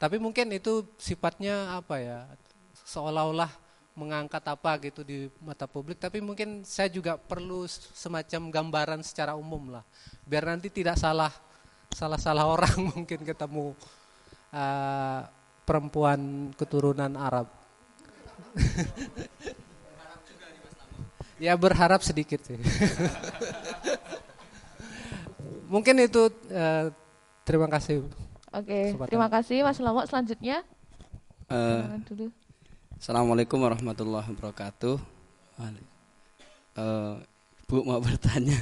Tapi 0.00 0.16
mungkin 0.16 0.48
itu 0.56 0.88
sifatnya 0.96 1.76
apa 1.76 2.00
ya? 2.00 2.24
seolah-olah 2.88 3.52
mengangkat 3.94 4.42
apa 4.48 4.70
gitu 4.82 5.06
di 5.06 5.30
mata 5.44 5.68
publik 5.68 6.00
tapi 6.00 6.18
mungkin 6.18 6.66
saya 6.66 6.88
juga 6.90 7.14
perlu 7.20 7.68
semacam 7.70 8.48
gambaran 8.48 9.02
secara 9.04 9.36
umum 9.36 9.76
lah 9.76 9.84
biar 10.24 10.46
nanti 10.46 10.72
tidak 10.72 10.96
salah 10.98 11.30
salah 11.90 12.18
salah 12.18 12.48
orang 12.54 12.90
mungkin 12.94 13.22
ketemu 13.22 13.74
uh, 14.54 15.22
perempuan 15.70 16.50
keturunan 16.58 17.14
Arab. 17.14 17.46
ya 21.38 21.54
berharap 21.54 22.02
sedikit 22.02 22.42
sih. 22.42 22.58
Mungkin 25.70 26.02
itu 26.02 26.26
uh, 26.50 26.90
terima 27.46 27.70
kasih. 27.70 28.02
Oke, 28.50 28.66
okay, 28.66 29.06
terima 29.06 29.30
kasih 29.30 29.62
Mas 29.62 29.78
Lomo. 29.78 30.02
Selanjutnya 30.10 30.66
uh, 31.46 31.86
dulu. 32.02 32.34
Assalamualaikum 32.98 33.62
warahmatullahi 33.62 34.26
wabarakatuh. 34.26 34.98
Uh, 36.74 37.22
Bu 37.70 37.86
mau 37.86 38.02
bertanya. 38.02 38.58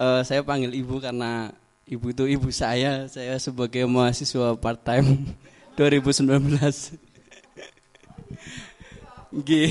Uh, 0.00 0.24
saya 0.28 0.40
panggil 0.40 0.72
ibu 0.72 1.04
karena 1.04 1.52
ibu 1.84 2.16
itu 2.16 2.24
ibu 2.24 2.48
saya. 2.48 3.04
Saya 3.04 3.36
sebagai 3.36 3.84
mahasiswa 3.84 4.56
part 4.56 4.80
time 4.80 5.36
2019. 5.76 6.96
G. 9.36 9.68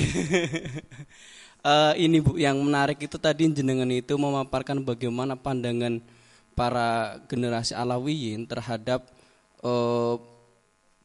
uh, 1.65 1.97
ini 1.97 2.22
Bu 2.22 2.38
yang 2.38 2.61
menarik 2.61 3.01
itu 3.01 3.18
tadi 3.18 3.49
jenengan 3.49 3.89
itu 3.89 4.14
memaparkan 4.14 4.77
bagaimana 4.85 5.34
pandangan 5.34 6.05
para 6.53 7.18
generasi 7.26 7.73
Alawiyin 7.73 8.45
terhadap 8.45 9.10
uh, 9.64 10.15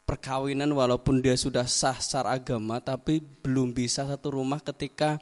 perkawinan 0.04 0.72
walaupun 0.72 1.20
dia 1.20 1.36
sudah 1.36 1.68
sah 1.68 1.96
secara 2.00 2.36
agama 2.36 2.80
tapi 2.80 3.20
belum 3.20 3.76
bisa 3.76 4.08
satu 4.08 4.34
rumah 4.40 4.58
ketika 4.60 5.20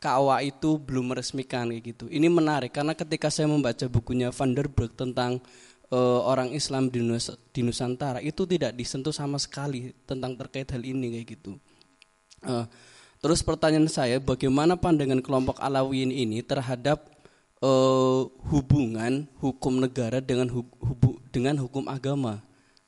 KUA 0.00 0.52
itu 0.52 0.76
belum 0.76 1.16
meresmikan 1.16 1.72
kayak 1.72 1.96
gitu. 1.96 2.04
Ini 2.12 2.28
menarik 2.28 2.76
karena 2.76 2.92
ketika 2.92 3.32
saya 3.32 3.48
membaca 3.48 3.88
bukunya 3.88 4.28
Van 4.28 4.52
der 4.52 4.68
Broek 4.68 4.92
tentang 4.92 5.40
uh, 5.88 6.20
orang 6.28 6.52
Islam 6.52 6.92
di, 6.92 7.00
Nus 7.00 7.32
di 7.56 7.64
Nusantara 7.64 8.20
itu 8.20 8.44
tidak 8.44 8.76
disentuh 8.76 9.16
sama 9.16 9.40
sekali 9.40 9.96
tentang 10.04 10.36
terkait 10.36 10.68
hal 10.72 10.84
ini 10.84 11.20
kayak 11.20 11.26
gitu. 11.40 11.56
Uh, 12.44 12.68
terus 13.24 13.40
pertanyaan 13.40 13.88
saya, 13.88 14.20
bagaimana 14.20 14.76
pandangan 14.76 15.24
kelompok 15.24 15.56
Alawiyin 15.56 16.12
ini 16.12 16.44
terhadap 16.44 17.08
uh, 17.64 18.28
hubungan 18.52 19.24
hukum 19.40 19.80
negara 19.80 20.20
dengan 20.20 20.52
hu 20.52 20.68
hubu 20.84 21.16
dengan 21.32 21.56
hukum 21.56 21.88
agama? 21.88 22.44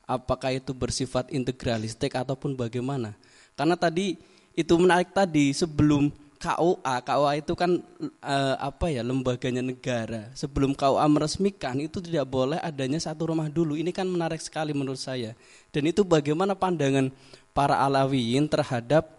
Apakah 0.07 0.55
itu 0.55 0.71
bersifat 0.71 1.27
integralistik 1.35 2.15
ataupun 2.15 2.55
bagaimana? 2.55 3.11
Karena 3.59 3.75
tadi 3.75 4.15
itu 4.55 4.73
menarik 4.79 5.11
tadi 5.11 5.51
sebelum 5.51 6.07
KUA, 6.37 6.95
KUA 7.01 7.31
itu 7.41 7.53
kan 7.57 7.81
uh, 8.21 8.55
apa 8.61 8.93
ya 8.93 9.01
lembaganya 9.01 9.59
negara. 9.65 10.29
Sebelum 10.37 10.77
KUA 10.77 11.03
meresmikan 11.09 11.75
itu 11.81 11.97
tidak 11.97 12.29
boleh 12.29 12.61
adanya 12.61 13.01
satu 13.01 13.33
rumah 13.33 13.49
dulu. 13.49 13.73
Ini 13.73 13.89
kan 13.89 14.05
menarik 14.05 14.39
sekali 14.39 14.71
menurut 14.71 15.01
saya. 15.01 15.33
Dan 15.73 15.89
itu 15.89 16.05
bagaimana 16.05 16.53
pandangan 16.53 17.09
para 17.57 17.81
Alawiyin 17.81 18.45
terhadap 18.45 19.09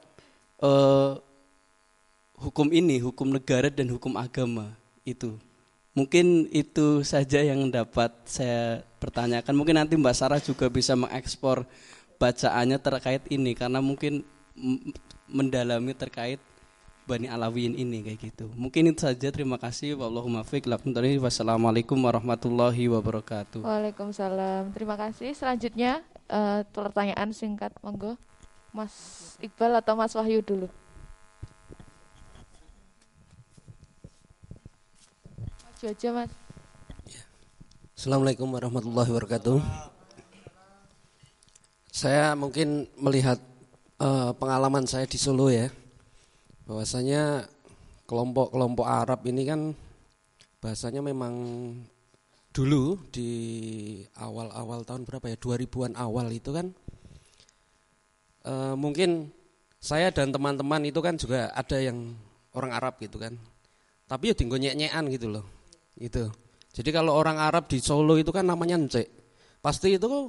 uh, 0.63 1.19
hukum 2.39 2.71
ini, 2.71 3.03
hukum 3.03 3.35
negara 3.35 3.67
dan 3.69 3.91
hukum 3.91 4.15
agama 4.15 4.73
itu. 5.03 5.35
Mungkin 5.99 6.47
itu 6.55 7.03
saja 7.03 7.43
yang 7.43 7.67
dapat 7.75 8.15
saya 8.23 8.87
pertanyakan. 9.03 9.51
Mungkin 9.59 9.75
nanti 9.83 9.99
Mbak 9.99 10.15
Sarah 10.15 10.39
juga 10.39 10.71
bisa 10.71 10.95
mengekspor 10.95 11.67
bacaannya 12.23 12.79
terkait 12.79 13.27
ini 13.35 13.59
karena 13.59 13.83
mungkin 13.83 14.23
mendalami 15.27 15.91
terkait 15.99 16.39
Bani 17.09 17.25
Alawiyin 17.25 17.73
ini 17.73 18.05
kayak 18.05 18.21
gitu. 18.21 18.47
Mungkin 18.53 18.93
itu 18.93 19.01
saja. 19.09 19.33
Terima 19.33 19.57
kasih. 19.57 19.97
Wallahumma 19.97 20.45
fiqh. 20.45 20.69
Wassalamualaikum 20.69 21.97
warahmatullahi 21.97 22.85
wabarakatuh. 22.93 23.65
Waalaikumsalam. 23.65 24.77
Terima 24.77 24.95
kasih. 25.01 25.33
Selanjutnya 25.33 26.05
uh, 26.29 26.63
pertanyaan 26.69 27.33
singkat 27.33 27.73
monggo. 27.81 28.21
Mas 28.77 28.93
Iqbal 29.41 29.81
atau 29.81 29.97
Mas 29.97 30.13
Wahyu 30.13 30.45
dulu. 30.45 30.69
Aja 35.79 36.11
Mas. 36.11 36.35
Assalamualaikum 37.95 38.51
warahmatullahi 38.51 39.15
wabarakatuh. 39.15 39.63
Saya 41.95 42.35
mungkin 42.35 42.91
melihat 42.99 43.39
uh, 44.03 44.35
pengalaman 44.35 44.91
saya 44.91 45.07
di 45.07 45.15
Solo 45.15 45.55
ya. 45.55 45.71
Bahwasanya 46.67 47.47
kelompok-kelompok 48.11 48.91
Arab 48.91 49.23
ini 49.31 49.47
kan 49.47 49.71
bahasanya 50.59 50.99
memang 50.99 51.39
dulu 52.51 52.99
di 53.15 53.31
awal-awal 54.19 54.83
tahun 54.83 55.07
berapa 55.07 55.31
ya? 55.31 55.39
2000-an 55.39 55.95
awal 55.95 56.27
itu 56.35 56.51
kan. 56.59 56.75
E, 58.43 58.75
mungkin 58.75 59.31
saya 59.79 60.11
dan 60.11 60.35
teman-teman 60.35 60.83
itu 60.91 60.99
kan 60.99 61.15
juga 61.15 61.55
ada 61.55 61.79
yang 61.79 62.19
orang 62.51 62.75
Arab 62.75 62.99
gitu 62.99 63.23
kan. 63.23 63.39
Tapi 64.11 64.33
ya 64.33 64.35
tinggal 64.35 64.59
nyek-nyekan 64.59 65.07
gitu 65.15 65.31
loh 65.31 65.58
itu 65.99 66.31
jadi 66.73 66.91
kalau 66.95 67.15
orang 67.15 67.43
Arab 67.43 67.67
di 67.67 67.83
Solo 67.83 68.15
itu 68.17 68.31
kan 68.31 68.47
namanya 68.47 68.79
encek 68.79 69.07
pasti 69.59 69.99
itu 69.99 70.07
kok 70.07 70.27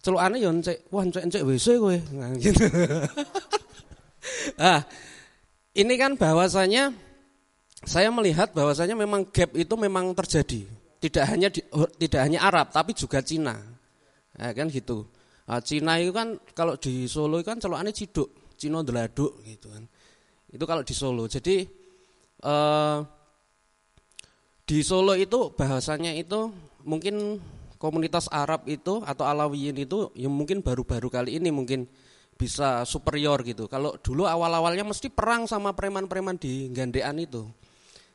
celukannya 0.00 0.38
ya 0.40 0.50
encek 0.54 0.88
wah 0.94 1.02
encek 1.02 1.22
encek 1.28 1.42
WC 1.44 1.66
gue 1.76 1.96
nah, 2.14 2.30
gitu 2.38 2.64
ah 4.70 4.80
ini 5.74 5.94
kan 5.94 6.18
bahwasanya 6.18 6.90
saya 7.84 8.12
melihat 8.12 8.52
bahwasanya 8.52 8.92
memang 8.92 9.32
gap 9.32 9.56
itu 9.56 9.74
memang 9.78 10.12
terjadi. 10.12 10.68
Tidak 11.00 11.24
hanya 11.24 11.48
di, 11.48 11.64
oh, 11.72 11.88
tidak 11.88 12.28
hanya 12.28 12.44
Arab 12.44 12.68
tapi 12.68 12.92
juga 12.92 13.24
Cina. 13.24 13.56
Ya 14.36 14.52
kan 14.52 14.68
gitu. 14.68 15.08
Nah, 15.48 15.60
Cina 15.64 15.96
itu 15.96 16.12
kan 16.12 16.36
kalau 16.52 16.76
di 16.76 17.08
Solo 17.08 17.40
itu 17.40 17.48
kan 17.48 17.56
celokane 17.56 17.90
ciduk, 17.96 18.52
Cina 18.60 18.84
deladuk 18.84 19.40
gitu 19.48 19.72
kan. 19.72 19.88
Itu 20.52 20.64
kalau 20.68 20.84
di 20.84 20.92
Solo. 20.92 21.24
Jadi 21.24 21.64
eh, 22.44 22.96
di 24.70 24.86
Solo 24.86 25.18
itu 25.18 25.50
bahasanya 25.50 26.14
itu 26.14 26.54
mungkin 26.86 27.42
komunitas 27.82 28.30
Arab 28.30 28.70
itu 28.70 29.02
atau 29.02 29.26
Alawiyin 29.26 29.74
itu 29.82 30.14
yang 30.14 30.30
mungkin 30.30 30.62
baru-baru 30.62 31.10
kali 31.10 31.42
ini 31.42 31.50
mungkin 31.50 31.90
bisa 32.38 32.86
superior 32.86 33.42
gitu. 33.42 33.66
Kalau 33.66 33.98
dulu 33.98 34.30
awal-awalnya 34.30 34.86
mesti 34.86 35.10
perang 35.10 35.50
sama 35.50 35.74
preman-preman 35.74 36.38
di 36.38 36.70
Gandean 36.70 37.18
itu. 37.18 37.50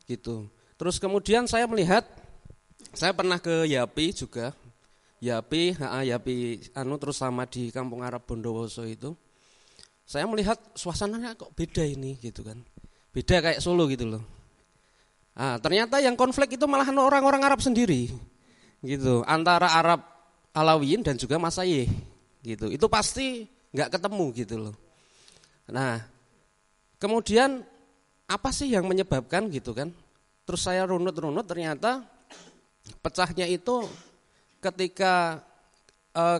Gitu. 0.07 0.47
Terus 0.79 0.95
kemudian 0.95 1.43
saya 1.43 1.67
melihat 1.67 2.07
saya 2.95 3.11
pernah 3.11 3.35
ke 3.35 3.67
Yapi 3.67 4.15
juga. 4.15 4.55
Yapi, 5.19 5.75
ha, 5.83 6.07
Yapi 6.07 6.71
anu 6.71 6.95
terus 6.95 7.19
sama 7.19 7.43
di 7.43 7.67
Kampung 7.67 7.99
Arab 7.99 8.23
Bondowoso 8.23 8.87
itu. 8.87 9.11
saya 10.05 10.29
melihat 10.29 10.61
suasananya 10.77 11.33
kok 11.33 11.51
beda 11.57 11.81
ini 11.81 12.15
gitu 12.21 12.45
kan. 12.45 12.61
Beda 13.09 13.41
kayak 13.41 13.57
Solo 13.57 13.89
gitu 13.89 14.05
loh. 14.05 14.34
Nah, 15.35 15.59
ternyata 15.59 15.99
yang 15.99 16.15
konflik 16.15 16.55
itu 16.55 16.63
malah 16.63 16.87
orang-orang 16.87 17.43
Arab 17.43 17.59
sendiri. 17.59 18.07
Gitu, 18.79 19.19
antara 19.27 19.67
Arab 19.67 19.99
Alawiyin 20.55 21.03
dan 21.03 21.19
juga 21.19 21.35
Masayih 21.35 21.91
gitu. 22.39 22.71
Itu 22.71 22.87
pasti 22.87 23.43
nggak 23.75 23.99
ketemu 23.99 24.25
gitu 24.31 24.55
loh. 24.69 24.75
Nah, 25.67 25.99
kemudian 26.95 27.65
apa 28.25 28.49
sih 28.55 28.71
yang 28.71 28.87
menyebabkan 28.87 29.51
gitu 29.51 29.75
kan? 29.75 29.91
Terus 30.47 30.61
saya 30.63 30.87
runut-runut 30.87 31.43
ternyata 31.43 32.05
pecahnya 33.01 33.49
itu 33.49 33.83
ketika 34.61 35.41
uh, 36.15 36.39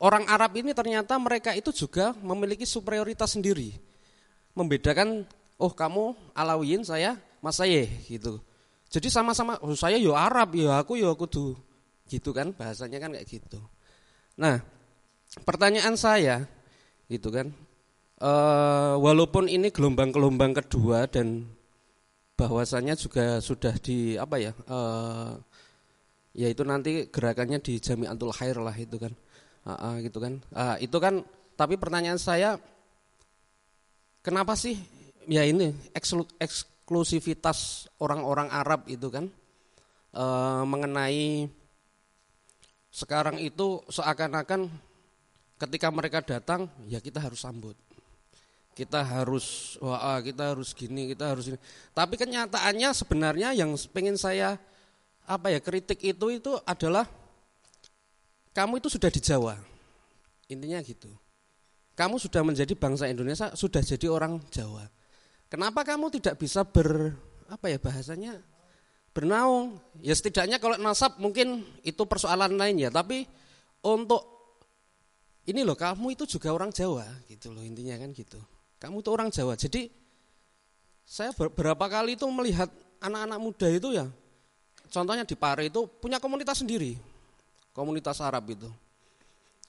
orang 0.00 0.24
Arab 0.30 0.56
ini 0.56 0.72
ternyata 0.72 1.18
mereka 1.18 1.52
itu 1.52 1.74
juga 1.74 2.16
memiliki 2.24 2.64
superioritas 2.64 3.36
sendiri. 3.36 3.74
Membedakan 4.56 5.28
oh 5.60 5.72
kamu 5.74 6.14
Alawiyin 6.32 6.86
saya 6.86 7.18
Masayeh 7.42 7.90
gitu. 8.06 8.38
Jadi 8.92 9.08
sama-sama 9.10 9.58
oh 9.60 9.74
saya 9.74 9.98
yo 9.98 10.14
Arab 10.14 10.54
yo 10.54 10.70
aku 10.70 10.96
yo 11.00 11.12
kudu 11.18 11.58
gitu 12.06 12.30
kan 12.30 12.54
bahasanya 12.54 13.02
kan 13.02 13.10
kayak 13.12 13.26
gitu. 13.26 13.58
Nah, 14.38 14.62
pertanyaan 15.42 15.98
saya 15.98 16.46
gitu 17.10 17.28
kan 17.34 17.50
e, 18.20 18.32
walaupun 18.96 19.50
ini 19.50 19.74
gelombang-gelombang 19.74 20.54
kedua 20.64 21.10
dan 21.10 21.50
bahwasanya 22.38 22.96
juga 22.96 23.42
sudah 23.42 23.74
di 23.80 24.14
apa 24.16 24.36
ya 24.38 24.52
e, 24.54 24.78
yaitu 26.32 26.64
nanti 26.64 27.12
gerakannya 27.12 27.60
di 27.60 27.76
Jami'atul 27.76 28.32
Khair 28.32 28.56
lah 28.60 28.76
itu 28.76 28.96
kan. 28.96 29.12
Uh, 29.62 29.72
uh, 29.78 29.94
gitu 30.02 30.18
kan. 30.18 30.42
Uh, 30.50 30.76
itu 30.82 30.96
kan 30.98 31.22
tapi 31.54 31.78
pertanyaan 31.78 32.18
saya 32.18 32.58
kenapa 34.24 34.56
sih 34.58 34.74
ya 35.28 35.46
ini 35.46 35.70
eksklu, 35.94 36.26
eksklusivitas 36.82 37.86
orang-orang 38.02 38.50
Arab 38.50 38.90
itu 38.90 39.06
kan 39.06 39.30
uh, 40.18 40.66
mengenai 40.66 41.46
sekarang 42.90 43.38
itu 43.38 43.80
seakan-akan 43.86 44.66
ketika 45.62 45.88
mereka 45.94 46.18
datang 46.26 46.66
ya 46.90 46.98
kita 46.98 47.22
harus 47.22 47.38
sambut. 47.38 47.78
Kita 48.74 49.04
harus 49.04 49.76
wah 49.78 50.18
kita 50.18 50.52
harus 50.52 50.74
gini, 50.74 51.14
kita 51.14 51.32
harus 51.32 51.54
ini. 51.54 51.58
Tapi 51.94 52.18
kenyataannya 52.18 52.90
sebenarnya 52.92 53.48
yang 53.54 53.72
pengen 53.94 54.18
saya 54.18 54.58
apa 55.22 55.54
ya 55.54 55.62
kritik 55.62 56.02
itu 56.02 56.26
itu 56.34 56.52
adalah 56.66 57.06
kamu 58.52 58.82
itu 58.82 58.90
sudah 58.90 59.08
di 59.08 59.20
Jawa. 59.22 59.54
Intinya 60.50 60.82
gitu. 60.82 61.08
Kamu 61.94 62.18
sudah 62.18 62.42
menjadi 62.42 62.72
bangsa 62.74 63.06
Indonesia, 63.06 63.52
sudah 63.54 63.84
jadi 63.84 64.08
orang 64.08 64.40
Jawa. 64.50 64.88
Kenapa 65.52 65.84
kamu 65.84 66.08
tidak 66.08 66.40
bisa 66.40 66.64
ber 66.64 67.12
apa 67.52 67.68
ya 67.68 67.76
bahasanya 67.76 68.40
bernaung. 69.12 69.76
Ya 70.00 70.16
setidaknya 70.16 70.56
kalau 70.56 70.80
nasab 70.80 71.20
mungkin 71.20 71.60
itu 71.84 72.02
persoalan 72.08 72.56
lain 72.56 72.80
ya, 72.80 72.88
tapi 72.88 73.28
untuk 73.84 74.24
ini 75.44 75.60
loh 75.60 75.76
kamu 75.76 76.16
itu 76.16 76.24
juga 76.24 76.56
orang 76.56 76.72
Jawa 76.72 77.04
gitu 77.28 77.52
loh 77.52 77.60
intinya 77.60 78.00
kan 78.00 78.16
gitu. 78.16 78.40
Kamu 78.80 79.04
itu 79.04 79.10
orang 79.12 79.28
Jawa. 79.28 79.52
Jadi 79.54 79.92
saya 81.04 81.36
beberapa 81.36 81.84
kali 81.84 82.16
itu 82.16 82.24
melihat 82.32 82.72
anak-anak 83.04 83.38
muda 83.42 83.68
itu 83.68 83.92
ya 83.92 84.08
contohnya 84.88 85.28
di 85.28 85.36
Pare 85.36 85.68
itu 85.68 85.84
punya 86.00 86.16
komunitas 86.16 86.64
sendiri. 86.64 86.96
Komunitas 87.76 88.24
Arab 88.24 88.48
itu. 88.48 88.72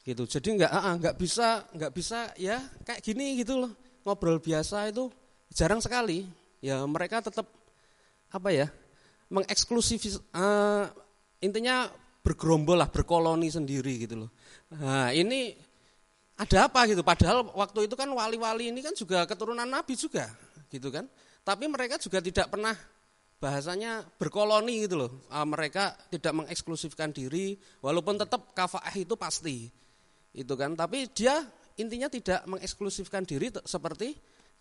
Gitu. 0.07 0.23
Jadi 0.31 0.47
enggak 0.63 0.71
enggak 0.71 1.15
bisa 1.19 1.67
enggak 1.75 1.91
bisa 1.91 2.31
ya 2.39 2.63
kayak 2.87 3.03
gini 3.03 3.43
gitu 3.43 3.59
loh. 3.59 3.75
Ngobrol 4.07 4.39
biasa 4.39 4.87
itu 4.87 5.11
jarang 5.53 5.79
sekali. 5.79 6.25
Ya 6.59 6.81
mereka 6.89 7.21
tetap 7.21 7.47
apa 8.33 8.49
ya? 8.49 8.67
mengeksklusif 9.33 10.21
uh, 10.37 10.85
intinya 11.41 11.89
bergerombol 12.21 12.77
lah, 12.77 12.87
berkoloni 12.87 13.49
sendiri 13.49 14.05
gitu 14.05 14.25
loh. 14.25 14.29
Nah, 14.77 15.09
ini 15.09 15.57
ada 16.37 16.69
apa 16.69 16.85
gitu? 16.85 17.01
Padahal 17.01 17.49
waktu 17.57 17.89
itu 17.89 17.97
kan 17.97 18.07
wali-wali 18.13 18.69
ini 18.69 18.79
kan 18.85 18.93
juga 18.93 19.25
keturunan 19.25 19.65
Nabi 19.65 19.97
juga, 19.97 20.29
gitu 20.69 20.93
kan. 20.93 21.09
Tapi 21.41 21.65
mereka 21.67 21.97
juga 21.99 22.21
tidak 22.23 22.47
pernah 22.47 22.77
bahasanya 23.41 24.07
berkoloni 24.15 24.87
gitu 24.87 24.95
loh. 25.01 25.11
Uh, 25.27 25.43
mereka 25.49 25.97
tidak 26.13 26.31
mengeksklusifkan 26.45 27.11
diri, 27.11 27.57
walaupun 27.81 28.21
tetap 28.21 28.53
kafaah 28.53 28.93
itu 28.95 29.17
pasti, 29.17 29.67
itu 30.31 30.53
kan. 30.53 30.77
Tapi 30.77 31.09
dia 31.11 31.41
intinya 31.75 32.07
tidak 32.07 32.45
mengeksklusifkan 32.45 33.25
diri 33.25 33.49
seperti 33.65 34.13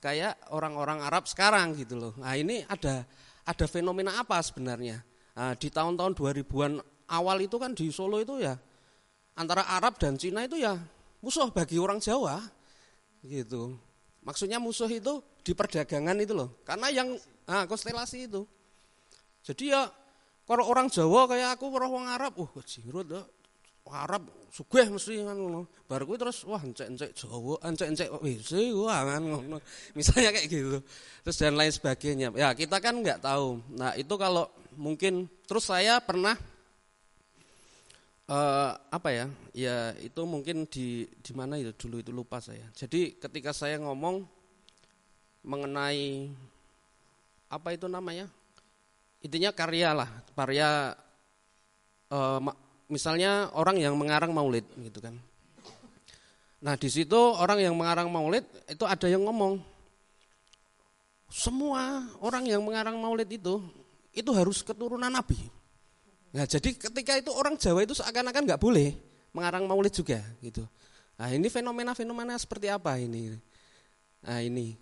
kayak 0.02 0.34
orang-orang 0.50 0.98
Arab 0.98 1.30
sekarang 1.30 1.78
gitu 1.78 1.94
loh. 1.94 2.12
Nah 2.18 2.34
ini 2.34 2.66
ada 2.66 3.06
ada 3.46 3.66
fenomena 3.70 4.18
apa 4.18 4.42
sebenarnya? 4.42 4.98
Nah, 5.32 5.54
di 5.54 5.70
tahun-tahun 5.70 6.12
2000-an 6.18 6.82
awal 7.14 7.38
itu 7.40 7.56
kan 7.56 7.72
di 7.72 7.88
Solo 7.94 8.18
itu 8.18 8.42
ya 8.42 8.58
antara 9.38 9.64
Arab 9.64 9.96
dan 9.96 10.18
Cina 10.18 10.44
itu 10.44 10.60
ya 10.60 10.76
musuh 11.22 11.48
bagi 11.54 11.78
orang 11.78 12.02
Jawa 12.02 12.42
gitu. 13.22 13.78
Maksudnya 14.26 14.58
musuh 14.58 14.90
itu 14.90 15.22
di 15.46 15.54
perdagangan 15.54 16.18
itu 16.18 16.34
loh. 16.34 16.60
Karena 16.66 16.90
yang 16.90 17.14
ah, 17.46 17.64
konstelasi 17.64 18.26
itu. 18.26 18.42
Jadi 19.42 19.74
ya 19.74 19.86
kalau 20.42 20.66
orang 20.66 20.90
Jawa 20.90 21.30
kayak 21.30 21.58
aku 21.58 21.70
orang 21.70 22.10
Arab, 22.10 22.34
uh 22.38 22.50
jirut 22.66 23.06
ya, 23.06 23.22
Arab 23.90 24.30
sugih 24.52 24.86
mesti 24.92 25.24
kan 25.24 25.34
ngono. 25.34 25.66
Bar 25.88 26.04
kuwi 26.04 26.20
terus 26.20 26.44
wah 26.44 26.60
encek-encek 26.60 27.16
Jawa, 27.16 27.56
encek-encek 27.66 28.08
WC 28.20 28.70
wah 28.78 29.02
kan 29.02 29.22
ngono. 29.24 29.58
Misalnya 29.98 30.30
kayak 30.30 30.48
gitu. 30.48 30.78
Terus 31.26 31.36
dan 31.40 31.56
lain 31.58 31.72
sebagainya. 31.72 32.28
Ya, 32.36 32.54
kita 32.54 32.78
kan 32.78 33.00
nggak 33.00 33.24
tahu. 33.24 33.58
Nah, 33.74 33.96
itu 33.98 34.14
kalau 34.14 34.46
mungkin 34.76 35.26
terus 35.48 35.66
saya 35.66 35.98
pernah 36.04 36.36
uh, 38.30 38.70
apa 38.92 39.08
ya? 39.10 39.26
Ya, 39.56 39.76
itu 39.98 40.20
mungkin 40.28 40.68
di 40.68 41.08
di 41.08 41.32
mana 41.34 41.58
itu 41.58 41.72
dulu 41.74 42.04
itu 42.04 42.12
lupa 42.14 42.38
saya. 42.38 42.68
Jadi 42.76 43.18
ketika 43.18 43.50
saya 43.50 43.80
ngomong 43.82 44.22
mengenai 45.42 46.30
apa 47.50 47.68
itu 47.74 47.90
namanya? 47.90 48.30
Intinya 49.22 49.54
karya 49.54 49.94
lah, 49.94 50.10
karya 50.34 50.98
uh, 52.10 52.40
misalnya 52.92 53.48
orang 53.56 53.80
yang 53.80 53.96
mengarang 53.96 54.36
maulid 54.36 54.68
gitu 54.76 55.00
kan. 55.00 55.16
Nah 56.60 56.76
di 56.76 56.92
situ 56.92 57.16
orang 57.16 57.64
yang 57.64 57.72
mengarang 57.72 58.12
maulid 58.12 58.44
itu 58.68 58.84
ada 58.84 59.08
yang 59.08 59.24
ngomong 59.24 59.56
semua 61.32 62.04
orang 62.20 62.44
yang 62.44 62.60
mengarang 62.60 63.00
maulid 63.00 63.32
itu 63.32 63.64
itu 64.12 64.30
harus 64.36 64.60
keturunan 64.60 65.08
nabi. 65.08 65.40
Nah 66.36 66.44
jadi 66.44 66.76
ketika 66.76 67.16
itu 67.16 67.32
orang 67.32 67.56
Jawa 67.56 67.80
itu 67.80 67.96
seakan-akan 67.96 68.44
nggak 68.44 68.60
boleh 68.60 68.92
mengarang 69.32 69.64
maulid 69.64 69.96
juga 69.96 70.20
gitu. 70.44 70.68
Nah 71.16 71.32
ini 71.32 71.48
fenomena-fenomena 71.48 72.36
seperti 72.36 72.68
apa 72.68 73.00
ini? 73.00 73.32
Nah 74.20 74.38
ini 74.44 74.76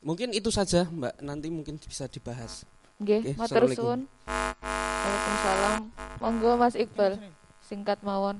mungkin 0.00 0.32
itu 0.32 0.48
saja 0.48 0.88
Mbak 0.88 1.20
nanti 1.20 1.52
mungkin 1.52 1.76
bisa 1.76 2.08
dibahas. 2.08 2.64
Oke, 2.96 3.20
okay, 3.20 3.32
matur 3.36 3.68
suwun. 3.68 4.06
Waalaikumsalam. 4.24 5.92
Monggo 6.22 6.56
Mas 6.56 6.78
Iqbal, 6.78 7.20
singkat 7.64 7.96
mawon. 8.04 8.36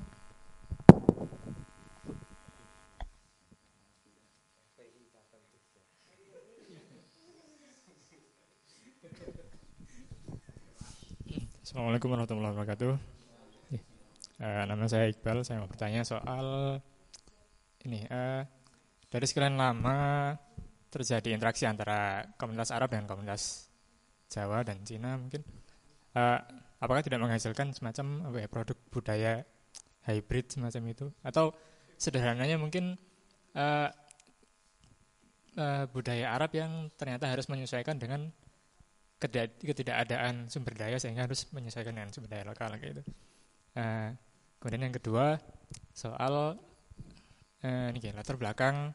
Assalamualaikum 11.65 12.13
warahmatullahi 12.13 12.53
wabarakatuh. 12.55 12.93
Uh, 14.35 14.63
nama 14.69 14.85
saya 14.87 15.09
Iqbal, 15.09 15.43
saya 15.43 15.59
mau 15.65 15.73
bertanya 15.73 16.05
soal 16.05 16.79
ini. 17.89 18.05
Uh, 18.07 18.45
dari 19.09 19.25
sekian 19.25 19.57
lama 19.57 20.37
terjadi 20.93 21.33
interaksi 21.33 21.65
antara 21.65 22.29
komunitas 22.37 22.71
Arab 22.71 22.93
dan 22.93 23.09
komunitas 23.09 23.73
Jawa 24.29 24.63
dan 24.63 24.83
Cina 24.87 25.17
mungkin 25.19 25.43
uh, 26.15 26.39
apakah 26.85 27.01
tidak 27.01 27.25
menghasilkan 27.25 27.73
semacam 27.73 28.29
apa 28.29 28.37
ya, 28.45 28.49
produk 28.53 28.79
budaya 28.93 29.33
hybrid 30.05 30.53
semacam 30.53 30.83
itu 30.93 31.07
atau 31.25 31.57
sederhananya 31.97 32.61
mungkin 32.61 33.01
uh, 33.57 33.89
uh, 35.57 35.85
budaya 35.89 36.37
Arab 36.37 36.53
yang 36.53 36.93
ternyata 37.01 37.25
harus 37.25 37.49
menyesuaikan 37.49 37.97
dengan 37.97 38.29
ketidakadaan 39.65 40.53
sumber 40.53 40.77
daya 40.77 41.01
sehingga 41.01 41.25
harus 41.25 41.49
menyesuaikan 41.57 41.97
dengan 41.97 42.13
sumber 42.13 42.37
daya 42.37 42.45
lokal 42.45 42.77
gitu. 42.77 43.01
Uh, 43.73 44.13
kemudian 44.61 44.85
yang 44.91 44.95
kedua 44.95 45.41
soal 45.97 46.61
uh, 47.65 47.87
ini 47.89 48.13
latar 48.13 48.37
belakang 48.37 48.93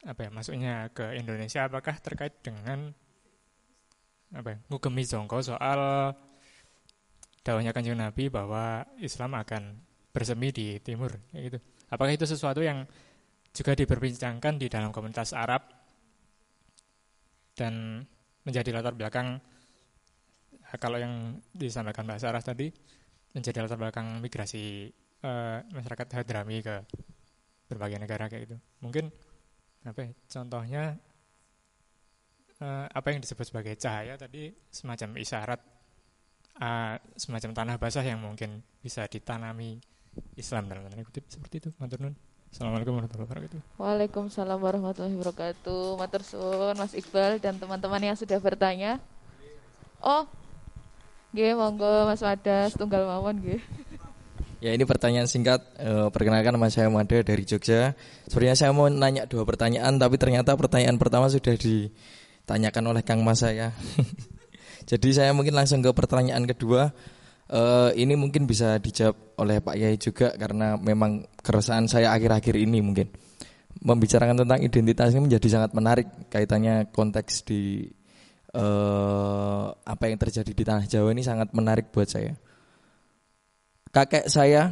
apa 0.00 0.20
ya 0.24 0.30
masuknya 0.32 0.88
ke 0.96 1.12
Indonesia 1.20 1.68
apakah 1.68 2.00
terkait 2.00 2.40
dengan 2.40 2.96
apa 4.32 4.56
ya, 4.56 4.58
soal 5.44 5.80
daunnya 7.40 7.72
kanjeng 7.72 7.96
Nabi 7.96 8.28
bahwa 8.28 8.84
Islam 9.00 9.36
akan 9.36 9.62
bersemi 10.12 10.52
di 10.52 10.76
timur 10.82 11.14
gitu. 11.32 11.58
Apakah 11.90 12.12
itu 12.14 12.26
sesuatu 12.26 12.60
yang 12.62 12.84
juga 13.50 13.74
diperbincangkan 13.74 14.60
di 14.60 14.70
dalam 14.70 14.94
komunitas 14.94 15.34
Arab 15.34 15.66
dan 17.58 18.04
menjadi 18.46 18.70
latar 18.72 18.94
belakang 18.94 19.42
kalau 20.78 21.02
yang 21.02 21.42
disampaikan 21.50 22.06
Mbak 22.06 22.20
Sarah 22.22 22.42
tadi 22.44 22.70
menjadi 23.34 23.66
latar 23.66 23.78
belakang 23.78 24.22
migrasi 24.22 24.86
uh, 25.26 25.58
masyarakat 25.74 26.06
Hadrami 26.14 26.62
ke 26.62 26.76
berbagai 27.66 27.98
negara 27.98 28.30
kayak 28.30 28.42
gitu. 28.50 28.56
Mungkin 28.82 29.10
apa 29.86 29.98
ya, 30.02 30.10
contohnya 30.30 30.82
uh, 32.62 32.86
apa 32.86 33.08
yang 33.10 33.20
disebut 33.22 33.46
sebagai 33.50 33.74
cahaya 33.78 34.14
tadi 34.14 34.50
semacam 34.70 35.18
isyarat 35.18 35.60
uh, 36.60 36.94
semacam 37.16 37.50
tanah 37.56 37.74
basah 37.80 38.04
yang 38.04 38.20
mungkin 38.20 38.60
bisa 38.84 39.08
ditanami 39.08 39.80
Islam 40.36 40.68
dalam 40.68 40.86
tanda 40.86 41.02
kutip 41.02 41.26
seperti 41.26 41.66
itu. 41.66 41.70
Matur 41.80 42.12
Assalamualaikum 42.50 42.98
warahmatullahi 42.98 43.28
wabarakatuh. 43.30 43.60
Waalaikumsalam 43.78 44.58
warahmatullahi 44.58 45.14
wabarakatuh. 45.14 45.84
Matur 46.02 46.22
suwun 46.26 46.74
Mas 46.74 46.98
Iqbal 46.98 47.38
dan 47.38 47.62
teman-teman 47.62 48.02
yang 48.02 48.18
sudah 48.18 48.42
bertanya. 48.42 48.98
Oh, 50.02 50.26
Nggih, 51.30 51.54
monggo 51.54 52.10
Mas 52.10 52.26
Wadas 52.26 52.74
tunggal 52.74 53.06
mawon 53.06 53.38
nggih. 53.38 53.62
Ya 54.58 54.74
ini 54.74 54.82
pertanyaan 54.82 55.30
singkat. 55.30 55.62
E, 55.78 56.10
perkenalkan 56.10 56.50
nama 56.50 56.66
saya 56.66 56.90
Mada 56.90 57.22
dari 57.22 57.46
Jogja. 57.46 57.94
Sebenarnya 58.26 58.58
saya 58.58 58.70
mau 58.74 58.90
nanya 58.90 59.30
dua 59.30 59.46
pertanyaan, 59.46 59.94
tapi 59.96 60.18
ternyata 60.18 60.58
pertanyaan 60.58 60.98
pertama 60.98 61.30
sudah 61.30 61.54
ditanyakan 61.54 62.84
oleh 62.90 63.02
Kang 63.06 63.22
Mas 63.22 63.46
saya. 63.46 63.70
Jadi 64.90 65.08
saya 65.14 65.30
mungkin 65.30 65.54
langsung 65.54 65.86
ke 65.86 65.94
pertanyaan 65.94 66.50
kedua. 66.50 66.90
Uh, 67.50 67.90
ini 67.98 68.14
mungkin 68.14 68.46
bisa 68.46 68.78
dijawab 68.78 69.38
oleh 69.38 69.58
Pak 69.58 69.74
Yai 69.74 69.98
juga 69.98 70.30
karena 70.38 70.78
memang 70.78 71.26
keresahan 71.42 71.90
saya 71.90 72.14
akhir-akhir 72.14 72.54
ini 72.54 72.78
mungkin 72.78 73.10
membicarakan 73.82 74.46
tentang 74.46 74.62
identitas 74.62 75.10
ini 75.10 75.26
menjadi 75.26 75.58
sangat 75.58 75.70
menarik 75.74 76.06
kaitannya 76.30 76.94
konteks 76.94 77.42
di 77.42 77.90
uh, 78.54 79.66
apa 79.82 80.04
yang 80.10 80.18
terjadi 80.18 80.50
di 80.50 80.62
tanah 80.62 80.86
Jawa 80.86 81.10
ini 81.10 81.22
sangat 81.26 81.50
menarik 81.50 81.90
buat 81.90 82.06
saya. 82.06 82.38
Kakek 83.90 84.30
saya, 84.30 84.70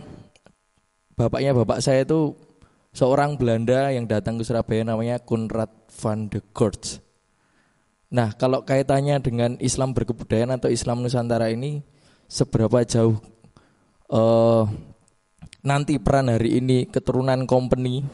bapaknya 1.18 1.58
bapak 1.58 1.82
saya 1.82 2.06
itu 2.06 2.38
seorang 2.94 3.34
Belanda 3.34 3.90
yang 3.90 4.06
datang 4.06 4.38
ke 4.38 4.46
Surabaya 4.46 4.86
namanya 4.86 5.18
Konrad 5.18 5.70
van 5.98 6.30
de 6.30 6.38
Gorts. 6.54 7.07
Nah, 8.08 8.32
kalau 8.32 8.64
kaitannya 8.64 9.20
dengan 9.20 9.60
Islam 9.60 9.92
berkebudayaan 9.92 10.56
atau 10.56 10.72
Islam 10.72 11.04
Nusantara 11.04 11.52
ini 11.52 11.84
seberapa 12.24 12.80
jauh 12.80 13.20
uh, 14.08 14.64
nanti 15.60 16.00
peran 16.00 16.32
hari 16.32 16.56
ini 16.56 16.88
keturunan 16.88 17.44
company 17.44 18.00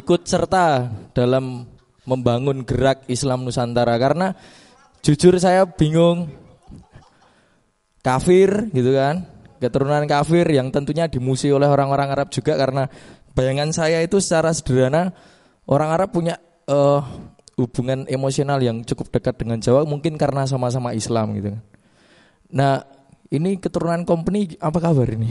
ikut 0.00 0.26
serta 0.26 0.90
dalam 1.14 1.70
membangun 2.02 2.66
gerak 2.66 3.06
Islam 3.06 3.46
Nusantara? 3.46 3.94
Karena 3.94 4.34
jujur 5.06 5.38
saya 5.38 5.70
bingung. 5.70 6.26
Kafir 8.02 8.70
gitu 8.70 8.94
kan? 8.94 9.26
Keturunan 9.58 10.06
kafir 10.06 10.46
yang 10.50 10.70
tentunya 10.70 11.10
dimusi 11.10 11.50
oleh 11.50 11.66
orang-orang 11.66 12.14
Arab 12.14 12.30
juga 12.30 12.54
karena 12.54 12.86
bayangan 13.34 13.74
saya 13.74 13.98
itu 13.98 14.22
secara 14.22 14.54
sederhana 14.54 15.10
orang 15.66 15.90
Arab 15.90 16.14
punya 16.14 16.38
uh, 16.70 17.00
hubungan 17.56 18.04
emosional 18.06 18.60
yang 18.60 18.84
cukup 18.84 19.08
dekat 19.08 19.40
dengan 19.40 19.58
Jawa 19.58 19.88
mungkin 19.88 20.20
karena 20.20 20.44
sama-sama 20.44 20.92
Islam 20.92 21.32
gitu. 21.38 21.56
Nah, 22.52 22.84
ini 23.32 23.56
keturunan 23.58 24.04
company 24.04 24.54
apa 24.60 24.78
kabar 24.78 25.08
ini? 25.08 25.30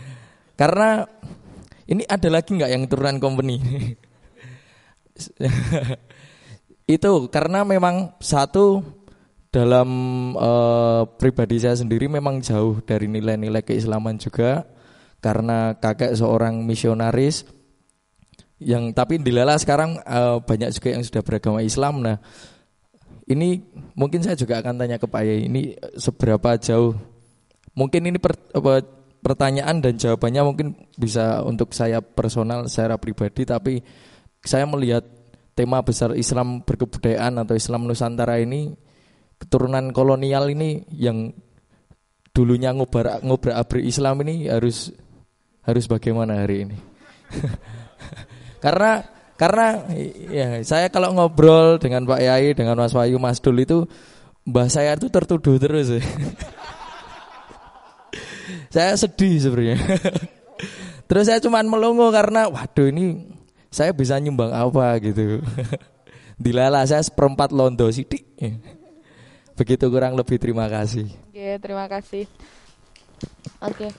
karena 0.60 1.08
ini 1.88 2.04
ada 2.06 2.28
lagi 2.28 2.54
nggak 2.54 2.70
yang 2.70 2.82
keturunan 2.86 3.18
company? 3.18 3.58
itu 6.84 7.12
karena 7.32 7.64
memang 7.64 8.12
satu 8.20 8.82
dalam 9.48 9.88
uh, 10.34 11.06
pribadi 11.16 11.62
saya 11.62 11.78
sendiri 11.78 12.10
memang 12.10 12.42
jauh 12.42 12.82
dari 12.82 13.06
nilai-nilai 13.06 13.62
keislaman 13.62 14.18
juga 14.18 14.66
karena 15.22 15.78
kakek 15.78 16.12
seorang 16.18 16.66
misionaris 16.66 17.46
yang 18.64 18.96
tapi 18.96 19.20
dilala 19.20 19.60
sekarang 19.60 20.00
uh, 20.08 20.40
banyak 20.40 20.72
juga 20.72 20.96
yang 20.96 21.04
sudah 21.04 21.20
beragama 21.20 21.60
Islam. 21.60 22.00
Nah, 22.00 22.16
ini 23.28 23.60
mungkin 23.96 24.20
saya 24.20 24.36
juga 24.36 24.60
akan 24.60 24.80
tanya 24.80 24.96
ke 25.00 25.06
Pak 25.08 25.22
Yai 25.24 25.48
ini 25.48 25.76
seberapa 25.96 26.56
jauh 26.60 26.92
mungkin 27.72 28.08
ini 28.08 28.18
per, 28.20 28.36
apa, 28.52 28.84
pertanyaan 29.24 29.80
dan 29.80 29.96
jawabannya 29.96 30.42
mungkin 30.44 30.68
bisa 30.94 31.40
untuk 31.42 31.72
saya 31.72 32.04
personal 32.04 32.68
secara 32.68 33.00
pribadi 33.00 33.48
tapi 33.48 33.80
saya 34.44 34.68
melihat 34.68 35.04
tema 35.56 35.80
besar 35.80 36.12
Islam 36.12 36.60
berkebudayaan 36.62 37.40
atau 37.40 37.56
Islam 37.56 37.88
Nusantara 37.88 38.36
ini 38.36 38.76
keturunan 39.40 39.88
kolonial 39.96 40.52
ini 40.52 40.84
yang 40.92 41.32
dulunya 42.36 42.74
ngobrak 42.76 43.24
ngobrak 43.24 43.56
abri 43.56 43.88
Islam 43.88 44.20
ini 44.26 44.50
harus 44.50 44.92
harus 45.64 45.88
bagaimana 45.88 46.44
hari 46.44 46.68
ini 46.68 46.76
Karena 48.64 49.04
karena 49.36 49.84
ya 50.32 50.64
saya 50.64 50.88
kalau 50.88 51.12
ngobrol 51.12 51.76
dengan 51.76 52.08
Pak 52.08 52.16
Yai, 52.16 52.56
dengan 52.56 52.80
Mas 52.80 52.96
Wayu, 52.96 53.20
Mas 53.20 53.44
Dul 53.44 53.60
itu 53.60 53.84
mbah 54.48 54.72
saya 54.72 54.96
itu 54.96 55.12
tertuduh 55.12 55.60
terus. 55.60 55.92
Ya. 55.92 56.00
saya 58.74 58.96
sedih 58.96 59.36
sebenarnya. 59.36 59.76
Terus 61.04 61.28
saya 61.28 61.36
cuma 61.36 61.60
melongo 61.60 62.08
karena 62.08 62.48
waduh 62.48 62.88
ini 62.88 63.28
saya 63.68 63.92
bisa 63.92 64.16
nyumbang 64.16 64.56
apa 64.56 64.96
gitu. 65.04 65.44
Dilala 66.40 66.80
saya 66.88 67.04
seperempat 67.04 67.52
londo 67.52 67.92
sidik. 67.92 68.24
Begitu 69.54 69.84
kurang 69.92 70.16
lebih 70.16 70.40
terima 70.40 70.66
kasih. 70.66 71.06
Oke, 71.30 71.60
terima 71.60 71.86
kasih. 71.86 72.24
Oke. 73.60 73.92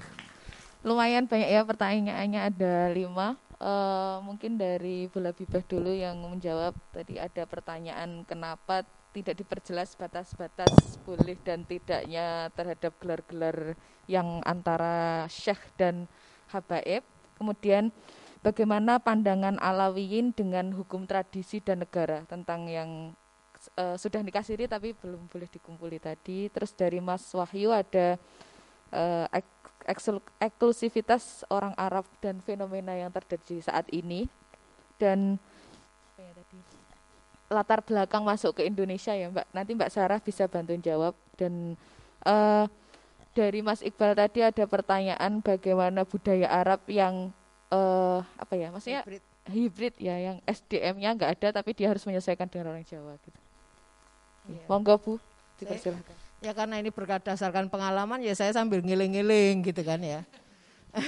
Lumayan 0.82 1.30
banyak 1.30 1.50
ya 1.54 1.62
pertanyaannya 1.62 2.42
ada 2.42 2.90
lima. 2.90 3.38
Uh, 3.56 4.20
mungkin 4.28 4.60
dari 4.60 5.08
Bola 5.08 5.32
Bibah 5.32 5.64
dulu 5.64 5.88
yang 5.88 6.20
menjawab 6.20 6.76
tadi 6.92 7.16
ada 7.16 7.48
pertanyaan 7.48 8.28
kenapa 8.28 8.84
tidak 9.16 9.40
diperjelas 9.40 9.96
batas-batas 9.96 11.00
boleh 11.08 11.40
dan 11.40 11.64
tidaknya 11.64 12.52
terhadap 12.52 12.92
gelar-gelar 13.00 13.80
yang 14.12 14.44
antara 14.44 15.24
syekh 15.32 15.72
dan 15.80 16.12
habaib. 16.52 17.08
Kemudian 17.40 17.96
bagaimana 18.44 19.00
pandangan 19.00 19.56
Alawiyin 19.64 20.36
dengan 20.36 20.76
hukum 20.76 21.08
tradisi 21.08 21.64
dan 21.64 21.88
negara 21.88 22.28
tentang 22.28 22.68
yang 22.68 23.16
uh, 23.80 23.96
sudah 23.96 24.20
dikasiri 24.20 24.68
tapi 24.68 24.92
belum 24.92 25.32
boleh 25.32 25.48
dikumpuli 25.48 26.04
tadi. 26.04 26.52
Terus 26.52 26.76
dari 26.76 27.00
Mas 27.00 27.24
Wahyu 27.32 27.72
ada 27.72 28.20
uh, 28.92 29.32
eksklusivitas 29.86 31.46
orang 31.54 31.74
Arab 31.78 32.06
dan 32.20 32.42
fenomena 32.42 32.98
yang 32.98 33.14
terjadi 33.14 33.62
saat 33.62 33.86
ini 33.94 34.26
dan 34.98 35.38
ya 36.18 36.32
latar 37.50 37.86
belakang 37.86 38.26
masuk 38.26 38.58
ke 38.58 38.66
Indonesia 38.66 39.14
ya 39.14 39.30
Mbak. 39.30 39.48
Nanti 39.54 39.72
Mbak 39.78 39.92
Sarah 39.94 40.20
bisa 40.20 40.50
bantuin 40.50 40.82
jawab 40.82 41.14
dan 41.38 41.78
uh, 42.26 42.66
dari 43.38 43.60
Mas 43.62 43.84
Iqbal 43.86 44.18
tadi 44.18 44.42
ada 44.42 44.64
pertanyaan 44.66 45.44
bagaimana 45.44 46.08
budaya 46.08 46.48
Arab 46.50 46.82
yang 46.90 47.30
uh, 47.70 48.24
apa 48.40 48.54
ya 48.56 48.72
maksudnya 48.72 49.04
hybrid, 49.06 49.24
hybrid 49.52 49.96
ya 50.02 50.16
yang 50.18 50.38
SDM-nya 50.48 51.10
nggak 51.20 51.32
ada 51.38 51.48
tapi 51.62 51.76
dia 51.78 51.92
harus 51.92 52.02
menyesuaikan 52.08 52.50
dengan 52.50 52.74
orang 52.74 52.88
Jawa 52.88 53.14
gitu. 53.22 53.40
Iya. 54.46 54.66
Monggo 54.70 54.96
Bu, 54.98 55.14
dipersilakan. 55.62 56.25
Ya 56.44 56.52
karena 56.52 56.78
ini 56.78 56.92
berdasarkan 56.92 57.72
pengalaman 57.72 58.22
ya 58.22 58.36
saya 58.36 58.52
sambil 58.52 58.84
ngiling-ngiling 58.84 59.64
gitu 59.64 59.82
kan 59.82 60.04
ya. 60.04 60.22
uh, 60.96 61.00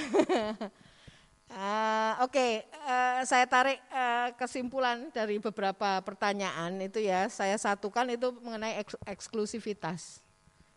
Oke, 2.24 2.32
okay, 2.32 2.52
uh, 2.88 3.20
eh, 3.20 3.28
saya 3.28 3.44
tarik 3.44 3.78
uh, 3.92 4.32
kesimpulan 4.40 5.12
dari 5.12 5.36
beberapa 5.38 6.00
pertanyaan 6.02 6.80
itu 6.80 7.04
ya. 7.04 7.28
Saya 7.28 7.60
satukan 7.60 8.08
itu 8.08 8.32
mengenai 8.40 8.80
eks 8.80 8.96
eksklusivitas. 9.04 10.24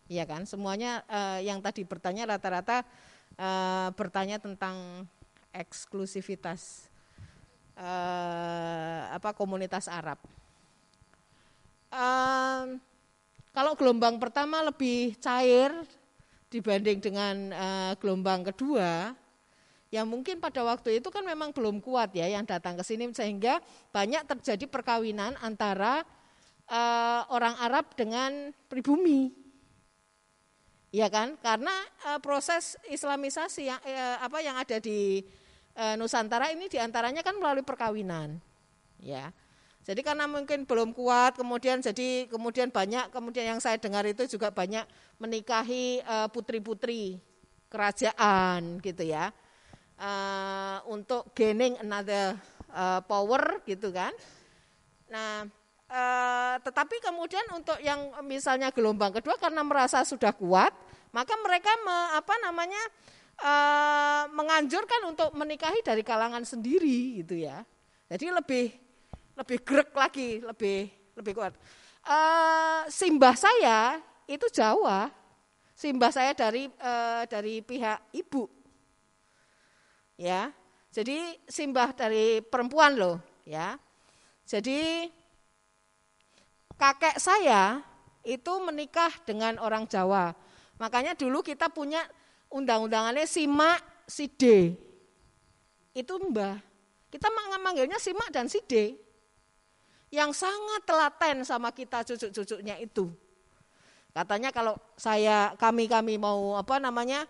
Iya 0.06 0.28
kan, 0.28 0.44
semuanya 0.44 1.00
uh, 1.08 1.40
yang 1.40 1.64
tadi 1.64 1.88
bertanya 1.88 2.28
rata-rata 2.28 2.84
uh, 3.40 3.88
bertanya 3.96 4.36
tentang 4.36 5.08
eksklusivitas 5.52 6.92
uh, 7.76 9.00
apa 9.12 9.32
komunitas 9.32 9.88
Arab. 9.88 10.20
Uh, 11.92 12.80
kalau 13.52 13.76
gelombang 13.76 14.16
pertama 14.16 14.64
lebih 14.64 15.12
cair 15.20 15.68
dibanding 16.48 17.04
dengan 17.04 17.36
uh, 17.52 17.92
gelombang 18.00 18.48
kedua, 18.48 19.12
yang 19.92 20.08
mungkin 20.08 20.40
pada 20.40 20.64
waktu 20.64 21.04
itu 21.04 21.12
kan 21.12 21.20
memang 21.20 21.52
belum 21.52 21.84
kuat 21.84 22.16
ya 22.16 22.28
yang 22.32 22.48
datang 22.48 22.80
ke 22.80 22.84
sini 22.84 23.12
sehingga 23.12 23.60
banyak 23.92 24.24
terjadi 24.24 24.64
perkawinan 24.68 25.36
antara 25.44 26.00
uh, 26.72 27.28
orang 27.28 27.52
Arab 27.60 27.92
dengan 27.92 28.56
pribumi. 28.72 29.36
Ya 30.92 31.12
kan? 31.12 31.36
Karena 31.40 31.72
uh, 32.08 32.20
proses 32.24 32.76
islamisasi 32.88 33.68
yang 33.68 33.80
apa 34.20 34.40
yang 34.44 34.56
ada 34.60 34.80
di 34.80 35.24
Nusantara 35.96 36.52
ini 36.52 36.68
di 36.68 36.76
antaranya 36.76 37.24
kan 37.24 37.32
melalui 37.40 37.64
perkawinan, 37.64 38.36
ya. 39.00 39.32
Jadi 39.82 39.98
karena 40.06 40.30
mungkin 40.30 40.62
belum 40.62 40.94
kuat, 40.94 41.34
kemudian 41.34 41.82
jadi 41.82 42.30
kemudian 42.30 42.70
banyak, 42.70 43.10
kemudian 43.10 43.56
yang 43.56 43.58
saya 43.58 43.82
dengar 43.82 44.06
itu 44.06 44.30
juga 44.30 44.54
banyak 44.54 44.86
menikahi 45.18 45.98
e, 45.98 46.16
putri-putri 46.30 47.18
kerajaan 47.66 48.78
gitu 48.78 49.02
ya, 49.02 49.34
e, 49.98 50.10
untuk 50.86 51.34
gaining 51.34 51.74
another 51.82 52.38
e, 52.70 52.84
power 53.10 53.58
gitu 53.66 53.90
kan. 53.90 54.14
Nah, 55.10 55.50
tetapi 56.62 57.04
kemudian 57.04 57.44
untuk 57.52 57.76
yang 57.84 58.16
misalnya 58.24 58.72
gelombang 58.72 59.12
kedua 59.12 59.36
karena 59.36 59.60
merasa 59.60 60.00
sudah 60.08 60.32
kuat, 60.32 60.72
maka 61.12 61.36
mereka 61.44 61.68
me, 61.84 62.16
apa 62.16 62.34
namanya 62.40 62.80
menganjurkan 64.32 65.12
untuk 65.12 65.36
menikahi 65.36 65.84
dari 65.84 66.00
kalangan 66.00 66.48
sendiri 66.48 67.20
gitu 67.20 67.44
ya. 67.44 67.60
Jadi 68.08 68.24
lebih 68.32 68.81
lebih 69.36 69.58
grek 69.64 69.90
lagi, 69.96 70.40
lebih 70.44 70.92
lebih 71.16 71.32
kuat. 71.36 71.52
Uh, 72.02 72.84
simbah 72.90 73.36
saya 73.38 74.02
itu 74.26 74.46
Jawa, 74.52 75.08
simbah 75.76 76.10
saya 76.10 76.34
dari 76.34 76.66
uh, 76.68 77.24
dari 77.28 77.62
pihak 77.62 78.12
ibu, 78.16 78.48
ya. 80.18 80.50
Jadi 80.92 81.40
simbah 81.48 81.96
dari 81.96 82.44
perempuan 82.44 82.98
loh, 82.98 83.16
ya. 83.48 83.80
Jadi 84.44 85.08
kakek 86.76 87.16
saya 87.16 87.80
itu 88.20 88.52
menikah 88.60 89.10
dengan 89.24 89.56
orang 89.62 89.88
Jawa. 89.88 90.36
Makanya 90.76 91.16
dulu 91.16 91.40
kita 91.40 91.72
punya 91.72 92.04
undang-undangannya 92.52 93.24
simak 93.24 93.80
side. 94.04 94.76
Itu 95.96 96.20
mbah. 96.20 96.60
Kita 97.08 97.28
manggilnya 97.60 97.96
simak 97.96 98.28
dan 98.28 98.48
side 98.50 99.11
yang 100.12 100.36
sangat 100.36 100.84
telaten 100.84 101.40
sama 101.40 101.72
kita 101.72 102.04
cucu-cucunya 102.04 102.76
itu. 102.84 103.08
Katanya 104.12 104.52
kalau 104.52 104.76
saya 104.92 105.56
kami-kami 105.56 106.20
mau 106.20 106.52
apa 106.52 106.76
namanya 106.76 107.24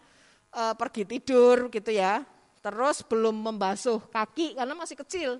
e, 0.50 0.62
pergi 0.74 1.06
tidur 1.06 1.70
gitu 1.70 1.94
ya, 1.94 2.26
terus 2.58 3.06
belum 3.06 3.38
membasuh 3.38 4.02
kaki 4.10 4.58
karena 4.58 4.74
masih 4.74 4.98
kecil. 4.98 5.30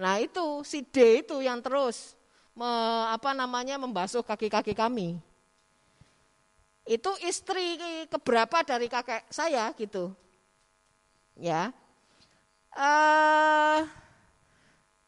Nah 0.00 0.16
itu 0.24 0.64
si 0.64 0.80
D 0.88 1.20
itu 1.20 1.36
yang 1.44 1.60
terus 1.60 2.16
me, 2.56 2.68
apa 3.12 3.36
namanya 3.36 3.76
membasuh 3.76 4.24
kaki-kaki 4.24 4.72
kami. 4.72 5.20
Itu 6.88 7.12
istri 7.28 7.76
keberapa 8.08 8.64
dari 8.64 8.88
kakek 8.88 9.28
saya 9.28 9.68
gitu. 9.76 10.16
Ya. 11.36 11.76
Eh 12.72 14.05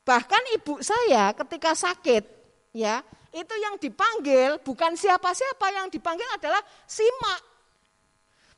Bahkan 0.08 0.42
ibu 0.56 0.80
saya 0.80 1.36
ketika 1.36 1.76
sakit, 1.76 2.24
ya, 2.72 3.04
itu 3.28 3.54
yang 3.60 3.76
dipanggil 3.76 4.56
bukan 4.64 4.96
siapa-siapa 4.96 5.68
yang 5.68 5.92
dipanggil 5.92 6.24
adalah 6.32 6.64
si 6.88 7.04
mak. 7.20 7.42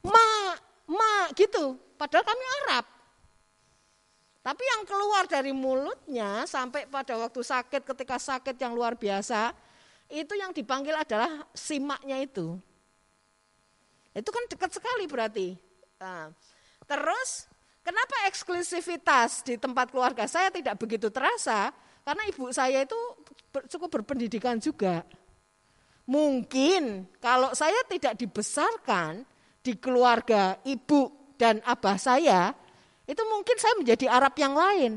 Ma, 0.06 0.54
ma 0.86 1.26
gitu. 1.34 1.74
Padahal 1.98 2.22
kami 2.22 2.44
Arab. 2.62 2.86
Tapi 4.46 4.62
yang 4.62 4.82
keluar 4.86 5.26
dari 5.26 5.50
mulutnya 5.50 6.46
sampai 6.46 6.86
pada 6.86 7.18
waktu 7.18 7.42
sakit, 7.42 7.82
ketika 7.82 8.16
sakit 8.16 8.54
yang 8.54 8.72
luar 8.72 8.94
biasa, 8.94 9.50
itu 10.06 10.38
yang 10.38 10.54
dipanggil 10.54 10.94
adalah 10.94 11.44
simaknya 11.50 12.22
itu. 12.22 12.54
Itu 14.14 14.30
kan 14.30 14.46
dekat 14.46 14.70
sekali 14.70 15.04
berarti. 15.10 15.58
Nah, 15.98 16.30
terus 16.86 17.49
Kenapa 17.90 18.30
eksklusivitas 18.30 19.42
di 19.42 19.58
tempat 19.58 19.90
keluarga 19.90 20.22
saya 20.30 20.46
tidak 20.54 20.78
begitu 20.78 21.10
terasa? 21.10 21.74
Karena 22.06 22.22
ibu 22.30 22.46
saya 22.54 22.86
itu 22.86 22.94
cukup 23.66 23.98
berpendidikan 23.98 24.62
juga. 24.62 25.02
Mungkin 26.06 27.10
kalau 27.18 27.50
saya 27.50 27.82
tidak 27.90 28.14
dibesarkan 28.14 29.26
di 29.58 29.74
keluarga 29.74 30.54
ibu 30.62 31.34
dan 31.34 31.58
abah 31.66 31.98
saya, 31.98 32.54
itu 33.10 33.22
mungkin 33.26 33.58
saya 33.58 33.74
menjadi 33.74 34.06
Arab 34.06 34.38
yang 34.38 34.54
lain. 34.54 34.92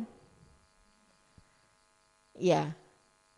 Ya. 2.38 2.78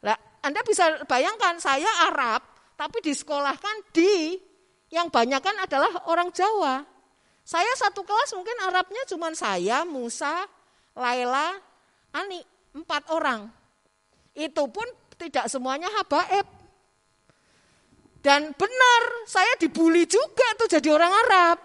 Nah, 0.04 0.20
Anda 0.44 0.68
bisa 0.68 1.00
bayangkan 1.08 1.64
saya 1.64 2.12
Arab, 2.12 2.44
tapi 2.76 3.00
disekolahkan 3.00 3.88
di 3.96 4.36
yang 4.92 5.08
banyak 5.08 5.40
kan 5.40 5.56
adalah 5.64 6.12
orang 6.12 6.28
Jawa. 6.36 6.84
Saya 7.46 7.70
satu 7.78 8.02
kelas 8.02 8.34
mungkin 8.34 8.58
Arabnya 8.66 9.06
cuma 9.06 9.30
saya, 9.38 9.86
Musa, 9.86 10.50
Laila, 10.98 11.54
Ani, 12.10 12.42
empat 12.74 13.06
orang. 13.14 13.46
Itu 14.34 14.66
pun 14.74 14.90
tidak 15.22 15.46
semuanya 15.46 15.86
habaib. 15.94 16.50
Dan 18.26 18.50
benar, 18.58 19.02
saya 19.30 19.54
dibully 19.62 20.10
juga 20.10 20.58
tuh 20.58 20.66
jadi 20.66 20.90
orang 20.90 21.14
Arab. 21.14 21.58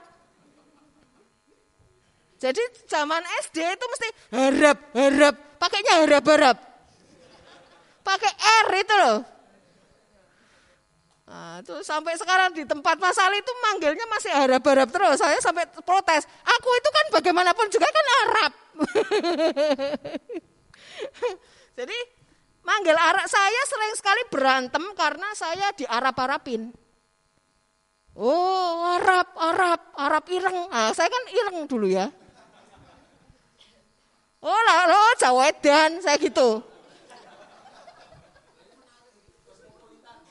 Jadi 2.36 2.61
zaman 2.85 3.24
SD 3.48 3.57
itu 3.65 3.85
mesti 3.89 4.09
harap, 4.36 4.78
harap, 4.93 5.35
pakainya 5.57 6.05
harap, 6.05 6.24
harap. 6.28 6.57
Pakai 8.05 8.32
R 8.36 8.69
itu 8.77 8.94
loh. 8.97 9.40
Nah, 11.31 11.62
itu 11.62 11.78
sampai 11.86 12.19
sekarang 12.19 12.51
di 12.51 12.66
tempat 12.66 12.98
Mas 12.98 13.15
Ali 13.23 13.39
itu 13.39 13.55
manggilnya 13.62 14.02
masih 14.11 14.35
harap-harap 14.35 14.90
terus. 14.90 15.15
Saya 15.15 15.39
sampai 15.39 15.62
protes. 15.86 16.27
Aku 16.43 16.69
itu 16.74 16.89
kan 16.90 17.05
bagaimanapun 17.15 17.70
juga 17.70 17.86
kan 17.86 18.07
Arab. 18.27 18.52
Jadi 21.78 21.98
manggil 22.66 22.98
Arab 22.98 23.31
saya 23.31 23.62
sering 23.70 23.94
sekali 23.94 24.23
berantem 24.27 24.82
karena 24.98 25.31
saya 25.39 25.70
di 25.70 25.86
Arab-Arabin. 25.86 26.74
Oh, 28.19 28.98
Arab, 28.98 29.31
Arab, 29.39 29.81
Arab 29.94 30.24
ireng. 30.35 30.66
Nah, 30.66 30.90
saya 30.90 31.07
kan 31.07 31.24
ireng 31.31 31.70
dulu 31.70 31.86
ya. 31.86 32.11
Oh, 34.43 34.61
lah, 34.66 34.90
lo 34.90 34.98
Jawa 35.15 35.47
saya 36.02 36.19
gitu. 36.19 36.59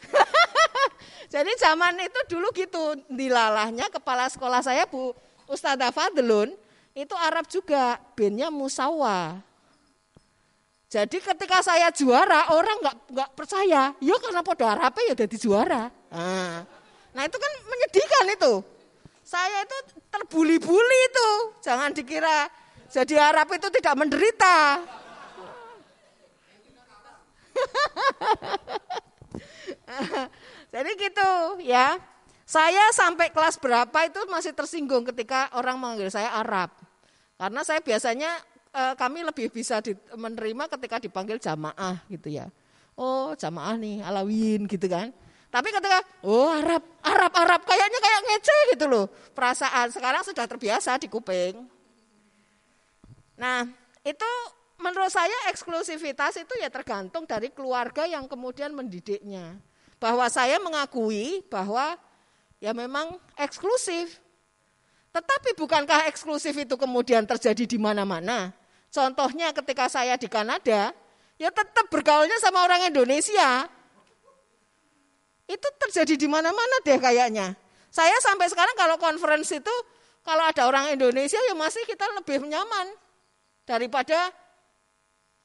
Jadi 1.29 1.51
zaman 1.61 1.93
itu 2.01 2.19
dulu 2.33 2.49
gitu, 2.57 2.97
dilalahnya 3.05 3.85
kepala 3.93 4.25
sekolah 4.33 4.65
saya 4.65 4.89
Bu 4.89 5.13
Ustadzah 5.45 5.93
Fadlun, 5.93 6.57
itu 6.97 7.15
Arab 7.17 7.45
juga, 7.45 8.01
bandnya 8.17 8.49
Musawa. 8.49 9.37
Jadi 10.89 11.21
ketika 11.21 11.61
saya 11.61 11.93
juara, 11.93 12.49
orang 12.49 12.81
nggak 12.81 12.97
nggak 13.13 13.29
percaya, 13.37 13.93
ya 14.01 14.15
karena 14.17 14.41
pada 14.41 14.65
Arabnya 14.73 15.13
ya 15.13 15.15
jadi 15.25 15.37
juara. 15.37 15.93
Nah, 16.09 16.65
nah 17.13 17.23
itu 17.29 17.37
kan 17.37 17.51
menyedihkan 17.69 18.25
itu. 18.33 18.53
Saya 19.21 19.61
itu 19.61 19.77
terbuli-buli 20.09 20.99
itu, 21.13 21.29
jangan 21.61 21.93
dikira 21.93 22.49
jadi 22.89 23.21
Arab 23.21 23.53
itu 23.53 23.69
tidak 23.69 23.93
menderita. 23.93 24.81
Jadi 30.69 30.91
gitu 30.97 31.31
ya. 31.65 31.97
Saya 32.49 32.89
sampai 32.89 33.29
kelas 33.29 33.61
berapa 33.61 34.09
itu 34.09 34.25
masih 34.25 34.57
tersinggung 34.57 35.05
ketika 35.05 35.53
orang 35.53 35.77
manggil 35.77 36.09
saya 36.09 36.33
Arab. 36.33 36.73
Karena 37.37 37.61
saya 37.61 37.77
biasanya 37.77 38.41
e, 38.73 38.97
kami 38.97 39.21
lebih 39.21 39.53
bisa 39.53 39.77
di, 39.85 39.93
menerima 40.17 40.65
ketika 40.65 40.97
dipanggil 40.97 41.37
jamaah 41.37 42.01
gitu 42.09 42.33
ya. 42.33 42.49
Oh 42.97 43.37
jamaah 43.37 43.77
nih 43.77 44.01
Alawin 44.01 44.65
gitu 44.65 44.89
kan. 44.89 45.13
Tapi 45.53 45.69
ketika 45.69 46.01
oh 46.25 46.49
Arab, 46.49 46.81
Arab, 47.05 47.33
Arab 47.37 47.61
kayaknya 47.69 47.99
kayak 48.01 48.21
ngece 48.33 48.57
gitu 48.73 48.85
loh. 48.89 49.05
Perasaan 49.37 49.93
sekarang 49.93 50.25
sudah 50.25 50.49
terbiasa 50.49 50.97
di 50.97 51.05
kuping. 51.05 51.69
Nah 53.37 53.69
itu 54.01 54.29
menurut 54.81 55.13
saya 55.13 55.53
eksklusivitas 55.53 56.41
itu 56.41 56.53
ya 56.57 56.73
tergantung 56.73 57.29
dari 57.29 57.53
keluarga 57.53 58.09
yang 58.09 58.25
kemudian 58.25 58.73
mendidiknya 58.73 59.68
bahwa 59.99 60.25
saya 60.31 60.57
mengakui 60.63 61.43
bahwa 61.51 61.99
ya 62.63 62.71
memang 62.71 63.19
eksklusif. 63.35 64.19
Tetapi 65.11 65.59
bukankah 65.59 66.07
eksklusif 66.07 66.55
itu 66.55 66.75
kemudian 66.79 67.27
terjadi 67.27 67.67
di 67.67 67.77
mana-mana? 67.77 68.55
Contohnya 68.89 69.51
ketika 69.53 69.91
saya 69.91 70.15
di 70.15 70.25
Kanada, 70.31 70.95
ya 71.37 71.49
tetap 71.51 71.91
bergaulnya 71.91 72.39
sama 72.41 72.65
orang 72.65 72.87
Indonesia. 72.89 73.67
Itu 75.49 75.67
terjadi 75.87 76.15
di 76.15 76.27
mana-mana 76.29 76.75
deh 76.85 76.97
kayaknya. 76.97 77.57
Saya 77.89 78.13
sampai 78.21 78.47
sekarang 78.53 78.77
kalau 78.77 79.01
conference 79.01 79.49
itu, 79.49 79.75
kalau 80.21 80.45
ada 80.45 80.69
orang 80.69 80.93
Indonesia 80.93 81.41
ya 81.41 81.57
masih 81.57 81.81
kita 81.89 82.05
lebih 82.21 82.45
nyaman 82.45 82.93
daripada 83.65 84.29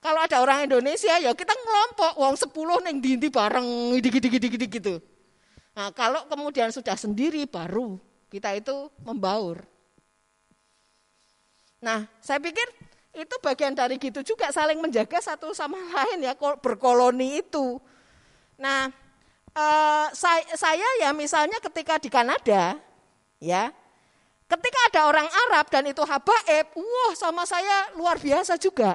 kalau 0.05 0.21
ada 0.21 0.37
orang 0.45 0.69
Indonesia 0.69 1.17
ya 1.17 1.33
kita 1.33 1.57
ngelompok, 1.57 2.13
uang 2.21 2.37
sepuluh 2.37 2.77
neng 2.85 3.01
dinti 3.01 3.33
bareng, 3.33 3.97
dikit-dikit 4.05 4.69
gitu. 4.69 5.01
Nah 5.73 5.89
kalau 5.97 6.29
kemudian 6.29 6.69
sudah 6.69 6.93
sendiri 6.93 7.49
baru 7.49 7.97
kita 8.29 8.53
itu 8.53 8.93
membaur. 9.01 9.65
Nah 11.81 12.05
saya 12.21 12.37
pikir 12.37 12.69
itu 13.17 13.35
bagian 13.41 13.73
dari 13.73 13.97
gitu 13.97 14.21
juga 14.21 14.53
saling 14.53 14.77
menjaga 14.77 15.25
satu 15.25 15.57
sama 15.57 15.81
lain 15.97 16.21
ya 16.29 16.37
berkoloni 16.37 17.41
itu. 17.41 17.81
Nah, 18.61 18.93
eh, 19.57 20.07
saya, 20.13 20.45
saya 20.53 20.89
ya 21.01 21.17
misalnya 21.17 21.59
ketika 21.65 21.99
di 21.99 22.11
Kanada, 22.13 22.79
ya, 23.43 23.71
ketika 24.47 24.79
ada 24.93 25.01
orang 25.11 25.27
Arab 25.49 25.67
dan 25.71 25.91
itu 25.91 26.03
habaib, 26.03 26.67
wah 26.77 27.13
sama 27.17 27.43
saya 27.49 27.95
luar 27.99 28.19
biasa 28.19 28.61
juga. 28.61 28.95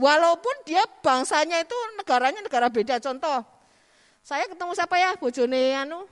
Walaupun 0.00 0.64
dia 0.64 0.80
bangsanya 1.04 1.60
itu 1.60 1.76
negaranya 2.00 2.40
negara 2.40 2.72
beda. 2.72 2.96
Contoh, 3.04 3.44
saya 4.24 4.48
ketemu 4.48 4.72
siapa 4.72 4.96
ya, 4.96 5.12
bojone 5.20 5.76
anu, 5.76 6.08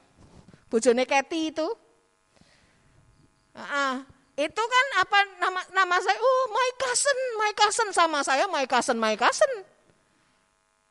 bojone 0.69 1.09
Keti 1.09 1.56
itu. 1.56 1.65
Ah, 3.56 4.05
itu 4.36 4.60
kan 4.60 4.86
apa 5.02 5.19
nama 5.40 5.60
nama 5.73 5.97
saya 6.05 6.20
oh 6.20 6.44
my 6.52 6.70
cousin 6.77 7.19
my 7.40 7.52
cousin. 7.56 7.89
Sama 7.97 8.20
saya 8.20 8.44
my 8.44 8.69
cousin 8.69 9.01
my 9.01 9.16
cousin. 9.16 9.65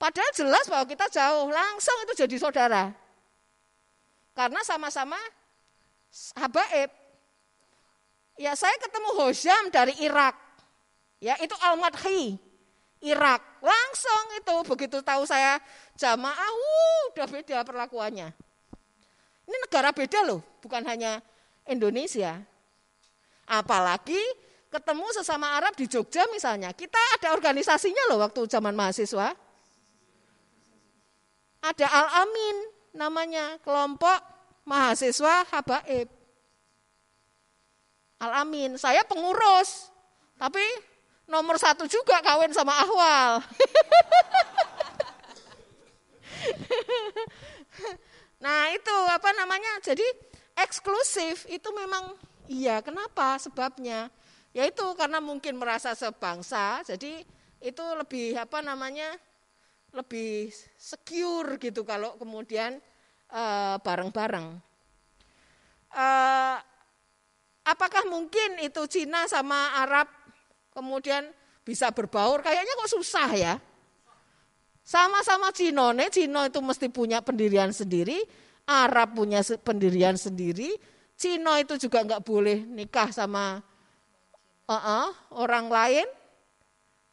Padahal 0.02 0.34
jelas 0.34 0.66
bahwa 0.66 0.90
kita 0.90 1.06
jauh. 1.14 1.54
Langsung 1.54 1.98
itu 2.02 2.26
jadi 2.26 2.36
saudara. 2.42 2.98
Karena 4.34 4.62
sama-sama 4.66 5.18
habaib. 6.34 6.90
Ya 8.42 8.58
saya 8.58 8.74
ketemu 8.82 9.10
Hojam 9.22 9.64
dari 9.70 9.94
Irak. 10.02 10.34
Ya 11.18 11.34
itu 11.42 11.54
Al-Madhi 11.62 12.47
Irak 13.02 13.42
langsung 13.62 14.24
itu 14.38 14.56
begitu 14.66 14.98
tahu 15.06 15.24
saya 15.26 15.62
jamaah 15.98 16.34
uh, 16.34 17.02
udah 17.14 17.28
beda 17.30 17.62
perlakuannya 17.62 18.34
ini 19.48 19.58
negara 19.64 19.94
beda 19.94 20.26
loh 20.26 20.42
bukan 20.62 20.82
hanya 20.86 21.22
Indonesia 21.68 22.42
Apalagi 23.48 24.20
ketemu 24.68 25.08
sesama 25.16 25.56
Arab 25.56 25.72
di 25.80 25.88
Jogja 25.88 26.28
misalnya. 26.28 26.76
Kita 26.76 27.00
ada 27.16 27.32
organisasinya 27.32 28.12
loh 28.12 28.20
waktu 28.20 28.44
zaman 28.52 28.76
mahasiswa. 28.76 29.32
Ada 31.64 31.88
Al-Amin 31.88 32.56
namanya, 32.92 33.56
kelompok 33.64 34.20
mahasiswa 34.68 35.48
Habaib. 35.48 36.12
Al-Amin, 38.20 38.76
saya 38.76 39.08
pengurus. 39.08 39.88
Tapi 40.36 40.62
nomor 41.28 41.60
satu 41.60 41.84
juga 41.86 42.24
kawin 42.24 42.54
sama 42.56 42.72
Ahwal. 42.84 43.32
nah 48.44 48.72
itu 48.72 48.96
apa 49.12 49.30
namanya, 49.36 49.84
jadi 49.84 50.08
eksklusif 50.58 51.46
itu 51.52 51.70
memang 51.76 52.16
Iya, 52.48 52.80
kenapa? 52.80 53.36
Sebabnya 53.38 54.10
yaitu 54.56 54.82
karena 54.98 55.22
mungkin 55.22 55.60
merasa 55.60 55.94
sebangsa, 55.94 56.82
jadi 56.82 57.22
itu 57.62 57.84
lebih 58.00 58.40
apa 58.40 58.64
namanya? 58.64 59.20
lebih 59.96 60.52
secure 60.76 61.56
gitu 61.58 61.88
kalau 61.88 62.20
kemudian 62.20 62.78
uh, 63.32 63.80
bareng-bareng. 63.82 64.60
Uh, 65.96 66.58
apakah 67.64 68.04
mungkin 68.06 68.62
itu 68.62 68.84
Cina 68.92 69.26
sama 69.32 69.80
Arab 69.80 70.12
kemudian 70.78 71.26
bisa 71.66 71.90
berbaur? 71.90 72.46
Kayaknya 72.46 72.78
kok 72.78 72.94
susah 72.94 73.30
ya. 73.34 73.54
Sama-sama 74.86 75.50
Cina, 75.52 75.92
nih 75.92 76.14
Cina 76.14 76.48
itu 76.48 76.62
mesti 76.62 76.88
punya 76.88 77.20
pendirian 77.20 77.74
sendiri, 77.74 78.24
Arab 78.64 79.18
punya 79.20 79.44
pendirian 79.66 80.16
sendiri, 80.16 80.80
Cina 81.18 81.60
itu 81.60 81.76
juga 81.76 82.06
nggak 82.06 82.24
boleh 82.24 82.64
nikah 82.64 83.10
sama 83.12 83.60
uh 84.70 84.76
-uh, 84.78 85.08
orang 85.34 85.68
lain. 85.68 86.08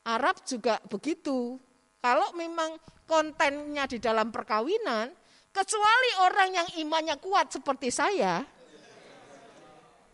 Arab 0.05 0.45
juga 0.45 0.79
begitu. 0.87 1.57
Kalau 2.05 2.37
memang 2.37 2.77
kontennya 3.09 3.89
di 3.89 3.97
dalam 3.97 4.29
perkawinan, 4.29 5.09
kecuali 5.49 6.11
orang 6.21 6.51
yang 6.53 6.69
imannya 6.85 7.17
kuat 7.17 7.49
seperti 7.49 7.89
saya, 7.89 8.45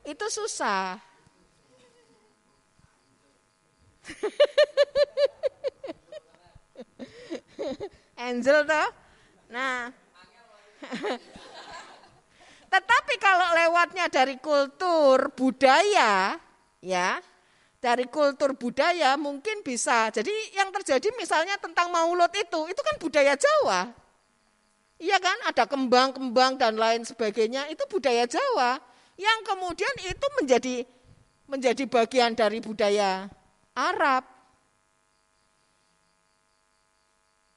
itu 0.06 0.26
susah. 0.30 1.09
Angel 8.28 8.66
toh. 8.66 8.88
Nah, 9.50 9.90
tetapi 12.72 13.14
kalau 13.18 13.48
lewatnya 13.56 14.06
dari 14.06 14.38
kultur 14.38 15.34
budaya, 15.34 16.38
ya, 16.78 17.18
dari 17.82 18.06
kultur 18.06 18.54
budaya 18.54 19.18
mungkin 19.18 19.66
bisa. 19.66 20.14
Jadi 20.14 20.30
yang 20.54 20.70
terjadi 20.70 21.10
misalnya 21.18 21.58
tentang 21.58 21.90
maulud 21.90 22.30
itu, 22.30 22.60
itu 22.70 22.80
kan 22.84 22.96
budaya 23.00 23.34
Jawa. 23.34 23.90
Iya 25.00 25.16
kan, 25.16 25.38
ada 25.48 25.64
kembang-kembang 25.64 26.60
dan 26.60 26.76
lain 26.76 27.08
sebagainya, 27.08 27.72
itu 27.72 27.80
budaya 27.88 28.28
Jawa. 28.28 28.76
Yang 29.16 29.38
kemudian 29.48 29.94
itu 30.04 30.26
menjadi 30.38 30.76
menjadi 31.50 31.82
bagian 31.90 32.38
dari 32.38 32.62
budaya 32.62 33.26
Arab. 33.76 34.24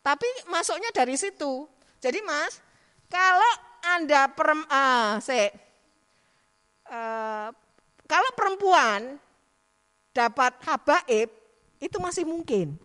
Tapi 0.03 0.27
masuknya 0.51 0.91
dari 0.91 1.15
situ. 1.15 1.65
Jadi 2.03 2.19
Mas, 2.27 2.59
kalau 3.07 3.51
anda 3.83 4.27
perem, 4.31 4.67
ah, 4.67 5.19
se, 5.23 5.47
uh, 6.91 7.47
kalau 8.03 8.29
perempuan 8.35 9.15
dapat 10.11 10.59
habaib 10.67 11.31
itu 11.79 11.97
masih 12.03 12.27
mungkin. 12.27 12.75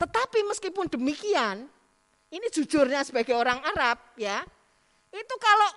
Tetapi 0.00 0.38
meskipun 0.48 0.90
demikian, 0.90 1.70
ini 2.30 2.46
jujurnya 2.50 3.02
sebagai 3.06 3.34
orang 3.34 3.62
Arab 3.62 3.98
ya, 4.16 4.42
itu 5.10 5.34
kalau 5.38 5.70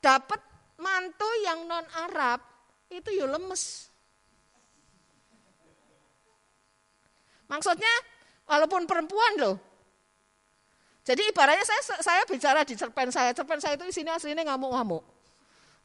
dapat 0.00 0.40
mantu 0.80 1.28
yang 1.44 1.68
non 1.68 1.84
Arab 2.08 2.40
itu 2.88 3.12
ya 3.12 3.28
lemes. 3.28 3.87
Maksudnya 7.48 7.94
walaupun 8.44 8.84
perempuan 8.84 9.32
loh, 9.40 9.56
jadi 11.08 11.24
ibaratnya 11.32 11.64
saya 11.64 12.04
saya 12.04 12.22
bicara 12.28 12.60
di 12.68 12.76
cerpen 12.76 13.08
saya, 13.08 13.32
cerpen 13.32 13.56
saya 13.56 13.80
itu 13.80 13.88
isinya 13.88 14.20
aslinya 14.20 14.44
ngamuk-ngamuk. 14.44 15.00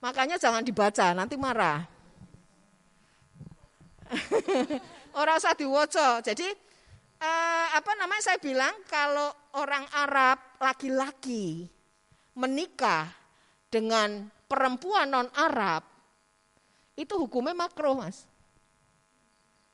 Makanya 0.04 0.36
jangan 0.36 0.60
dibaca, 0.68 1.16
nanti 1.16 1.40
marah. 1.40 1.88
orang 5.20 5.40
usah 5.40 5.56
diwoco. 5.56 6.20
Jadi 6.20 6.48
eh, 7.24 7.68
apa 7.72 7.92
namanya 7.96 8.20
saya 8.20 8.40
bilang 8.44 8.76
kalau 8.84 9.32
orang 9.56 9.88
Arab 9.96 10.60
laki-laki 10.60 11.72
menikah 12.36 13.08
dengan 13.72 14.28
perempuan 14.50 15.08
non 15.10 15.30
Arab 15.40 15.88
itu 17.00 17.16
hukumnya 17.16 17.56
makro 17.56 17.98
mas. 17.98 18.28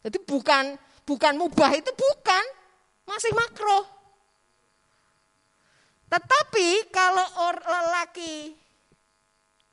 Jadi 0.05 0.21
bukan 0.23 0.79
bukan 1.09 1.41
mubah 1.41 1.73
itu 1.73 1.89
bukan 1.89 2.45
masih 3.09 3.33
makro. 3.33 3.81
Tetapi 6.05 6.93
kalau 6.93 7.25
orang 7.49 7.65
lelaki 7.65 8.53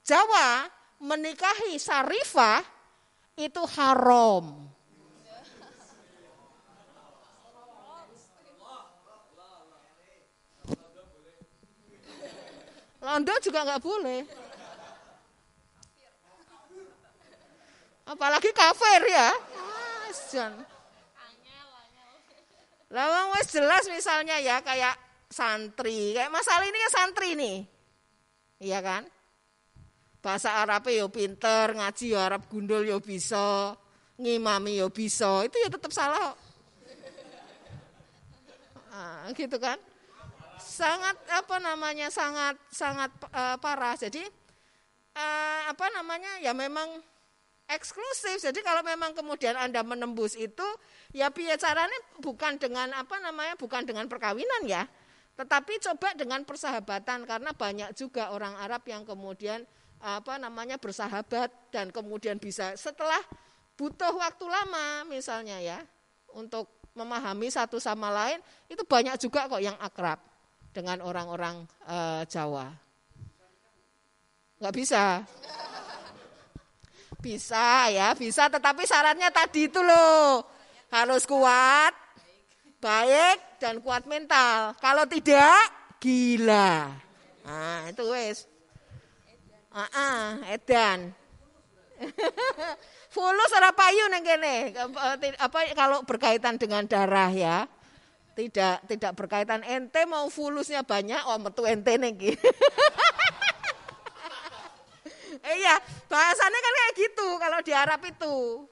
Jawa 0.01 0.65
menikahi 1.05 1.77
Sarifah 1.77 2.65
itu 3.37 3.61
haram. 3.77 4.65
Londo 13.07 13.35
juga 13.45 13.61
nggak 13.63 13.83
boleh. 13.85 14.21
Apalagi 18.07 18.51
kafir 18.57 19.03
ya. 19.11 19.31
Lawang 22.97 23.37
wes 23.37 23.53
jelas 23.53 23.85
misalnya 23.93 24.41
ya 24.41 24.65
kayak 24.65 24.97
santri. 25.29 26.17
Kayak 26.17 26.33
masalah 26.33 26.65
ini 26.65 26.79
kan 26.89 26.93
santri 26.97 27.37
nih. 27.37 27.57
Iya 28.65 28.81
kan? 28.81 29.05
Bahasa 30.25 30.65
Arabnya 30.65 31.05
yo 31.05 31.13
pinter, 31.13 31.77
ngaji 31.77 32.17
yo 32.17 32.19
Arab 32.19 32.49
gundul 32.49 32.89
yo 32.89 33.05
bisa, 33.05 33.77
ngimami 34.17 34.81
yo 34.81 34.89
bisa. 34.89 35.45
Itu 35.45 35.61
ya 35.61 35.69
tetap 35.69 35.93
salah. 35.93 36.33
Nah, 38.97 39.29
gitu 39.37 39.61
kan? 39.61 39.77
Sangat 40.57 41.21
apa 41.29 41.61
namanya? 41.61 42.09
Sangat 42.09 42.57
sangat 42.73 43.13
uh, 43.29 43.61
parah. 43.61 43.93
Jadi 43.93 44.25
uh, 45.21 45.61
apa 45.69 45.87
namanya? 45.93 46.41
Ya 46.41 46.57
memang 46.57 46.97
eksklusif. 47.67 48.43
Jadi 48.43 48.63
kalau 48.63 48.83
memang 48.87 49.13
kemudian 49.13 49.59
Anda 49.59 49.83
menembus 49.83 50.39
itu, 50.39 50.67
ya 51.11 51.31
caranya 51.33 51.99
bukan 52.23 52.59
dengan 52.59 52.95
apa 52.95 53.19
namanya? 53.23 53.59
Bukan 53.59 53.87
dengan 53.87 54.07
perkawinan 54.07 54.65
ya 54.67 54.87
tetapi 55.37 55.77
coba 55.85 56.17
dengan 56.17 56.41
persahabatan 56.49 57.29
karena 57.29 57.53
banyak 57.53 57.93
juga 57.93 58.33
orang 58.33 58.57
Arab 58.57 58.89
yang 58.89 59.05
kemudian 59.05 59.69
apa 60.01 60.41
namanya 60.41 60.81
bersahabat 60.81 61.53
dan 61.69 61.93
kemudian 61.93 62.41
bisa 62.41 62.73
setelah 62.77 63.21
butuh 63.77 64.17
waktu 64.17 64.45
lama 64.49 65.05
misalnya 65.05 65.61
ya 65.61 65.79
untuk 66.33 66.69
memahami 66.97 67.53
satu 67.53 67.77
sama 67.77 68.09
lain 68.09 68.41
itu 68.73 68.81
banyak 68.81 69.21
juga 69.21 69.45
kok 69.45 69.61
yang 69.61 69.77
akrab 69.77 70.17
dengan 70.73 71.05
orang-orang 71.05 71.69
uh, 71.85 72.25
Jawa. 72.25 72.73
Nggak 74.57 74.75
bisa. 74.77 75.21
Bisa 77.27 77.91
ya, 77.91 78.15
bisa 78.15 78.47
tetapi 78.47 78.87
syaratnya 78.87 79.35
tadi 79.35 79.67
itu 79.67 79.83
loh. 79.83 80.47
Harus 80.95 81.27
kuat, 81.27 81.91
baik 82.79 83.59
dan 83.59 83.83
kuat 83.83 84.07
mental. 84.07 84.79
Kalau 84.79 85.03
tidak, 85.11 85.67
gila. 85.99 86.87
Nah, 87.43 87.91
itu 87.91 88.07
wes. 88.15 88.47
Ah, 89.75 89.91
uh, 89.91 90.55
edan. 90.55 91.11
Fulus 93.15 93.51
ora 93.59 93.75
payu 93.75 94.07
neng 94.07 94.23
kene. 94.23 94.71
Apa 95.43 95.75
kalau 95.75 96.07
berkaitan 96.07 96.63
dengan 96.63 96.87
darah 96.87 97.35
ya. 97.35 97.67
Tidak 98.39 98.87
tidak 98.87 99.19
berkaitan 99.19 99.67
ente 99.67 100.05
mau 100.05 100.29
fulusnya 100.29 100.85
banyak, 100.85 101.25
oh 101.25 101.41
metu 101.41 101.65
ente 101.65 101.97
iya, 105.61 105.75
bahasanya 106.09 106.59
kan 106.59 106.75
kayak 106.75 106.95
gitu 106.97 107.29
kalau 107.37 107.59
di 107.63 107.73
Arab 107.73 108.01
itu. 108.07 108.67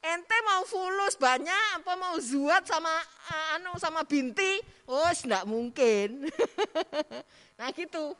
Ente 0.00 0.36
mau 0.48 0.64
fulus 0.64 1.12
banyak 1.20 1.84
apa 1.84 1.92
mau 1.92 2.16
zuat 2.16 2.64
sama 2.64 2.88
uh, 3.28 3.56
anu 3.60 3.76
sama 3.76 4.00
binti, 4.00 4.56
oh 4.88 5.12
tidak 5.12 5.44
mungkin. 5.44 6.24
nah 7.60 7.68
gitu. 7.76 8.16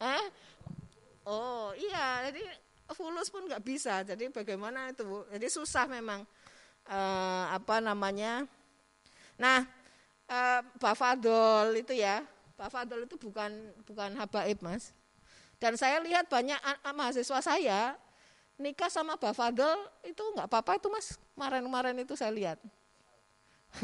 Hah? 0.00 0.24
Oh 1.28 1.76
iya, 1.76 2.32
jadi 2.32 2.40
fulus 2.96 3.28
pun 3.28 3.44
nggak 3.44 3.60
bisa. 3.60 4.00
Jadi 4.00 4.32
bagaimana 4.32 4.96
itu? 4.96 5.04
Jadi 5.28 5.46
susah 5.52 5.84
memang 5.84 6.24
uh, 6.88 7.44
apa 7.52 7.84
namanya? 7.84 8.48
Nah, 9.36 9.68
uh, 10.28 10.60
Bafadol 10.80 11.84
itu 11.84 11.92
ya, 11.92 12.24
Bafadol 12.56 13.04
itu 13.04 13.20
bukan 13.20 13.52
bukan 13.84 14.16
habaib 14.16 14.60
mas. 14.64 14.96
Dan 15.64 15.80
saya 15.80 15.96
lihat 16.04 16.28
banyak 16.28 16.60
mahasiswa 16.92 17.40
saya 17.40 17.96
nikah 18.60 18.92
sama 18.92 19.16
Bafadol 19.16 19.80
itu 20.04 20.20
nggak 20.36 20.44
apa-apa 20.44 20.76
itu 20.76 20.92
mas. 20.92 21.16
Kemarin-kemarin 21.32 21.96
itu 22.04 22.12
saya 22.12 22.36
lihat. 22.36 22.60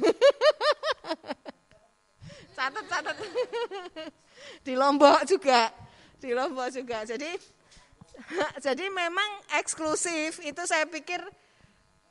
catat 2.60 2.84
catat 2.84 3.16
di 4.68 4.76
Lombok 4.76 5.24
juga 5.24 5.72
di 6.20 6.36
Lombok 6.36 6.68
juga 6.68 7.08
jadi 7.08 7.40
jadi 8.68 8.84
memang 8.92 9.30
eksklusif 9.56 10.44
itu 10.44 10.62
saya 10.68 10.84
pikir 10.84 11.24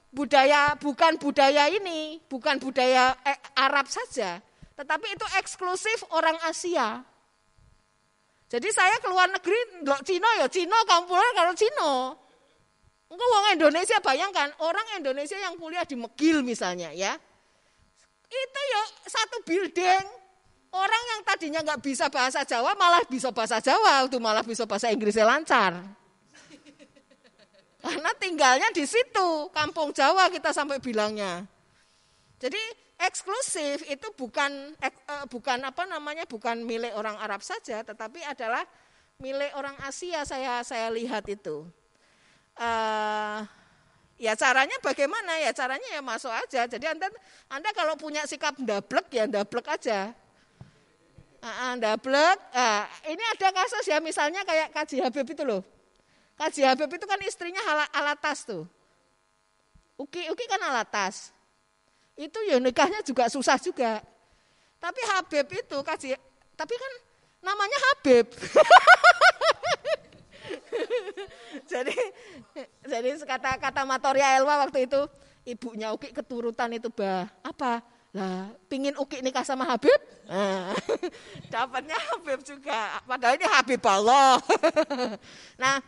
budaya 0.10 0.74
bukan 0.82 1.22
budaya 1.22 1.70
ini, 1.70 2.18
bukan 2.26 2.58
budaya 2.58 3.14
eh, 3.22 3.38
Arab 3.54 3.86
saja, 3.86 4.42
tetapi 4.74 5.06
itu 5.06 5.26
eksklusif 5.38 6.02
orang 6.10 6.34
Asia. 6.50 7.06
Jadi 8.50 8.70
saya 8.74 8.98
keluar 8.98 9.30
negeri, 9.30 9.86
lo 9.86 9.94
Cina 10.02 10.26
ya 10.42 10.50
Cina, 10.50 10.74
kamu 10.90 11.06
pulang 11.06 11.34
kalau 11.38 11.54
Cina. 11.54 12.18
Enggak 13.10 13.30
orang 13.30 13.54
Indonesia 13.58 13.98
bayangkan 14.02 14.50
orang 14.62 14.86
Indonesia 14.98 15.38
yang 15.38 15.54
kuliah 15.58 15.86
di 15.86 15.98
Megil 15.98 16.46
misalnya 16.46 16.94
ya, 16.94 17.18
itu 18.30 18.62
ya 18.70 18.82
satu 19.10 19.42
building 19.42 20.06
orang 20.70 21.04
yang 21.14 21.22
tadinya 21.26 21.60
nggak 21.66 21.82
bisa 21.82 22.06
bahasa 22.14 22.46
Jawa 22.46 22.78
malah 22.78 23.02
bisa 23.10 23.34
bahasa 23.34 23.58
Jawa, 23.58 24.06
itu 24.06 24.18
malah 24.22 24.46
bisa 24.46 24.70
bahasa 24.70 24.94
Inggrisnya 24.94 25.26
lancar. 25.26 25.82
Karena 27.80 28.12
tinggalnya 28.18 28.70
di 28.76 28.86
situ, 28.86 29.50
kampung 29.56 29.90
Jawa 29.96 30.30
kita 30.30 30.54
sampai 30.54 30.78
bilangnya. 30.78 31.48
Jadi 32.38 32.60
eksklusif 33.00 33.88
itu 33.88 34.08
bukan 34.14 34.76
eh, 34.84 34.94
bukan 35.32 35.60
apa 35.64 35.88
namanya 35.88 36.28
bukan 36.28 36.62
milik 36.68 36.92
orang 36.94 37.16
Arab 37.18 37.40
saja, 37.40 37.80
tetapi 37.82 38.20
adalah 38.28 38.68
milik 39.24 39.52
orang 39.56 39.76
Asia 39.84 40.28
saya 40.28 40.60
saya 40.68 40.92
lihat 40.92 41.28
itu. 41.32 41.64
Uh, 42.60 43.40
ya 44.20 44.36
caranya 44.36 44.76
bagaimana 44.84 45.40
ya 45.40 45.56
caranya 45.56 45.88
ya 45.96 46.04
masuk 46.04 46.32
aja. 46.32 46.68
Jadi 46.68 46.86
anda 46.92 47.08
anda 47.48 47.72
kalau 47.72 47.96
punya 47.96 48.28
sikap 48.28 48.60
ndablek 48.60 49.08
ya 49.16 49.24
ndablek 49.28 49.68
aja. 49.68 50.12
Uh, 51.40 51.74
ndablek. 51.80 52.38
Uh, 52.52 52.84
ini 53.08 53.24
ada 53.36 53.48
kasus 53.56 53.88
ya 53.88 54.04
misalnya 54.04 54.44
kayak 54.44 54.76
Kaji 54.76 55.00
Habib 55.00 55.24
itu 55.24 55.44
loh 55.48 55.64
Kaji 56.40 56.64
Habib 56.64 56.88
itu 56.88 57.04
kan 57.04 57.20
istrinya 57.20 57.60
alatas 57.92 58.48
tuh. 58.48 58.64
Uki 60.00 60.32
Uki 60.32 60.48
kan 60.48 60.64
alatas. 60.64 61.36
Itu 62.20 62.36
ya 62.44 62.60
nikahnya 62.60 63.00
juga 63.00 63.32
susah 63.32 63.56
juga. 63.56 64.04
Tapi 64.76 65.02
Habib 65.16 65.48
itu 65.56 65.78
kaji, 65.80 66.20
tapi 66.60 66.76
kan 66.76 66.92
namanya 67.40 67.80
Habib. 67.92 68.28
jadi 71.72 71.96
jadi 72.84 73.10
kata 73.24 73.56
kata 73.60 73.82
Matoria 73.88 74.36
Elwa 74.36 74.68
waktu 74.68 74.84
itu 74.84 75.08
ibunya 75.48 75.96
Uki 75.96 76.12
keturutan 76.12 76.76
itu 76.76 76.92
bah 76.92 77.32
apa? 77.40 77.80
Lah 78.12 78.52
pingin 78.68 79.00
Uki 79.00 79.24
nikah 79.24 79.48
sama 79.48 79.64
Habib? 79.64 79.96
Nah, 80.28 80.76
dapatnya 81.54 81.96
Habib 81.96 82.44
juga. 82.44 83.00
Padahal 83.08 83.40
ini 83.40 83.48
Habib 83.48 83.80
Allah. 83.88 84.44
Nah 85.62 85.80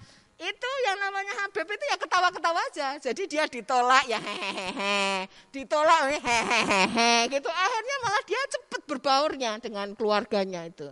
itu 0.42 0.72
yang 0.90 0.98
namanya 0.98 1.34
Habib 1.46 1.70
itu 1.70 1.86
ya 1.86 1.98
ketawa-ketawa 2.02 2.60
aja. 2.74 2.88
Jadi 2.98 3.30
dia 3.30 3.46
ditolak 3.46 4.10
ya 4.10 4.18
hehehe, 4.18 5.30
ditolak 5.54 6.18
hehehe 6.18 7.30
gitu. 7.30 7.46
Akhirnya 7.46 7.96
malah 8.02 8.24
dia 8.26 8.42
cepat 8.50 8.82
berbaurnya 8.90 9.52
dengan 9.62 9.94
keluarganya 9.94 10.66
itu. 10.66 10.90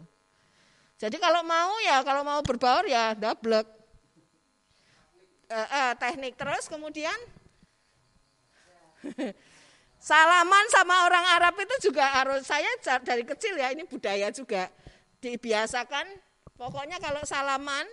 Jadi 1.01 1.17
kalau 1.17 1.41
mau 1.41 1.81
ya, 1.81 2.05
kalau 2.05 2.21
mau 2.21 2.39
berbaur 2.45 2.85
ya 2.85 3.17
double. 3.17 3.65
Uh, 5.49 5.65
uh, 5.65 5.91
teknik 5.97 6.37
terus 6.37 6.69
kemudian 6.69 7.17
salaman 9.97 10.65
sama 10.69 11.09
orang 11.09 11.25
Arab 11.41 11.57
itu 11.57 11.89
juga 11.89 12.05
harus 12.05 12.45
saya 12.45 12.69
dari 13.01 13.25
kecil 13.25 13.57
ya 13.57 13.73
ini 13.73 13.81
budaya 13.89 14.29
juga 14.29 14.69
dibiasakan. 15.25 16.05
Pokoknya 16.53 17.01
kalau 17.01 17.25
salaman 17.25 17.89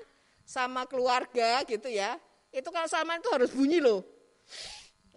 sama 0.47 0.87
keluarga 0.87 1.67
gitu 1.67 1.91
ya, 1.91 2.15
itu 2.55 2.69
kalau 2.71 2.87
salaman 2.87 3.19
itu 3.19 3.29
harus 3.35 3.51
bunyi 3.51 3.83
loh. 3.83 4.07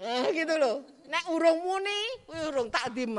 Nah, 0.01 0.33
gitu 0.33 0.55
loh. 0.57 0.81
Nek 1.05 1.29
urung 1.29 1.61
muni, 1.61 2.01
urung 2.49 2.73
takdim. 2.73 3.13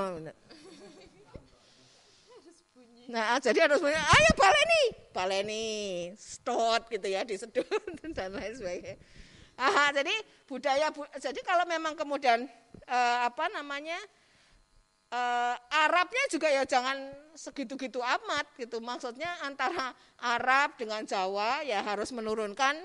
Nah, 3.11 3.39
jadi 3.39 3.70
harus 3.70 3.78
bunyi, 3.78 3.95
ayo 3.95 4.31
baleni, 4.35 4.82
baleni, 5.15 5.66
stot 6.19 6.91
gitu 6.91 7.07
ya, 7.07 7.23
disedot 7.23 7.66
dan 8.16 8.35
lain 8.35 8.55
sebagainya. 8.59 8.99
Aha, 9.61 9.93
jadi 9.93 10.15
budaya, 10.49 10.89
jadi 11.20 11.41
kalau 11.45 11.69
memang 11.69 11.93
kemudian 11.93 12.49
eh, 12.89 13.19
apa 13.23 13.53
namanya 13.53 13.99
uh, 15.11 15.55
Arabnya 15.87 16.24
juga 16.31 16.49
ya 16.51 16.62
jangan 16.65 16.97
segitu-gitu 17.35 18.01
amat 18.01 18.47
gitu. 18.59 18.78
Maksudnya 18.82 19.28
antara 19.45 19.95
Arab 20.19 20.78
dengan 20.78 21.03
Jawa 21.07 21.62
ya 21.66 21.82
harus 21.82 22.11
menurunkan 22.15 22.78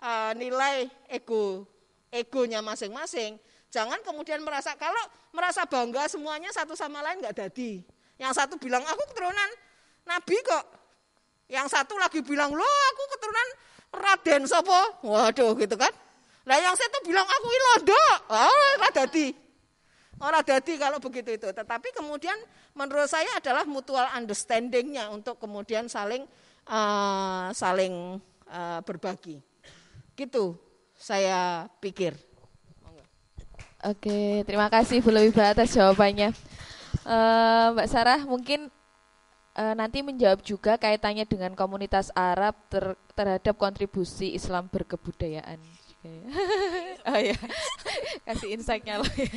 uh, 0.00 0.32
nilai 0.34 0.88
ego 1.08 1.64
egonya 2.08 2.64
masing-masing. 2.64 3.36
Jangan 3.68 4.00
kemudian 4.00 4.40
merasa 4.40 4.72
kalau 4.80 5.00
merasa 5.36 5.68
bangga 5.68 6.08
semuanya 6.08 6.48
satu 6.56 6.72
sama 6.72 7.04
lain 7.04 7.20
nggak 7.20 7.36
jadi. 7.36 7.84
Yang 8.18 8.32
satu 8.34 8.54
bilang 8.56 8.82
aku 8.82 9.02
keturunan 9.12 9.50
Nabi 10.08 10.36
kok. 10.40 10.64
Yang 11.48 11.68
satu 11.76 11.96
lagi 11.96 12.20
bilang 12.24 12.52
lo 12.52 12.64
aku 12.64 13.02
keturunan 13.16 13.48
Raden 13.92 14.42
Sopo. 14.48 14.80
Waduh 15.04 15.52
gitu 15.60 15.76
kan. 15.76 15.92
Nah 16.48 16.56
yang 16.56 16.72
satu 16.72 17.04
bilang 17.04 17.28
aku 17.28 17.46
ilondo. 17.52 18.04
Oh, 18.32 18.68
Radadi. 18.80 19.47
Orang 20.18 20.42
dadi 20.42 20.74
kalau 20.78 20.98
begitu 20.98 21.38
itu. 21.38 21.48
Tetapi 21.50 21.94
kemudian 21.94 22.36
menurut 22.74 23.06
saya 23.06 23.30
adalah 23.38 23.62
mutual 23.64 24.06
understandingnya 24.10 25.10
untuk 25.14 25.38
kemudian 25.38 25.86
saling 25.86 26.26
uh, 26.66 27.50
saling 27.54 28.18
uh, 28.50 28.80
berbagi. 28.82 29.38
Gitu 30.18 30.58
saya 30.98 31.70
pikir. 31.78 32.18
Oke, 33.78 34.42
terima 34.42 34.66
kasih 34.66 34.98
Bu 34.98 35.14
Lebih 35.14 35.38
atas 35.38 35.70
jawabannya. 35.70 36.34
Uh, 37.06 37.78
Mbak 37.78 37.86
Sarah 37.86 38.20
mungkin 38.26 38.74
uh, 39.54 39.74
nanti 39.78 40.02
menjawab 40.02 40.42
juga 40.42 40.74
kaitannya 40.74 41.22
dengan 41.30 41.54
komunitas 41.54 42.10
Arab 42.10 42.58
ter 42.66 42.98
terhadap 43.14 43.54
kontribusi 43.54 44.34
Islam 44.34 44.66
berkebudayaan. 44.66 45.62
oh 47.10 47.18
ya, 47.18 47.38
kasih 48.26 48.58
insight-nya 48.58 48.98
loh 49.02 49.12
ya. 49.14 49.30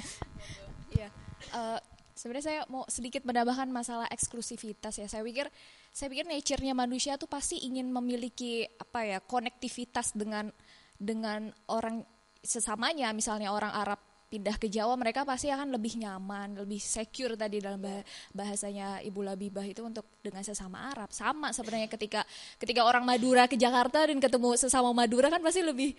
Uh, 1.52 1.80
sebenarnya 2.16 2.46
saya 2.46 2.62
mau 2.70 2.84
sedikit 2.88 3.24
menambahkan 3.26 3.68
masalah 3.72 4.08
eksklusivitas 4.12 5.00
ya. 5.00 5.08
Saya 5.10 5.24
pikir 5.26 5.48
saya 5.92 6.08
pikir 6.08 6.26
nature-nya 6.28 6.74
manusia 6.78 7.20
tuh 7.20 7.28
pasti 7.28 7.60
ingin 7.68 7.92
memiliki 7.92 8.64
apa 8.80 9.04
ya 9.04 9.20
konektivitas 9.20 10.16
dengan 10.16 10.48
dengan 10.96 11.50
orang 11.74 12.06
sesamanya 12.42 13.10
misalnya 13.14 13.54
orang 13.54 13.74
Arab 13.74 14.00
pindah 14.32 14.56
ke 14.56 14.72
Jawa 14.72 14.96
mereka 14.96 15.28
pasti 15.28 15.52
akan 15.52 15.76
lebih 15.76 16.00
nyaman, 16.00 16.64
lebih 16.64 16.80
secure 16.80 17.36
tadi 17.36 17.60
dalam 17.60 17.84
bahasanya 18.32 19.04
Ibu 19.04 19.28
Labibah 19.28 19.68
itu 19.68 19.84
untuk 19.84 20.08
dengan 20.24 20.40
sesama 20.40 20.88
Arab. 20.88 21.12
Sama 21.12 21.52
sebenarnya 21.52 21.92
ketika 21.92 22.24
ketika 22.56 22.88
orang 22.88 23.04
Madura 23.04 23.52
ke 23.52 23.60
Jakarta 23.60 24.08
dan 24.08 24.24
ketemu 24.24 24.56
sesama 24.56 24.96
Madura 24.96 25.28
kan 25.28 25.44
pasti 25.44 25.60
lebih 25.60 25.92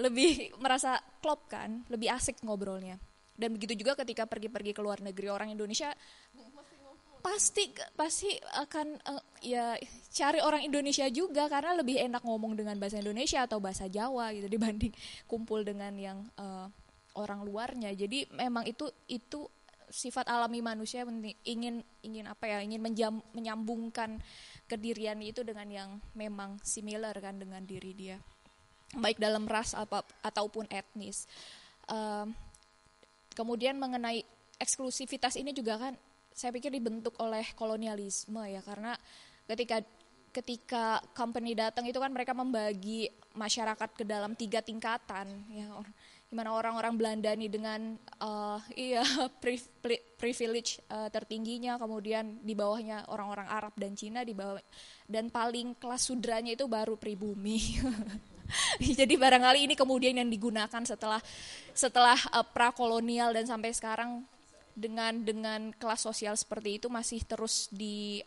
lebih 0.00 0.56
merasa 0.64 0.96
klop 1.20 1.44
kan, 1.44 1.84
lebih 1.92 2.08
asik 2.08 2.40
ngobrolnya. 2.40 2.96
Dan 3.34 3.58
begitu 3.58 3.74
juga 3.74 3.98
ketika 3.98 4.30
pergi-pergi 4.30 4.72
ke 4.72 4.80
luar 4.82 5.02
negeri 5.02 5.26
orang 5.30 5.50
Indonesia 5.50 5.90
pasti 7.24 7.72
pasti 7.96 8.28
akan 8.36 9.00
uh, 9.00 9.24
ya 9.40 9.80
cari 10.12 10.44
orang 10.44 10.60
Indonesia 10.60 11.08
juga 11.08 11.48
karena 11.48 11.72
lebih 11.72 11.96
enak 11.96 12.20
ngomong 12.20 12.52
dengan 12.52 12.76
bahasa 12.76 13.00
Indonesia 13.00 13.48
atau 13.48 13.64
bahasa 13.64 13.88
Jawa 13.88 14.28
gitu 14.36 14.44
dibanding 14.52 14.92
kumpul 15.30 15.64
dengan 15.64 15.96
yang 15.96 16.18
uh, 16.36 16.68
orang 17.16 17.42
luarnya. 17.42 17.96
Jadi 17.96 18.28
memang 18.28 18.68
itu 18.68 18.86
itu 19.08 19.48
sifat 19.88 20.28
alami 20.28 20.60
manusia 20.60 21.06
ingin 21.46 21.80
ingin 22.02 22.26
apa 22.28 22.44
ya 22.50 22.58
ingin 22.60 22.82
menjam, 22.82 23.14
menyambungkan 23.32 24.20
kedirian 24.68 25.22
itu 25.24 25.46
dengan 25.46 25.68
yang 25.70 25.90
memang 26.12 26.60
similar 26.60 27.14
kan 27.24 27.40
dengan 27.40 27.62
diri 27.64 27.92
dia 27.94 28.18
baik 28.98 29.18
dalam 29.18 29.48
ras 29.50 29.74
apa 29.74 30.06
ataupun 30.22 30.70
etnis. 30.70 31.26
Uh, 31.90 32.30
kemudian 33.34 33.76
mengenai 33.76 34.22
eksklusivitas 34.56 35.36
ini 35.36 35.50
juga 35.50 35.76
kan 35.76 35.94
saya 36.34 36.50
pikir 36.50 36.70
dibentuk 36.74 37.14
oleh 37.22 37.46
kolonialisme 37.54 38.42
ya 38.46 38.62
karena 38.62 38.98
ketika 39.46 39.82
ketika 40.34 40.98
company 41.14 41.54
datang 41.54 41.86
itu 41.86 42.02
kan 42.02 42.10
mereka 42.10 42.34
membagi 42.34 43.06
masyarakat 43.38 43.90
ke 43.94 44.02
dalam 44.02 44.34
tiga 44.34 44.58
tingkatan 44.58 45.30
ya. 45.46 45.70
Gimana 46.26 46.50
orang-orang 46.50 46.98
Belanda 46.98 47.30
nih 47.30 47.46
dengan 47.46 47.94
uh, 48.18 48.58
iya 48.74 49.06
privilege 50.18 50.82
uh, 50.90 51.06
tertingginya 51.06 51.78
kemudian 51.78 52.42
di 52.42 52.58
bawahnya 52.58 53.06
orang-orang 53.06 53.46
Arab 53.46 53.78
dan 53.78 53.94
Cina 53.94 54.26
di 54.26 54.34
bawah 54.34 54.58
dan 55.06 55.30
paling 55.30 55.78
kelas 55.78 56.10
sudranya 56.10 56.58
itu 56.58 56.66
baru 56.66 56.98
pribumi 56.98 57.78
jadi 59.00 59.14
barangkali 59.14 59.70
ini 59.70 59.74
kemudian 59.74 60.16
yang 60.20 60.28
digunakan 60.28 60.82
setelah 60.84 61.20
setelah 61.72 62.18
uh, 62.30 62.44
prakolonial 62.44 63.34
dan 63.34 63.48
sampai 63.48 63.72
sekarang 63.74 64.22
dengan 64.74 65.22
dengan 65.22 65.70
kelas 65.74 66.02
sosial 66.02 66.34
seperti 66.34 66.82
itu 66.82 66.86
masih 66.90 67.22
terus 67.22 67.70
di 67.70 68.22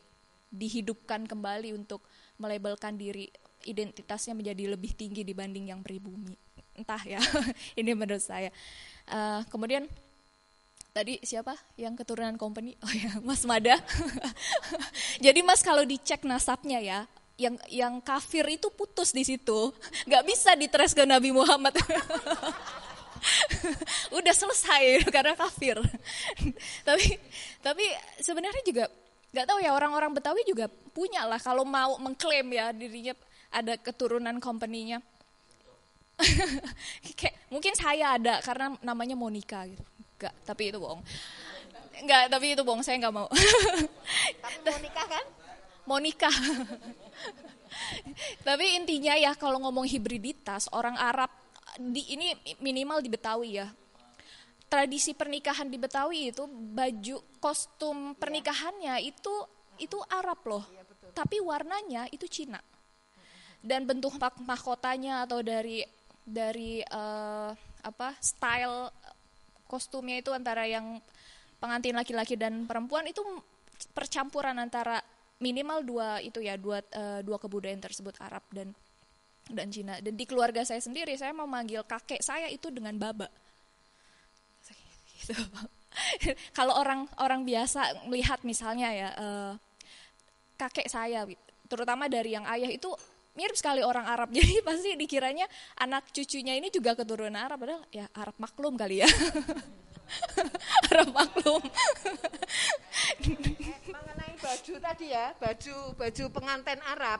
dihidupkan 0.48 1.27
kembali 1.27 1.76
untuk 1.76 1.99
melabelkan 2.39 2.95
diri 2.95 3.27
identitasnya 3.68 4.31
menjadi 4.31 4.77
lebih 4.77 4.95
tinggi 4.95 5.27
dibanding 5.27 5.76
yang 5.76 5.84
pribumi. 5.84 6.34
Entah 6.77 7.03
ya 7.03 7.19
ini 7.80 7.91
menurut 7.91 8.23
saya. 8.23 8.48
Uh, 9.11 9.44
kemudian 9.52 9.91
tadi 10.95 11.19
siapa 11.22 11.53
yang 11.76 11.99
keturunan 11.99 12.39
company? 12.39 12.80
Oh 12.80 12.94
ya 12.95 13.19
Mas 13.19 13.44
Mada. 13.44 13.76
Jadi 15.26 15.44
Mas 15.44 15.60
kalau 15.60 15.84
dicek 15.84 16.23
nasabnya 16.23 16.80
ya 16.80 16.99
yang 17.38 17.53
yang 17.69 18.01
kafir 18.01 18.41
itu 18.49 18.73
putus 18.73 19.14
di 19.14 19.22
situ 19.22 19.69
nggak 20.09 20.26
bisa 20.26 20.57
ditres 20.57 20.97
ke 20.97 21.05
Nabi 21.05 21.30
Muhammad 21.30 21.77
udah 24.18 24.34
selesai 24.34 25.01
karena 25.15 25.34
kafir. 25.34 25.77
tapi 26.88 27.05
tapi 27.61 27.85
sebenarnya 28.22 28.64
juga 28.65 28.85
nggak 29.34 29.45
tahu 29.45 29.59
ya 29.61 29.76
orang-orang 29.76 30.15
Betawi 30.15 30.41
juga 30.47 30.65
punya 30.69 31.27
lah 31.27 31.38
kalau 31.38 31.68
mau 31.68 31.99
mengklaim 31.99 32.47
ya 32.53 32.72
dirinya 32.72 33.14
ada 33.51 33.77
keturunan 33.80 34.38
company-nya. 34.41 34.99
Mungkin 37.53 37.73
saya 37.77 38.18
ada 38.18 38.41
karena 38.41 38.73
namanya 38.81 39.14
Monica 39.14 39.64
gitu. 39.69 39.84
Enggak, 40.18 40.34
tapi 40.43 40.73
itu 40.73 40.81
bohong. 40.81 41.01
Enggak, 42.01 42.34
tapi 42.34 42.57
itu 42.57 42.61
bohong, 42.65 42.81
saya 42.81 42.97
nggak 42.97 43.14
mau. 43.14 43.30
tapi 44.41 44.57
Monica 44.65 45.03
kan? 45.05 45.26
Monica. 45.88 46.27
tapi 48.47 48.76
intinya 48.76 49.15
ya 49.15 49.31
kalau 49.39 49.64
ngomong 49.64 49.88
hibriditas, 49.88 50.68
orang 50.76 50.99
Arab 50.99 51.31
di 51.80 52.03
ini 52.14 52.35
minimal 52.59 52.99
di 52.99 53.09
Betawi 53.09 53.64
ya. 53.64 53.68
Tradisi 54.68 55.15
pernikahan 55.15 55.72
di 55.72 55.80
Betawi 55.80 56.35
itu 56.35 56.43
baju 56.47 57.23
kostum 57.39 58.19
pernikahannya 58.19 58.99
itu 58.99 59.31
itu 59.80 59.95
Arab 60.11 60.43
loh. 60.43 60.65
Tapi 61.15 61.39
warnanya 61.39 62.11
itu 62.11 62.27
Cina. 62.27 62.59
Dan 63.64 63.88
bentuk 63.88 64.19
mahkotanya 64.19 65.23
atau 65.23 65.39
dari 65.39 65.88
dari 66.27 66.84
uh, 66.84 67.55
apa 67.88 68.11
style 68.19 68.91
kostumnya 69.72 70.19
itu 70.19 70.35
antara 70.35 70.68
yang 70.68 70.99
pengantin 71.57 71.95
laki-laki 71.95 72.35
dan 72.35 72.68
perempuan 72.68 73.07
itu 73.07 73.23
percampuran 73.95 74.59
antara 74.59 74.99
minimal 75.38 75.85
dua 75.85 76.09
itu 76.22 76.41
ya 76.41 76.57
dua 76.57 76.81
uh, 76.93 77.22
dua 77.22 77.38
kebudayaan 77.38 77.81
tersebut 77.81 78.18
Arab 78.22 78.41
dan 78.49 78.73
dan 79.47 79.68
Cina. 79.72 79.99
Dan 80.03 80.18
di 80.19 80.26
keluarga 80.27 80.64
saya 80.68 80.81
sendiri 80.84 81.15
saya 81.15 81.31
memanggil 81.31 81.85
kakek 81.88 82.19
saya 82.19 82.51
itu 82.51 82.68
dengan 82.73 82.97
baba. 82.99 83.30
Gitu. 85.23 85.34
Kalau 86.57 86.77
orang 86.77 87.09
orang 87.18 87.41
biasa 87.47 88.05
melihat 88.05 88.43
misalnya 88.45 88.89
ya 88.93 89.09
uh, 89.18 89.53
kakek 90.57 90.89
saya, 90.89 91.26
terutama 91.69 92.09
dari 92.09 92.34
yang 92.34 92.45
ayah 92.49 92.69
itu 92.69 92.89
mirip 93.38 93.53
sekali 93.53 93.85
orang 93.85 94.05
Arab. 94.09 94.34
Jadi 94.35 94.61
pasti 94.65 94.97
dikiranya 94.97 95.45
anak 95.80 96.09
cucunya 96.09 96.57
ini 96.57 96.73
juga 96.73 96.97
keturunan 96.97 97.38
Arab, 97.38 97.61
padahal 97.61 97.84
ya 97.93 98.09
Arab 98.18 98.35
maklum 98.41 98.73
kali 98.76 99.05
ya. 99.05 99.09
Arab 100.91 101.07
maklum. 101.13 101.63
Mengenai 103.88 104.34
baju 104.39 104.73
tadi 104.79 105.05
ya, 105.11 105.34
baju 105.38 105.75
baju 105.95 106.23
pengantin 106.31 106.79
Arab 106.84 107.19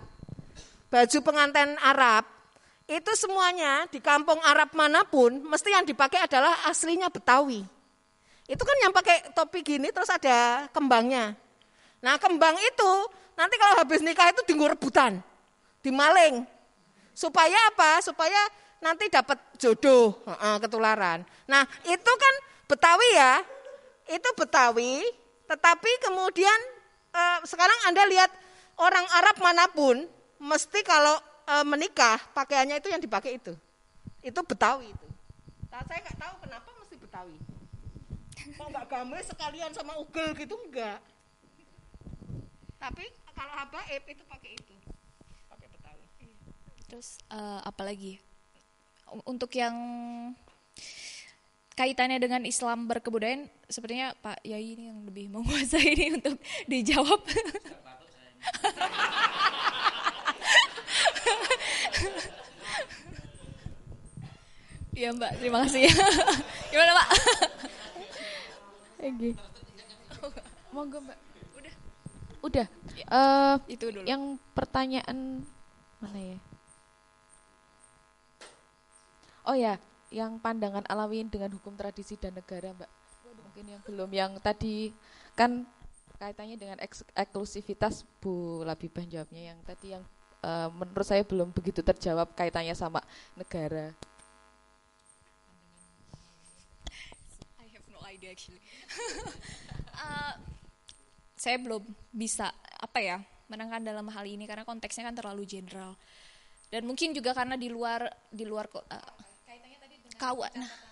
baju 0.88 1.18
pengantin 1.20 1.76
Arab, 1.84 2.24
itu 2.88 3.12
semuanya 3.20 3.84
di 3.92 4.00
kampung 4.00 4.40
Arab 4.44 4.72
mana 4.72 5.04
pun 5.04 5.44
mesti 5.44 5.76
yang 5.76 5.84
dipakai 5.84 6.24
adalah 6.24 6.56
aslinya 6.68 7.12
Betawi. 7.12 7.64
Itu 8.48 8.64
kan 8.64 8.78
yang 8.80 8.96
pakai 8.96 9.36
topi 9.36 9.60
gini 9.60 9.92
terus 9.92 10.08
ada 10.08 10.72
kembangnya. 10.72 11.36
Nah 12.00 12.16
kembang 12.16 12.56
itu 12.56 12.92
nanti 13.36 13.60
kalau 13.60 13.76
habis 13.84 14.00
nikah 14.00 14.32
itu 14.32 14.42
tinggal 14.48 14.72
rebutan, 14.72 15.20
dimaling. 15.84 16.48
Supaya 17.12 17.58
apa? 17.68 18.00
Supaya 18.00 18.40
nanti 18.80 19.12
dapat 19.12 19.36
jodoh, 19.60 20.24
ketularan. 20.64 21.28
Nah 21.52 21.68
itu 21.84 22.12
kan 22.16 22.34
Betawi 22.68 23.10
ya, 23.16 23.42
itu 24.12 24.30
Betawi, 24.36 25.04
tetapi 25.48 25.92
kemudian 26.04 26.60
eh, 27.16 27.40
sekarang 27.48 27.80
Anda 27.88 28.04
lihat 28.12 28.32
orang 28.78 29.06
Arab 29.18 29.36
mana 29.42 29.66
pun 29.72 30.06
mesti 30.38 30.86
kalau 30.86 31.18
e, 31.48 31.56
menikah 31.66 32.22
pakaiannya 32.36 32.78
itu 32.78 32.90
yang 32.94 33.02
dipakai 33.02 33.42
itu. 33.42 33.54
Itu 34.22 34.40
Betawi 34.46 34.94
itu. 34.94 35.08
Nah, 35.72 35.82
saya 35.86 36.00
nggak 36.06 36.18
tahu 36.18 36.36
kenapa 36.46 36.70
mesti 36.78 36.96
Betawi. 37.00 37.38
Kok 38.58 38.68
nggak 38.70 38.86
gamis 38.88 39.26
sekalian 39.28 39.72
sama 39.74 39.98
ugel 39.98 40.32
gitu 40.38 40.56
enggak. 40.68 41.02
Tapi 42.78 43.06
kalau 43.34 43.54
habaib 43.58 44.04
itu 44.06 44.24
pakai 44.30 44.52
itu. 44.54 44.76
Pakai 45.50 45.68
Betawi. 45.74 46.06
Terus 46.88 47.18
uh, 47.34 47.66
apa 47.66 47.82
lagi? 47.82 48.22
Untuk 49.26 49.56
yang 49.56 49.74
kaitannya 51.78 52.18
dengan 52.18 52.42
Islam 52.42 52.90
berkebudayaan, 52.90 53.46
sepertinya 53.70 54.18
Pak 54.18 54.42
Yai 54.42 54.74
ini 54.74 54.90
yang 54.90 55.06
lebih 55.06 55.30
menguasai 55.30 55.94
ini 55.94 56.18
untuk 56.18 56.42
dijawab. 56.66 57.22
Iya 64.98 65.14
Mbak, 65.14 65.32
terima 65.38 65.62
kasih. 65.62 65.86
Gimana 66.74 66.92
Pak? 66.98 67.08
Oke. 68.98 69.30
Monggo 70.74 70.98
Mbak. 71.06 71.18
Udah. 71.54 71.74
Udah. 72.42 72.68
Uh, 73.06 73.56
itu 73.70 73.94
dulu. 73.94 74.10
Yang 74.10 74.42
pertanyaan 74.58 75.46
mana 76.02 76.18
ya? 76.18 76.38
Oh 79.46 79.54
ya, 79.54 79.78
yang 80.14 80.40
pandangan 80.40 80.86
Alawiyin 80.88 81.28
dengan 81.28 81.52
hukum 81.52 81.76
tradisi 81.76 82.16
dan 82.16 82.36
negara, 82.36 82.72
Mbak. 82.72 82.92
Mungkin 83.48 83.66
yang 83.68 83.82
belum 83.84 84.10
yang 84.14 84.32
tadi 84.40 84.94
kan 85.34 85.66
kaitannya 86.18 86.58
dengan 86.58 86.78
eks 86.82 87.06
eksklusivitas 87.14 88.02
Bu 88.18 88.66
Labibah 88.66 89.06
jawabnya 89.06 89.54
yang 89.54 89.60
tadi 89.62 89.94
yang 89.94 90.04
uh, 90.42 90.70
menurut 90.74 91.06
saya 91.06 91.22
belum 91.22 91.54
begitu 91.54 91.86
terjawab 91.86 92.34
kaitannya 92.34 92.74
sama 92.74 93.02
negara. 93.38 93.94
I 97.62 97.68
have 97.70 97.88
no 97.94 98.02
idea 98.06 98.34
actually. 98.34 98.62
uh, 99.94 100.34
saya 101.44 101.62
belum 101.62 101.86
bisa 102.10 102.50
apa 102.82 103.00
ya 103.00 103.18
menangkan 103.48 103.86
dalam 103.86 104.10
hal 104.12 104.26
ini 104.26 104.44
karena 104.50 104.68
konteksnya 104.68 105.08
kan 105.08 105.16
terlalu 105.16 105.48
general 105.48 105.96
dan 106.68 106.84
mungkin 106.84 107.16
juga 107.16 107.32
karena 107.32 107.56
di 107.56 107.72
luar 107.72 108.12
di 108.28 108.44
luar 108.44 108.68
uh, 108.68 109.14
kau 110.18 110.42
nah 110.54 110.88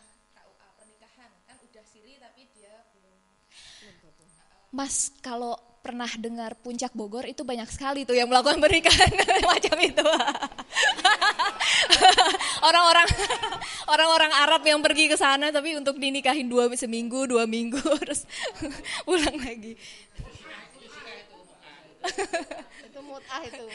Mas 4.75 5.07
kalau 5.23 5.55
pernah 5.79 6.09
dengar 6.19 6.51
puncak 6.59 6.91
Bogor 6.91 7.23
itu 7.23 7.47
banyak 7.47 7.69
sekali 7.71 8.03
tuh 8.03 8.11
yang 8.11 8.27
melakukan 8.27 8.59
pernikahan 8.59 9.07
macam 9.55 9.77
itu. 9.79 10.03
Orang-orang 12.67 13.07
orang-orang 13.87 14.31
Arab 14.35 14.67
yang 14.67 14.83
pergi 14.83 15.07
ke 15.07 15.15
sana 15.15 15.53
tapi 15.55 15.79
untuk 15.79 15.95
dinikahin 15.95 16.51
dua 16.51 16.67
seminggu 16.75 17.23
dua 17.23 17.47
minggu 17.47 17.79
terus 18.03 18.27
pulang 19.07 19.37
lagi. 19.39 19.79
itu 22.83 22.99
mutah 22.99 23.41
itu. 23.47 23.65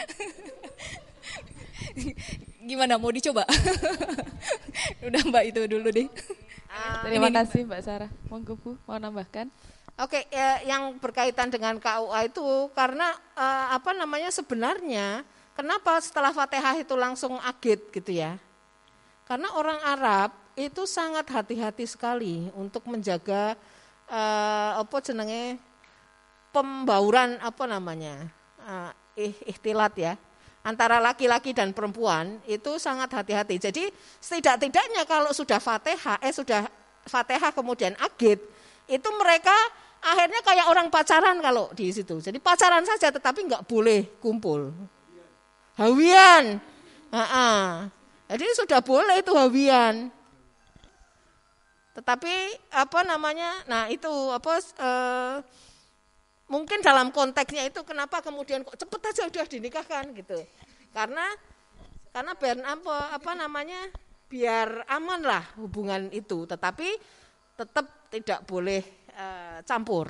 Gimana 2.68 2.96
mau 2.96 3.10
dicoba? 3.12 3.44
Udah 5.06 5.22
Mbak 5.26 5.44
itu 5.50 5.60
dulu 5.66 5.88
deh. 5.90 6.08
Ah, 6.70 7.02
Terima 7.02 7.28
kasih 7.34 7.66
Mbak 7.66 7.82
Sarah. 7.82 8.10
Monggo 8.30 8.54
Bu, 8.54 8.78
mau 8.86 8.96
nambahkan? 8.96 9.50
Oke, 10.00 10.24
ya, 10.32 10.64
yang 10.64 10.96
berkaitan 10.96 11.52
dengan 11.52 11.76
KUA 11.76 12.32
itu 12.32 12.72
karena 12.72 13.12
eh, 13.36 13.66
apa 13.76 13.92
namanya 13.92 14.32
sebenarnya 14.32 15.26
kenapa 15.52 16.00
setelah 16.00 16.32
Fatihah 16.32 16.78
itu 16.80 16.94
langsung 16.96 17.36
agit 17.42 17.90
gitu 17.92 18.16
ya? 18.16 18.40
Karena 19.28 19.52
orang 19.54 19.78
Arab 19.84 20.30
itu 20.56 20.88
sangat 20.88 21.28
hati-hati 21.28 21.84
sekali 21.84 22.48
untuk 22.56 22.86
menjaga 22.88 23.58
eh, 24.08 24.72
apa 24.78 24.96
jenenge 25.04 25.60
pembauran 26.50 27.36
apa 27.38 27.64
namanya 27.68 28.26
eh, 29.18 29.34
ikhtilat 29.46 29.94
ya 30.00 30.14
antara 30.60 31.00
laki-laki 31.00 31.56
dan 31.56 31.72
perempuan 31.72 32.40
itu 32.44 32.76
sangat 32.76 33.08
hati-hati. 33.12 33.56
Jadi 33.56 33.84
setidak-tidaknya 34.20 35.08
kalau 35.08 35.32
sudah 35.32 35.56
Fatihah 35.56 36.20
eh 36.20 36.32
sudah 36.32 36.68
Fatihah 37.08 37.52
kemudian 37.52 37.96
agit 37.96 38.38
itu 38.84 39.08
mereka 39.16 39.54
akhirnya 40.00 40.40
kayak 40.44 40.66
orang 40.68 40.88
pacaran 40.92 41.40
kalau 41.40 41.72
di 41.72 41.88
situ. 41.92 42.20
Jadi 42.20 42.36
pacaran 42.40 42.84
saja 42.84 43.08
tetapi 43.08 43.48
nggak 43.48 43.64
boleh 43.64 44.20
kumpul. 44.20 44.72
Hawian. 45.80 46.60
Ha 47.10 47.88
Jadi 48.30 48.46
sudah 48.54 48.78
boleh 48.84 49.18
itu 49.18 49.32
hawian. 49.34 50.12
Tetapi 51.90 52.34
apa 52.70 53.00
namanya? 53.02 53.66
Nah, 53.66 53.90
itu 53.90 54.08
apa 54.30 54.62
eh, 54.62 55.34
mungkin 56.50 56.82
dalam 56.82 57.14
konteksnya 57.14 57.70
itu 57.70 57.86
kenapa 57.86 58.18
kemudian 58.20 58.66
kok 58.66 58.74
cepet 58.74 59.00
aja 59.14 59.22
udah 59.30 59.46
dinikahkan 59.46 60.04
gitu. 60.18 60.42
Karena 60.90 61.24
karena 62.10 62.34
biar 62.34 62.58
apa 62.66 63.14
apa 63.14 63.32
namanya? 63.38 63.86
biar 64.30 64.86
aman 64.86 65.26
lah 65.26 65.42
hubungan 65.58 66.06
itu, 66.14 66.46
tetapi 66.46 66.86
tetap 67.58 68.06
tidak 68.14 68.46
boleh 68.46 68.78
uh, 69.18 69.58
campur. 69.66 70.06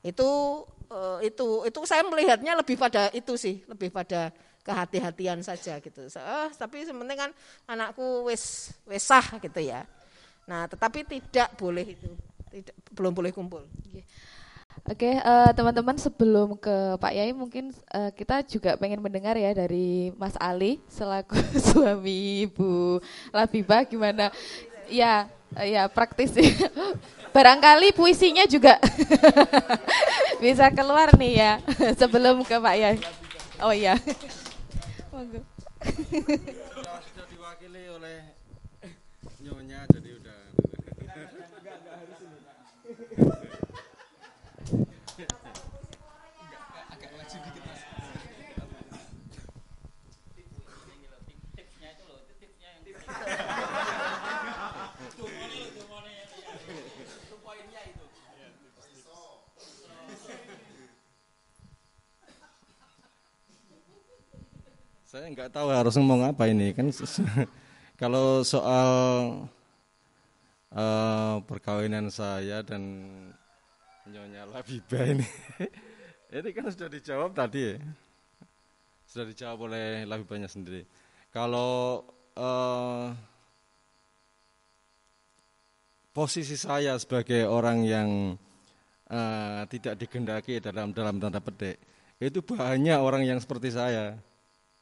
Itu 0.00 0.64
uh, 0.88 1.20
itu 1.20 1.68
itu 1.68 1.80
saya 1.84 2.00
melihatnya 2.08 2.56
lebih 2.56 2.80
pada 2.80 3.12
itu 3.12 3.36
sih, 3.36 3.60
lebih 3.68 3.92
pada 3.92 4.32
kehati-hatian 4.64 5.44
saja 5.44 5.76
gitu. 5.84 6.08
Uh, 6.16 6.48
tapi 6.56 6.88
sebenarnya 6.88 7.28
kan 7.28 7.30
anakku 7.68 8.24
wes 8.24 8.72
wesah 8.88 9.36
gitu 9.36 9.60
ya. 9.60 9.84
Nah, 10.48 10.64
tetapi 10.64 11.04
tidak 11.04 11.52
boleh 11.60 11.92
itu, 11.92 12.10
tidak 12.48 12.74
belum 12.96 13.12
boleh 13.12 13.36
kumpul. 13.36 13.68
Oke, 14.88 15.12
uh, 15.20 15.52
teman-teman 15.52 15.92
sebelum 16.00 16.56
ke 16.56 16.96
Pak 16.96 17.12
Yai 17.12 17.36
mungkin 17.36 17.68
uh, 17.92 18.08
kita 18.16 18.40
juga 18.48 18.80
pengen 18.80 19.04
mendengar 19.04 19.36
ya 19.36 19.52
dari 19.52 20.08
Mas 20.16 20.32
Ali 20.40 20.80
selaku 20.88 21.36
suami 21.68 22.48
Ibu 22.48 22.96
Labibah 23.28 23.84
gimana? 23.84 24.32
Ya, 24.88 25.28
uh, 25.52 25.66
ya 25.68 25.84
praktis. 25.92 26.32
Barangkali 27.36 27.92
puisinya 27.92 28.48
juga 28.48 28.80
bisa 30.42 30.72
keluar 30.72 31.12
nih 31.14 31.32
ya 31.36 31.52
sebelum 32.00 32.40
ke 32.42 32.56
Pak 32.56 32.74
Yai. 32.80 32.96
Oh 33.60 33.76
iya. 33.76 34.00
Sudah 37.04 37.26
diwakili 37.28 37.84
oleh 37.92 38.32
nyonya 39.44 39.84
jadi 39.92 40.10
udah 40.16 40.40
Saya 65.20 65.36
nggak 65.36 65.52
tahu 65.52 65.68
harus 65.68 66.00
ngomong 66.00 66.32
apa 66.32 66.48
ini 66.48 66.72
kan. 66.72 66.88
Kalau 68.00 68.40
soal 68.40 68.88
uh, 70.72 71.36
perkawinan 71.44 72.08
saya 72.08 72.64
dan 72.64 73.04
Nyonya 74.08 74.48
Labiba 74.48 74.96
ini, 75.04 75.28
ini 76.40 76.48
kan 76.56 76.72
sudah 76.72 76.88
dijawab 76.88 77.36
tadi 77.36 77.60
ya. 77.68 77.76
Sudah 79.04 79.28
dijawab 79.28 79.68
oleh 79.68 80.08
Labibanya 80.08 80.48
sendiri. 80.48 80.88
Kalau 81.28 82.00
uh, 82.40 83.12
posisi 86.16 86.56
saya 86.56 86.96
sebagai 86.96 87.44
orang 87.44 87.84
yang 87.84 88.08
uh, 89.12 89.68
tidak 89.68 90.00
digendaki 90.00 90.64
dalam 90.64 90.96
dalam 90.96 91.20
tanda 91.20 91.44
petik, 91.44 91.76
itu 92.16 92.40
banyak 92.40 92.96
orang 92.96 93.28
yang 93.28 93.36
seperti 93.36 93.68
saya 93.76 94.29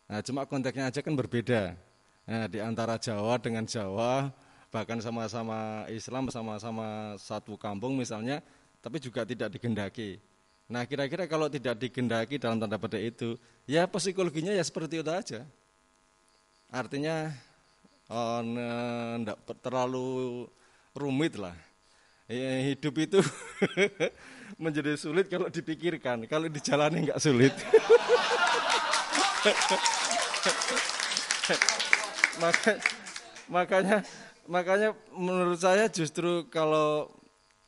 Nah, 0.08 0.24
cuma 0.24 0.48
konteksnya 0.48 0.88
aja 0.88 1.04
kan 1.04 1.12
berbeda. 1.12 1.76
Nah, 2.24 2.48
di 2.48 2.64
antara 2.64 2.96
Jawa 2.96 3.36
dengan 3.36 3.68
Jawa, 3.68 4.32
bahkan 4.72 4.96
sama-sama 5.04 5.84
Islam, 5.92 6.32
sama-sama 6.32 7.12
satu 7.20 7.60
kampung 7.60 7.92
misalnya, 7.92 8.40
tapi 8.80 8.96
juga 9.04 9.28
tidak 9.28 9.52
digendaki. 9.52 10.16
Nah, 10.64 10.88
kira-kira 10.88 11.28
kalau 11.28 11.52
tidak 11.52 11.76
digendaki 11.76 12.40
dalam 12.40 12.56
tanda 12.56 12.80
petik 12.80 13.16
itu, 13.16 13.36
ya 13.68 13.84
psikologinya 13.84 14.56
ya 14.56 14.64
seperti 14.64 15.04
itu 15.04 15.12
aja. 15.12 15.44
Artinya, 16.72 17.28
oh, 18.08 18.40
enggak 19.20 19.36
terlalu 19.60 20.48
rumit 20.96 21.36
lah. 21.36 21.56
Ya, 22.28 22.64
hidup 22.64 22.96
itu 22.96 23.20
menjadi 24.62 24.96
sulit 24.96 25.28
kalau 25.28 25.52
dipikirkan, 25.52 26.24
kalau 26.28 26.48
dijalani 26.48 27.08
enggak 27.08 27.20
sulit. 27.20 27.52
Maka, 32.38 32.72
makanya 33.50 33.98
makanya 34.46 34.88
menurut 35.10 35.58
saya 35.58 35.90
justru 35.90 36.46
kalau 36.48 37.10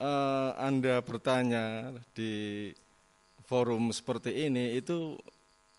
uh, 0.01 0.51
Anda 0.57 1.03
bertanya 1.03 1.91
di 2.15 2.71
forum 3.45 3.91
seperti 3.91 4.47
ini 4.47 4.79
itu 4.79 5.19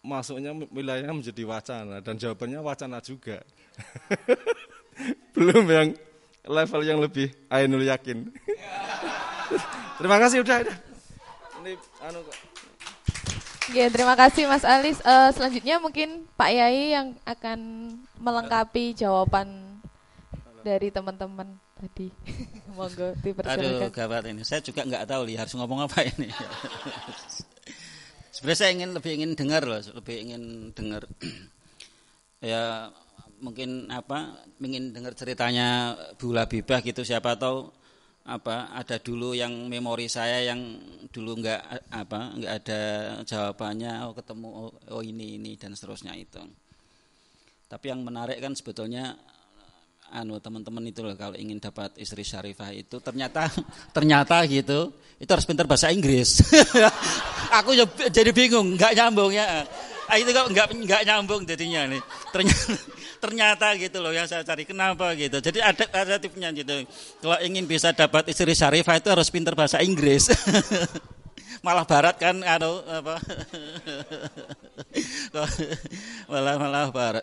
masuknya 0.01 0.51
wilayahnya 0.73 1.13
menjadi 1.13 1.43
wacana 1.45 1.97
dan 2.01 2.17
jawabannya 2.17 2.59
wacana 2.59 2.99
juga. 2.99 3.39
Belum 5.33 5.65
yang 5.65 5.89
level 6.45 6.81
yang 6.83 6.99
lebih 6.99 7.31
ainul 7.47 7.85
yakin. 7.85 8.27
Terima 10.01 10.17
kasih 10.17 10.41
udah, 10.41 10.57
udah. 10.65 10.77
Ini 11.61 11.71
anu 12.01 12.19
kok. 12.25 12.50
Ya, 13.71 13.87
terima 13.87 14.19
kasih 14.19 14.51
Mas 14.51 14.67
Alis. 14.67 14.99
Uh, 14.99 15.31
selanjutnya 15.31 15.79
mungkin 15.79 16.27
Pak 16.35 16.51
Yai 16.51 16.91
yang 16.91 17.15
akan 17.23 17.59
melengkapi 18.19 18.91
jawaban 18.91 19.79
dari 20.59 20.91
teman-teman 20.91 21.47
tadi. 21.79 22.11
Monggo. 22.75 23.15
Aduh, 23.47 23.87
gawat 23.87 24.27
ini. 24.27 24.43
Saya 24.43 24.59
juga 24.59 24.83
nggak 24.83 25.07
tahu 25.07 25.23
li 25.23 25.39
harus 25.39 25.55
ngomong 25.55 25.87
apa 25.87 26.03
ini. 26.03 26.27
Sebenarnya 28.35 28.59
saya 28.59 28.71
ingin 28.75 28.91
lebih 28.91 29.11
ingin 29.15 29.31
dengar 29.39 29.63
loh, 29.63 29.79
lebih 29.79 30.15
ingin 30.19 30.75
dengar. 30.75 31.07
ya 32.43 32.91
mungkin 33.41 33.87
apa 33.87 34.35
ingin 34.59 34.91
dengar 34.91 35.15
ceritanya 35.15 35.97
Bu 36.19 36.35
Labibah 36.35 36.83
gitu 36.83 37.01
siapa 37.01 37.39
tahu 37.39 37.71
apa 38.21 38.69
ada 38.77 39.01
dulu 39.01 39.33
yang 39.33 39.65
memori 39.65 40.05
saya 40.05 40.45
yang 40.45 40.77
dulu 41.09 41.41
nggak 41.41 41.89
apa 41.89 42.19
nggak 42.37 42.53
ada 42.61 42.81
jawabannya 43.25 44.05
oh 44.05 44.13
ketemu 44.13 44.47
oh, 44.53 44.71
oh 44.93 45.01
ini 45.01 45.41
ini 45.41 45.57
dan 45.57 45.73
seterusnya 45.73 46.13
itu. 46.13 46.41
Tapi 47.65 47.85
yang 47.89 48.05
menarik 48.05 48.37
kan 48.37 48.53
sebetulnya 48.53 49.17
anu 50.11 50.37
teman-teman 50.43 50.83
itu 50.91 51.01
loh 51.01 51.15
kalau 51.15 51.39
ingin 51.39 51.57
dapat 51.57 51.95
istri 51.95 52.21
syarifah 52.21 52.75
itu 52.75 52.99
ternyata 52.99 53.47
ternyata 53.95 54.43
gitu 54.45 54.91
itu 55.17 55.29
harus 55.31 55.47
pintar 55.47 55.65
bahasa 55.65 55.89
Inggris. 55.89 56.45
Aku 57.63 57.73
jadi 58.11 58.31
bingung 58.35 58.77
nggak 58.77 58.93
nyambung 58.95 59.33
ya. 59.33 59.65
Ah, 60.11 60.19
itu 60.19 60.29
kok 60.35 60.51
nggak 60.51 60.67
nggak 60.83 61.01
nyambung 61.07 61.41
jadinya 61.47 61.87
nih. 61.87 62.01
Ternyata 62.35 62.75
ternyata 63.21 63.77
gitu 63.77 64.01
loh 64.01 64.09
yang 64.09 64.25
saya 64.25 64.41
cari 64.41 64.65
kenapa 64.65 65.13
gitu. 65.13 65.37
Jadi 65.37 65.61
ada 65.61 66.17
tipnya 66.17 66.49
gitu. 66.51 66.89
Kalau 67.21 67.37
ingin 67.45 67.69
bisa 67.69 67.93
dapat 67.93 68.25
istri 68.33 68.57
syarifah 68.57 68.97
itu 68.97 69.07
harus 69.13 69.29
pinter 69.29 69.53
bahasa 69.53 69.77
Inggris. 69.79 70.27
malah 71.61 71.85
barat 71.85 72.17
kan 72.17 72.41
anu 72.41 72.81
apa 72.89 73.21
malah 76.31 76.57
malah 76.57 76.89
barat 76.89 77.21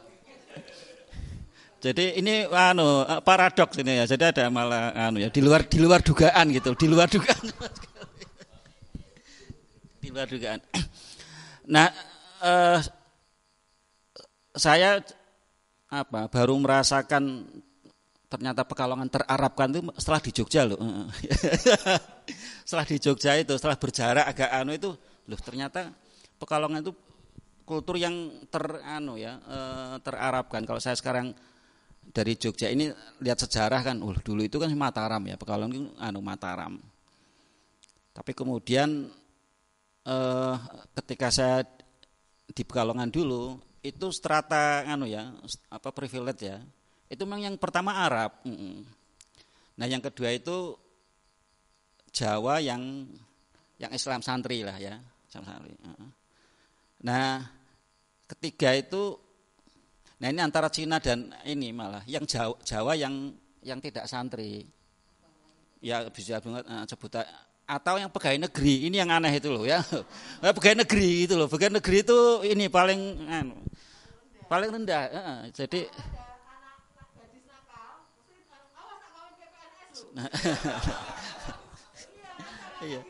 jadi 1.79 2.19
ini 2.19 2.51
anu 2.51 3.07
paradoks 3.23 3.79
ini 3.79 4.03
ya. 4.03 4.05
Jadi 4.11 4.25
ada 4.27 4.45
malah 4.51 4.91
anu 4.99 5.23
ya 5.23 5.31
di 5.31 5.39
luar 5.39 5.62
di 5.70 5.79
luar 5.79 6.03
dugaan 6.03 6.51
gitu, 6.51 6.75
di 6.75 6.87
luar 6.91 7.07
dugaan. 7.07 7.45
di 10.03 10.09
luar 10.11 10.27
dugaan. 10.27 10.61
Nah, 11.69 11.93
eh, 12.41 12.81
saya 14.57 15.05
apa 15.89 16.28
baru 16.28 16.55
merasakan 16.60 17.48
ternyata 18.28 18.60
Pekalongan 18.69 19.09
terarabkan 19.09 19.73
itu 19.73 19.81
setelah 19.97 20.20
di 20.20 20.31
Jogja 20.36 20.62
loh. 20.69 20.77
setelah 22.69 22.85
di 22.85 22.97
Jogja 23.01 23.32
itu, 23.40 23.56
setelah 23.56 23.81
berjarak 23.81 24.24
agak 24.28 24.51
anu 24.52 24.77
itu, 24.77 24.93
loh 25.27 25.40
ternyata 25.40 25.89
Pekalongan 26.36 26.85
itu 26.85 26.93
kultur 27.65 27.97
yang 27.97 28.44
ter 28.52 28.85
anu 28.85 29.16
ya, 29.16 29.40
eh, 29.40 29.97
terarabkan. 30.05 30.69
Kalau 30.69 30.77
saya 30.77 30.94
sekarang 30.94 31.32
dari 32.12 32.36
Jogja 32.36 32.69
ini 32.69 32.93
lihat 33.24 33.40
sejarah 33.40 33.81
kan, 33.81 33.97
uh, 34.01 34.16
dulu 34.20 34.44
itu 34.44 34.60
kan 34.60 34.69
Mataram 34.77 35.24
ya, 35.24 35.40
Pekalongan 35.40 35.73
itu 35.73 35.89
anu 35.97 36.20
Mataram. 36.20 36.77
Tapi 38.12 38.32
kemudian 38.36 39.09
eh, 40.05 40.55
ketika 41.01 41.32
saya 41.32 41.65
di 42.52 42.62
Pekalongan 42.65 43.09
dulu, 43.09 43.56
itu 43.89 44.12
strata 44.12 44.85
anu 44.85 45.09
ya, 45.09 45.32
apa 45.73 45.89
privilege 45.90 46.44
ya. 46.44 46.60
Itu 47.09 47.24
memang 47.24 47.48
yang 47.48 47.56
pertama 47.56 48.05
Arab. 48.05 48.44
Nah, 49.78 49.86
yang 49.89 50.05
kedua 50.05 50.35
itu 50.36 50.77
Jawa 52.12 52.60
yang 52.60 53.09
yang 53.81 53.93
Islam 53.94 54.20
santri 54.20 54.60
lah 54.60 54.77
ya, 54.77 55.01
Islam 55.28 55.44
santri. 55.48 55.73
Nah, 57.05 57.47
ketiga 58.28 58.74
itu 58.77 59.16
Nah 60.19 60.28
ini 60.35 60.40
antara 60.43 60.66
Cina 60.66 60.98
dan 60.98 61.31
ini 61.47 61.70
malah 61.70 62.02
yang 62.10 62.27
Jawa, 62.27 62.59
Jawa 62.66 62.93
yang 62.98 63.31
yang 63.62 63.78
tidak 63.78 64.10
santri. 64.10 64.66
Ya 65.78 66.02
bisa 66.10 66.43
banget 66.43 66.66
uh, 66.66 66.82
sebut 66.90 67.23
atau 67.69 67.94
yang 68.01 68.10
pegawai 68.10 68.51
negeri 68.51 68.90
ini 68.90 68.98
yang 68.98 69.15
aneh 69.15 69.39
itu 69.39 69.47
loh 69.47 69.62
ya. 69.62 69.78
pegawai 70.43 70.82
negeri 70.82 71.31
itu 71.31 71.39
loh. 71.39 71.47
Pegawai 71.47 71.78
negeri 71.78 72.02
itu 72.02 72.19
ini 72.51 72.66
paling 72.66 73.31
paling 74.49 74.73
rendah. 74.73 75.05
Uh, 75.12 75.41
jadi 75.53 75.85
iya. 82.83 83.01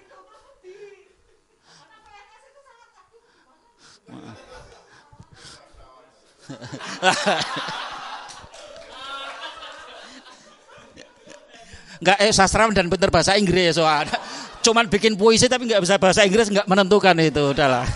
Enggak 11.99 12.19
eh 12.25 12.33
sastra 12.35 12.67
dan 12.73 12.91
pinter 12.91 13.11
bahasa 13.15 13.39
Inggris 13.39 13.79
soalnya. 13.79 14.19
Cuman 14.59 14.91
bikin 14.91 15.15
puisi 15.15 15.47
tapi 15.47 15.71
nggak 15.71 15.87
bisa 15.87 16.03
bahasa 16.03 16.27
Inggris 16.27 16.51
nggak 16.51 16.67
menentukan 16.67 17.15
itu 17.23 17.55
udahlah. 17.55 17.87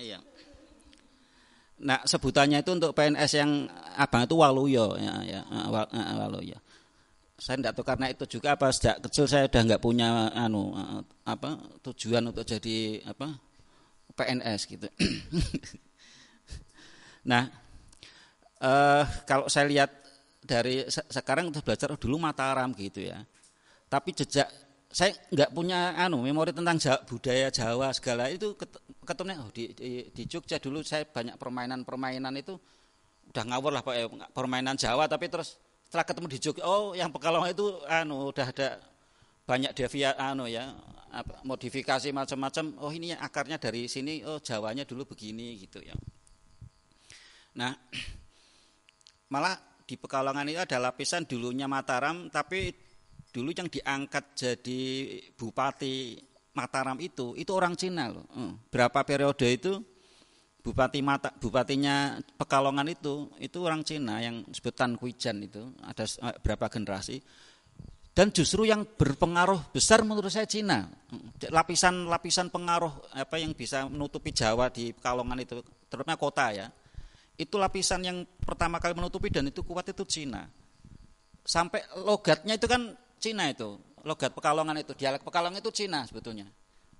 Iya. 0.00 0.16
Nah 1.80 2.04
sebutannya 2.04 2.60
itu 2.60 2.76
untuk 2.76 2.92
PNS 2.92 3.40
yang 3.40 3.64
abang 3.96 4.28
itu 4.28 4.36
waluyo 4.36 5.00
ya, 5.00 5.24
ya 5.24 5.40
waluyo 6.16 6.60
saya 7.40 7.56
tidak 7.56 7.72
tahu 7.72 7.84
karena 7.88 8.06
itu 8.12 8.24
juga 8.28 8.52
apa 8.52 8.68
sejak 8.68 9.00
kecil 9.08 9.24
saya 9.24 9.48
udah 9.48 9.62
nggak 9.64 9.80
punya 9.80 10.28
anu 10.36 10.76
apa 11.24 11.56
tujuan 11.88 12.28
untuk 12.28 12.44
jadi 12.44 13.00
apa 13.08 13.32
PNS 14.12 14.60
gitu. 14.68 14.84
nah 17.30 17.48
eh, 18.60 19.04
kalau 19.24 19.48
saya 19.48 19.72
lihat 19.72 19.88
dari 20.44 20.84
sekarang 20.90 21.48
udah 21.48 21.64
belajar 21.64 21.88
oh, 21.88 21.96
dulu 21.96 22.20
Mataram 22.20 22.76
gitu 22.76 23.08
ya. 23.08 23.24
Tapi 23.88 24.12
jejak 24.12 24.46
saya 24.90 25.14
nggak 25.30 25.54
punya 25.54 25.94
anu 25.94 26.18
memori 26.18 26.50
tentang 26.50 26.74
Jawa, 26.74 26.98
budaya 27.06 27.46
Jawa 27.54 27.94
segala 27.94 28.26
itu 28.26 28.58
ketemunya 29.06 29.38
oh 29.38 29.50
di, 29.54 29.70
di, 29.70 30.10
di 30.10 30.22
Jogja 30.26 30.58
dulu 30.58 30.82
saya 30.82 31.06
banyak 31.06 31.38
permainan-permainan 31.38 32.34
itu 32.42 32.58
udah 33.30 33.44
ngawur 33.46 33.70
lah 33.70 33.82
Pak 33.86 34.34
permainan 34.34 34.74
Jawa 34.74 35.06
tapi 35.06 35.30
terus 35.30 35.62
setelah 35.86 36.02
ketemu 36.02 36.26
di 36.26 36.38
Jogja 36.42 36.62
oh 36.66 36.98
yang 36.98 37.14
Pekalongan 37.14 37.54
itu 37.54 37.70
anu 37.86 38.34
udah 38.34 38.50
ada 38.50 38.82
banyak 39.46 39.70
devia 39.78 40.18
anu 40.18 40.50
ya 40.50 40.74
modifikasi 41.46 42.10
macam-macam 42.10 42.82
oh 42.82 42.90
ini 42.90 43.14
akarnya 43.14 43.62
dari 43.62 43.86
sini 43.86 44.26
oh 44.26 44.42
Jawanya 44.42 44.82
dulu 44.86 45.06
begini 45.14 45.58
gitu 45.58 45.82
ya. 45.82 45.94
Nah 47.58 47.74
malah 49.34 49.54
di 49.86 49.94
Pekalongan 49.94 50.50
itu 50.50 50.58
ada 50.62 50.78
lapisan 50.82 51.26
dulunya 51.26 51.70
Mataram 51.70 52.26
tapi 52.30 52.89
dulu 53.30 53.54
yang 53.54 53.70
diangkat 53.70 54.24
jadi 54.34 54.82
bupati 55.38 56.18
Mataram 56.50 56.98
itu 56.98 57.38
itu 57.38 57.50
orang 57.54 57.78
Cina 57.78 58.10
loh. 58.10 58.26
Hmm. 58.34 58.58
berapa 58.68 59.06
periode 59.06 59.46
itu 59.46 59.78
Bupati 60.60 61.00
Mata, 61.00 61.32
bupatinya 61.32 62.20
Pekalongan 62.36 62.84
itu 62.92 63.32
itu 63.40 63.64
orang 63.64 63.80
Cina 63.80 64.20
yang 64.20 64.44
sebutan 64.52 64.92
Kuijan 65.00 65.40
itu 65.40 65.72
ada 65.80 66.04
eh, 66.04 66.36
berapa 66.44 66.68
generasi. 66.68 67.16
Dan 68.12 68.28
justru 68.34 68.68
yang 68.68 68.84
berpengaruh 68.84 69.72
besar 69.72 70.04
menurut 70.04 70.28
saya 70.28 70.44
Cina. 70.44 70.84
Lapisan-lapisan 71.48 72.52
pengaruh 72.52 72.92
apa 73.16 73.40
yang 73.40 73.56
bisa 73.56 73.88
menutupi 73.88 74.36
Jawa 74.36 74.68
di 74.68 74.92
Pekalongan 74.92 75.40
itu 75.40 75.64
terutama 75.88 76.20
kota 76.20 76.52
ya. 76.52 76.68
Itu 77.40 77.56
lapisan 77.56 78.04
yang 78.04 78.28
pertama 78.44 78.76
kali 78.76 78.92
menutupi 78.92 79.32
dan 79.32 79.48
itu 79.48 79.64
kuat 79.64 79.88
itu 79.88 80.04
Cina. 80.04 80.44
Sampai 81.40 81.80
logatnya 82.04 82.60
itu 82.60 82.68
kan 82.68 82.92
Cina 83.20 83.52
itu 83.52 83.76
logat 84.02 84.32
Pekalongan 84.32 84.80
itu 84.80 84.96
dialek 84.96 85.20
Pekalongan 85.20 85.60
itu 85.60 85.70
Cina 85.70 86.08
sebetulnya. 86.08 86.48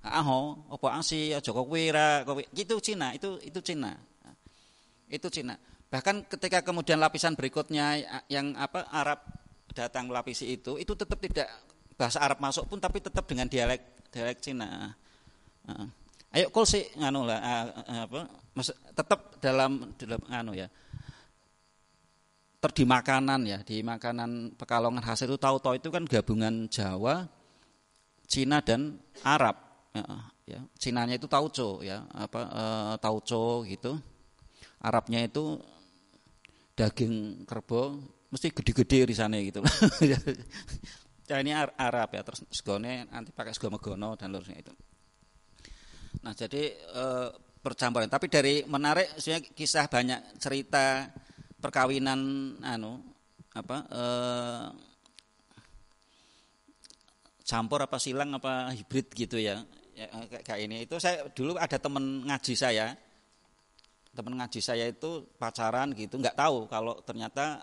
Aho 0.05 0.69
opo 0.69 0.87
angsi 0.89 1.33
Joko 1.41 1.65
Wira 1.65 2.25
gitu 2.53 2.77
Cina 2.85 3.17
itu 3.17 3.41
itu 3.41 3.61
Cina. 3.65 3.97
Itu 5.09 5.33
Cina. 5.33 5.57
Bahkan 5.91 6.29
ketika 6.31 6.63
kemudian 6.63 7.03
lapisan 7.03 7.35
berikutnya 7.35 7.99
yang 8.31 8.55
apa 8.55 8.87
Arab 8.93 9.25
datang 9.75 10.07
melapisi 10.07 10.55
itu 10.55 10.77
itu 10.77 10.93
tetap 10.95 11.19
tidak 11.19 11.49
bahasa 11.97 12.23
Arab 12.23 12.39
masuk 12.39 12.69
pun 12.71 12.79
tapi 12.79 13.03
tetap 13.03 13.27
dengan 13.27 13.49
dialek 13.51 14.09
dialek 14.13 14.39
Cina. 14.45 14.95
Ayo 16.31 16.47
kol 16.55 16.63
sih 16.63 16.87
nganu 16.95 17.27
lah 17.27 17.41
apa 18.07 18.29
tetap 18.95 19.41
dalam 19.43 19.97
dalam 19.99 20.21
nganu 20.31 20.53
ya 20.55 20.71
terdi 22.61 22.85
makanan 22.85 23.49
ya 23.49 23.59
di 23.65 23.81
makanan 23.81 24.53
Pekalongan 24.55 25.01
khas 25.01 25.25
itu 25.25 25.41
tahu-tahu 25.41 25.81
itu 25.81 25.89
kan 25.89 26.05
gabungan 26.05 26.69
Jawa 26.69 27.25
Cina 28.31 28.63
dan 28.63 29.01
Arab 29.27 29.59
ya, 29.91 30.07
ya. 30.47 30.61
Cinanya 30.79 31.19
itu 31.19 31.27
tauco 31.27 31.83
ya, 31.83 32.07
apa 32.15 32.41
e, 32.47 32.65
tauco 33.03 33.67
gitu. 33.67 33.99
Arabnya 34.79 35.27
itu 35.27 35.59
daging 36.79 37.43
kerbau 37.43 37.99
mesti 38.31 38.55
gede-gede 38.55 39.11
di 39.11 39.15
sana 39.19 39.35
gitu. 39.43 39.67
ya 41.31 41.37
ini 41.43 41.51
Arab 41.59 42.15
ya, 42.15 42.23
terus 42.23 42.47
segone 42.55 43.11
nanti 43.11 43.35
pakai 43.35 43.51
sego 43.51 43.67
megono 43.67 44.15
dan 44.15 44.31
lurusnya 44.31 44.63
itu. 44.63 44.73
Nah, 46.23 46.31
jadi 46.31 46.71
e, 46.71 47.05
percampuran. 47.61 48.07
Tapi 48.07 48.31
dari 48.31 48.63
menarik 48.63 49.19
sebenarnya 49.19 49.51
kisah 49.59 49.91
banyak 49.91 50.39
cerita 50.39 51.11
perkawinan 51.61 52.21
anu 52.65 52.99
apa 53.53 53.77
e, 53.87 54.05
campur 57.45 57.85
apa 57.85 58.01
silang 58.01 58.35
apa 58.35 58.73
hibrid 58.73 59.13
gitu 59.13 59.37
ya. 59.37 59.63
Ya, 59.95 60.09
kayak 60.25 60.61
ini. 60.65 60.77
Itu 60.89 60.97
saya 60.97 61.29
dulu 61.29 61.61
ada 61.61 61.77
teman 61.77 62.25
ngaji 62.25 62.55
saya. 62.57 62.97
Teman 64.17 64.41
ngaji 64.41 64.61
saya 64.65 64.89
itu 64.89 65.29
pacaran 65.37 65.93
gitu. 65.93 66.17
Nggak 66.17 66.39
tahu 66.39 66.67
kalau 66.67 66.99
ternyata 67.05 67.61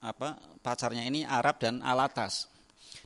apa 0.00 0.40
pacarnya 0.64 1.04
ini 1.04 1.24
Arab 1.24 1.56
dan 1.56 1.80
Alatas 1.80 2.52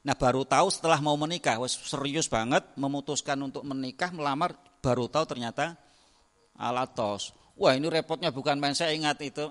nah 0.01 0.17
baru 0.17 0.49
tahu 0.49 0.73
setelah 0.73 0.99
mau 1.05 1.17
menikah. 1.19 1.61
Serius 1.69 2.25
banget 2.31 2.65
memutuskan 2.77 3.37
untuk 3.41 3.61
menikah 3.69 4.09
melamar 4.15 4.57
baru 4.81 5.11
tahu 5.13 5.25
ternyata 5.29 5.77
Alatos 6.57 7.37
wah 7.61 7.77
ini 7.77 7.85
repotnya 7.93 8.33
bukan 8.33 8.57
main 8.57 8.73
saya 8.73 8.97
ingat 8.97 9.21
itu 9.21 9.45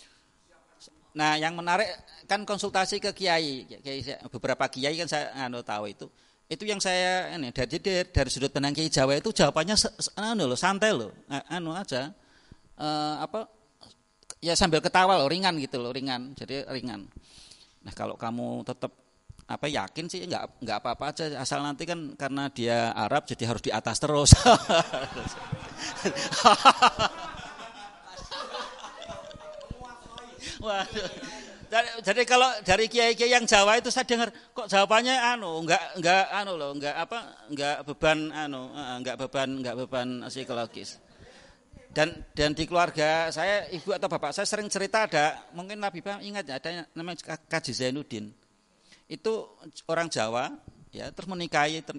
nah 1.18 1.34
yang 1.34 1.58
menarik 1.58 1.90
kan 2.30 2.46
konsultasi 2.46 3.02
ke 3.02 3.10
kiai 3.10 3.66
beberapa 4.30 4.70
kiai 4.70 4.94
kan 4.94 5.10
saya 5.10 5.34
anu 5.34 5.66
tahu 5.66 5.90
itu 5.90 6.06
itu 6.50 6.66
yang 6.66 6.82
saya 6.82 7.30
ini 7.38 7.54
dari 7.54 7.78
dari, 8.10 8.26
sudut 8.26 8.50
pandang 8.50 8.74
Kiai 8.74 8.90
Jawa 8.90 9.14
itu 9.14 9.30
jawabannya 9.30 9.78
anu 10.18 10.50
loh, 10.50 10.58
santai 10.58 10.90
loh, 10.90 11.14
anu 11.46 11.70
aja. 11.70 12.10
Uh, 12.74 13.22
apa 13.22 13.46
ya 14.42 14.58
sambil 14.58 14.82
ketawa 14.82 15.14
loh, 15.14 15.30
ringan 15.30 15.54
gitu 15.62 15.78
loh, 15.78 15.94
ringan. 15.94 16.34
Jadi 16.34 16.66
ringan. 16.66 17.06
Nah, 17.86 17.94
kalau 17.94 18.18
kamu 18.18 18.66
tetap 18.66 18.90
apa 19.50 19.66
yakin 19.66 20.06
sih 20.06 20.22
nggak 20.30 20.62
nggak 20.62 20.78
apa-apa 20.78 21.10
aja 21.10 21.34
asal 21.42 21.58
nanti 21.66 21.82
kan 21.82 22.14
karena 22.14 22.46
dia 22.54 22.94
Arab 22.94 23.26
jadi 23.26 23.50
harus 23.50 23.62
di 23.66 23.74
atas 23.74 23.98
terus. 23.98 24.30
Waduh. 30.60 31.10
Jadi, 32.02 32.26
kalau 32.26 32.50
dari 32.66 32.90
kiai-kiai 32.90 33.30
yang 33.30 33.46
Jawa 33.46 33.78
itu 33.78 33.94
saya 33.94 34.02
dengar 34.02 34.34
kok 34.50 34.66
jawabannya 34.66 35.14
anu 35.14 35.62
enggak 35.62 35.78
enggak 36.02 36.26
anu 36.34 36.58
loh, 36.58 36.74
enggak 36.74 36.98
apa 36.98 37.46
enggak 37.46 37.76
beban 37.86 38.18
anu 38.34 38.74
enggak 38.74 39.14
beban 39.14 39.48
enggak 39.62 39.78
beban 39.78 40.08
psikologis. 40.26 40.98
Dan 41.94 42.26
dan 42.34 42.58
di 42.58 42.66
keluarga 42.66 43.30
saya 43.30 43.70
ibu 43.70 43.94
atau 43.94 44.10
bapak 44.10 44.34
saya 44.34 44.46
sering 44.50 44.66
cerita 44.66 45.06
ada 45.06 45.46
mungkin 45.54 45.78
Nabi 45.78 46.02
Pak 46.02 46.22
ingat 46.26 46.44
ya 46.46 46.58
ada 46.58 46.70
namanya 46.90 47.38
Kaji 47.46 47.70
Zainuddin. 47.70 48.39
Itu 49.10 49.58
orang 49.90 50.06
Jawa 50.06 50.54
ya 50.94 51.10
terus 51.10 51.26
menikahi 51.26 51.82
ter, 51.82 51.98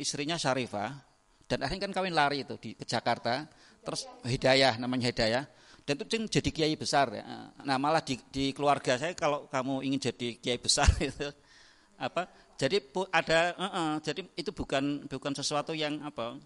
istrinya 0.00 0.40
Syarifah 0.40 0.96
dan 1.44 1.62
akhirnya 1.62 1.88
kan 1.88 1.92
kawin 1.92 2.16
lari 2.16 2.48
itu 2.48 2.56
di 2.56 2.72
ke 2.72 2.88
Jakarta 2.88 3.44
terus 3.84 4.08
Hidayah 4.24 4.80
namanya 4.80 5.12
Hidayah 5.12 5.44
dan 5.86 6.02
itu 6.02 6.18
jadi 6.26 6.50
kiai 6.50 6.74
besar 6.74 7.06
ya. 7.14 7.22
Nah 7.62 7.78
malah 7.78 8.02
di, 8.02 8.18
di 8.34 8.50
keluarga 8.50 8.98
saya 8.98 9.14
kalau 9.14 9.46
kamu 9.46 9.86
ingin 9.86 10.10
jadi 10.10 10.28
kiai 10.42 10.58
besar 10.58 10.90
itu 11.04 11.30
apa? 11.94 12.26
Jadi 12.58 12.82
ada, 13.12 13.52
uh, 13.54 13.64
uh, 13.64 13.90
jadi 14.02 14.26
itu 14.34 14.50
bukan 14.50 15.06
bukan 15.06 15.32
sesuatu 15.36 15.76
yang 15.78 16.02
apa? 16.02 16.40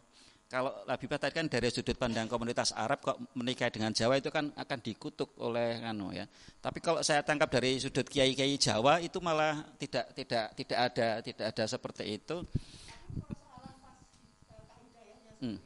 Kalau 0.51 0.83
Labibah 0.83 1.15
tadi 1.15 1.31
kan 1.31 1.47
dari 1.47 1.71
sudut 1.71 1.95
pandang 1.95 2.27
komunitas 2.27 2.75
Arab 2.75 2.99
kok 3.07 3.23
menikah 3.39 3.71
dengan 3.71 3.95
Jawa 3.95 4.19
itu 4.19 4.35
kan 4.35 4.51
akan 4.59 4.79
dikutuk 4.83 5.39
oleh 5.39 5.79
anu 5.79 6.11
ya. 6.11 6.27
Tapi 6.59 6.83
kalau 6.83 7.07
saya 7.07 7.23
tangkap 7.23 7.55
dari 7.55 7.79
sudut 7.79 8.03
kiai-kiai 8.03 8.59
Jawa 8.59 8.99
itu 8.99 9.23
malah 9.23 9.63
tidak 9.79 10.11
tidak 10.11 10.51
tidak 10.59 10.79
ada 10.91 11.09
tidak 11.23 11.47
ada 11.55 11.65
seperti 11.71 12.19
itu. 12.19 12.43
Hmm. 15.39 15.59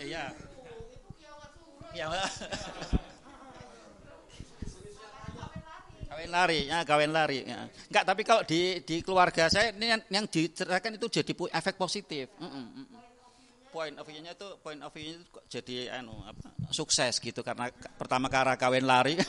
ya 0.00 0.32
ya 1.92 2.08
kawin 6.22 6.30
lari 6.38 6.70
ya 6.70 6.86
kawin 6.86 7.10
lari 7.10 7.42
ya. 7.42 7.66
enggak 7.90 8.04
tapi 8.06 8.22
kalau 8.22 8.46
di 8.46 8.78
di 8.86 9.02
keluarga 9.02 9.50
saya 9.50 9.74
ini 9.74 9.90
yang, 9.90 9.98
yang 10.06 10.30
diceritakan 10.30 10.94
itu 10.94 11.10
jadi 11.10 11.34
efek 11.34 11.74
positif 11.74 12.30
mm 12.38 12.46
-mm, 12.46 12.86
point 13.74 13.98
of 13.98 14.06
view-nya 14.06 14.38
itu 14.38 14.48
point 14.62 14.78
of 14.78 14.94
view-nya 14.94 15.18
jadi 15.50 15.98
anu 15.98 16.14
apa 16.22 16.54
sukses 16.70 17.18
gitu 17.18 17.42
karena 17.42 17.74
pertama 17.98 18.30
kara 18.30 18.54
kawin 18.54 18.86
lari 18.86 19.18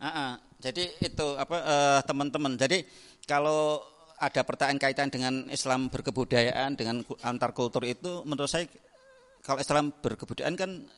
uh 0.00 0.08
-uh. 0.08 0.40
jadi 0.64 0.96
itu 1.04 1.36
apa 1.36 1.56
uh, 1.60 2.00
teman-teman 2.08 2.56
jadi 2.56 2.88
kalau 3.28 3.84
ada 4.16 4.40
pertanyaan 4.48 4.80
kaitan 4.80 5.12
dengan 5.12 5.44
Islam 5.52 5.92
berkebudayaan 5.92 6.72
dengan 6.72 7.04
antar 7.20 7.52
kultur 7.52 7.84
itu 7.84 8.24
menurut 8.24 8.48
saya 8.48 8.64
kalau 9.44 9.60
Islam 9.60 9.92
berkebudayaan 9.92 10.56
kan 10.56 10.88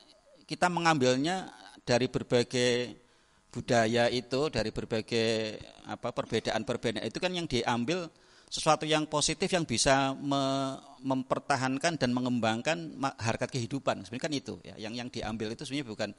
kita 0.47 0.71
mengambilnya 0.71 1.51
dari 1.87 2.11
berbagai 2.11 2.99
budaya 3.55 4.11
itu 4.13 4.53
dari 4.53 4.69
berbagai 4.75 5.57
apa 5.89 6.13
perbedaan-perbedaan 6.13 7.07
itu 7.09 7.17
kan 7.23 7.33
yang 7.33 7.49
diambil 7.49 8.11
sesuatu 8.47 8.87
yang 8.87 9.09
positif 9.11 9.51
yang 9.51 9.67
bisa 9.67 10.15
me, 10.15 10.77
mempertahankan 11.03 11.99
dan 11.99 12.11
mengembangkan 12.15 12.95
harkat 13.19 13.51
kehidupan. 13.51 14.07
Sebenarnya 14.07 14.27
kan 14.27 14.35
itu 14.35 14.55
ya. 14.63 14.75
Yang 14.79 14.95
yang 15.03 15.09
diambil 15.11 15.49
itu 15.55 15.63
sebenarnya 15.67 15.89
bukan 15.91 16.11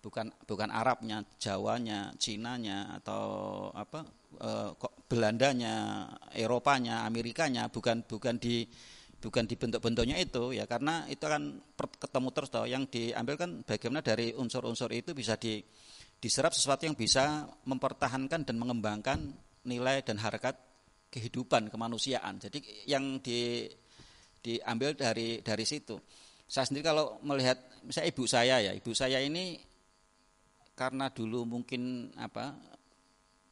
bukan 0.00 0.26
bukan 0.44 0.68
Arabnya 0.72 1.24
Jawanya 1.40 2.12
Cinanya 2.20 3.00
atau 3.00 3.24
apa 3.72 4.04
eh, 4.40 4.70
Belandanya 5.08 6.06
Eropanya 6.36 7.08
Amerikanya 7.08 7.68
bukan 7.72 8.04
bukan 8.04 8.36
di 8.36 8.68
bukan 9.20 9.44
di 9.44 9.54
bentuk-bentuknya 9.54 10.16
itu 10.16 10.56
ya 10.56 10.64
karena 10.64 11.04
itu 11.12 11.22
kan 11.22 11.60
ketemu 11.76 12.28
terus 12.32 12.48
toh 12.48 12.64
yang 12.64 12.88
diambil 12.88 13.36
kan 13.36 13.60
bagaimana 13.62 14.00
dari 14.00 14.32
unsur-unsur 14.32 14.88
itu 14.96 15.12
bisa 15.12 15.36
di 15.36 15.60
diserap 16.20 16.52
sesuatu 16.52 16.84
yang 16.84 16.96
bisa 16.96 17.48
mempertahankan 17.64 18.44
dan 18.44 18.56
mengembangkan 18.60 19.18
nilai 19.64 20.04
dan 20.04 20.20
harkat 20.20 20.56
kehidupan 21.10 21.72
kemanusiaan. 21.72 22.38
Jadi 22.38 22.86
yang 22.86 23.18
di 23.24 23.66
diambil 24.40 24.96
dari 24.96 25.40
dari 25.40 25.64
situ. 25.64 25.96
Saya 26.44 26.68
sendiri 26.68 26.92
kalau 26.92 27.20
melihat 27.24 27.56
misalnya 27.84 28.08
ibu 28.12 28.24
saya 28.28 28.56
ya, 28.60 28.72
ibu 28.76 28.92
saya 28.92 29.20
ini 29.20 29.58
karena 30.76 31.12
dulu 31.12 31.44
mungkin 31.44 32.12
apa 32.16 32.56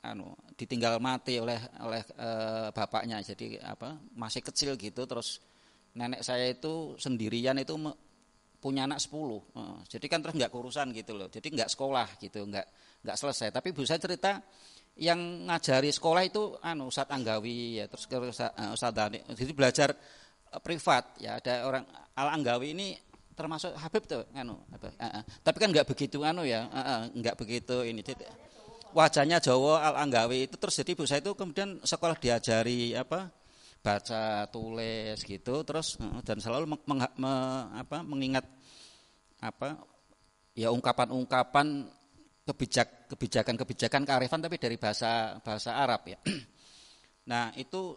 anu 0.01 0.33
ditinggal 0.57 0.97
mati 1.03 1.37
oleh 1.43 1.59
oleh 1.85 2.01
e, 2.17 2.29
bapaknya 2.73 3.21
jadi 3.21 3.61
apa 3.67 3.99
masih 4.17 4.41
kecil 4.41 4.79
gitu 4.81 5.05
terus 5.05 5.43
nenek 5.97 6.20
saya 6.26 6.50
itu 6.50 6.99
sendirian 7.00 7.57
itu 7.57 7.75
punya 8.58 8.91
anak 8.91 8.99
10 8.99 9.15
e, 9.15 9.62
jadi 9.86 10.07
kan 10.10 10.18
terus 10.18 10.34
nggak 10.34 10.50
urusan 10.50 10.91
gitu 10.91 11.15
loh. 11.15 11.31
Jadi 11.31 11.55
nggak 11.55 11.70
sekolah 11.70 12.18
gitu 12.18 12.42
nggak 12.42 12.67
nggak 13.07 13.17
selesai. 13.17 13.55
Tapi 13.55 13.70
ibu 13.70 13.86
saya 13.86 14.02
cerita 14.02 14.42
yang 14.99 15.47
ngajari 15.47 15.94
sekolah 15.94 16.23
itu 16.26 16.58
anu 16.58 16.91
Ustadz 16.91 17.15
Anggawi 17.15 17.78
ya 17.78 17.86
terus 17.86 18.10
ke 18.10 18.18
Ustadz, 18.18 18.75
Ustadz 18.75 18.97
Dani. 18.99 19.18
Jadi 19.31 19.52
belajar 19.55 19.94
uh, 20.50 20.58
privat 20.58 21.15
ya 21.23 21.39
ada 21.39 21.62
orang 21.70 21.86
Al 22.18 22.34
Anggawi 22.34 22.75
ini 22.75 22.99
termasuk 23.39 23.70
Habib 23.78 24.10
tuh 24.10 24.26
anu 24.34 24.58
apa, 24.75 24.91
uh, 24.91 25.07
uh. 25.07 25.23
tapi 25.47 25.62
kan 25.62 25.70
nggak 25.70 25.86
begitu 25.86 26.18
anu 26.26 26.42
ya 26.42 26.67
uh, 26.67 26.78
uh, 26.83 27.00
nggak 27.15 27.39
begitu 27.39 27.86
ini. 27.86 28.02
Wajahnya 28.91 29.39
Jawa 29.39 29.86
Al 29.86 29.94
Anggawi 30.02 30.50
itu 30.50 30.58
terus. 30.58 30.75
Jadi 30.75 30.99
ibu 30.99 31.07
saya 31.07 31.23
itu 31.23 31.31
kemudian 31.39 31.78
sekolah 31.86 32.18
diajari 32.18 32.99
apa 32.99 33.31
baca 33.89 34.44
tulis 34.52 35.17
gitu 35.25 35.65
terus 35.65 35.97
uh, 35.97 36.20
dan 36.20 36.36
selalu 36.44 36.76
meng, 36.76 37.00
me, 37.17 37.34
apa, 37.73 38.05
mengingat 38.05 38.44
apa 39.41 39.81
ya 40.52 40.68
ungkapan-ungkapan 40.68 41.89
kebijak 42.44 43.08
kebijakan-kebijakan 43.08 44.05
kearifan 44.05 44.44
tapi 44.44 44.60
dari 44.60 44.76
bahasa 44.76 45.41
bahasa 45.41 45.81
Arab 45.81 46.05
ya. 46.12 46.20
Nah, 47.28 47.52
itu 47.60 47.92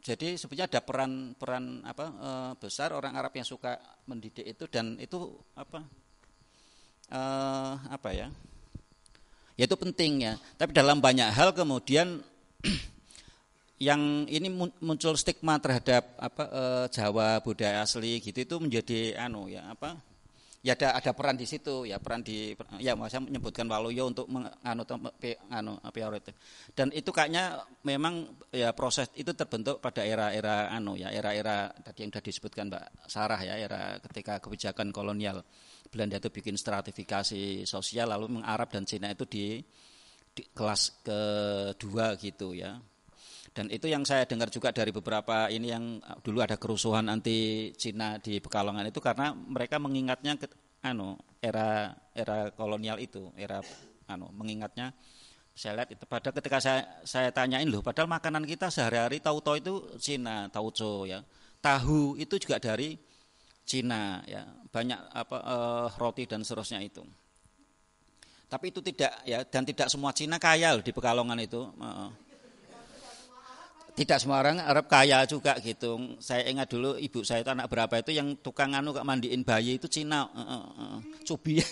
jadi 0.00 0.32
sebenarnya 0.40 0.64
ada 0.64 0.80
peran-peran 0.80 1.84
apa 1.84 2.06
e, 2.08 2.30
besar 2.56 2.96
orang 2.96 3.12
Arab 3.12 3.36
yang 3.36 3.44
suka 3.44 3.76
mendidik 4.08 4.48
itu 4.48 4.64
dan 4.64 4.96
itu 4.96 5.36
apa 5.52 5.84
e, 7.12 7.20
apa 7.84 8.08
ya? 8.16 8.32
Ya 9.60 9.68
itu 9.68 9.76
penting 9.76 10.24
ya. 10.24 10.40
Tapi 10.56 10.72
dalam 10.72 11.04
banyak 11.04 11.28
hal 11.36 11.52
kemudian 11.52 12.24
yang 13.76 14.24
ini 14.24 14.48
muncul 14.80 15.20
stigma 15.20 15.60
terhadap 15.60 16.16
apa 16.16 16.44
e, 16.48 16.62
Jawa 16.88 17.44
budaya 17.44 17.84
asli 17.84 18.24
gitu 18.24 18.40
itu 18.40 18.56
menjadi 18.56 19.20
anu 19.20 19.52
ya 19.52 19.68
apa 19.68 20.00
ya 20.64 20.72
ada 20.74 20.96
ada 20.96 21.12
peran 21.12 21.36
di 21.36 21.44
situ 21.44 21.84
ya 21.84 22.00
peran 22.00 22.24
di 22.24 22.56
ya 22.80 22.96
saya 23.06 23.22
menyebutkan 23.22 23.68
Waluyo 23.68 24.08
untuk 24.08 24.26
menganu 24.32 24.82
anu 25.52 25.76
prioritas 25.92 26.32
dan 26.72 26.88
itu 26.90 27.12
kayaknya 27.12 27.62
memang 27.84 28.26
ya 28.50 28.72
proses 28.72 29.12
itu 29.12 29.36
terbentuk 29.36 29.78
pada 29.84 30.02
era-era 30.02 30.72
anu 30.72 30.96
ya 30.96 31.12
era-era 31.12 31.68
tadi 31.84 32.08
yang 32.08 32.10
sudah 32.10 32.24
disebutkan 32.24 32.64
Mbak 32.72 32.84
Sarah 33.12 33.40
ya 33.44 33.54
era 33.60 34.00
ketika 34.08 34.40
kebijakan 34.40 34.88
kolonial 34.90 35.44
Belanda 35.92 36.16
itu 36.16 36.32
bikin 36.32 36.56
stratifikasi 36.58 37.68
sosial 37.68 38.10
lalu 38.10 38.40
mengarab 38.40 38.72
dan 38.72 38.88
Cina 38.88 39.12
itu 39.12 39.28
di, 39.28 39.60
di 40.34 40.42
kelas 40.50 41.04
kedua 41.04 42.18
gitu 42.18 42.56
ya 42.56 42.74
dan 43.56 43.72
itu 43.72 43.88
yang 43.88 44.04
saya 44.04 44.28
dengar 44.28 44.52
juga 44.52 44.68
dari 44.68 44.92
beberapa 44.92 45.48
ini 45.48 45.72
yang 45.72 45.96
uh, 46.04 46.20
dulu 46.20 46.44
ada 46.44 46.60
kerusuhan 46.60 47.08
anti 47.08 47.72
Cina 47.80 48.20
di 48.20 48.36
Pekalongan 48.36 48.92
itu 48.92 49.00
karena 49.00 49.32
mereka 49.32 49.80
mengingatnya 49.80 50.36
ke, 50.36 50.44
anu 50.84 51.16
era 51.40 51.96
era 52.12 52.52
kolonial 52.52 53.00
itu, 53.00 53.32
era 53.32 53.64
anu 54.12 54.28
mengingatnya 54.36 54.92
saya 55.56 55.72
lihat 55.80 55.88
itu 55.96 56.04
pada 56.04 56.28
ketika 56.36 56.60
saya 56.60 56.84
saya 57.00 57.32
tanyain 57.32 57.64
loh 57.64 57.80
padahal 57.80 58.12
makanan 58.12 58.44
kita 58.44 58.68
sehari-hari 58.68 59.24
tahu-tahu 59.24 59.56
itu 59.56 59.74
Cina, 59.96 60.52
tauco 60.52 61.08
ya. 61.08 61.24
Tahu 61.64 62.20
itu 62.20 62.36
juga 62.36 62.60
dari 62.60 62.92
Cina 63.64 64.20
ya. 64.28 64.44
Banyak 64.68 65.00
apa 65.16 65.36
uh, 65.40 65.88
roti 65.96 66.28
dan 66.28 66.44
seterusnya 66.44 66.84
itu. 66.84 67.00
Tapi 68.52 68.68
itu 68.68 68.84
tidak 68.84 69.16
ya 69.24 69.48
dan 69.48 69.64
tidak 69.64 69.88
semua 69.88 70.12
Cina 70.12 70.36
kaya 70.36 70.76
loh 70.76 70.84
di 70.84 70.92
Pekalongan 70.92 71.40
itu. 71.40 71.64
Uh, 71.80 72.12
tidak 73.96 74.20
semua 74.20 74.44
orang 74.44 74.60
Arab 74.60 74.92
kaya 74.92 75.24
juga 75.24 75.56
gitu. 75.64 76.20
Saya 76.20 76.44
ingat 76.52 76.68
dulu 76.68 77.00
ibu 77.00 77.24
saya 77.24 77.40
itu 77.40 77.48
anak 77.48 77.72
berapa 77.72 78.04
itu 78.04 78.12
yang 78.12 78.36
tukang 78.44 78.76
anu 78.76 78.92
kak 78.92 79.08
mandiin 79.08 79.40
bayi 79.40 79.80
itu 79.80 79.88
Cina, 79.88 80.28
uh, 80.28 80.36
uh, 80.36 80.64
uh, 80.76 80.96
cubi. 81.24 81.56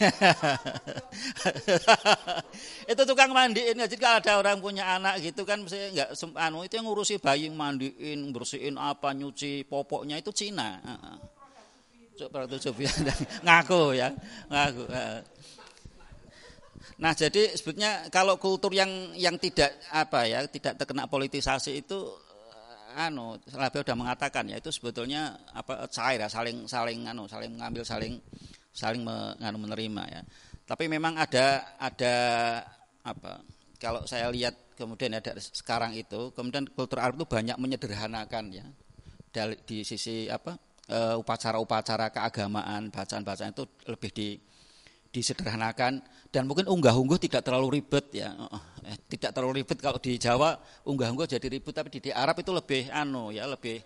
itu 2.93 3.03
tukang 3.05 3.29
mandiin. 3.29 3.77
Jadi 3.77 4.01
kalau 4.01 4.25
ada 4.25 4.41
orang 4.41 4.57
punya 4.65 4.97
anak 4.97 5.21
gitu 5.21 5.45
kan, 5.45 5.69
saya 5.69 5.93
nggak 5.93 6.17
anu 6.41 6.65
itu 6.65 6.81
yang 6.81 6.89
ngurusi 6.89 7.21
bayi 7.21 7.53
mandiin, 7.53 8.33
bersihin 8.33 8.81
apa, 8.81 9.13
nyuci 9.13 9.69
popoknya 9.69 10.17
itu 10.17 10.33
Cina. 10.33 10.81
Uh, 10.81 10.97
uh. 10.97 11.17
Ngaku 13.45 14.01
ya, 14.01 14.09
ngaku. 14.49 14.87
Uh. 14.87 15.19
Nah, 17.05 17.13
jadi 17.13 17.53
sebetulnya 17.53 18.09
kalau 18.09 18.41
kultur 18.41 18.73
yang 18.73 19.13
yang 19.13 19.37
tidak 19.37 19.77
apa 19.93 20.25
ya, 20.25 20.41
tidak 20.49 20.81
terkena 20.81 21.05
politisasi 21.05 21.85
itu 21.85 22.01
eh, 22.97 23.05
anu, 23.05 23.37
Labia 23.53 23.85
sudah 23.85 23.93
mengatakan 23.93 24.49
ya 24.49 24.57
itu 24.57 24.73
sebetulnya 24.73 25.37
apa 25.53 25.85
cair 25.93 26.25
ya, 26.25 26.33
saling 26.33 26.65
saling 26.65 27.05
anu, 27.05 27.29
saling 27.29 27.53
mengambil, 27.53 27.85
saling 27.85 28.17
saling 28.73 29.05
anu 29.37 29.59
menerima 29.61 30.03
ya. 30.09 30.23
Tapi 30.65 30.89
memang 30.89 31.21
ada 31.21 31.77
ada 31.77 32.15
apa? 33.05 33.45
Kalau 33.77 34.09
saya 34.09 34.33
lihat 34.33 34.73
kemudian 34.73 35.13
ada 35.13 35.37
sekarang 35.37 35.93
itu, 35.93 36.33
kemudian 36.33 36.65
kultur 36.73 37.05
Arab 37.05 37.21
itu 37.21 37.29
banyak 37.29 37.61
menyederhanakan 37.61 38.49
ya. 38.49 38.65
Dari 39.29 39.61
di 39.69 39.85
sisi 39.85 40.25
apa? 40.33 40.57
Eh, 40.89 41.21
upacara-upacara 41.21 42.09
keagamaan, 42.09 42.89
bacaan-bacaan 42.89 43.53
itu 43.53 43.65
lebih 43.93 44.11
di 44.17 44.29
disederhanakan 45.15 46.03
dan 46.35 46.51
mungkin 46.51 46.67
unggah-ungguh 46.67 47.23
tidak 47.23 47.47
terlalu 47.47 47.79
ribet 47.79 48.11
ya. 48.11 48.35
Eh, 48.83 48.99
tidak 49.07 49.31
terlalu 49.31 49.63
ribet 49.63 49.79
kalau 49.79 50.03
di 50.03 50.19
Jawa 50.19 50.59
unggah-ungguh 50.83 51.31
jadi 51.31 51.47
ribet 51.47 51.71
tapi 51.71 51.89
di, 51.95 52.11
di 52.11 52.11
Arab 52.11 52.43
itu 52.43 52.51
lebih 52.51 52.91
anu 52.91 53.31
ya, 53.31 53.47
lebih 53.47 53.79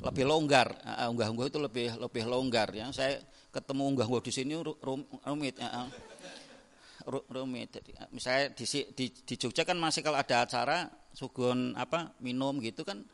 lebih 0.00 0.24
longgar. 0.24 0.72
Uh, 0.80 1.12
unggah-ungguh 1.12 1.46
itu 1.52 1.58
lebih 1.60 1.88
lebih 2.00 2.24
longgar 2.24 2.72
ya. 2.72 2.88
Saya 2.96 3.20
ketemu 3.52 3.92
unggah-ungguh 3.92 4.24
di 4.24 4.32
sini 4.32 4.56
rum, 4.56 5.04
rumit. 5.28 5.60
Uh, 5.60 5.88
rumit. 7.30 7.70
Misalnya 8.10 8.50
di, 8.56 8.64
di 8.96 9.06
di 9.12 9.34
Jogja 9.38 9.62
kan 9.62 9.78
masih 9.78 10.00
kalau 10.00 10.18
ada 10.18 10.42
acara 10.42 10.88
sugun 11.14 11.76
apa 11.78 12.12
minum 12.18 12.58
gitu 12.58 12.82
kan 12.82 13.04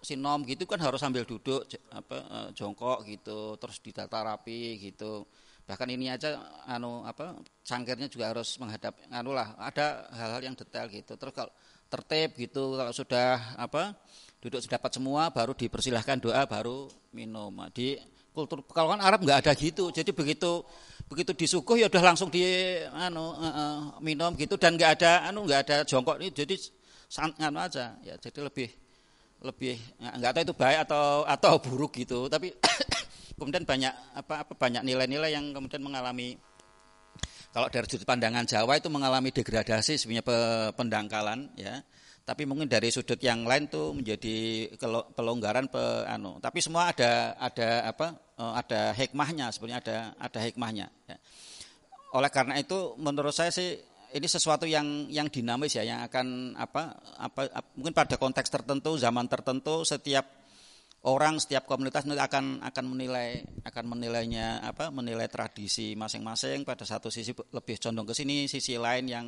sinom 0.00 0.46
gitu 0.46 0.64
kan 0.70 0.78
harus 0.78 1.02
sambil 1.02 1.26
duduk 1.26 1.66
apa 1.90 2.50
jongkok 2.54 3.02
gitu 3.06 3.58
terus 3.58 3.82
ditata 3.82 4.22
rapi 4.22 4.78
gitu 4.78 5.26
bahkan 5.66 5.90
ini 5.90 6.06
aja 6.06 6.38
anu 6.70 7.02
apa 7.02 7.34
cangkirnya 7.66 8.06
juga 8.06 8.30
harus 8.30 8.54
menghadap 8.62 8.94
anu 9.10 9.34
lah 9.34 9.58
ada 9.58 10.06
hal-hal 10.14 10.40
yang 10.46 10.54
detail 10.54 10.86
gitu. 10.86 11.18
Terus 11.18 11.34
kalau 11.34 11.52
tertib 11.90 12.38
gitu 12.38 12.78
kalau 12.78 12.94
sudah 12.94 13.58
apa 13.58 13.94
duduk 14.38 14.62
sedapat 14.62 14.94
semua 14.94 15.26
baru 15.34 15.58
dipersilahkan 15.58 16.22
doa 16.22 16.46
baru 16.46 16.86
minum. 17.10 17.50
Nah, 17.50 17.66
di 17.74 17.98
kultur 18.30 18.62
kalau 18.70 18.94
kan 18.94 19.02
Arab 19.02 19.26
nggak 19.26 19.42
ada 19.42 19.52
gitu. 19.58 19.90
Jadi 19.90 20.14
begitu 20.14 20.62
begitu 21.10 21.34
disuguh 21.34 21.82
ya 21.82 21.90
udah 21.90 22.14
langsung 22.14 22.30
di 22.30 22.46
anu 22.94 23.34
uh, 23.34 23.46
uh, 23.46 23.76
minum 23.98 24.38
gitu. 24.38 24.54
Dan 24.54 24.78
nggak 24.78 25.02
ada 25.02 25.26
anu 25.26 25.42
nggak 25.50 25.60
ada 25.66 25.76
jongkok 25.82 26.22
ini. 26.22 26.30
Jadi 26.30 26.54
anu 27.42 27.58
aja 27.58 27.98
ya 28.06 28.14
jadi 28.22 28.46
lebih 28.46 28.70
lebih 29.42 29.76
nggak 29.98 30.30
tahu 30.30 30.42
itu 30.46 30.54
baik 30.54 30.78
atau 30.86 31.26
atau 31.26 31.52
buruk 31.58 31.98
gitu. 31.98 32.30
Tapi 32.30 32.54
kemudian 33.36 33.64
banyak 33.68 33.92
apa, 34.16 34.44
apa 34.44 34.52
banyak 34.56 34.82
nilai-nilai 34.82 35.30
yang 35.32 35.52
kemudian 35.52 35.84
mengalami 35.84 36.36
kalau 37.52 37.72
dari 37.72 37.88
sudut 37.88 38.04
pandangan 38.04 38.44
Jawa 38.44 38.76
itu 38.76 38.88
mengalami 38.92 39.32
degradasi 39.32 39.96
sebenarnya 39.96 40.24
pendangkalan 40.76 41.52
ya 41.56 41.80
tapi 42.26 42.42
mungkin 42.42 42.66
dari 42.66 42.90
sudut 42.90 43.22
yang 43.22 43.46
lain 43.46 43.70
tuh 43.70 43.94
menjadi 43.94 44.66
pelonggaran 45.14 45.70
pe, 45.70 46.04
anu 46.10 46.42
tapi 46.42 46.58
semua 46.58 46.90
ada 46.90 47.38
ada 47.38 47.86
apa 47.86 48.18
eh, 48.34 48.52
ada 48.66 48.80
hikmahnya 48.98 49.46
sebenarnya 49.54 49.78
ada 49.86 49.96
ada 50.18 50.38
hikmahnya 50.42 50.86
ya. 51.06 51.16
oleh 52.18 52.30
karena 52.34 52.58
itu 52.58 52.98
menurut 52.98 53.30
saya 53.30 53.54
sih 53.54 53.78
ini 54.10 54.26
sesuatu 54.26 54.66
yang 54.66 55.06
yang 55.06 55.30
dinamis 55.30 55.78
ya 55.78 55.86
yang 55.86 56.02
akan 56.02 56.58
apa 56.58 56.98
apa 57.20 57.40
mungkin 57.78 57.94
pada 57.94 58.18
konteks 58.18 58.50
tertentu 58.50 58.98
zaman 58.98 59.30
tertentu 59.30 59.86
setiap 59.86 60.45
orang 61.06 61.38
setiap 61.38 61.70
komunitas 61.70 62.02
akan 62.02 62.66
akan 62.66 62.84
menilai 62.90 63.46
akan 63.62 63.84
menilainya 63.86 64.60
apa 64.66 64.90
menilai 64.90 65.30
tradisi 65.30 65.94
masing-masing. 65.94 66.66
Pada 66.66 66.82
satu 66.82 67.08
sisi 67.08 67.30
lebih 67.30 67.78
condong 67.78 68.06
ke 68.10 68.14
sini 68.14 68.50
sisi 68.50 68.74
lain 68.74 69.06
yang 69.06 69.26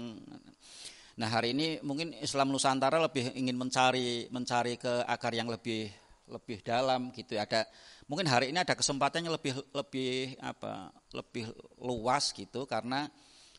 nah 1.18 1.26
hari 1.26 1.50
ini 1.50 1.82
mungkin 1.82 2.14
Islam 2.14 2.54
Nusantara 2.54 3.02
lebih 3.02 3.34
ingin 3.34 3.58
mencari 3.58 4.30
mencari 4.30 4.78
ke 4.78 5.02
akar 5.06 5.34
yang 5.34 5.50
lebih 5.50 5.90
lebih 6.28 6.62
dalam 6.66 7.14
gitu. 7.14 7.38
Ada 7.38 7.66
mungkin 8.10 8.26
hari 8.26 8.50
ini 8.50 8.58
ada 8.58 8.74
kesempatannya 8.74 9.30
lebih 9.30 9.54
lebih 9.70 10.34
apa 10.42 10.90
lebih 11.14 11.50
luas 11.78 12.34
gitu. 12.34 12.66
Karena 12.66 13.06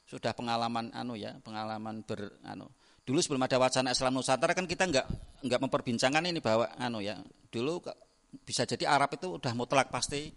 sudah 0.08 0.36
pengalaman 0.36 0.92
anu 0.92 1.16
ya 1.16 1.40
pengalaman 1.40 2.04
ber 2.04 2.42
anu 2.42 2.68
dulu 3.06 3.22
sebelum 3.22 3.46
ada 3.46 3.58
wacana 3.62 3.94
Islam 3.94 4.18
Nusantara 4.18 4.54
kan 4.58 4.66
kita 4.66 4.90
nggak 4.90 5.06
nggak 5.46 5.60
memperbincangkan 5.66 6.30
ini 6.30 6.42
bahwa 6.42 6.66
anu 6.78 7.02
ya 7.02 7.18
dulu 7.50 7.82
bisa 8.30 8.66
jadi 8.66 8.86
Arab 8.90 9.16
itu 9.18 9.38
udah 9.42 9.54
mutlak 9.58 9.90
pasti 9.90 10.34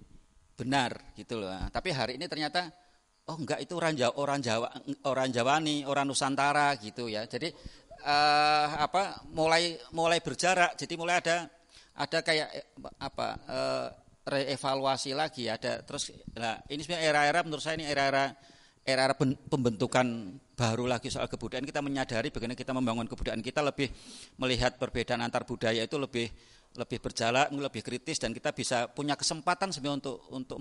benar 0.57 1.15
gitu 1.17 1.41
loh. 1.41 1.53
Tapi 1.69 1.89
hari 1.93 2.13
ini 2.21 2.29
ternyata 2.29 2.69
oh 3.29 3.37
enggak 3.39 3.63
itu 3.63 3.77
orang 3.79 3.95
Jawa, 3.95 4.15
orang 4.19 4.41
Jawa, 4.41 4.69
orang 5.09 5.29
Jawani, 5.31 5.77
orang 5.87 6.05
Nusantara 6.09 6.75
gitu 6.81 7.07
ya. 7.09 7.25
Jadi 7.29 7.53
uh, 8.05 8.67
apa 8.81 9.25
mulai 9.33 9.77
mulai 9.93 10.19
berjarak. 10.21 10.77
Jadi 10.77 10.95
mulai 10.97 11.21
ada 11.21 11.49
ada 11.93 12.19
kayak 12.25 12.49
apa 13.01 13.27
uh, 13.49 13.89
reevaluasi 14.23 15.13
lagi 15.13 15.51
ada 15.51 15.83
terus 15.83 16.15
nah 16.33 16.63
ini 16.71 16.81
sebenarnya 16.81 17.05
era-era 17.11 17.41
menurut 17.43 17.63
saya 17.63 17.75
ini 17.77 17.85
era-era 17.91 18.33
era-era 18.87 19.15
pembentukan 19.19 20.07
baru 20.55 20.87
lagi 20.87 21.11
soal 21.11 21.27
kebudayaan 21.27 21.67
kita 21.67 21.83
menyadari 21.83 22.31
bagaimana 22.31 22.55
kita 22.55 22.73
membangun 22.73 23.11
kebudayaan 23.11 23.43
kita 23.43 23.61
lebih 23.67 23.91
melihat 24.39 24.79
perbedaan 24.79 25.27
antar 25.27 25.43
budaya 25.43 25.83
itu 25.83 25.99
lebih 25.99 26.31
lebih 26.73 27.05
berjalan, 27.05 27.53
lebih 27.53 27.85
kritis 27.85 28.17
dan 28.17 28.33
kita 28.33 28.57
bisa 28.57 28.89
punya 28.89 29.17
kesempatan 29.17 29.73
sebenarnya 29.73 29.97
untuk 30.01 30.17
untuk 30.33 30.59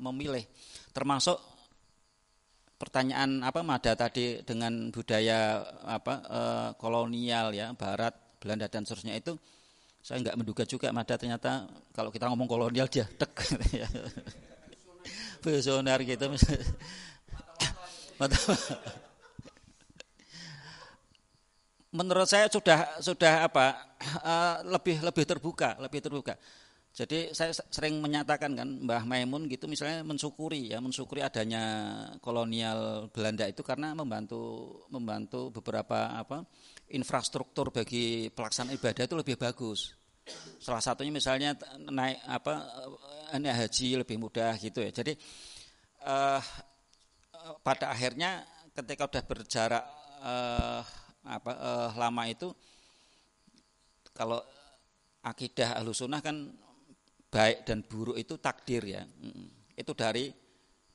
memilih. 0.00 0.44
Termasuk 0.92 1.40
pertanyaan 2.76 3.40
apa 3.40 3.64
Mada 3.64 3.96
tadi 3.96 4.44
dengan 4.44 4.92
budaya 4.92 5.64
apa 5.88 6.14
eh, 6.20 6.68
kolonial 6.76 7.56
ya 7.56 7.72
Barat, 7.72 8.12
Belanda 8.36 8.68
dan 8.68 8.84
seterusnya 8.84 9.16
itu 9.16 9.40
saya 10.04 10.20
nggak 10.20 10.36
menduga 10.36 10.68
juga 10.68 10.92
Mada 10.92 11.16
ternyata 11.16 11.64
kalau 11.96 12.12
kita 12.12 12.28
ngomong 12.28 12.44
kolonial 12.44 12.84
dia 12.92 13.08
tek 13.08 13.32
ya. 13.72 13.88
Visioner 15.44 16.00
gitu. 16.04 16.24
menurut 21.94 22.26
saya 22.26 22.50
sudah 22.50 22.98
sudah 22.98 23.46
apa 23.46 23.93
uh, 24.22 24.56
lebih 24.64 25.00
lebih 25.02 25.24
terbuka 25.24 25.76
lebih 25.80 26.00
terbuka. 26.04 26.34
Jadi 26.94 27.34
saya 27.34 27.50
sering 27.50 27.98
menyatakan 27.98 28.54
kan 28.54 28.68
Mbah 28.86 29.02
Maimun 29.02 29.50
gitu 29.50 29.66
misalnya 29.66 30.06
mensyukuri 30.06 30.70
ya 30.70 30.78
mensyukuri 30.78 31.26
adanya 31.26 31.62
kolonial 32.22 33.10
Belanda 33.10 33.50
itu 33.50 33.66
karena 33.66 33.98
membantu 33.98 34.70
membantu 34.94 35.50
beberapa 35.50 36.14
apa 36.14 36.46
infrastruktur 36.94 37.74
bagi 37.74 38.30
pelaksanaan 38.30 38.78
ibadah 38.78 39.10
itu 39.10 39.16
lebih 39.18 39.34
bagus. 39.34 39.90
Salah 40.62 40.78
satunya 40.78 41.10
misalnya 41.10 41.58
naik 41.90 42.22
apa 42.30 42.62
naik 43.42 43.66
haji 43.66 43.88
lebih 43.98 44.16
mudah 44.22 44.54
gitu 44.62 44.78
ya. 44.78 44.94
Jadi 44.94 45.18
uh, 46.06 46.38
pada 47.66 47.90
akhirnya 47.90 48.46
ketika 48.70 49.10
sudah 49.10 49.24
berjarak 49.26 49.84
uh, 50.22 50.82
apa 51.24 51.52
eh, 51.56 51.90
lama 51.96 52.22
itu 52.28 52.52
kalau 54.14 54.40
akidah 55.26 55.82
sunnah 55.90 56.22
kan 56.22 56.54
baik 57.28 57.66
dan 57.66 57.82
buruk 57.82 58.14
itu 58.14 58.38
takdir 58.38 58.82
ya. 58.86 59.02
Itu 59.74 59.92
dari 59.92 60.30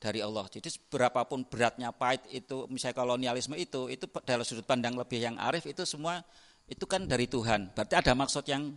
dari 0.00 0.24
Allah. 0.24 0.48
Jadi 0.48 0.72
berapapun 0.88 1.44
beratnya 1.44 1.92
pahit 1.92 2.24
itu 2.32 2.64
misalnya 2.72 2.96
kolonialisme 2.96 3.52
itu 3.60 3.92
itu 3.92 4.08
dalam 4.24 4.42
sudut 4.42 4.64
pandang 4.64 4.96
lebih 4.96 5.20
yang 5.20 5.36
arif 5.36 5.68
itu 5.68 5.84
semua 5.84 6.24
itu 6.64 6.88
kan 6.88 7.04
dari 7.04 7.28
Tuhan. 7.28 7.76
Berarti 7.76 7.94
ada 8.00 8.16
maksud 8.16 8.48
yang 8.48 8.72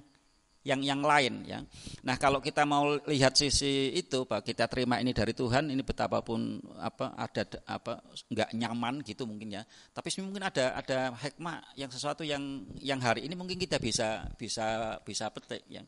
yang 0.64 0.80
yang 0.80 1.04
lain 1.04 1.44
ya. 1.44 1.60
Nah 2.08 2.16
kalau 2.16 2.40
kita 2.40 2.64
mau 2.64 2.96
lihat 3.04 3.36
sisi 3.36 3.92
itu, 3.92 4.24
pak 4.24 4.48
kita 4.48 4.72
terima 4.72 4.96
ini 5.04 5.12
dari 5.12 5.36
Tuhan, 5.36 5.68
ini 5.68 5.84
betapapun 5.84 6.64
apa 6.80 7.12
ada 7.20 7.44
apa 7.68 8.00
nggak 8.32 8.50
nyaman 8.56 9.04
gitu 9.04 9.28
mungkin 9.28 9.60
ya. 9.60 9.64
Tapi 9.92 10.08
mungkin 10.24 10.48
ada 10.48 10.80
ada 10.80 11.12
hikmah 11.20 11.76
yang 11.76 11.92
sesuatu 11.92 12.24
yang 12.24 12.64
yang 12.80 13.04
hari 13.04 13.28
ini 13.28 13.36
mungkin 13.36 13.60
kita 13.60 13.76
bisa 13.76 14.24
bisa 14.40 14.98
bisa 15.04 15.28
petik 15.36 15.68
ya. 15.68 15.84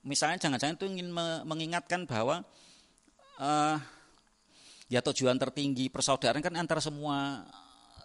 Misalnya 0.00 0.40
jangan-jangan 0.40 0.80
itu 0.80 0.86
ingin 0.88 1.12
mengingatkan 1.44 2.08
bahwa 2.08 2.40
uh, 3.36 3.76
ya 4.88 5.04
tujuan 5.04 5.36
tertinggi 5.36 5.92
persaudaraan 5.92 6.40
kan 6.40 6.56
antara 6.56 6.80
semua 6.80 7.44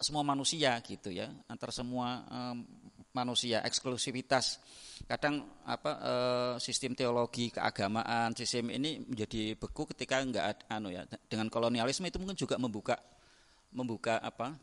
semua 0.02 0.26
manusia 0.26 0.76
gitu 0.82 1.14
ya, 1.14 1.30
antara 1.46 1.70
semua 1.70 2.26
um, 2.26 2.66
manusia, 3.12 3.60
eksklusivitas. 3.64 4.60
Kadang 5.04 5.44
apa 5.68 5.92
eh, 6.00 6.54
sistem 6.60 6.96
teologi 6.96 7.52
keagamaan, 7.52 8.32
sistem 8.32 8.72
ini 8.72 9.04
menjadi 9.04 9.56
beku 9.56 9.84
ketika 9.92 10.20
enggak 10.20 10.64
anu 10.68 10.92
ya 10.92 11.04
dengan 11.28 11.52
kolonialisme 11.52 12.08
itu 12.08 12.18
mungkin 12.20 12.38
juga 12.38 12.56
membuka 12.56 12.96
membuka 13.72 14.20
apa 14.20 14.56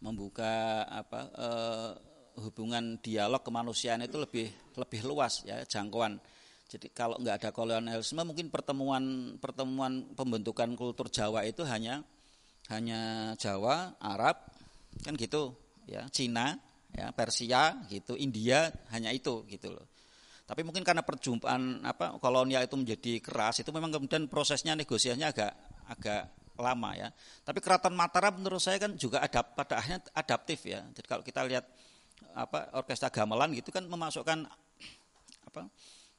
membuka 0.00 0.84
apa 0.88 1.20
eh, 1.36 1.90
hubungan 2.40 2.98
dialog 2.98 3.40
kemanusiaan 3.46 4.02
itu 4.02 4.18
lebih 4.18 4.50
lebih 4.76 5.00
luas 5.06 5.44
ya 5.46 5.62
jangkauan. 5.64 6.18
Jadi 6.64 6.90
kalau 6.96 7.20
nggak 7.20 7.44
ada 7.44 7.50
kolonialisme 7.52 8.24
mungkin 8.24 8.48
pertemuan 8.48 9.36
pertemuan 9.38 10.10
pembentukan 10.16 10.72
kultur 10.74 11.12
Jawa 11.12 11.44
itu 11.44 11.62
hanya 11.68 12.02
hanya 12.72 13.32
Jawa, 13.36 14.00
Arab 14.00 14.40
kan 15.04 15.12
gitu 15.20 15.52
ya, 15.84 16.08
Cina, 16.08 16.56
ya, 16.94 17.10
Persia 17.10 17.84
gitu, 17.90 18.14
India 18.14 18.70
hanya 18.94 19.10
itu 19.10 19.42
gitu 19.50 19.74
loh. 19.74 19.86
Tapi 20.44 20.60
mungkin 20.60 20.84
karena 20.84 21.00
perjumpaan 21.00 21.82
apa 21.82 22.20
kolonial 22.20 22.68
itu 22.68 22.76
menjadi 22.76 23.16
keras 23.18 23.64
itu 23.64 23.72
memang 23.72 23.88
kemudian 23.88 24.28
prosesnya 24.28 24.76
negosiasinya 24.76 25.32
agak 25.32 25.52
agak 25.88 26.22
lama 26.60 26.90
ya. 26.94 27.08
Tapi 27.42 27.58
keraton 27.64 27.96
Mataram 27.96 28.38
menurut 28.38 28.60
saya 28.60 28.76
kan 28.76 28.94
juga 28.94 29.24
ada 29.24 29.40
pada 29.40 29.80
akhirnya 29.80 30.04
adaptif 30.12 30.68
ya. 30.68 30.84
Jadi 30.92 31.06
kalau 31.08 31.24
kita 31.24 31.42
lihat 31.48 31.64
apa 32.36 32.76
orkestra 32.76 33.08
gamelan 33.08 33.56
gitu 33.56 33.72
kan 33.72 33.88
memasukkan 33.88 34.46
apa 35.48 35.60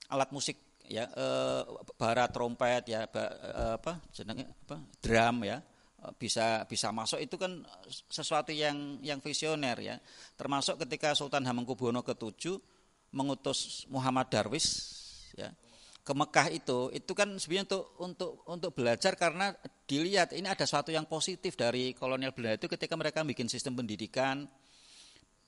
alat 0.09 0.29
musik 0.31 0.57
ya 0.87 1.05
e, 1.11 1.25
bara 1.97 2.25
trompet 2.29 2.87
ya 2.87 3.03
e, 3.03 3.21
apa 3.75 3.99
apa 3.99 4.77
drum 5.01 5.37
ya 5.43 5.59
bisa 6.15 6.63
bisa 6.69 6.93
masuk 6.93 7.21
itu 7.21 7.35
kan 7.35 7.65
sesuatu 8.09 8.53
yang 8.53 9.01
yang 9.01 9.23
visioner 9.23 9.77
ya. 9.81 9.95
Termasuk 10.37 10.81
ketika 10.85 11.17
Sultan 11.17 11.45
Hamengkubuwono 11.45 12.05
ke-7 12.05 12.59
mengutus 13.15 13.87
Muhammad 13.87 14.27
Darwis 14.27 14.67
ya 15.33 15.49
ke 16.05 16.13
Mekah 16.13 16.47
itu 16.53 16.93
itu 16.93 17.11
kan 17.17 17.33
sebenarnya 17.41 17.65
untuk 17.65 17.83
untuk 17.97 18.31
untuk 18.45 18.71
belajar 18.77 19.17
karena 19.17 19.49
dilihat 19.89 20.37
ini 20.37 20.45
ada 20.45 20.61
sesuatu 20.61 20.93
yang 20.93 21.09
positif 21.09 21.57
dari 21.57 21.97
kolonial 21.97 22.29
Belanda 22.29 22.61
itu 22.61 22.69
ketika 22.69 22.93
mereka 22.93 23.25
bikin 23.25 23.49
sistem 23.49 23.73
pendidikan 23.73 24.45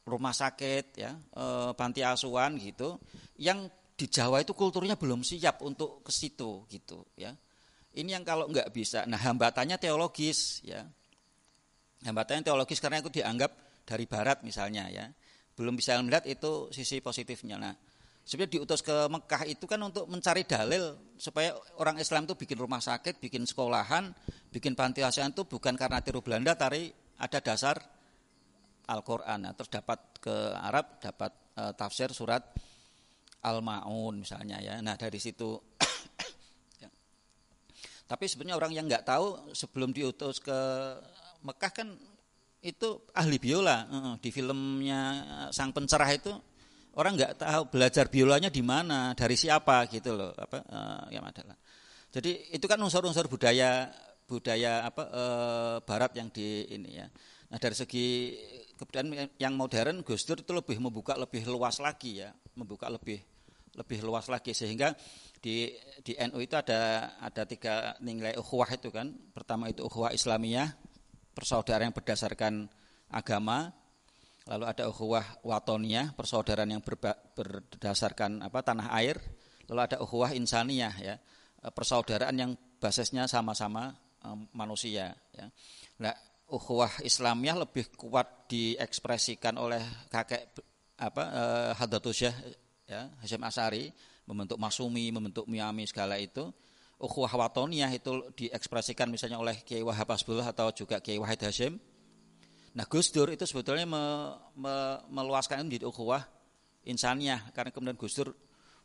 rumah 0.10 0.34
sakit 0.34 0.98
ya 0.98 1.14
e, 1.14 1.46
panti 1.78 2.02
asuhan 2.02 2.58
gitu 2.58 2.98
yang 3.38 3.70
di 3.94 4.10
Jawa 4.10 4.42
itu 4.42 4.58
kulturnya 4.58 4.98
belum 4.98 5.22
siap 5.22 5.62
untuk 5.62 6.02
ke 6.02 6.10
situ 6.10 6.66
gitu 6.74 7.06
ya 7.14 7.38
ini 7.98 8.14
yang 8.14 8.22
kalau 8.22 8.46
nggak 8.48 8.70
bisa 8.70 9.04
nah 9.10 9.18
hambatannya 9.18 9.82
teologis 9.82 10.62
ya 10.62 10.86
hambatannya 12.06 12.46
teologis 12.46 12.78
karena 12.78 13.02
itu 13.02 13.10
dianggap 13.10 13.52
dari 13.84 14.06
Barat 14.06 14.46
misalnya 14.46 14.86
ya 14.94 15.10
belum 15.58 15.74
bisa 15.74 15.98
melihat 16.06 16.30
itu 16.30 16.70
sisi 16.70 17.02
positifnya 17.02 17.58
nah 17.58 17.74
sebenarnya 18.28 18.54
diutus 18.60 18.86
ke 18.86 18.94
Mekah 19.10 19.42
itu 19.50 19.66
kan 19.66 19.80
untuk 19.82 20.06
mencari 20.06 20.44
dalil 20.46 20.94
supaya 21.18 21.56
orang 21.80 21.98
Islam 21.98 22.28
itu 22.28 22.36
bikin 22.36 22.60
rumah 22.60 22.84
sakit, 22.84 23.24
bikin 23.24 23.48
sekolahan, 23.48 24.12
bikin 24.52 24.76
panti 24.76 25.00
asuhan 25.00 25.32
itu 25.32 25.48
bukan 25.48 25.80
karena 25.80 26.04
tiru 26.04 26.20
Belanda, 26.20 26.52
tapi 26.52 26.92
ada 27.24 27.40
dasar 27.40 27.80
Al-Quran. 28.92 29.48
Nah, 29.48 29.56
terus 29.56 29.72
dapat 29.72 30.20
ke 30.20 30.36
Arab, 30.60 31.00
dapat 31.00 31.32
uh, 31.56 31.72
tafsir 31.72 32.12
surat 32.12 32.44
Al-Ma'un 33.48 34.20
misalnya 34.20 34.60
ya. 34.60 34.84
Nah 34.84 35.00
dari 35.00 35.18
situ. 35.22 35.77
Tapi 38.08 38.26
sebenarnya 38.26 38.56
orang 38.56 38.72
yang 38.72 38.86
nggak 38.88 39.04
tahu 39.04 39.52
sebelum 39.52 39.92
diutus 39.92 40.40
ke 40.40 40.56
Mekah 41.44 41.72
kan 41.76 41.88
itu 42.64 43.04
ahli 43.14 43.38
biola 43.38 43.86
di 44.18 44.34
filmnya 44.34 45.02
Sang 45.54 45.70
Pencerah 45.76 46.10
itu 46.16 46.34
orang 46.98 47.14
nggak 47.14 47.34
tahu 47.38 47.62
belajar 47.70 48.10
biolanya 48.10 48.50
di 48.50 48.66
mana, 48.66 49.14
dari 49.14 49.38
siapa 49.38 49.86
gitu 49.88 50.18
loh, 50.18 50.34
apa 50.34 50.58
uh, 50.66 51.06
yang 51.14 51.22
adalah. 51.24 51.54
Jadi 52.10 52.58
itu 52.58 52.66
kan 52.66 52.82
unsur-unsur 52.82 53.30
budaya 53.30 53.94
budaya 54.26 54.90
apa 54.90 55.04
uh, 55.14 55.76
barat 55.86 56.18
yang 56.18 56.34
di 56.34 56.66
ini 56.74 56.98
ya. 56.98 57.08
Nah, 57.48 57.58
dari 57.62 57.78
segi 57.78 58.34
kemudian 58.76 59.30
yang 59.38 59.54
modern 59.54 60.02
Gus 60.02 60.26
Dur 60.26 60.42
itu 60.42 60.52
lebih 60.52 60.82
membuka 60.82 61.14
lebih 61.14 61.46
luas 61.46 61.78
lagi 61.78 62.26
ya, 62.26 62.34
membuka 62.58 62.90
lebih 62.90 63.22
lebih 63.78 64.02
luas 64.02 64.26
lagi 64.26 64.58
sehingga 64.58 64.98
di 65.42 65.72
di 66.02 66.14
NU 66.18 66.40
itu 66.42 66.56
ada 66.58 67.14
ada 67.22 67.44
tiga 67.46 67.94
nilai 68.02 68.38
ukhuwah 68.38 68.70
itu 68.74 68.90
kan. 68.90 69.14
Pertama 69.34 69.70
itu 69.70 69.86
ukhuwah 69.86 70.12
Islamiyah, 70.14 70.74
persaudaraan 71.38 71.92
yang 71.92 71.96
berdasarkan 71.96 72.68
agama, 73.12 73.72
lalu 74.50 74.66
ada 74.66 74.90
ukhuwah 74.90 75.26
watoniyah, 75.46 76.16
persaudaraan 76.18 76.74
yang 76.74 76.84
berba, 76.84 77.16
berdasarkan 77.38 78.42
apa 78.42 78.60
tanah 78.66 78.88
air, 78.98 79.20
lalu 79.70 79.80
ada 79.84 79.98
ukhuwah 80.02 80.34
insaniyah 80.34 80.96
ya, 81.00 81.16
eh, 81.64 81.72
persaudaraan 81.72 82.36
yang 82.36 82.52
basisnya 82.78 83.26
sama-sama 83.26 83.94
um, 84.22 84.46
manusia 84.54 85.18
ya. 85.34 85.46
Nah, 85.98 86.14
ukhuwah 86.48 87.04
Islamiyah 87.04 87.68
lebih 87.68 87.90
kuat 87.98 88.48
diekspresikan 88.48 89.58
oleh 89.58 89.82
kakek 90.08 90.56
apa 90.98 91.24
Hadatul 91.78 92.14
Syekh 92.14 92.34
ya, 92.90 93.12
Hasyim 93.22 93.44
Asari 93.46 93.86
membentuk 94.28 94.60
Masumi, 94.60 95.10
membentuk 95.10 95.48
Miami 95.48 95.88
segala 95.88 96.20
itu. 96.20 96.52
Ukhuwah 96.98 97.30
watoniyah 97.30 97.94
itu 97.94 98.26
diekspresikan 98.36 99.08
misalnya 99.08 99.38
oleh 99.40 99.62
Kiai 99.62 99.86
Wahab 99.86 100.12
Asbullah 100.12 100.50
atau 100.50 100.74
juga 100.74 100.98
Kiai 100.98 101.22
Wahid 101.22 101.46
Hasyim 101.46 101.78
Nah 102.78 102.86
Gus 102.86 103.10
Dur 103.10 103.34
itu 103.34 103.42
sebetulnya 103.50 103.90
me, 103.90 104.04
me, 104.54 105.02
meluaskan 105.10 105.66
menjadi 105.66 105.90
ukhuwah 105.90 106.22
insaniah 106.86 107.42
karena 107.50 107.74
kemudian 107.74 107.98
Gus 107.98 108.14
Dur 108.14 108.38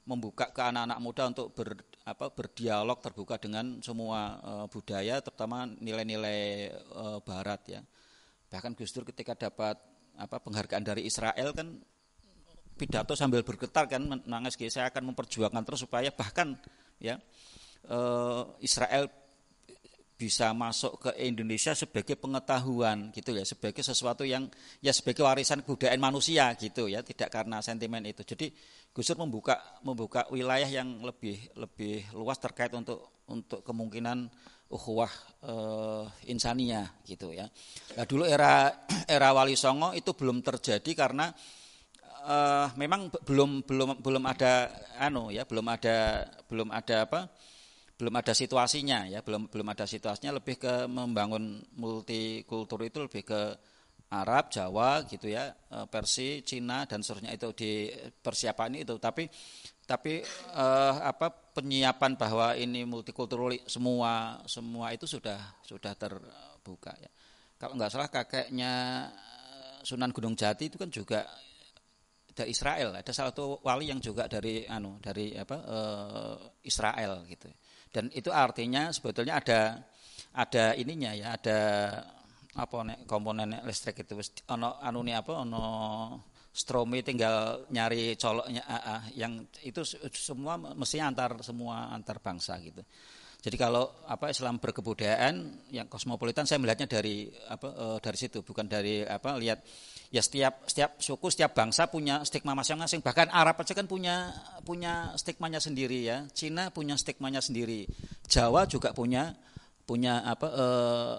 membuka 0.09 0.49
ke 0.49 0.65
anak-anak 0.65 0.99
muda 0.99 1.23
untuk 1.29 1.53
ber, 1.53 1.77
apa, 2.09 2.33
berdialog 2.33 2.99
terbuka 3.05 3.37
dengan 3.39 3.79
semua 3.85 4.41
e, 4.41 4.53
budaya 4.67 5.21
terutama 5.23 5.69
nilai-nilai 5.69 6.73
e, 6.73 7.05
barat 7.23 7.61
ya. 7.69 7.81
Bahkan 8.49 8.75
Gus 8.75 8.97
Dur 8.97 9.05
ketika 9.05 9.37
dapat 9.37 9.77
apa 10.17 10.37
penghargaan 10.41 10.83
dari 10.83 11.05
Israel 11.05 11.53
kan 11.53 11.77
pidato 12.77 13.13
sambil 13.15 13.45
bergetar 13.45 13.87
kan 13.87 14.03
menangis 14.03 14.57
saya 14.73 14.89
akan 14.91 15.13
memperjuangkan 15.13 15.63
terus 15.63 15.85
supaya 15.85 16.11
bahkan 16.11 16.57
ya 16.99 17.21
e, 17.87 17.99
Israel 18.65 19.11
bisa 20.23 20.55
masuk 20.55 21.03
ke 21.03 21.11
Indonesia 21.27 21.75
sebagai 21.75 22.15
pengetahuan 22.15 23.11
gitu 23.11 23.35
ya 23.35 23.43
sebagai 23.43 23.83
sesuatu 23.83 24.23
yang 24.23 24.47
ya 24.79 24.95
sebagai 24.95 25.27
warisan 25.27 25.67
kebudayaan 25.67 25.99
manusia 25.99 26.55
gitu 26.55 26.87
ya 26.87 27.03
tidak 27.03 27.27
karena 27.35 27.59
sentimen 27.59 28.07
itu. 28.07 28.23
Jadi 28.23 28.55
Gus 28.95 29.11
Dur 29.11 29.19
membuka 29.27 29.59
membuka 29.83 30.31
wilayah 30.31 30.71
yang 30.71 31.03
lebih 31.03 31.43
lebih 31.59 32.07
luas 32.15 32.39
terkait 32.39 32.71
untuk 32.71 33.27
untuk 33.27 33.67
kemungkinan 33.67 34.31
ukhuwah 34.71 35.11
uh, 35.43 36.07
insania 36.31 36.87
gitu 37.03 37.35
ya. 37.35 37.51
Nah 37.99 38.07
dulu 38.07 38.23
era 38.23 38.71
era 39.11 39.35
Wali 39.35 39.59
Songo 39.59 39.91
itu 39.91 40.15
belum 40.15 40.39
terjadi 40.39 40.93
karena 40.95 41.35
uh, 42.23 42.67
memang 42.79 43.11
belum 43.27 43.67
belum 43.67 43.99
belum 44.01 44.25
ada 44.27 44.71
anu 44.99 45.29
ya 45.35 45.43
belum 45.45 45.67
ada 45.67 46.27
belum 46.47 46.69
ada 46.71 46.97
apa 47.07 47.21
belum 47.99 48.15
ada 48.19 48.33
situasinya 48.35 49.07
ya 49.07 49.23
belum 49.23 49.47
belum 49.47 49.69
ada 49.71 49.87
situasinya 49.87 50.39
lebih 50.39 50.59
ke 50.59 50.91
membangun 50.91 51.63
multikultur 51.79 52.83
itu 52.83 52.99
lebih 53.07 53.23
ke 53.23 53.41
Arab 54.13 54.53
Jawa 54.53 55.09
gitu 55.09 55.33
ya 55.33 55.57
e, 55.73 55.89
Persi 55.89 56.45
Cina 56.45 56.85
dan 56.85 57.01
seterusnya 57.01 57.33
itu 57.33 57.49
di 57.57 57.89
persiapan 58.21 58.85
itu. 58.85 59.01
Tapi 59.01 59.25
tapi 59.83 60.23
eh, 60.55 60.95
apa 61.03 61.29
penyiapan 61.29 62.15
bahwa 62.15 62.55
ini 62.55 62.87
multikultur 62.87 63.51
semua 63.67 64.41
semua 64.47 64.95
itu 64.95 65.05
sudah 65.11 65.37
sudah 65.67 65.93
terbuka 65.99 66.95
ya. 66.97 67.11
Kalau 67.59 67.75
nggak 67.77 67.91
salah 67.93 68.09
kakeknya 68.09 68.73
Sunan 69.83 70.15
Gunung 70.15 70.39
Jati 70.39 70.71
itu 70.71 70.79
kan 70.79 70.89
juga 70.89 71.27
dari 72.33 72.51
Israel 72.51 72.97
ada 72.97 73.13
salah 73.13 73.31
satu 73.31 73.61
wali 73.63 73.93
yang 73.93 74.01
juga 74.01 74.29
dari 74.29 74.65
anu 74.67 74.99
dari 74.99 75.37
apa 75.37 75.57
eh, 75.63 76.37
Israel 76.69 77.25
gitu 77.29 77.49
dan 77.93 78.09
itu 78.17 78.33
artinya 78.33 78.89
sebetulnya 78.89 79.37
ada 79.37 79.61
ada 80.33 80.73
ininya 80.77 81.13
ya, 81.13 81.37
ada 81.37 81.59
apa 82.53 83.05
komponen 83.09 83.65
listrik 83.65 84.05
itu 84.05 84.17
ono 84.49 84.81
anu 84.81 85.01
apa 85.13 85.33
ono 85.45 85.65
stromi 86.53 87.01
tinggal 87.01 87.65
nyari 87.73 88.13
coloknya 88.21 88.61
uh, 88.69 88.77
uh, 88.77 89.03
yang 89.17 89.41
itu 89.65 89.81
semua 90.13 90.61
mesti 90.61 91.01
antar 91.01 91.41
semua 91.41 91.93
antar 91.93 92.21
bangsa 92.21 92.61
gitu. 92.61 92.85
Jadi 93.43 93.59
kalau 93.59 93.91
apa 94.07 94.31
Islam 94.31 94.63
berkebudayaan 94.63 95.67
yang 95.75 95.91
kosmopolitan 95.91 96.47
saya 96.47 96.63
melihatnya 96.63 96.87
dari 96.87 97.27
apa 97.51 97.69
uh, 97.75 97.99
dari 97.99 98.15
situ 98.15 98.47
bukan 98.47 98.71
dari 98.71 99.03
apa 99.03 99.35
lihat 99.35 99.67
ya 100.15 100.23
setiap 100.23 100.63
setiap 100.71 101.03
suku 101.03 101.27
setiap 101.27 101.51
bangsa 101.51 101.91
punya 101.91 102.23
stigma 102.23 102.55
masing-masing. 102.55 103.03
Bahkan 103.03 103.35
Arab 103.35 103.59
aja 103.59 103.75
kan 103.75 103.91
punya 103.91 104.31
punya 104.63 105.11
stigmanya 105.19 105.59
sendiri 105.59 106.07
ya. 106.07 106.23
Cina 106.31 106.71
punya 106.71 106.95
stigmanya 106.95 107.43
sendiri. 107.43 107.91
Jawa 108.31 108.63
juga 108.71 108.95
punya 108.95 109.35
punya 109.91 110.23
apa 110.23 110.47
eh, 110.47 111.17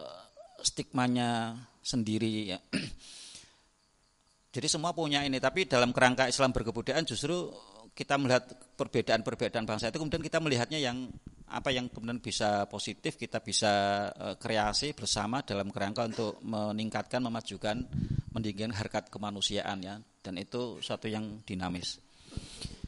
stigmanya 0.63 1.59
sendiri 1.83 2.55
ya. 2.55 2.59
Jadi 4.55 4.67
semua 4.69 4.93
punya 4.95 5.25
ini, 5.25 5.41
tapi 5.41 5.65
dalam 5.65 5.91
kerangka 5.91 6.29
Islam 6.29 6.53
berkebudayaan 6.53 7.03
justru 7.03 7.51
kita 7.93 8.17
melihat 8.17 8.47
perbedaan-perbedaan 8.77 9.65
bangsa 9.65 9.89
itu 9.89 10.01
kemudian 10.01 10.21
kita 10.21 10.41
melihatnya 10.41 10.81
yang 10.81 11.09
apa 11.53 11.69
yang 11.69 11.85
kemudian 11.87 12.17
bisa 12.17 12.65
positif 12.65 13.13
kita 13.15 13.39
bisa 13.45 13.71
uh, 14.09 14.35
kreasi 14.41 14.97
bersama 14.97 15.45
dalam 15.45 15.69
kerangka 15.69 16.09
untuk 16.09 16.41
meningkatkan 16.41 17.21
memajukan 17.21 17.85
meninggikan 18.33 18.73
harkat 18.73 19.13
kemanusiaan 19.13 19.79
ya. 19.85 20.01
Dan 20.23 20.41
itu 20.41 20.81
suatu 20.81 21.05
yang 21.05 21.45
dinamis. 21.45 22.01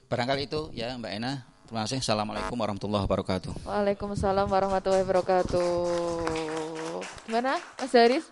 Barangkali 0.09 0.49
itu 0.49 0.73
ya 0.73 0.97
Mbak 0.97 1.13
Ena. 1.13 1.45
Terima 1.65 1.85
kasih. 1.85 2.01
Assalamualaikum 2.01 2.57
warahmatullahi 2.57 3.05
wabarakatuh. 3.05 3.65
Waalaikumsalam 3.65 4.45
warahmatullahi 4.49 5.01
wabarakatuh. 5.01 5.69
Gimana 7.25 7.57
Mas 7.57 7.93
Haris 7.93 8.25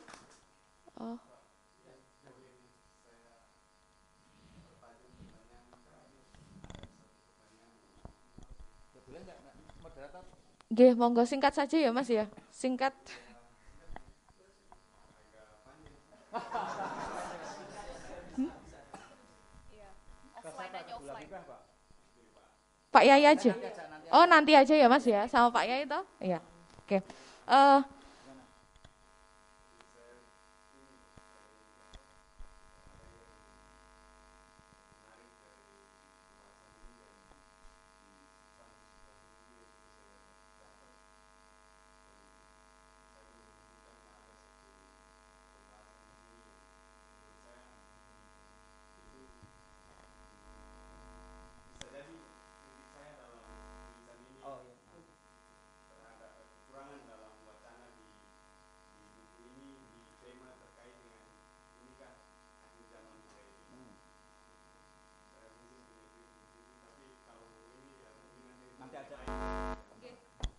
Oke, 10.73 10.97
monggo 10.97 11.21
singkat 11.21 11.53
saja 11.53 11.77
ya 11.77 11.93
Mas 11.93 12.09
ya. 12.09 12.25
Singkat. 12.49 12.97
Hmm? 18.33 18.49
Pak 22.89 23.03
Yai 23.05 23.21
aja. 23.21 23.53
Oh 24.09 24.25
nanti 24.25 24.57
aja 24.57 24.73
ya 24.73 24.89
Mas 24.89 25.05
ya, 25.05 25.29
sama 25.29 25.53
Pak 25.53 25.69
Yai 25.69 25.85
itu. 25.85 25.99
Iya. 26.17 26.41
Oke. 26.81 27.05
Uh, 27.45 27.85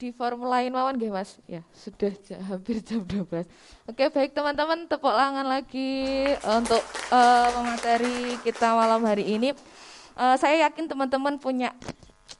di 0.05 0.12
forum 0.12 0.44
lain 0.44 0.68
mawon 0.68 1.00
nggih 1.00 1.08
Mas. 1.08 1.41
Ya, 1.49 1.65
sudah 1.73 2.12
hampir 2.44 2.84
jam 2.84 3.00
12. 3.00 3.49
Oke, 3.89 4.12
baik 4.12 4.36
teman-teman 4.36 4.84
tepuk 4.84 5.08
tangan 5.08 5.49
lagi 5.49 6.28
uh, 6.44 6.60
untuk 6.60 6.84
uh, 7.08 8.36
kita 8.44 8.76
malam 8.76 9.00
hari 9.08 9.24
ini. 9.41 9.57
Uh, 10.12 10.36
saya 10.36 10.68
yakin 10.68 10.84
teman-teman 10.84 11.41
punya 11.41 11.73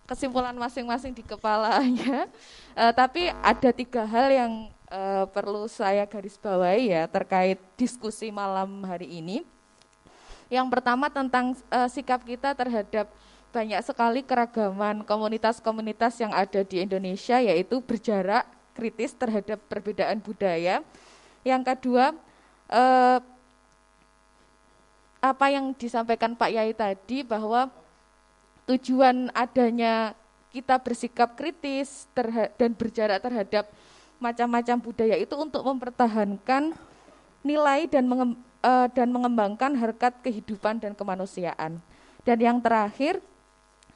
kesimpulan 0.05 0.53
masing-masing 0.53 1.17
di 1.17 1.25
kepalanya. 1.25 2.29
Uh, 2.77 2.93
tapi 2.93 3.33
ada 3.41 3.73
tiga 3.73 4.05
hal 4.05 4.29
yang 4.29 4.53
uh, 4.93 5.25
perlu 5.33 5.65
saya 5.65 6.05
garis 6.05 6.37
bawahi 6.37 6.93
ya 6.93 7.09
terkait 7.09 7.57
diskusi 7.81 8.29
malam 8.29 8.85
hari 8.85 9.09
ini. 9.09 9.41
Yang 10.53 10.69
pertama 10.69 11.09
tentang 11.09 11.57
uh, 11.73 11.89
sikap 11.89 12.21
kita 12.29 12.53
terhadap 12.53 13.09
banyak 13.55 13.79
sekali 13.87 14.27
keragaman 14.27 15.07
komunitas-komunitas 15.07 16.19
yang 16.19 16.35
ada 16.35 16.67
di 16.67 16.83
Indonesia 16.83 17.39
yaitu 17.39 17.79
berjarak 17.79 18.43
kritis 18.75 19.15
terhadap 19.15 19.63
perbedaan 19.71 20.19
budaya. 20.19 20.83
Yang 21.47 21.63
kedua, 21.71 22.11
eh, 22.67 23.19
apa 25.23 25.47
yang 25.55 25.71
disampaikan 25.79 26.35
Pak 26.35 26.51
Yai 26.51 26.75
tadi 26.75 27.23
bahwa 27.23 27.71
tujuan 28.67 29.31
adanya 29.31 30.19
kita 30.51 30.75
bersikap 30.83 31.39
kritis 31.39 32.11
dan 32.59 32.75
berjarak 32.75 33.23
terhadap 33.23 33.71
macam-macam 34.19 34.77
budaya 34.83 35.15
itu 35.15 35.35
untuk 35.39 35.63
mempertahankan 35.63 36.75
nilai 37.47 37.87
dan 37.87 38.11
eh, 38.67 38.89
dan 38.91 39.09
mengembangkan 39.15 39.79
harkat 39.79 40.19
kehidupan 40.27 40.83
dan 40.83 40.99
kemanusiaan. 40.99 41.79
Dan 42.25 42.39
yang 42.41 42.59
terakhir, 42.59 43.21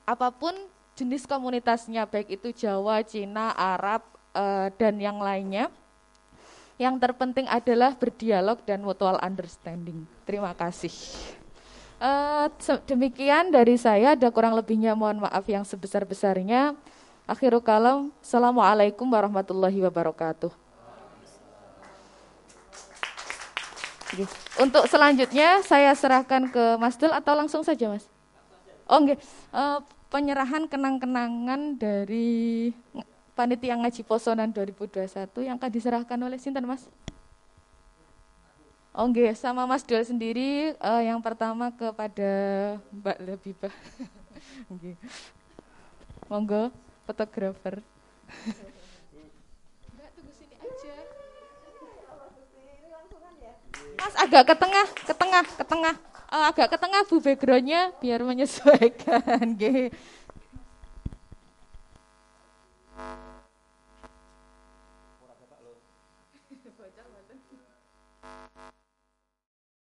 apa 0.08 0.32
pun 0.32 0.56
jenis 0.96 1.28
komunitasnya, 1.28 2.08
baik 2.08 2.40
itu 2.40 2.48
Jawa, 2.64 3.04
Cina, 3.04 3.52
Arab, 3.52 4.00
uh, 4.32 4.72
dan 4.80 4.96
yang 4.96 5.20
lainnya. 5.20 5.68
Yang 6.80 6.96
terpenting 7.04 7.44
adalah 7.44 7.92
berdialog 7.92 8.56
dan 8.64 8.80
mutual 8.80 9.20
understanding. 9.20 10.08
Terima 10.24 10.56
kasih. 10.56 10.94
Uh, 12.00 12.48
demikian 12.88 13.52
dari 13.52 13.76
saya, 13.76 14.16
ada 14.16 14.32
kurang 14.32 14.56
lebihnya 14.56 14.96
mohon 14.96 15.20
maaf 15.20 15.44
yang 15.44 15.66
sebesar-besarnya. 15.68 16.72
Akhirul 17.28 17.60
kalam, 17.60 18.08
Assalamualaikum 18.24 19.04
warahmatullahi 19.04 19.76
wabarakatuh. 19.84 20.48
Untuk 24.56 24.88
selanjutnya 24.88 25.60
saya 25.60 25.92
serahkan 25.92 26.48
ke 26.48 26.64
Mas 26.80 26.96
Dul 26.96 27.12
atau 27.12 27.36
langsung 27.36 27.60
saja 27.60 27.92
Mas? 27.92 28.08
Oh 28.88 29.04
enggak, 29.04 29.20
uh, 29.52 29.84
penyerahan 30.08 30.64
kenang-kenangan 30.64 31.76
dari 31.76 32.72
panitia 33.36 33.76
ngaji 33.76 34.02
posonan 34.02 34.50
2021 34.50 35.28
yang 35.46 35.56
akan 35.60 35.70
diserahkan 35.70 36.18
oleh 36.18 36.40
Sinten 36.40 36.64
Mas? 36.64 36.88
Oh 38.98 39.06
sama 39.38 39.62
Mas 39.68 39.86
Dol 39.86 40.02
sendiri 40.02 40.74
uh, 40.82 40.98
yang 40.98 41.22
pertama 41.22 41.70
kepada 41.70 42.32
Mbak 42.90 43.18
Lebibah. 43.22 43.70
okay. 44.74 44.98
Monggo 46.26 46.74
fotografer. 47.06 47.78
Mbak 49.94 50.08
tunggu 50.18 50.32
sini 50.34 50.56
aja. 50.58 50.96
Mas 54.02 54.14
agak 54.18 54.50
ke 54.50 54.54
tengah, 54.58 54.86
ke 54.90 55.14
tengah, 55.14 55.44
ke 55.46 55.64
tengah 55.68 55.94
uh, 56.32 56.44
agak 56.52 56.72
ke 56.72 56.76
tengah 56.76 57.02
bu 57.08 57.16
backgroundnya 57.20 57.92
biar 58.00 58.20
menyesuaikan. 58.24 59.56